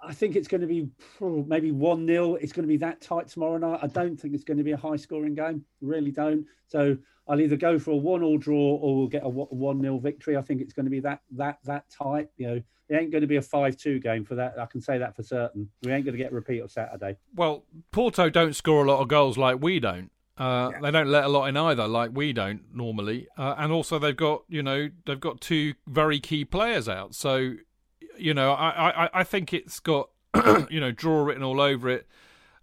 I 0.07 0.13
think 0.13 0.37
it's 0.37 0.49
going 0.49 0.61
to 0.61 0.67
be 0.67 0.89
oh, 1.21 1.45
maybe 1.47 1.73
1 1.73 2.07
0. 2.07 2.35
It's 2.35 2.53
going 2.53 2.65
to 2.65 2.69
be 2.69 2.77
that 2.79 3.01
tight 3.01 3.29
tomorrow 3.29 3.59
night. 3.59 3.81
I 3.83 3.87
don't 3.87 4.19
think 4.19 4.35
it's 4.35 4.45
going 4.45 4.59
to 4.59 4.65
be 4.65 4.73
a 4.73 4.77
high 4.77 4.97
scoring 4.97 5.35
game. 5.35 5.65
Really 5.81 6.11
don't. 6.11 6.47
So 6.67 6.97
I'll 7.29 7.41
either 7.41 7.57
go 7.57 7.79
for 7.79 7.93
a 7.93 7.97
1 7.97 8.23
all 8.23 8.39
draw 8.39 8.77
or 8.77 8.97
we'll 8.97 9.09
get 9.09 9.25
a 9.25 9.29
1 9.29 9.81
0 9.81 9.99
victory. 9.99 10.37
I 10.37 10.43
think 10.43 10.61
it's 10.61 10.73
going 10.73 10.87
to 10.87 10.91
be 10.91 11.01
that 11.01 11.21
that 11.33 11.59
that 11.65 11.85
tight. 11.91 12.29
You 12.37 12.47
know, 12.49 12.63
it 12.89 12.95
ain't 12.95 13.11
going 13.11 13.23
to 13.23 13.27
be 13.27 13.37
a 13.37 13.43
5 13.43 13.77
2 13.77 13.99
game 14.01 14.25
for 14.25 14.35
that. 14.35 14.59
I 14.59 14.67
can 14.67 14.81
say 14.81 14.99
that 14.99 15.17
for 15.17 15.23
certain. 15.23 15.69
We 15.83 15.93
ain't 15.93 16.05
going 16.05 16.17
to 16.17 16.23
get 16.23 16.33
a 16.33 16.35
repeat 16.35 16.61
of 16.61 16.71
Saturday. 16.71 17.17
Well, 17.35 17.65
Porto 17.91 18.29
don't 18.31 18.55
score 18.55 18.85
a 18.85 18.89
lot 18.89 19.01
of 19.01 19.09
goals 19.09 19.39
like 19.39 19.63
we 19.63 19.81
don't. 19.81 20.11
Uh, 20.37 20.73
They 20.83 20.91
don't 20.91 21.09
let 21.09 21.25
a 21.25 21.29
lot 21.29 21.47
in 21.47 21.57
either, 21.57 21.87
like 21.87 22.11
we 22.13 22.33
don't 22.33 22.63
normally. 22.75 23.29
Uh, 23.39 23.55
and 23.57 23.73
also, 23.73 23.99
they've 23.99 24.17
got 24.17 24.43
you 24.49 24.63
know 24.63 24.91
they've 25.07 25.21
got 25.21 25.41
two 25.41 25.75
very 25.87 26.19
key 26.19 26.45
players 26.45 26.89
out. 26.89 27.15
So, 27.15 27.55
you 28.19 28.35
know, 28.35 28.53
I 28.53 29.05
I, 29.05 29.11
I 29.20 29.24
think 29.24 29.53
it's 29.53 29.81
got 29.81 30.11
you 30.70 30.81
know 30.81 30.93
draw 30.93 31.24
written 31.24 31.43
all 31.43 31.61
over 31.61 31.89
it. 31.89 32.07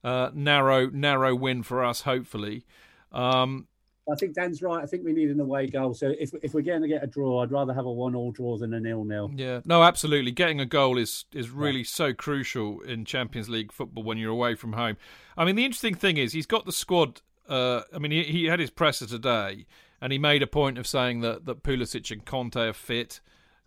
Uh, 0.03 0.31
narrow 0.33 0.89
narrow 0.89 1.35
win 1.35 1.63
for 1.63 1.83
us, 1.83 2.01
hopefully. 2.01 2.65
Um, 3.11 3.67
I 4.11 4.15
think 4.15 4.33
Dan's 4.33 4.61
right. 4.61 4.83
I 4.83 4.85
think 4.87 5.05
we 5.05 5.13
need 5.13 5.29
an 5.29 5.39
away 5.39 5.67
goal. 5.67 5.93
So 5.93 6.13
if, 6.19 6.31
if 6.41 6.53
we're 6.53 6.61
going 6.61 6.81
to 6.81 6.87
get 6.87 7.03
a 7.03 7.07
draw, 7.07 7.43
I'd 7.43 7.51
rather 7.51 7.73
have 7.73 7.85
a 7.85 7.91
1 7.91 8.15
all 8.15 8.31
draw 8.31 8.57
than 8.57 8.73
a 8.73 8.79
nil 8.79 9.03
nil. 9.03 9.31
Yeah, 9.35 9.61
no, 9.63 9.83
absolutely. 9.83 10.31
Getting 10.31 10.59
a 10.59 10.65
goal 10.65 10.97
is 10.97 11.25
is 11.33 11.49
really 11.49 11.83
so 11.83 12.13
crucial 12.13 12.81
in 12.81 13.05
Champions 13.05 13.47
League 13.49 13.71
football 13.71 14.03
when 14.03 14.17
you're 14.17 14.31
away 14.31 14.55
from 14.55 14.73
home. 14.73 14.97
I 15.37 15.45
mean, 15.45 15.55
the 15.55 15.65
interesting 15.65 15.95
thing 15.95 16.17
is 16.17 16.33
he's 16.33 16.47
got 16.47 16.65
the 16.65 16.71
squad. 16.71 17.21
Uh, 17.47 17.81
I 17.93 17.99
mean, 17.99 18.11
he, 18.11 18.23
he 18.23 18.45
had 18.45 18.59
his 18.59 18.69
presser 18.69 19.05
today, 19.05 19.65
and 20.01 20.11
he 20.11 20.19
made 20.19 20.41
a 20.41 20.47
point 20.47 20.77
of 20.77 20.87
saying 20.87 21.21
that 21.21 21.45
that 21.45 21.63
Pulisic 21.63 22.11
and 22.11 22.25
Kante 22.25 22.69
are 22.69 22.73
fit. 22.73 23.21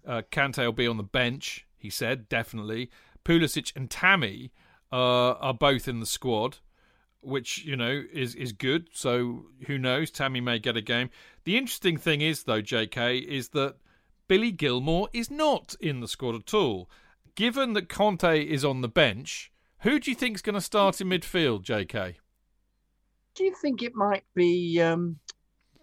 Uh, 0.07 0.23
Kante 0.31 0.65
will 0.65 0.73
be 0.73 0.87
on 0.87 0.97
the 0.97 1.03
bench. 1.03 1.67
He 1.85 1.91
said 1.91 2.31
definitely. 2.31 2.91
Pulisic 3.27 3.77
and 3.77 3.91
Tammy 3.91 4.53
uh, 4.91 5.33
are 5.33 5.53
both 5.53 5.87
in 5.87 6.01
the 6.01 6.07
squad 6.07 6.57
which 7.21 7.65
you 7.65 7.77
know 7.77 8.03
is 8.13 8.35
is 8.35 8.53
good. 8.53 8.89
So 8.93 9.47
who 9.67 9.79
knows? 9.79 10.11
Tammy 10.11 10.41
may 10.41 10.59
get 10.59 10.77
a 10.77 10.81
game. 10.81 11.11
The 11.45 11.59
interesting 11.59 11.97
thing 11.97 12.21
is 12.21 12.45
though, 12.45 12.61
J.K. 12.61 13.19
is 13.19 13.51
that 13.51 13.77
Billy 14.29 14.51
Gilmour 14.53 15.09
is 15.13 15.31
not 15.31 15.75
in 15.81 16.01
the 16.01 16.09
squad 16.09 16.35
at 16.35 16.55
all. 16.55 16.89
Given 17.35 17.75
that 17.75 17.89
Kante 17.89 18.47
is 18.47 18.65
on 18.65 18.81
the 18.81 18.89
bench, 18.89 19.53
who 19.81 19.99
do 19.99 20.11
you 20.11 20.15
think 20.15 20.37
is 20.37 20.43
going 20.43 20.55
to 20.55 20.61
start 20.61 21.01
in 21.01 21.09
midfield, 21.09 21.63
J.K.? 21.63 22.17
Do 23.35 23.45
you 23.45 23.55
think 23.55 23.83
it 23.83 23.95
might 23.95 24.25
be 24.35 24.81
um, 24.81 25.19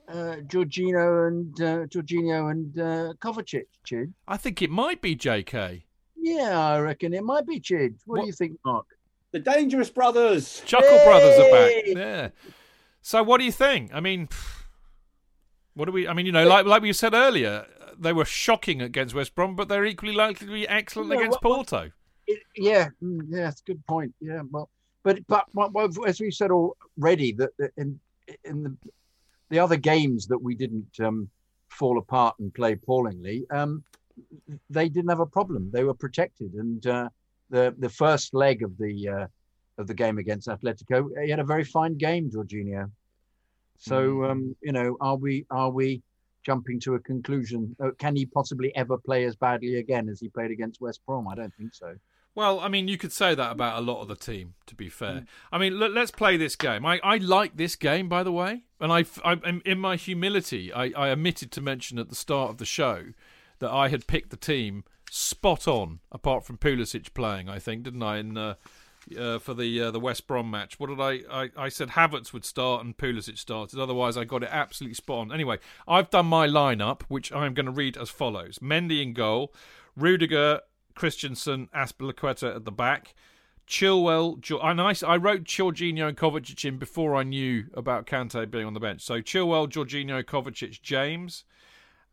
uh, 0.08 0.38
Jorginho 0.48 1.28
and 1.28 1.62
uh, 1.62 1.86
Jorginho 1.88 2.50
and 2.50 2.80
uh, 2.80 3.14
Kovacic? 3.20 3.66
I 4.28 4.38
think 4.38 4.62
it 4.62 4.70
might 4.70 5.02
be 5.02 5.16
J.K. 5.16 5.86
Yeah, 6.36 6.60
I 6.60 6.80
reckon 6.80 7.14
it 7.14 7.24
might 7.24 7.46
be 7.46 7.60
Chid. 7.60 7.96
What, 8.06 8.22
do 8.22 8.28
you 8.28 8.34
think, 8.34 8.58
Mark? 8.66 8.86
The 9.32 9.40
Dangerous 9.40 9.90
Brothers. 9.90 10.62
Chuckle 10.66 11.00
Brothers 11.06 11.40
are 11.40 11.52
back. 11.52 11.84
Yeah. 11.86 12.30
So 13.02 13.24
what 13.24 13.40
do 13.40 13.46
you 13.46 13.52
think? 13.52 13.94
I 13.94 14.00
mean, 14.00 14.30
what 15.74 15.86
do 15.86 15.92
we? 15.92 16.08
I 16.08 16.14
mean, 16.14 16.26
you 16.26 16.32
know, 16.32 16.48
like 16.48 16.66
like 16.66 16.82
we 16.82 16.94
said 16.94 17.14
earlier, 17.14 17.66
they 17.98 18.14
were 18.14 18.26
shocking 18.26 18.82
against 18.82 19.16
West 19.16 19.36
Brom, 19.36 19.56
but 19.56 19.68
they're 19.70 19.86
equally 19.86 20.14
likely 20.14 20.48
to 20.48 20.54
be 20.54 20.68
excellent 20.68 21.12
Yeah, 21.12 21.18
against 21.18 21.40
well- 21.44 21.56
Porto. 21.56 21.92
It, 22.28 22.40
yeah, 22.56 22.90
mm, 23.04 23.22
yeah, 23.30 23.46
that's 23.46 23.62
a 23.62 23.64
good 23.64 23.86
point. 23.88 24.14
Yeah, 24.22 24.42
well, 24.52 24.70
but 25.04 25.20
but, 25.28 25.46
but, 25.54 25.74
but 25.74 25.98
as 26.08 26.22
we 26.22 26.30
said 26.30 26.52
already, 26.52 27.32
that 27.34 27.50
that 27.58 27.72
in 27.78 28.00
in 28.44 28.64
the 28.64 28.78
the 29.50 29.60
other 29.60 29.76
games 29.76 30.28
that 30.28 30.38
we 30.38 30.56
didn't 30.56 31.00
um, 31.00 31.30
fall 31.70 31.98
apart 31.98 32.36
and 32.40 32.54
play 32.54 32.74
appallingly, 32.74 33.46
um, 33.50 33.84
they 34.70 34.90
didn't 34.90 35.10
have 35.10 35.20
a 35.20 35.26
problem. 35.26 35.70
They 35.72 35.84
were 35.84 35.94
protected, 35.94 36.54
and 36.54 36.86
uh, 36.88 37.10
the 37.50 37.76
the 37.78 37.90
first 37.90 38.34
leg 38.34 38.64
of 38.64 38.78
the 38.78 39.10
uh, 39.10 39.28
of 39.78 39.88
the 39.88 39.94
game 39.94 40.18
against 40.18 40.48
Atletico, 40.48 41.10
he 41.24 41.30
had 41.30 41.40
a 41.40 41.44
very 41.44 41.64
fine 41.64 41.98
game, 41.98 42.30
Jorginho. 42.30 42.92
So 43.78 44.24
um, 44.26 44.56
you 44.62 44.72
know, 44.72 44.98
are 45.02 45.16
we 45.16 45.46
are 45.50 45.70
we 45.70 46.02
jumping 46.44 46.80
to 46.82 46.96
a 46.96 47.00
conclusion? 47.00 47.76
Uh, 47.84 47.92
can 47.98 48.16
he 48.16 48.26
possibly 48.26 48.76
ever 48.76 48.98
play 48.98 49.26
as 49.26 49.36
badly 49.36 49.76
again 49.78 50.10
as 50.10 50.20
he 50.20 50.30
played 50.30 50.52
against 50.52 50.82
West 50.82 51.02
Brom? 51.06 51.28
I 51.28 51.36
don't 51.36 51.54
think 51.56 51.74
so. 51.74 51.96
Well, 52.34 52.62
I 52.62 52.70
mean, 52.70 52.88
you 52.88 52.98
could 52.98 53.12
say 53.12 53.36
that 53.36 53.52
about 53.52 53.78
a 53.78 53.82
lot 53.82 54.02
of 54.02 54.08
the 54.08 54.16
team. 54.16 54.54
To 54.68 54.76
be 54.76 54.88
fair, 54.88 55.14
Mm. 55.22 55.28
I 55.52 55.58
mean, 55.58 55.80
let, 55.80 55.92
let's 55.92 56.12
play 56.12 56.38
this 56.38 56.56
game. 56.56 56.86
I, 56.86 57.00
I 57.04 57.18
like 57.18 57.58
this 57.58 57.76
game, 57.76 58.08
by 58.08 58.24
the 58.24 58.32
way, 58.32 58.64
and 58.80 58.92
I, 58.92 59.04
I 59.26 59.34
in 59.66 59.80
my 59.80 59.98
humility, 59.98 60.72
I, 60.72 60.94
I 60.96 61.10
omitted 61.10 61.52
to 61.52 61.62
mention 61.62 62.00
at 62.00 62.08
the 62.08 62.16
start 62.16 62.50
of 62.50 62.58
the 62.58 62.66
show 62.66 63.08
that 63.62 63.72
I 63.72 63.88
had 63.88 64.08
picked 64.08 64.32
the 64.32 64.38
team 64.38 64.84
spot 65.10 65.68
on, 65.68 66.00
apart 66.12 66.44
from 66.44 66.58
Pulisic 66.58 67.14
playing. 67.14 67.48
I 67.48 67.60
think, 67.60 67.84
didn't 67.84 68.04
I? 68.04 68.18
In 68.18 68.38
uh, 68.38 68.56
uh, 69.18 69.40
for 69.40 69.54
the 69.54 69.82
uh, 69.82 69.92
the 69.92 70.00
West 70.00 70.28
Brom 70.28 70.52
match, 70.52 70.80
what 70.80 70.88
did 70.88 71.00
I, 71.00 71.22
I? 71.32 71.50
I 71.56 71.70
said 71.70 71.90
Havertz 71.90 72.34
would 72.34 72.44
start 72.46 72.84
and 72.84 72.98
Pulisic 72.98 73.38
started. 73.38 73.80
Otherwise, 73.80 74.18
I 74.18 74.26
got 74.26 74.44
it 74.44 74.50
absolutely 74.52 74.96
spot 74.96 75.20
on. 75.20 75.32
Anyway, 75.32 75.60
I've 75.88 76.10
done 76.10 76.26
my 76.26 76.48
lineup, 76.48 77.04
which 77.08 77.32
I'm 77.32 77.54
going 77.54 77.68
to 77.68 77.72
read 77.72 77.98
as 77.98 78.10
follows: 78.10 78.60
Mendy 78.60 79.02
in 79.02 79.14
goal, 79.14 79.54
Rudiger, 79.96 80.62
Christensen, 80.96 81.70
Azpilicueta 81.74 82.56
at 82.56 82.66
the 82.66 82.72
back. 82.72 83.14
Chilwell, 83.68 84.44
and 84.62 84.82
I, 84.82 84.94
I 85.08 85.16
wrote 85.16 85.46
Jorginho 85.46 86.10
and 86.10 86.18
Kovacic 86.18 86.66
in 86.66 86.78
before 86.78 87.16
I 87.16 87.24
knew 87.24 87.68
about 87.74 88.06
Kante 88.06 88.50
being 88.52 88.66
on 88.66 88.74
the 88.74 88.82
bench. 88.82 89.02
So 89.02 89.22
Chilwell, 89.22 89.70
Jorginho, 89.70 90.24
Kovacic, 90.24 90.82
James, 90.82 91.46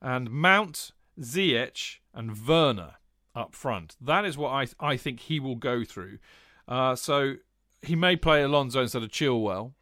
and 0.00 0.30
Mount, 0.30 0.92
Ziyech, 1.20 1.98
and 2.14 2.46
Werner 2.46 2.94
up 3.34 3.54
front. 3.54 3.96
That 4.00 4.24
is 4.24 4.36
what 4.36 4.50
I 4.50 4.66
I 4.80 4.96
think 4.96 5.20
he 5.20 5.40
will 5.40 5.56
go 5.56 5.84
through. 5.84 6.18
Uh, 6.66 6.94
so 6.96 7.34
he 7.82 7.94
may 7.94 8.16
play 8.16 8.42
Alonso 8.42 8.82
instead 8.82 9.02
of 9.02 9.10
Chilwell, 9.10 9.72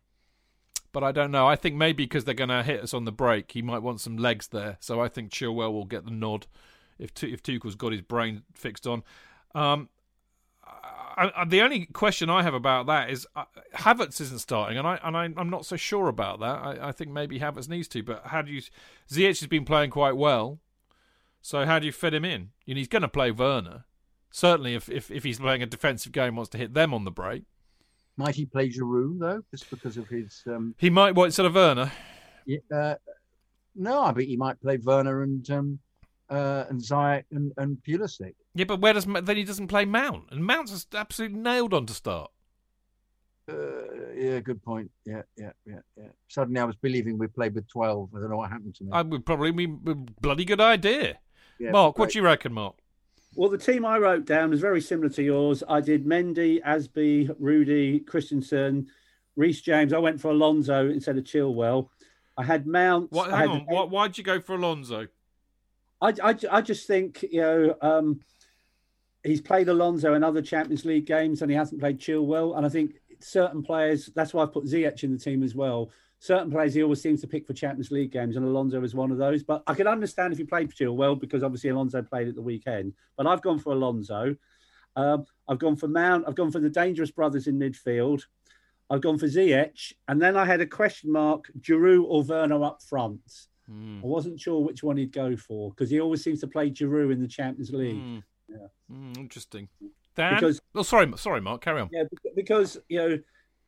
but 0.93 1.03
I 1.03 1.13
don't 1.13 1.31
know. 1.31 1.47
I 1.47 1.57
think 1.57 1.75
maybe 1.75 2.05
because 2.05 2.25
they're 2.25 2.35
going 2.35 2.51
to 2.51 2.63
hit 2.63 2.83
us 2.83 2.95
on 2.95 3.05
the 3.05 3.13
break, 3.13 3.53
he 3.53 3.63
might 3.63 3.83
want 3.83 4.01
some 4.01 4.17
legs 4.17 4.49
there. 4.49 4.77
So 4.81 5.01
I 5.01 5.09
think 5.09 5.31
Chilwell 5.31 5.73
will 5.73 5.85
get 5.85 6.05
the 6.05 6.11
nod 6.11 6.47
if 6.99 7.13
Tu- 7.13 7.29
if 7.29 7.43
Tuchel's 7.43 7.75
got 7.75 7.93
his 7.93 8.03
brain 8.03 8.43
fixed 8.55 8.87
on. 8.87 9.03
Um, 9.55 9.89
I, 10.65 11.33
I, 11.35 11.45
the 11.47 11.63
only 11.63 11.87
question 11.87 12.29
I 12.29 12.43
have 12.43 12.55
about 12.55 12.87
that 12.87 13.11
is 13.11 13.27
uh, 13.35 13.45
Havertz 13.75 14.21
isn't 14.21 14.41
starting, 14.41 14.77
and 14.77 14.87
I 14.87 15.01
and 15.03 15.17
I, 15.17 15.25
I'm 15.37 15.51
not 15.51 15.65
so 15.65 15.77
sure 15.77 16.09
about 16.09 16.41
that. 16.41 16.47
I, 16.47 16.89
I 16.89 16.93
think 16.93 17.11
maybe 17.11 17.41
Havertz 17.41 17.69
needs 17.69 17.89
to, 17.89 18.03
but 18.03 18.23
how 18.27 18.43
do 18.43 18.53
you? 18.53 18.63
Ziyech 19.11 19.41
has 19.41 19.47
been 19.47 19.65
playing 19.65 19.91
quite 19.91 20.17
well, 20.17 20.61
so 21.47 21.65
how 21.65 21.79
do 21.79 21.87
you 21.87 21.93
fit 21.93 22.13
him 22.13 22.25
in? 22.25 22.51
You 22.65 22.75
know, 22.75 22.79
he's 22.79 22.89
going 22.89 23.03
to 23.03 23.09
play 23.09 23.31
Werner. 23.31 23.85
Certainly, 24.33 24.75
if, 24.75 24.89
if 24.89 25.13
if 25.13 25.23
he's 25.23 25.39
playing 25.39 25.63
a 25.63 25.67
defensive 25.67 26.11
game, 26.11 26.35
wants 26.35 26.51
to 26.51 26.59
hit 26.59 26.75
them 26.75 26.93
on 26.93 27.05
the 27.05 27.13
break. 27.13 27.45
Might 28.17 28.35
he 28.35 28.47
play 28.47 28.69
Giroud 28.69 29.21
though, 29.21 29.43
just 29.53 29.71
because 29.71 29.97
of 29.97 30.09
his? 30.09 30.43
Um, 30.49 30.75
He 30.77 30.91
might 30.91 31.15
what 31.15 31.27
instead 31.27 31.47
of 31.47 31.55
Werner. 31.55 31.93
yeah, 32.47 32.59
uh, 32.75 32.95
no, 33.77 34.03
I 34.03 34.11
bet 34.11 34.25
he 34.25 34.37
might 34.37 34.61
play 34.61 34.77
Werner 34.79 35.23
and 35.23 35.49
um, 35.51 35.79
uh, 36.29 36.65
and 36.69 36.81
Ziyech 36.81 37.25
and, 37.31 37.53
and 37.59 37.79
Pulisic. 37.87 38.35
Yeah, 38.57 38.65
but 38.65 38.81
where 38.81 38.93
does 38.95 39.05
then 39.05 39.37
he 39.37 39.45
doesn't 39.45 39.69
play 39.69 39.85
Mount, 39.85 40.25
and 40.33 40.45
Mount's 40.45 40.73
just 40.73 40.95
absolutely 40.97 41.39
nailed 41.39 41.73
on 41.73 41.87
to 41.87 41.95
start. 41.95 42.33
Uh, 43.49 43.55
yeah, 44.17 44.41
good 44.41 44.61
point. 44.65 44.91
Yeah, 45.05 45.23
yeah, 45.37 45.53
yeah, 45.65 45.79
yeah. 45.97 46.09
Suddenly, 46.27 46.61
I 46.61 46.65
was 46.65 46.77
believing 46.77 47.17
we 47.19 47.29
played 47.29 47.55
with 47.55 47.69
twelve. 47.69 48.11
I 48.17 48.19
don't 48.19 48.31
know 48.31 48.39
what 48.39 48.51
happened 48.51 48.75
to 48.75 48.85
me. 48.85 48.91
I 48.93 49.03
would 49.03 49.25
probably 49.25 49.53
be 49.53 49.65
a 49.65 49.95
bloody 49.95 50.45
good 50.45 50.61
idea. 50.61 51.21
Yeah, 51.59 51.71
Mark, 51.71 51.99
what 51.99 52.11
do 52.11 52.19
you 52.19 52.25
reckon, 52.25 52.53
Mark? 52.53 52.77
Well, 53.35 53.51
the 53.51 53.59
team 53.59 53.85
I 53.85 53.99
wrote 53.99 54.25
down 54.25 54.53
is 54.53 54.61
very 54.61 54.81
similar 54.81 55.11
to 55.11 55.23
yours. 55.23 55.63
I 55.69 55.81
did 55.81 56.07
Mendy, 56.07 56.63
Asby, 56.63 57.35
Rudy, 57.39 58.01
Christensen, 58.01 58.87
Reece 59.37 59.61
James. 59.61 59.93
I 59.93 59.99
went 59.99 60.21
for 60.21 60.31
Alonso 60.31 60.89
instead 60.89 61.19
of 61.19 61.25
Chilwell. 61.25 61.89
I 62.39 62.45
had 62.45 62.67
Mount. 62.67 63.13
What, 63.13 63.31
I 63.31 63.39
hang 63.41 63.49
had- 63.51 63.61
on, 63.61 63.67
why, 63.67 63.83
why'd 63.85 64.17
you 64.19 64.25
go 64.25 64.41
for 64.41 64.55
Alonso? 64.55 65.09
I, 66.01 66.13
I, 66.23 66.35
I 66.51 66.61
just 66.61 66.87
think 66.87 67.25
you 67.31 67.41
know 67.41 67.75
um, 67.81 68.21
he's 69.25 69.41
played 69.41 69.69
Alonso 69.69 70.13
in 70.15 70.23
other 70.23 70.43
Champions 70.43 70.85
League 70.85 71.07
games 71.07 71.41
and 71.41 71.51
he 71.51 71.57
hasn't 71.57 71.81
played 71.81 71.99
Chilwell, 71.99 72.57
and 72.57 72.67
I 72.67 72.69
think 72.69 72.93
certain 73.21 73.63
players. 73.63 74.11
That's 74.15 74.35
why 74.35 74.43
I've 74.43 74.53
put 74.53 74.65
Ziyech 74.67 75.03
in 75.05 75.13
the 75.13 75.19
team 75.19 75.43
as 75.43 75.55
well. 75.55 75.91
Certain 76.19 76.51
players 76.51 76.75
he 76.75 76.83
always 76.83 77.03
seems 77.03 77.21
to 77.21 77.27
pick 77.27 77.47
for 77.47 77.53
Champions 77.53 77.91
League 77.91 78.11
games, 78.11 78.37
and 78.37 78.45
Alonso 78.45 78.83
is 78.83 78.95
one 78.95 79.11
of 79.13 79.19
those. 79.19 79.43
But 79.43 79.63
I 79.67 79.75
can 79.75 79.87
understand 79.87 80.33
if 80.33 80.39
he 80.39 80.45
played 80.45 80.71
for 80.71 80.77
Chilwell 80.77 81.21
because 81.21 81.43
obviously 81.43 81.71
Alonso 81.71 82.03
played 82.03 82.29
at 82.29 82.35
the 82.35 82.43
weekend. 82.43 82.95
But 83.17 83.27
I've 83.27 83.43
gone 83.43 83.59
for 83.59 83.73
Alonso. 83.73 84.35
Um, 84.97 85.27
I've 85.47 85.59
gone 85.59 85.77
for 85.77 85.89
Mount. 85.89 86.25
I've 86.27 86.35
gone 86.35 86.51
for 86.51 86.59
the 86.59 86.71
dangerous 86.71 87.11
brothers 87.11 87.47
in 87.47 87.59
midfield. 87.59 88.23
I've 88.89 89.03
gone 89.03 89.19
for 89.19 89.27
Ziyech, 89.27 89.93
and 90.09 90.21
then 90.23 90.37
I 90.37 90.47
had 90.47 90.61
a 90.61 90.67
question 90.67 91.13
mark: 91.13 91.51
Giroud 91.61 92.05
or 92.07 92.23
Werner 92.23 92.65
up 92.65 92.83
front. 92.83 93.21
Mm. 93.71 94.03
I 94.03 94.07
wasn't 94.07 94.41
sure 94.41 94.61
which 94.63 94.83
one 94.83 94.97
he'd 94.97 95.13
go 95.13 95.37
for 95.37 95.71
because 95.71 95.91
he 95.91 96.01
always 96.01 96.23
seems 96.23 96.41
to 96.41 96.47
play 96.47 96.71
Giroud 96.71 97.13
in 97.13 97.21
the 97.21 97.29
Champions 97.29 97.73
League. 97.73 97.97
Mm. 97.97 98.23
Yeah. 98.49 98.57
Mm, 98.91 99.19
interesting. 99.19 99.69
Dan? 100.15 100.37
Because- 100.37 100.61
oh, 100.75 100.83
sorry, 100.83 101.13
sorry, 101.17 101.41
Mark. 101.41 101.63
Carry 101.63 101.81
on. 101.81 101.91
Yeah, 101.93 102.05
because 102.35 102.79
you 102.89 102.99
know, 102.99 103.19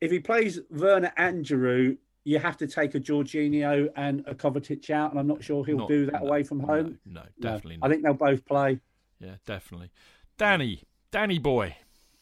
if 0.01 0.09
he 0.09 0.19
plays 0.19 0.59
Werner 0.71 1.11
and 1.17 1.45
Giroud, 1.45 1.97
you 2.29 2.37
have 2.37 2.57
to 2.57 2.67
take 2.67 2.93
a 2.93 2.99
Jorginho 2.99 3.89
and 3.95 4.23
a 4.27 4.35
Kovacic 4.35 4.89
out, 4.91 5.09
and 5.11 5.19
I'm 5.19 5.25
not 5.27 5.43
sure 5.43 5.65
he'll 5.65 5.77
Not- 5.79 5.89
do 5.89 6.05
that 6.07 6.21
no, 6.21 6.27
away 6.27 6.43
from 6.43 6.59
home. 6.59 6.99
No, 7.05 7.23
definitely 7.41 7.79
I 7.81 7.87
not. 7.87 7.89
think 7.91 8.03
they'll 8.03 8.13
both 8.13 8.45
play. 8.45 8.79
Yeah, 9.19 9.35
definitely. 9.47 9.89
Danny, 10.37 10.83
Danny 11.11 11.39
boy. 11.39 11.75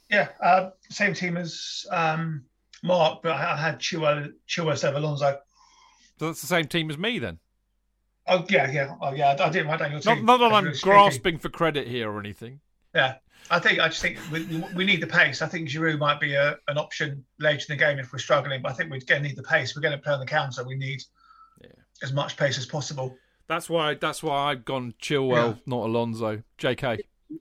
Yeah, 0.10 0.30
uh, 0.42 0.70
same 0.90 1.14
team 1.14 1.36
as 1.36 1.86
um, 1.92 2.46
Mark, 2.84 3.22
but 3.22 3.34
I, 3.34 3.54
I 3.54 3.58
had 3.58 3.80
Chua 3.80 4.32
Chua 4.48 4.72
instead 4.72 4.96
of 4.96 5.04
Alonso. 5.04 5.38
So 6.20 6.28
that's 6.28 6.40
the 6.42 6.48
same 6.48 6.66
team 6.68 6.90
as 6.90 6.98
me 6.98 7.20
then. 7.20 7.40
Oh 8.28 8.46
yeah, 8.50 8.72
yeah, 8.72 8.96
oh 9.02 9.14
yeah. 9.14 9.36
I, 9.38 9.48
I 9.48 9.50
didn't 9.50 9.68
write 9.68 9.80
down 9.80 9.92
your 9.92 10.02
Not, 10.06 10.16
team. 10.16 10.26
not 10.26 10.38
that 10.38 10.54
I'm 10.54 10.64
Really 10.64 10.76
speaking. 10.78 10.92
grasping 10.92 11.38
for 11.38 11.50
credit 11.50 11.88
here 11.88 12.10
or 12.10 12.20
anything. 12.20 12.62
Yeah, 12.98 13.16
I 13.52 13.60
think 13.60 13.80
I 13.80 13.88
just 13.88 14.02
think 14.02 14.18
we, 14.32 14.44
we 14.76 14.84
need 14.84 15.02
the 15.02 15.08
pace. 15.08 15.42
I 15.42 15.48
think 15.48 15.70
Giroud 15.70 16.00
might 16.00 16.20
be 16.20 16.34
a, 16.34 16.58
an 16.68 16.78
option 16.78 17.24
later 17.40 17.66
in 17.70 17.78
the 17.78 17.84
game 17.84 18.00
if 18.00 18.12
we're 18.12 18.20
struggling, 18.20 18.62
but 18.62 18.72
I 18.72 18.74
think 18.74 18.90
we're 18.92 19.00
going 19.02 19.22
to 19.22 19.28
need 19.30 19.38
the 19.38 19.44
pace. 19.44 19.76
We're 19.76 19.84
going 19.84 19.96
to 19.96 20.02
play 20.02 20.14
on 20.14 20.20
the 20.20 20.26
counter. 20.26 20.66
We 20.66 20.76
need 20.76 21.02
as 22.04 22.12
much 22.12 22.36
pace 22.38 22.58
as 22.58 22.66
possible. 22.66 23.16
That's 23.48 23.70
why. 23.70 23.94
That's 23.94 24.22
why 24.22 24.52
I've 24.52 24.66
gone 24.66 24.94
Chilwell, 25.02 25.54
Yeah. 25.56 25.62
not 25.66 25.86
Alonso. 25.86 26.44
J.K. 26.58 27.00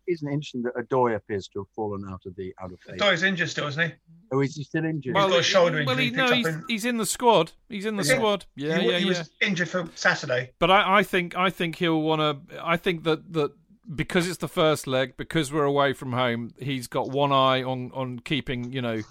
Isn't 0.09 0.29
it 0.29 0.33
interesting 0.33 0.63
that 0.63 0.75
Odoi 0.75 1.15
appears 1.15 1.47
to 1.49 1.61
have 1.61 1.69
fallen 1.75 2.05
out 2.09 2.21
of 2.27 2.35
the 2.37 2.53
out 2.61 2.73
of 2.73 2.81
phase? 2.81 2.99
Doy's 3.01 3.23
injured 3.23 3.49
still, 3.49 3.69
isn't 3.69 3.89
he? 3.91 3.95
Oh, 4.33 4.41
is 4.41 4.57
he 4.57 4.65
still 4.65 4.85
injured? 4.85 5.15
Well, 5.15 5.29
got 5.29 5.41
a 5.41 5.43
shoulder 5.45 5.85
well, 5.87 5.99
injury 5.99 6.05
he, 6.05 6.11
he 6.11 6.17
no, 6.17 6.33
he's, 6.33 6.47
in- 6.47 6.65
he's 6.69 6.85
in 6.85 6.97
the 6.97 7.07
squad. 7.07 7.53
He's 7.69 7.87
in 7.87 7.97
the 7.97 8.03
Yeah. 8.03 8.15
squad. 8.17 8.45
Yeah, 8.57 8.79
he, 8.79 8.91
yeah, 8.91 8.99
he 8.99 9.05
yeah. 9.05 9.09
was 9.19 9.31
injured 9.41 9.69
for 9.69 9.89
Saturday. 9.95 10.51
But 10.59 10.71
I, 10.73 10.99
I 10.99 11.03
think 11.05 11.37
I 11.37 11.51
think 11.51 11.77
he'll 11.77 12.03
want 12.03 12.21
to. 12.51 12.65
I 12.65 12.77
think 12.77 13.05
that 13.05 13.33
that 13.33 13.53
because 13.95 14.29
it's 14.29 14.39
the 14.39 14.49
first 14.49 14.87
leg, 14.87 15.17
because 15.17 15.53
we're 15.53 15.65
away 15.65 15.93
from 15.93 16.13
home, 16.13 16.53
he's 16.59 16.87
got 16.87 17.11
one 17.11 17.33
eye 17.33 17.63
on 17.63 17.91
on 17.95 18.19
keeping 18.21 18.73
you 18.73 18.83
know 18.83 19.03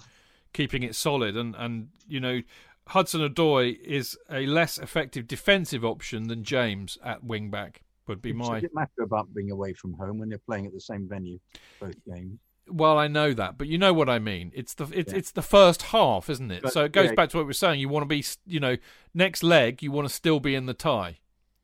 keeping 0.52 0.82
it 0.82 0.94
solid, 0.94 1.36
and 1.36 1.54
and 1.56 1.88
you 2.08 2.20
know 2.20 2.42
Hudson 2.88 3.20
Odoi 3.20 3.78
is 3.80 4.16
a 4.30 4.46
less 4.46 4.78
effective 4.78 5.26
defensive 5.26 5.84
option 5.84 6.28
than 6.28 6.44
James 6.44 6.98
at 7.04 7.24
wing 7.24 7.50
back. 7.50 7.82
Would 8.06 8.22
be 8.22 8.32
Does 8.32 8.48
my 8.48 8.58
it 8.58 8.70
matter 8.72 9.02
about 9.02 9.34
being 9.34 9.50
away 9.50 9.72
from 9.72 9.94
home 9.94 10.18
when 10.18 10.28
they're 10.28 10.38
playing 10.38 10.66
at 10.66 10.72
the 10.72 10.80
same 10.80 11.08
venue, 11.08 11.40
both 11.80 11.96
games? 12.04 12.38
well, 12.68 12.98
I 12.98 13.06
know 13.06 13.32
that, 13.32 13.58
but 13.58 13.68
you 13.68 13.78
know 13.78 13.92
what 13.92 14.08
I 14.08 14.18
mean. 14.18 14.52
It's 14.54 14.74
the 14.74 14.84
it's 14.92 15.12
Yeah. 15.12 15.18
it's 15.18 15.30
the 15.30 15.42
first 15.42 15.82
half, 15.82 16.28
isn't 16.28 16.50
it? 16.50 16.62
But, 16.62 16.72
so 16.72 16.84
it 16.84 16.92
goes 16.92 17.10
yeah. 17.10 17.14
back 17.14 17.30
to 17.30 17.38
what 17.38 17.46
we 17.46 17.50
are 17.50 17.54
saying. 17.54 17.80
You 17.80 17.88
want 17.88 18.02
to 18.02 18.08
be, 18.08 18.24
you 18.44 18.60
know, 18.60 18.76
next 19.14 19.42
leg, 19.42 19.82
you 19.82 19.92
want 19.92 20.08
to 20.08 20.14
still 20.14 20.40
be 20.40 20.54
in 20.54 20.66
the 20.66 20.74
tie. 20.74 21.18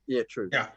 Yeah, 0.06 0.22
true. 0.28 0.48
Yeah. 0.52 0.68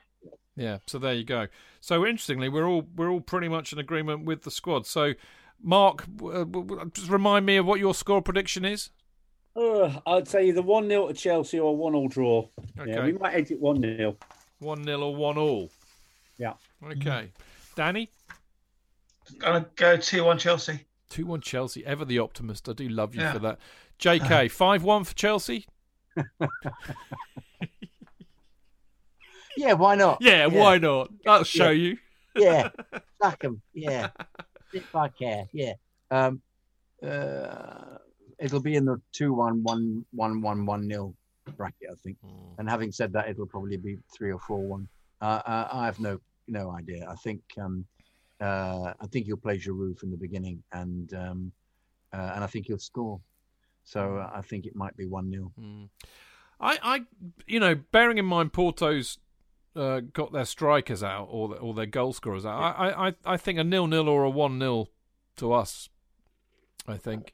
Yeah, 0.56 0.78
so 0.88 0.98
there 1.00 1.14
you 1.14 1.24
go. 1.26 1.48
So 1.82 2.06
interestingly, 2.06 2.50
we're 2.50 2.66
all 2.68 2.88
we're 2.96 3.10
all 3.10 3.22
pretty 3.22 3.48
much 3.50 3.74
in 3.74 3.80
agreement 3.80 4.26
with 4.26 4.44
the 4.44 4.52
squad. 4.52 4.88
So, 4.88 5.14
Mark, 5.62 6.04
uh, 6.04 6.46
w- 6.46 6.46
w- 6.66 6.92
just 6.94 7.10
remind 7.10 7.46
me 7.46 7.58
of 7.58 7.66
what 7.66 7.80
your 7.80 7.94
score 7.94 8.22
prediction 8.22 8.64
is. 8.66 8.90
Uh, 9.56 10.00
I'd 10.08 10.28
say 10.28 10.48
either 10.50 10.62
1 10.62 10.88
0 10.90 11.08
to 11.08 11.14
Chelsea 11.14 11.60
or 11.60 11.76
1 11.78 11.96
all 11.96 12.08
draw. 12.08 12.48
Yeah, 12.86 13.06
we 13.06 13.14
might 13.14 13.34
edge 13.36 13.52
it 13.52 13.60
1 13.60 13.82
0. 13.82 14.18
One 14.60 14.84
0 14.84 15.00
or 15.02 15.16
one 15.16 15.38
all. 15.38 15.70
Yeah. 16.38 16.54
Okay, 16.84 17.32
Danny, 17.76 18.10
Gonna 19.40 19.66
go 19.76 19.98
two 19.98 20.24
one 20.24 20.38
Chelsea. 20.38 20.82
two 21.10 21.26
one 21.26 21.42
Chelsea. 21.42 21.86
Ever 21.86 22.06
the 22.06 22.20
optimist. 22.20 22.70
I 22.70 22.74
do 22.74 22.88
love 22.90 23.16
you 23.16 23.22
Yeah. 23.22 23.34
for 23.34 23.40
that. 23.40 23.60
J.K. 23.98 24.48
five 24.50 24.84
one 24.84 25.04
for 25.04 25.16
Chelsea. 25.16 25.66
Yeah, 29.58 29.74
why 29.74 29.96
not? 29.96 30.18
Yeah, 30.22 30.48
why 30.48 30.78
not? 30.78 31.10
That'll 31.24 31.44
show 31.44 31.70
Yeah. 31.70 31.90
you. 31.90 31.98
Yeah, 32.36 32.70
fuck 33.22 33.44
'em. 33.44 33.62
Yeah, 33.74 34.10
if 34.74 34.94
I 34.96 35.08
care. 35.10 35.48
Yeah. 35.54 35.74
Um, 36.12 36.42
uh, 37.02 37.98
it'll 38.40 38.62
be 38.62 38.76
in 38.76 38.86
the 38.86 39.02
two 39.12 39.34
one 39.34 39.64
one 39.64 40.06
one 40.12 40.42
one 40.42 40.66
one 40.66 40.88
nil 40.88 41.16
bracket, 41.58 41.90
I 41.92 41.96
think. 42.04 42.18
And 42.58 42.70
having 42.70 42.92
said 42.92 43.14
that, 43.14 43.30
it'll 43.30 43.46
probably 43.48 43.78
be 43.78 43.98
three 44.16 44.32
or 44.32 44.40
four 44.40 44.60
one. 44.60 44.88
Uh, 45.22 45.42
uh, 45.46 45.68
I 45.72 45.86
have 45.86 46.00
no 46.00 46.20
no 46.48 46.72
idea. 46.72 47.08
I 47.10 47.16
think 47.16 47.42
um, 47.58 47.86
uh, 48.42 48.94
I 49.00 49.08
think 49.08 49.26
he'll 49.28 49.38
play 49.38 49.58
Giroud 49.58 49.98
from 49.98 50.12
the 50.12 50.18
beginning, 50.18 50.62
and 50.74 51.14
um, 51.14 51.52
uh, 52.14 52.32
and 52.36 52.44
I 52.44 52.48
think 52.48 52.68
he'll 52.68 52.78
score. 52.80 53.20
So 53.84 54.18
uh, 54.18 54.32
I 54.34 54.42
think 54.42 54.66
it 54.66 54.76
might 54.76 54.98
be 54.98 55.06
one 55.06 55.30
0 55.32 55.52
I, 56.60 56.80
I, 56.82 57.02
you 57.46 57.60
know, 57.60 57.76
bearing 57.76 58.18
in 58.18 58.26
mind 58.26 58.52
Porto's 58.54 59.20
uh, 59.76 60.00
got 60.14 60.32
their 60.32 60.46
strikers 60.46 61.04
out 61.04 61.28
or 61.30 61.56
or 61.58 61.74
their 61.74 61.86
goal 61.86 62.14
scorers 62.14 62.46
out, 62.46 62.58
I, 62.60 62.90
I, 62.90 63.08
I- 63.10 63.16
I 63.26 63.38
think 63.38 63.60
a 63.60 63.64
nil 63.64 63.88
nil 63.88 64.08
or 64.10 64.24
a 64.24 64.30
one 64.30 64.58
nil 64.60 64.90
to 65.38 65.52
us. 65.54 65.90
I 66.88 66.98
think 66.98 67.34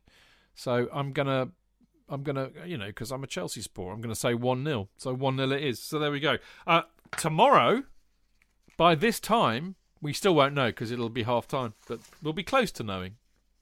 so. 0.55 0.87
I'm 0.93 1.11
gonna, 1.11 1.49
I'm 2.09 2.23
gonna, 2.23 2.49
you 2.65 2.77
know, 2.77 2.87
because 2.87 3.11
I'm 3.11 3.23
a 3.23 3.27
Chelsea 3.27 3.61
supporter, 3.61 3.93
I'm 3.93 4.01
gonna 4.01 4.15
say 4.15 4.33
one 4.33 4.63
0 4.63 4.89
So 4.97 5.13
one 5.13 5.37
0 5.37 5.51
it 5.51 5.63
is. 5.63 5.79
So 5.79 5.99
there 5.99 6.11
we 6.11 6.19
go. 6.19 6.37
Uh, 6.65 6.83
tomorrow, 7.17 7.83
by 8.77 8.95
this 8.95 9.19
time, 9.19 9.75
we 10.01 10.13
still 10.13 10.33
won't 10.33 10.53
know 10.55 10.67
because 10.67 10.89
it'll 10.91 11.09
be 11.09 11.23
half 11.23 11.47
time, 11.47 11.73
but 11.87 11.99
we'll 12.23 12.33
be 12.33 12.43
close 12.43 12.71
to 12.73 12.83
knowing 12.83 13.15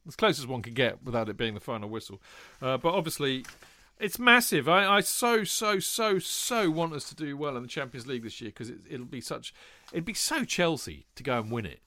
as 0.07 0.15
close 0.15 0.39
as 0.39 0.47
one 0.47 0.61
could 0.61 0.75
get 0.75 1.03
without 1.03 1.27
it 1.27 1.37
being 1.37 1.53
the 1.53 1.59
final 1.59 1.89
whistle. 1.89 2.21
Uh, 2.61 2.77
but 2.77 2.93
obviously, 2.93 3.45
it's 3.99 4.17
massive. 4.19 4.67
I, 4.69 4.85
I 4.97 5.01
so 5.01 5.43
so 5.43 5.79
so 5.79 6.19
so 6.19 6.69
want 6.69 6.93
us 6.93 7.07
to 7.09 7.15
do 7.15 7.35
well 7.37 7.55
in 7.57 7.61
the 7.63 7.67
Champions 7.69 8.07
League 8.07 8.23
this 8.23 8.39
year 8.41 8.49
because 8.49 8.69
it, 8.69 8.79
it'll 8.89 9.05
be 9.05 9.21
such. 9.21 9.53
It'd 9.91 10.05
be 10.05 10.13
so 10.13 10.43
Chelsea 10.43 11.05
to 11.15 11.23
go 11.23 11.39
and 11.39 11.51
win 11.51 11.65
it, 11.65 11.81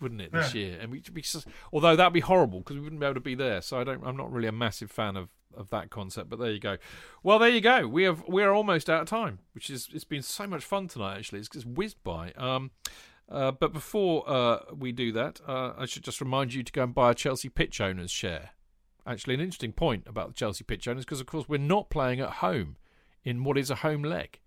wouldn't 0.00 0.20
it 0.20 0.32
this 0.32 0.54
Yeah. 0.54 0.60
year? 0.60 0.78
And 0.80 0.90
we'd 0.92 1.12
be 1.12 1.22
so, 1.22 1.40
although 1.72 1.96
that'd 1.96 2.12
be 2.12 2.20
horrible 2.20 2.60
because 2.60 2.76
we 2.76 2.82
wouldn't 2.82 3.00
be 3.00 3.06
able 3.06 3.14
to 3.14 3.20
be 3.20 3.34
there. 3.34 3.60
So 3.60 3.80
I 3.80 3.84
don't. 3.84 4.02
I'm 4.06 4.16
not 4.16 4.32
really 4.32 4.48
a 4.48 4.52
massive 4.52 4.90
fan 4.90 5.16
of. 5.16 5.28
Of 5.56 5.68
that 5.70 5.90
concept, 5.90 6.30
but 6.30 6.38
there 6.38 6.52
you 6.52 6.60
go. 6.60 6.76
Well, 7.24 7.40
there 7.40 7.48
you 7.48 7.60
go. 7.60 7.88
We 7.88 8.04
have 8.04 8.22
we 8.28 8.44
are 8.44 8.54
almost 8.54 8.88
out 8.88 9.02
of 9.02 9.08
time, 9.08 9.40
which 9.52 9.68
is 9.68 9.88
it's 9.92 10.04
been 10.04 10.22
so 10.22 10.46
much 10.46 10.64
fun 10.64 10.86
tonight. 10.86 11.18
Actually, 11.18 11.40
it's 11.40 11.48
just 11.48 11.66
whizzed 11.66 12.00
by. 12.04 12.30
Um, 12.36 12.70
uh, 13.28 13.50
but 13.50 13.72
before 13.72 14.22
uh, 14.30 14.60
we 14.72 14.92
do 14.92 15.10
that, 15.10 15.40
uh, 15.48 15.72
I 15.76 15.86
should 15.86 16.04
just 16.04 16.20
remind 16.20 16.54
you 16.54 16.62
to 16.62 16.70
go 16.70 16.84
and 16.84 16.94
buy 16.94 17.10
a 17.10 17.14
Chelsea 17.14 17.48
pitch 17.48 17.80
owners 17.80 18.12
share. 18.12 18.50
Actually, 19.06 19.34
an 19.34 19.40
interesting 19.40 19.72
point 19.72 20.04
about 20.06 20.28
the 20.28 20.34
Chelsea 20.34 20.64
pitch 20.64 20.86
owners 20.86 21.04
because, 21.04 21.20
of 21.20 21.26
course, 21.26 21.48
we're 21.48 21.58
not 21.58 21.90
playing 21.90 22.20
at 22.20 22.30
home 22.30 22.76
in 23.24 23.44
what 23.44 23.58
is 23.58 23.70
a 23.70 23.76
home 23.76 24.02
leg. 24.02 24.40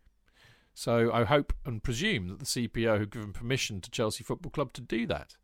So 0.73 1.11
I 1.11 1.23
hope 1.23 1.53
and 1.65 1.83
presume 1.83 2.27
that 2.29 2.39
the 2.39 2.45
CPO 2.45 2.99
have 2.99 3.11
given 3.11 3.33
permission 3.33 3.81
to 3.81 3.91
Chelsea 3.91 4.23
Football 4.23 4.51
Club 4.51 4.73
to 4.73 4.81
do 4.81 5.05
that. 5.07 5.35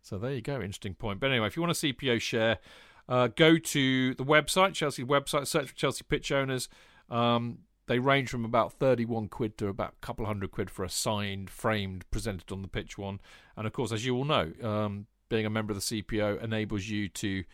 So 0.00 0.18
there 0.18 0.32
you 0.32 0.42
go, 0.42 0.56
interesting 0.56 0.94
point. 0.94 1.18
But 1.18 1.30
anyway, 1.30 1.46
if 1.46 1.56
you 1.56 1.62
want 1.62 1.82
a 1.82 1.86
CPO 1.86 2.20
share, 2.20 2.58
uh, 3.08 3.28
go 3.28 3.58
to 3.58 4.14
the 4.14 4.24
website, 4.24 4.74
Chelsea 4.74 5.02
website, 5.02 5.46
search 5.46 5.68
for 5.68 5.74
Chelsea 5.74 6.04
pitch 6.08 6.30
owners. 6.30 6.68
Um, 7.10 7.60
they 7.86 7.98
range 7.98 8.30
from 8.30 8.44
about 8.44 8.72
31 8.74 9.28
quid 9.28 9.58
to 9.58 9.68
about 9.68 9.94
a 10.00 10.06
couple 10.06 10.24
hundred 10.24 10.50
quid 10.50 10.70
for 10.70 10.84
a 10.84 10.88
signed, 10.88 11.50
framed, 11.50 12.08
presented 12.10 12.50
on 12.52 12.62
the 12.62 12.68
pitch 12.68 12.96
one. 12.96 13.20
And 13.56 13.66
of 13.66 13.72
course, 13.72 13.92
as 13.92 14.06
you 14.06 14.16
all 14.16 14.24
know, 14.24 14.52
um, 14.62 15.06
being 15.28 15.46
a 15.46 15.50
member 15.50 15.72
of 15.72 15.76
the 15.76 16.02
CPO 16.02 16.42
enables 16.42 16.86
you 16.86 17.08
to, 17.08 17.44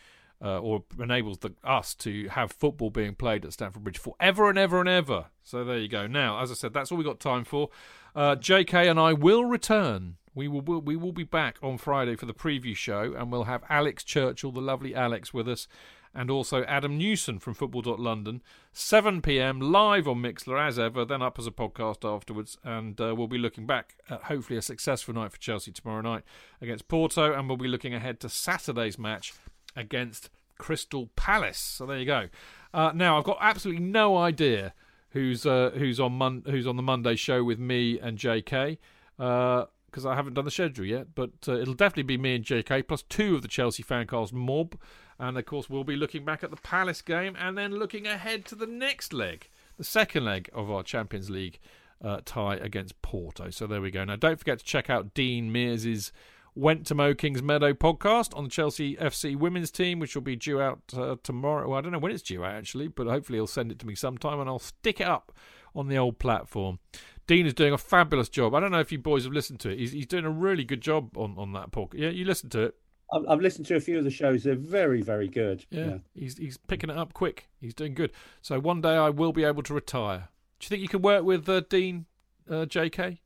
uh, 0.43 0.59
or 0.59 0.85
enables 0.99 1.39
the, 1.39 1.55
us 1.63 1.95
to 1.95 2.29
have 2.29 2.53
football 2.53 2.91
being 2.91 3.15
played 3.15 3.45
at 3.45 3.53
Stamford 3.53 3.85
Bridge 3.85 3.99
forever 3.99 4.49
and 4.49 4.59
ever 4.59 4.81
and 4.81 4.89
ever. 4.89 5.27
So 5.43 5.65
there 5.65 5.79
you 5.79 5.89
go. 5.89 6.07
Now, 6.07 6.41
as 6.41 6.51
I 6.51 6.55
said, 6.55 6.73
that's 6.73 6.91
all 6.91 6.99
we 6.99 7.05
got 7.05 7.21
time 7.21 7.45
for. 7.45 7.69
Uh, 8.15 8.37
JK 8.37 8.91
and 8.91 8.99
I 8.99 9.13
will 9.13 9.45
return. 9.45 10.17
We 10.35 10.49
will 10.49 10.63
we 10.63 10.97
will 10.97 11.13
be 11.13 11.25
back 11.25 11.59
on 11.61 11.77
Friday 11.77 12.15
for 12.15 12.27
the 12.27 12.33
preview 12.33 12.77
show, 12.77 13.15
and 13.17 13.33
we'll 13.33 13.45
have 13.45 13.65
Alex 13.69 14.05
Churchill, 14.05 14.53
the 14.53 14.61
lovely 14.61 14.95
Alex, 14.95 15.35
with 15.35 15.49
us, 15.49 15.67
and 16.15 16.31
also 16.31 16.63
Adam 16.65 16.97
Newson 16.97 17.39
from 17.39 17.55
Football.London, 17.55 18.43
7 18.73 19.23
p.m. 19.23 19.61
live 19.61 20.09
on 20.09 20.23
Mixlr 20.23 20.61
as 20.65 20.79
ever, 20.79 21.05
then 21.05 21.21
up 21.21 21.39
as 21.39 21.47
a 21.47 21.53
podcast 21.53 22.09
afterwards, 22.09 22.59
and 22.65 23.01
uh, 23.01 23.15
we'll 23.17 23.29
be 23.29 23.39
looking 23.39 23.67
back 23.67 23.97
at 24.09 24.23
hopefully 24.25 24.57
a 24.57 24.63
successful 24.63 25.15
night 25.15 25.33
for 25.33 25.39
Chelsea 25.39 25.73
tomorrow 25.73 26.01
night 26.01 26.23
against 26.61 26.89
Porto, 26.89 27.33
and 27.33 27.49
we'll 27.49 27.57
be 27.57 27.69
looking 27.69 27.95
ahead 27.95 28.21
to 28.21 28.29
Saturday's 28.29 28.99
match 28.99 29.33
against 29.77 30.31
Crystal 30.59 31.11
Palace. 31.17 31.59
So 31.59 31.87
there 31.87 31.99
you 31.99 32.07
go. 32.07 32.29
Uh, 32.73 32.93
now 32.95 33.19
I've 33.19 33.25
got 33.25 33.39
absolutely 33.41 33.83
no 33.83 34.17
idea 34.17 34.75
who's 35.11 35.45
uh, 35.47 35.71
who's 35.75 35.99
on 35.99 36.13
Mon- 36.13 36.45
who's 36.47 36.67
on 36.67 36.77
the 36.77 36.83
Monday 36.83 37.17
show 37.17 37.43
with 37.43 37.59
me 37.59 37.99
and 37.99 38.19
JK. 38.19 38.79
Because 39.17 40.07
I 40.07 40.15
haven't 40.15 40.35
done 40.35 40.45
the 40.45 40.53
schedule 40.53 40.85
yet, 40.85 41.15
but 41.17 41.31
uh, 41.49 41.59
it'll 41.59 41.75
definitely 41.75 42.05
be 42.05 42.17
me 42.17 42.37
and 42.37 42.45
JK 42.45 42.87
plus 42.87 43.03
two 43.03 43.35
of 43.35 43.43
the 43.43 43.49
Chelsea 43.49 43.83
Fancast 43.83 44.33
mob, 44.33 44.79
And 45.19 45.37
of 45.37 45.45
course, 45.47 45.69
we'll 45.69 45.83
be 45.83 45.97
looking 45.97 46.25
back 46.25 46.45
at 46.45 46.51
the 46.51 46.57
Palace 46.57 47.03
game 47.03 47.35
and 47.37 47.59
then 47.59 47.73
looking 47.73 48.07
ahead 48.07 48.45
to 48.47 48.55
the 48.55 48.69
next 48.69 49.13
leg, 49.13 49.49
the 49.79 49.85
second 49.85 50.25
leg 50.25 50.49
of 50.55 50.71
our 50.71 50.85
Champions 50.85 51.29
League 51.29 51.59
uh, 52.03 52.21
tie 52.25 52.55
against 52.55 53.03
Porto. 53.03 53.51
So 53.51 53.67
there 53.67 53.81
we 53.81 53.91
go. 53.91 54.05
Now, 54.05 54.17
don't 54.17 54.39
forget 54.39 54.61
to 54.61 54.65
check 54.65 54.89
out 54.89 55.13
Dean 55.13 55.51
Mears's 55.51 56.13
Went 56.55 56.87
to 56.87 56.95
Mo 56.95 57.15
Kings 57.15 57.43
Meadow 57.43 57.73
podcast 57.73 58.37
on 58.37 58.45
the 58.45 58.51
Chelsea 58.51 58.97
FC 58.97 59.37
women's 59.37 59.71
team, 59.71 59.99
which 59.99 60.15
will 60.15 60.23
be 60.23 60.37
due 60.37 60.61
out 60.61 60.81
uh, 60.97 61.17
tomorrow. 61.23 61.69
Well, 61.69 61.79
I 61.79 61.81
don't 61.81 61.93
know 61.93 61.99
when 61.99 62.13
it's 62.13 62.23
due 62.23 62.45
out 62.45 62.55
actually, 62.55 62.89
but 62.89 63.07
hopefully 63.07 63.39
he'll 63.39 63.47
send 63.47 63.71
it 63.71 63.79
to 63.81 63.87
me 63.87 63.95
sometime 63.95 64.41
and 64.41 64.49
I'll 64.49 64.59
stick 64.59 65.01
it 65.01 65.07
up 65.07 65.33
on 65.75 65.89
the 65.89 65.97
old 65.97 66.19
platform. 66.19 66.79
Dean 67.27 67.47
is 67.47 67.55
doing 67.55 67.73
a 67.73 67.79
fabulous 67.79 68.29
job. 68.29 68.55
I 68.55 68.61
don't 68.61 68.73
know 68.73 68.81
if 68.81 68.91
you 68.91 68.99
boys 68.99 69.25
have 69.25 69.33
listened 69.33 69.61
to 69.61 69.71
it. 69.71 69.79
He's, 69.79 69.93
he's 69.93 70.07
doing 70.07 70.25
a 70.25 70.31
really 70.31 70.65
good 70.65 70.81
job 70.81 71.17
on, 71.17 71.35
on 71.39 71.53
that 71.53 71.71
podcast. 71.71 72.01
Yeah, 72.01 72.09
you 72.09 72.25
listened 72.25 72.51
to 72.53 72.63
it. 72.63 72.75
I've, 73.13 73.25
I've 73.29 73.41
listened 73.41 73.67
to 73.67 73.77
a 73.77 73.81
few 73.81 73.99
of 73.99 74.05
the 74.05 74.11
shows. 74.11 74.45
They're 74.45 74.55
very, 74.55 75.03
very 75.03 75.29
good. 75.29 75.65
Yeah, 75.71 75.85
yeah, 75.85 75.97
he's 76.15 76.39
he's 76.39 76.57
picking 76.57 76.91
it 76.91 76.97
up 76.97 77.13
quick. 77.13 77.49
He's 77.61 77.75
doing 77.75 77.95
good. 77.95 78.13
So 78.43 78.59
one 78.61 78.81
day 78.81 78.97
I 78.97 79.11
will 79.11 79.33
be 79.33 79.45
able 79.45 79.63
to 79.65 79.75
retire. 79.75 80.29
Do 80.59 80.65
you 80.65 80.69
think 80.69 80.83
you 80.83 80.89
can 80.89 81.03
work 81.03 81.25
with 81.25 81.49
uh, 81.49 81.61
Dean, 81.69 82.07
uh, 82.49 82.67
J.K.? 82.67 83.21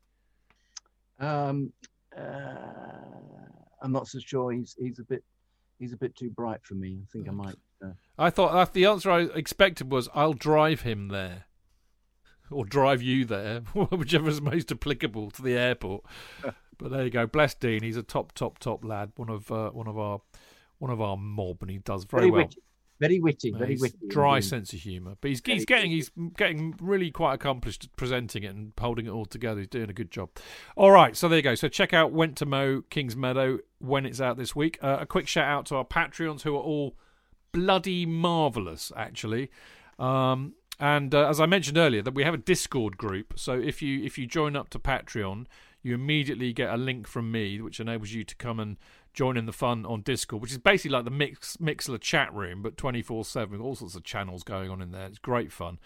Um, 1.19 1.73
I'm 2.17 3.93
not 3.93 4.09
so 4.09 4.19
sure. 4.19 4.53
He's 4.53 4.75
he's 4.79 4.99
a 4.99 5.05
bit 5.05 5.23
he's 5.79 5.93
a 5.93 5.97
bit 5.97 6.17
too 6.17 6.31
bright 6.31 6.61
for 6.63 6.75
me. 6.75 7.01
I 7.03 7.07
think 7.13 7.29
I 7.29 7.33
might. 7.33 7.57
Uh... 7.85 7.91
I 8.19 8.31
thought 8.31 8.53
uh, 8.55 8.67
the 8.73 8.87
answer 8.87 9.11
I 9.11 9.23
expected 9.23 9.91
was 9.91 10.09
I'll 10.15 10.33
drive 10.33 10.83
him 10.83 11.09
there, 11.09 11.45
or 12.51 12.65
drive 12.65 13.03
you 13.03 13.25
there, 13.25 13.61
whichever 13.75 14.29
is 14.29 14.41
most 14.41 14.73
applicable 14.73 15.31
to 15.33 15.43
the 15.43 15.57
airport. 15.57 16.05
but 16.79 16.91
there 16.91 17.05
you 17.05 17.11
go. 17.11 17.27
Bless 17.27 17.55
Dean. 17.55 17.83
He's 17.83 17.97
a 17.97 18.03
top, 18.03 18.33
top, 18.33 18.59
top 18.59 18.85
lad. 18.85 19.13
One 19.17 19.29
of 19.29 19.51
uh, 19.51 19.71
one 19.71 19.89
of 19.89 19.99
our 19.99 20.21
one 20.79 20.91
of 20.91 21.01
our 21.01 21.17
mob, 21.17 21.59
and 21.61 21.71
he 21.71 21.79
does 21.79 22.05
very, 22.05 22.31
very 22.31 22.31
well. 22.31 22.51
Very 23.01 23.19
witty, 23.19 23.51
very 23.51 23.77
witty. 23.77 23.99
Dry 24.09 24.37
indeed. 24.37 24.49
sense 24.49 24.73
of 24.73 24.79
humour, 24.79 25.17
but 25.21 25.29
he's 25.29 25.43
he's 25.45 25.65
getting 25.65 25.91
he's 25.91 26.11
getting 26.37 26.75
really 26.81 27.11
quite 27.11 27.35
accomplished 27.35 27.85
at 27.85 27.97
presenting 27.97 28.45
it 28.45 28.55
and 28.55 28.73
holding 28.79 29.07
it 29.07 29.11
all 29.11 29.25
together. 29.25 29.61
He's 29.61 29.69
doing 29.69 29.91
a 29.91 29.95
good 29.95 30.13
job. 30.13 30.31
All 30.77 30.93
right, 30.93 31.17
so 31.17 31.29
there 31.29 31.39
you 31.39 31.43
go. 31.43 31.57
So 31.57 31.69
check 31.69 31.93
out 31.93 32.13
Went 32.13 32.37
to 32.37 32.47
Mow 32.47 32.83
Kings 32.91 33.17
Meadow 33.17 33.59
when 33.79 34.07
it's 34.07 34.21
out 34.21 34.37
this 34.37 34.55
week. 34.55 34.79
Uh, 34.81 34.99
a 35.01 35.07
quick 35.07 35.27
shout 35.27 35.49
out 35.49 35.67
to 35.67 35.77
our 35.77 35.85
Patreons 35.85 36.43
who 36.43 36.55
are 36.55 36.63
all 36.63 36.97
bloody 37.53 38.07
marvelous, 38.07 38.93
actually. 38.97 39.51
Um, 39.99 40.55
and 40.79 41.15
uh, 41.15 41.29
as 41.29 41.41
I 41.41 41.47
mentioned 41.47 41.79
earlier, 41.79 42.03
that 42.03 42.15
we 42.15 42.25
have 42.25 42.35
a 42.35 42.39
Discord 42.39 42.97
group. 42.97 43.35
So 43.37 43.55
if 43.55 43.83
you 43.83 44.05
if 44.05 44.19
you 44.19 44.27
join 44.27 44.57
up 44.57 44.71
to 44.71 44.79
Patreon, 44.79 45.47
you 45.83 45.95
immediately 45.95 46.53
get 46.53 46.71
a 46.71 46.77
link 46.77 47.07
from 47.07 47.31
me, 47.31 47.61
which 47.61 47.81
enables 47.81 48.11
you 48.11 48.25
to 48.25 48.35
come 48.37 48.59
and 48.59 48.77
join 49.15 49.37
in 49.37 49.47
the 49.47 49.53
fun 49.53 49.87
on 49.87 50.03
Discord, 50.03 50.43
which 50.43 50.51
is 50.51 50.59
basically 50.59 50.91
like 50.91 51.05
the 51.05 51.11
Mix 51.11 51.57
Mixlr 51.57 52.01
chat 52.01 52.35
room, 52.35 52.61
but 52.61 52.77
twenty 52.77 53.01
four 53.01 53.25
seven, 53.25 53.61
all 53.61 53.77
sorts 53.77 53.95
of 53.95 54.05
channels 54.05 54.43
going 54.43 54.69
on 54.69 54.83
in 54.83 54.91
there. 54.91 55.07
It's 55.07 55.19
great 55.19 55.51
fun. 55.51 55.79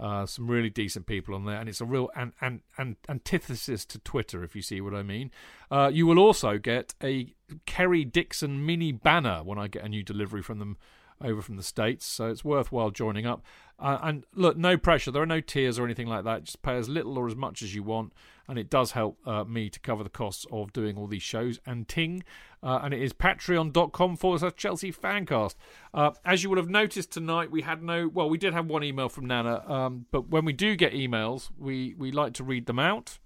Uh, 0.00 0.24
some 0.24 0.46
really 0.46 0.70
decent 0.70 1.06
people 1.06 1.34
on 1.34 1.44
there, 1.44 1.58
and 1.58 1.68
it's 1.68 1.80
a 1.80 1.84
real 1.84 2.08
an, 2.14 2.32
an, 2.40 2.62
an 2.76 2.94
antithesis 3.08 3.84
to 3.84 3.98
Twitter, 3.98 4.44
if 4.44 4.54
you 4.54 4.62
see 4.62 4.80
what 4.80 4.94
I 4.94 5.02
mean. 5.02 5.32
Uh, 5.72 5.90
you 5.92 6.06
will 6.06 6.20
also 6.20 6.56
get 6.56 6.94
a 7.02 7.34
Kerry 7.66 8.04
Dixon 8.04 8.64
mini 8.64 8.92
banner 8.92 9.42
when 9.42 9.58
I 9.58 9.66
get 9.66 9.82
a 9.84 9.88
new 9.88 10.04
delivery 10.04 10.40
from 10.40 10.60
them 10.60 10.76
over 11.20 11.42
from 11.42 11.56
the 11.56 11.64
States, 11.64 12.06
so 12.06 12.30
it's 12.30 12.44
worthwhile 12.44 12.92
joining 12.92 13.26
up. 13.26 13.44
Uh, 13.78 13.98
and 14.02 14.24
look, 14.34 14.56
no 14.56 14.76
pressure. 14.76 15.10
There 15.10 15.22
are 15.22 15.26
no 15.26 15.40
tiers 15.40 15.78
or 15.78 15.84
anything 15.84 16.08
like 16.08 16.24
that. 16.24 16.44
Just 16.44 16.62
pay 16.62 16.76
as 16.76 16.88
little 16.88 17.16
or 17.16 17.28
as 17.28 17.36
much 17.36 17.62
as 17.62 17.74
you 17.74 17.82
want, 17.82 18.12
and 18.48 18.58
it 18.58 18.68
does 18.68 18.92
help 18.92 19.18
uh, 19.26 19.44
me 19.44 19.70
to 19.70 19.78
cover 19.80 20.02
the 20.02 20.10
costs 20.10 20.46
of 20.50 20.72
doing 20.72 20.96
all 20.96 21.06
these 21.06 21.22
shows 21.22 21.60
and 21.64 21.86
ting. 21.86 22.24
Uh, 22.62 22.80
and 22.82 22.92
it 22.92 23.00
is 23.00 23.12
patreon.com 23.12 24.16
forward 24.16 24.40
slash 24.40 24.54
Chelsea 24.56 24.92
Fancast. 24.92 25.54
Uh, 25.94 26.10
as 26.24 26.42
you 26.42 26.50
will 26.50 26.56
have 26.56 26.68
noticed 26.68 27.12
tonight, 27.12 27.50
we 27.50 27.62
had 27.62 27.82
no, 27.82 28.08
well, 28.08 28.28
we 28.28 28.38
did 28.38 28.52
have 28.52 28.66
one 28.66 28.82
email 28.82 29.08
from 29.08 29.26
Nana, 29.26 29.62
um, 29.70 30.06
but 30.10 30.28
when 30.28 30.44
we 30.44 30.52
do 30.52 30.74
get 30.74 30.92
emails, 30.92 31.50
we, 31.56 31.94
we 31.96 32.10
like 32.10 32.32
to 32.34 32.44
read 32.44 32.66
them 32.66 32.78
out. 32.78 33.18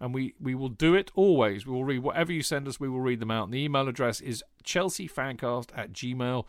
And 0.00 0.14
we, 0.14 0.34
we 0.40 0.54
will 0.54 0.68
do 0.68 0.94
it 0.94 1.10
always. 1.16 1.66
We 1.66 1.72
will 1.72 1.84
read 1.84 2.04
whatever 2.04 2.32
you 2.32 2.40
send 2.40 2.68
us, 2.68 2.78
we 2.78 2.88
will 2.88 3.00
read 3.00 3.18
them 3.18 3.32
out. 3.32 3.46
And 3.46 3.52
the 3.52 3.64
email 3.64 3.88
address 3.88 4.20
is 4.20 4.44
chelseafancast 4.64 5.70
at 5.76 5.92
gmail.com 5.92 6.44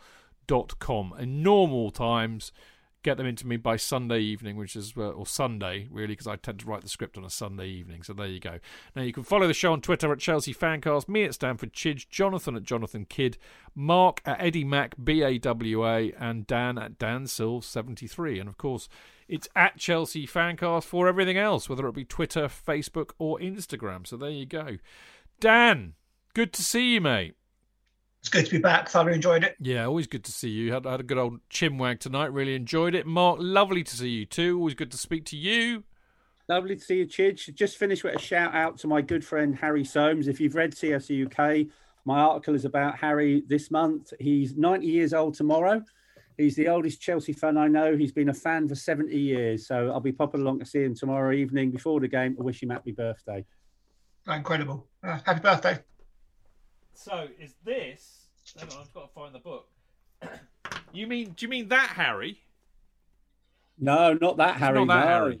com. 0.78 1.14
In 1.18 1.42
normal 1.42 1.90
times, 1.90 2.52
get 3.02 3.16
them 3.16 3.26
into 3.26 3.46
me 3.46 3.56
by 3.56 3.76
Sunday 3.76 4.20
evening, 4.20 4.56
which 4.56 4.76
is, 4.76 4.94
or 4.96 5.26
Sunday, 5.26 5.88
really, 5.90 6.08
because 6.12 6.26
I 6.26 6.36
tend 6.36 6.60
to 6.60 6.66
write 6.66 6.82
the 6.82 6.88
script 6.88 7.16
on 7.16 7.24
a 7.24 7.30
Sunday 7.30 7.68
evening. 7.68 8.02
So 8.02 8.12
there 8.12 8.26
you 8.26 8.40
go. 8.40 8.58
Now, 8.94 9.02
you 9.02 9.12
can 9.12 9.22
follow 9.22 9.46
the 9.46 9.54
show 9.54 9.72
on 9.72 9.80
Twitter 9.80 10.12
at 10.12 10.18
Chelsea 10.18 10.52
Fancast, 10.52 11.08
me 11.08 11.24
at 11.24 11.34
Stamford 11.34 11.72
Chidge, 11.72 12.08
Jonathan 12.08 12.56
at 12.56 12.62
Jonathan 12.62 13.06
Kydd, 13.06 13.38
Mark 13.74 14.20
at 14.24 14.40
Eddie 14.40 14.64
Mac, 14.64 14.94
B-A-W-A, 15.02 16.12
and 16.18 16.46
Dan 16.46 16.76
at 16.76 16.98
Dan 16.98 17.24
Silv73. 17.24 18.40
And, 18.40 18.48
of 18.48 18.58
course, 18.58 18.88
it's 19.28 19.48
at 19.56 19.78
Chelsea 19.78 20.26
Fancast 20.26 20.84
for 20.84 21.08
everything 21.08 21.38
else, 21.38 21.68
whether 21.68 21.86
it 21.86 21.94
be 21.94 22.04
Twitter, 22.04 22.48
Facebook, 22.48 23.12
or 23.18 23.38
Instagram. 23.38 24.06
So 24.06 24.16
there 24.16 24.30
you 24.30 24.46
go. 24.46 24.78
Dan, 25.38 25.94
good 26.34 26.52
to 26.52 26.62
see 26.62 26.94
you, 26.94 27.00
mate. 27.00 27.34
It's 28.20 28.28
good 28.28 28.44
to 28.44 28.50
be 28.50 28.58
back. 28.58 28.88
Thoroughly 28.88 29.14
enjoyed 29.14 29.44
it. 29.44 29.56
Yeah, 29.60 29.86
always 29.86 30.06
good 30.06 30.24
to 30.24 30.32
see 30.32 30.50
you. 30.50 30.72
Had, 30.72 30.84
had 30.84 31.00
a 31.00 31.02
good 31.02 31.16
old 31.16 31.40
chinwag 31.50 32.00
tonight. 32.00 32.32
Really 32.32 32.54
enjoyed 32.54 32.94
it. 32.94 33.06
Mark, 33.06 33.38
lovely 33.40 33.82
to 33.82 33.96
see 33.96 34.10
you 34.10 34.26
too. 34.26 34.58
Always 34.58 34.74
good 34.74 34.90
to 34.90 34.98
speak 34.98 35.24
to 35.26 35.36
you. 35.36 35.84
Lovely 36.48 36.76
to 36.76 36.82
see 36.82 36.98
you, 36.98 37.06
Chidge. 37.06 37.54
Just 37.54 37.78
finished 37.78 38.04
with 38.04 38.16
a 38.16 38.18
shout 38.18 38.54
out 38.54 38.76
to 38.78 38.88
my 38.88 39.00
good 39.00 39.24
friend 39.24 39.56
Harry 39.56 39.84
Soames. 39.84 40.28
If 40.28 40.40
you've 40.40 40.54
read 40.54 40.72
CFC 40.72 41.26
UK, 41.26 41.68
my 42.04 42.18
article 42.18 42.54
is 42.54 42.64
about 42.64 42.98
Harry 42.98 43.42
this 43.46 43.70
month. 43.70 44.12
He's 44.18 44.56
90 44.56 44.86
years 44.86 45.14
old 45.14 45.34
tomorrow. 45.34 45.82
He's 46.36 46.56
the 46.56 46.68
oldest 46.68 47.00
Chelsea 47.00 47.32
fan 47.32 47.56
I 47.56 47.68
know. 47.68 47.96
He's 47.96 48.12
been 48.12 48.30
a 48.30 48.34
fan 48.34 48.68
for 48.68 48.74
70 48.74 49.16
years. 49.16 49.66
So 49.66 49.90
I'll 49.90 50.00
be 50.00 50.12
popping 50.12 50.40
along 50.40 50.58
to 50.58 50.66
see 50.66 50.82
him 50.82 50.94
tomorrow 50.94 51.32
evening 51.32 51.70
before 51.70 52.00
the 52.00 52.08
game 52.08 52.36
I 52.38 52.42
wish 52.42 52.62
him 52.62 52.70
happy 52.70 52.92
birthday. 52.92 53.44
Incredible. 54.26 54.86
Uh, 55.02 55.18
happy 55.24 55.40
birthday. 55.40 55.78
So 57.02 57.28
is 57.40 57.54
this? 57.64 58.26
Hang 58.58 58.68
on, 58.72 58.78
I've 58.82 58.92
got 58.92 59.08
to 59.08 59.14
find 59.14 59.34
the 59.34 59.38
book. 59.38 59.68
you 60.92 61.06
mean? 61.06 61.30
Do 61.36 61.46
you 61.46 61.48
mean 61.48 61.68
that 61.68 61.88
Harry? 61.90 62.40
No, 63.78 64.12
not 64.20 64.36
that 64.36 64.56
Harry. 64.56 64.84
not 64.84 64.88
that 64.88 65.04
no. 65.04 65.10
Harry. 65.10 65.38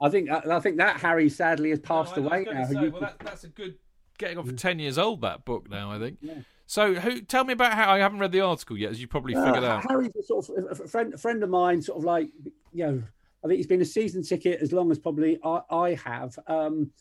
I 0.00 0.08
think 0.08 0.30
I 0.30 0.60
think 0.60 0.76
that 0.78 0.98
Harry 1.00 1.28
sadly 1.28 1.70
has 1.70 1.80
passed 1.80 2.16
No, 2.16 2.28
I- 2.28 2.36
I 2.36 2.38
away 2.42 2.46
now. 2.52 2.64
say, 2.66 2.88
well, 2.88 3.00
that, 3.00 3.18
that's 3.24 3.44
a 3.44 3.48
good 3.48 3.76
getting 4.18 4.38
on 4.38 4.46
for 4.46 4.52
ten 4.52 4.78
years 4.78 4.98
old. 4.98 5.22
That 5.22 5.44
book 5.44 5.68
now, 5.68 5.90
I 5.90 5.98
think. 5.98 6.18
Yeah. 6.20 6.34
So, 6.66 6.94
who? 6.94 7.20
Tell 7.20 7.44
me 7.44 7.52
about 7.54 7.74
how 7.74 7.90
I 7.92 7.98
haven't 7.98 8.20
read 8.20 8.32
the 8.32 8.40
article 8.40 8.78
yet, 8.78 8.92
as 8.92 9.00
you 9.00 9.08
probably 9.08 9.34
figured 9.34 9.64
Uh, 9.64 9.66
out. 9.66 9.90
Harry's 9.90 10.14
a 10.18 10.22
sort 10.22 10.48
of 10.50 10.80
a 10.80 10.86
friend, 10.88 11.14
a 11.14 11.18
friend 11.18 11.42
of 11.42 11.50
mine, 11.50 11.82
sort 11.82 11.98
of 11.98 12.04
like 12.04 12.28
you 12.72 12.86
know. 12.86 13.02
I 13.44 13.48
think 13.48 13.56
he's 13.56 13.66
been 13.66 13.80
a 13.80 13.84
season 13.84 14.22
ticket 14.22 14.62
as 14.62 14.72
long 14.72 14.92
as 14.92 15.00
probably 15.00 15.36
I, 15.44 15.60
I 15.68 15.94
have. 16.04 16.38
Um, 16.46 16.92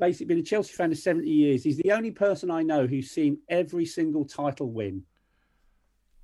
basically, 0.00 0.26
been 0.34 0.38
a 0.38 0.42
Chelsea 0.42 0.72
fan 0.72 0.90
for 0.90 0.96
seventy 0.96 1.30
years. 1.30 1.62
He's 1.62 1.76
the 1.76 1.92
only 1.92 2.10
person 2.10 2.50
I 2.50 2.62
know 2.62 2.86
who's 2.86 3.10
seen 3.10 3.38
every 3.48 3.86
single 3.86 4.24
title 4.24 4.70
win, 4.72 5.04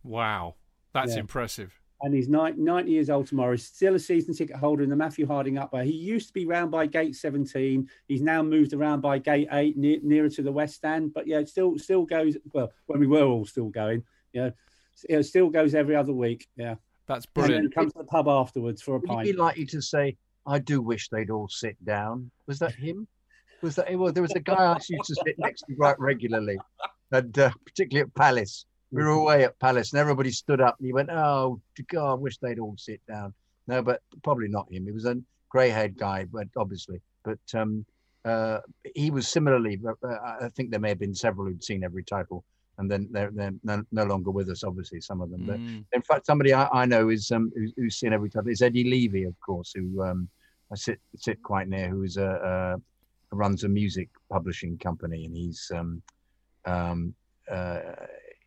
Wow, 0.03 0.55
that's 0.93 1.15
Yeah. 1.15 1.21
impressive. 1.21 1.81
and 2.03 2.15
he's 2.15 2.29
90, 2.29 2.61
90 2.61 2.91
years 2.93 3.09
old 3.09 3.27
tomorrow. 3.27 3.53
He's 3.53 3.65
still 3.67 3.95
a 3.95 3.99
season 3.99 4.35
ticket 4.35 4.57
holder 4.57 4.83
in 4.83 4.91
the 4.91 4.97
Matthew 4.97 5.27
Harding 5.27 5.57
Upper. 5.57 5.83
He 5.83 5.93
used 5.95 6.27
to 6.29 6.33
be 6.35 6.45
round 6.45 6.71
by 6.71 6.87
gate 6.87 7.17
seventeen. 7.17 7.89
He's 8.07 8.21
now 8.21 8.43
moved 8.43 8.75
around 8.75 9.01
by 9.01 9.19
gate 9.19 9.49
eight, 9.53 9.79
near, 9.79 9.99
nearer 10.03 10.29
to 10.29 10.43
the 10.43 10.53
west 10.53 10.75
stand. 10.75 11.15
But 11.15 11.27
yeah, 11.27 11.39
it 11.39 11.49
still 11.49 11.79
still 11.79 12.05
goes. 12.05 12.37
Well, 12.53 12.71
when 12.85 13.01
we 13.01 13.07
were 13.07 13.23
all 13.25 13.47
still 13.47 13.71
going, 13.71 14.05
yeah, 14.35 14.51
it 15.09 15.23
still 15.25 15.49
goes 15.49 15.75
every 15.75 15.97
other 15.97 16.13
week. 16.13 16.47
Yeah. 16.57 16.75
That's 17.07 17.25
And 17.35 17.45
then 17.45 17.49
brilliant. 17.51 17.75
comes 17.75 17.93
to 17.95 17.99
the 18.01 18.05
pub 18.05 18.29
afterwards 18.29 18.83
for 18.83 18.97
a 18.97 18.99
Would 18.99 19.09
pint. 19.09 19.27
you 19.29 19.33
be 19.33 19.39
likely 19.39 19.65
to 19.67 19.81
say, 19.81 20.19
I 20.45 20.59
do 20.59 20.83
wish 20.83 21.09
they'd 21.09 21.31
all 21.31 21.49
sit 21.49 21.83
down? 21.85 22.31
Was 22.47 22.59
that 22.59 22.75
him? 22.75 23.09
Was 23.63 23.77
that 23.77 23.97
well, 23.99 24.13
there 24.13 24.23
was 24.23 24.33
a 24.33 24.41
guy 24.41 24.55
I 24.55 24.75
used 24.89 25.07
to 25.07 25.15
sit 25.25 25.39
next 25.39 25.63
to 25.63 25.75
quite 25.75 25.99
regularly, 25.99 26.59
and 27.13 27.39
uh, 27.39 27.51
particularly 27.65 28.07
at 28.09 28.15
Palace. 28.15 28.67
We 28.93 29.03
were 29.03 29.11
away 29.11 29.45
at 29.45 29.59
Palace, 29.59 29.93
and 29.93 30.01
everybody 30.01 30.31
stood 30.31 30.61
up, 30.61 30.77
and 30.79 30.87
he 30.87 30.93
went, 30.93 31.11
"Oh 31.11 31.61
God, 31.91 32.11
I 32.13 32.15
wish 32.15 32.39
they'd 32.39 32.59
all 32.59 32.77
sit 32.79 33.01
down." 33.09 33.35
No, 33.67 33.83
but 33.83 34.01
probably 34.23 34.49
not 34.49 34.71
him. 34.73 34.87
He 34.87 34.93
was 34.93 35.07
a 35.07 35.17
grey-haired 35.49 35.99
guy, 35.99 36.27
but 36.33 36.47
obviously, 36.57 37.01
but 37.25 37.39
um, 37.55 37.85
uh, 38.25 38.61
he 38.95 39.11
was 39.11 39.27
similarly. 39.27 39.81
Uh, 39.85 40.07
I 40.43 40.49
think 40.55 40.71
there 40.71 40.81
may 40.81 40.91
have 40.91 41.01
been 41.01 41.15
several 41.15 41.49
who'd 41.49 41.65
seen 41.65 41.83
every 41.83 42.05
title, 42.05 42.45
and 42.79 42.89
then 42.91 43.09
they're, 43.11 43.31
they're 43.33 43.55
no, 43.65 43.83
no 43.91 44.05
longer 44.05 44.31
with 44.31 44.49
us. 44.51 44.63
Obviously, 44.63 45.01
some 45.01 45.21
of 45.21 45.31
them. 45.31 45.43
But 45.47 45.59
Mm. 45.61 45.85
in 45.93 46.03
fact, 46.03 46.27
somebody 46.27 46.53
I, 46.55 46.69
I 46.73 46.87
know 46.87 47.09
is 47.09 47.33
um, 47.33 47.51
who's, 47.57 47.73
who's 47.77 47.97
seen 47.97 48.13
every 48.13 48.31
title 48.31 48.51
is 48.51 48.63
Eddie 48.63 48.85
Levy, 48.89 49.25
of 49.25 49.35
course, 49.41 49.73
who 49.75 50.03
um, 50.05 50.29
I 50.73 50.77
sit 50.77 51.01
sit 51.17 51.43
quite 51.43 51.69
near, 51.69 51.89
who 51.89 52.05
is 52.05 52.17
a, 52.19 52.29
a 52.29 52.81
runs 53.33 53.65
a 53.65 53.69
music 53.69 54.09
publishing 54.31 54.79
company, 54.79 55.25
and 55.25 55.37
he's 55.37 55.71
um, 55.75 56.03
um, 56.65 57.15
uh, 57.51 57.81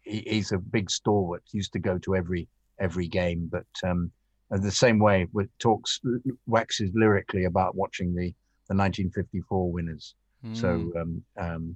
he, 0.01 0.21
he's 0.27 0.51
a 0.51 0.57
big 0.57 0.89
stalwart. 0.89 1.43
Used 1.51 1.73
to 1.73 1.79
go 1.79 1.97
to 1.99 2.15
every 2.15 2.47
every 2.79 3.07
game, 3.07 3.49
but 3.51 3.65
um, 3.83 4.11
the 4.49 4.71
same 4.71 4.99
way 4.99 5.27
with 5.33 5.49
talks 5.59 5.99
waxes 6.47 6.91
lyrically 6.93 7.45
about 7.45 7.75
watching 7.75 8.13
the 8.15 8.33
the 8.67 8.75
1954 8.75 9.71
winners. 9.71 10.15
So, 10.53 10.93
um, 10.95 11.23
um, 11.37 11.75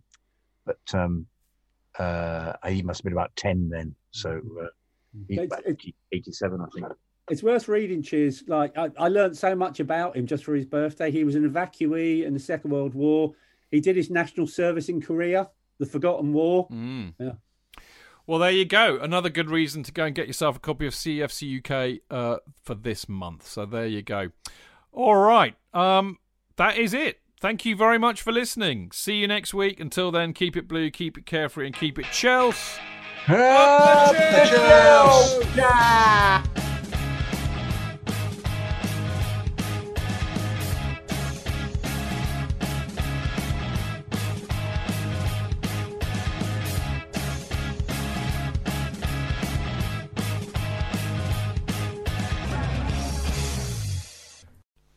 but 0.65 0.79
um, 0.93 1.25
uh, 1.99 2.53
he 2.67 2.81
must 2.81 2.99
have 2.99 3.03
been 3.03 3.13
about 3.13 3.35
ten 3.35 3.67
then. 3.69 3.93
So, 4.11 4.39
uh, 4.61 4.67
He's 5.27 5.37
It's- 5.39 5.59
about 5.59 5.67
87, 6.11 6.59
I 6.61 6.65
think. 6.73 6.87
It's 7.29 7.43
worth 7.43 7.67
reading, 7.67 8.01
Cheers. 8.01 8.43
Like 8.47 8.77
I, 8.77 8.89
I 8.97 9.07
learned 9.07 9.37
so 9.37 9.55
much 9.55 9.79
about 9.79 10.17
him 10.17 10.27
just 10.27 10.43
for 10.43 10.55
his 10.55 10.65
birthday. 10.65 11.09
He 11.09 11.23
was 11.23 11.35
an 11.35 11.49
evacuee 11.49 12.25
in 12.25 12.33
the 12.33 12.39
Second 12.39 12.71
World 12.71 12.93
War. 12.93 13.33
He 13.71 13.79
did 13.79 13.95
his 13.95 14.09
national 14.09 14.47
service 14.47 14.89
in 14.89 15.01
Korea, 15.01 15.49
the 15.79 15.85
Forgotten 15.85 16.33
War. 16.33 16.67
Mm. 16.69 17.13
Yeah. 17.17 17.31
Well, 18.27 18.39
there 18.39 18.51
you 18.51 18.65
go. 18.65 18.99
Another 18.99 19.29
good 19.29 19.49
reason 19.49 19.83
to 19.83 19.91
go 19.91 20.05
and 20.05 20.15
get 20.15 20.27
yourself 20.27 20.57
a 20.57 20.59
copy 20.59 20.85
of 20.85 20.93
CFC 20.93 21.59
UK 21.59 22.01
uh, 22.09 22.37
for 22.61 22.75
this 22.75 23.09
month. 23.09 23.47
So 23.47 23.65
there 23.65 23.87
you 23.87 24.01
go. 24.01 24.29
All 24.91 25.15
right. 25.15 25.55
Um, 25.73 26.19
that 26.55 26.77
is 26.77 26.93
it. 26.93 27.19
Thank 27.41 27.65
you 27.65 27.75
very 27.75 27.97
much 27.97 28.21
for 28.21 28.31
listening. 28.31 28.91
See 28.93 29.15
you 29.15 29.27
next 29.27 29.53
week. 29.53 29.79
Until 29.79 30.11
then, 30.11 30.31
keep 30.31 30.55
it 30.55 30.67
blue, 30.67 30.89
keep 30.89 31.17
it 31.17 31.25
carefree, 31.25 31.65
and 31.65 31.75
keep 31.75 31.99
it 31.99 32.05
Chelsea. 32.13 32.79
Up 33.27 34.11
the 34.11 34.45
Chelsea! 35.55 36.49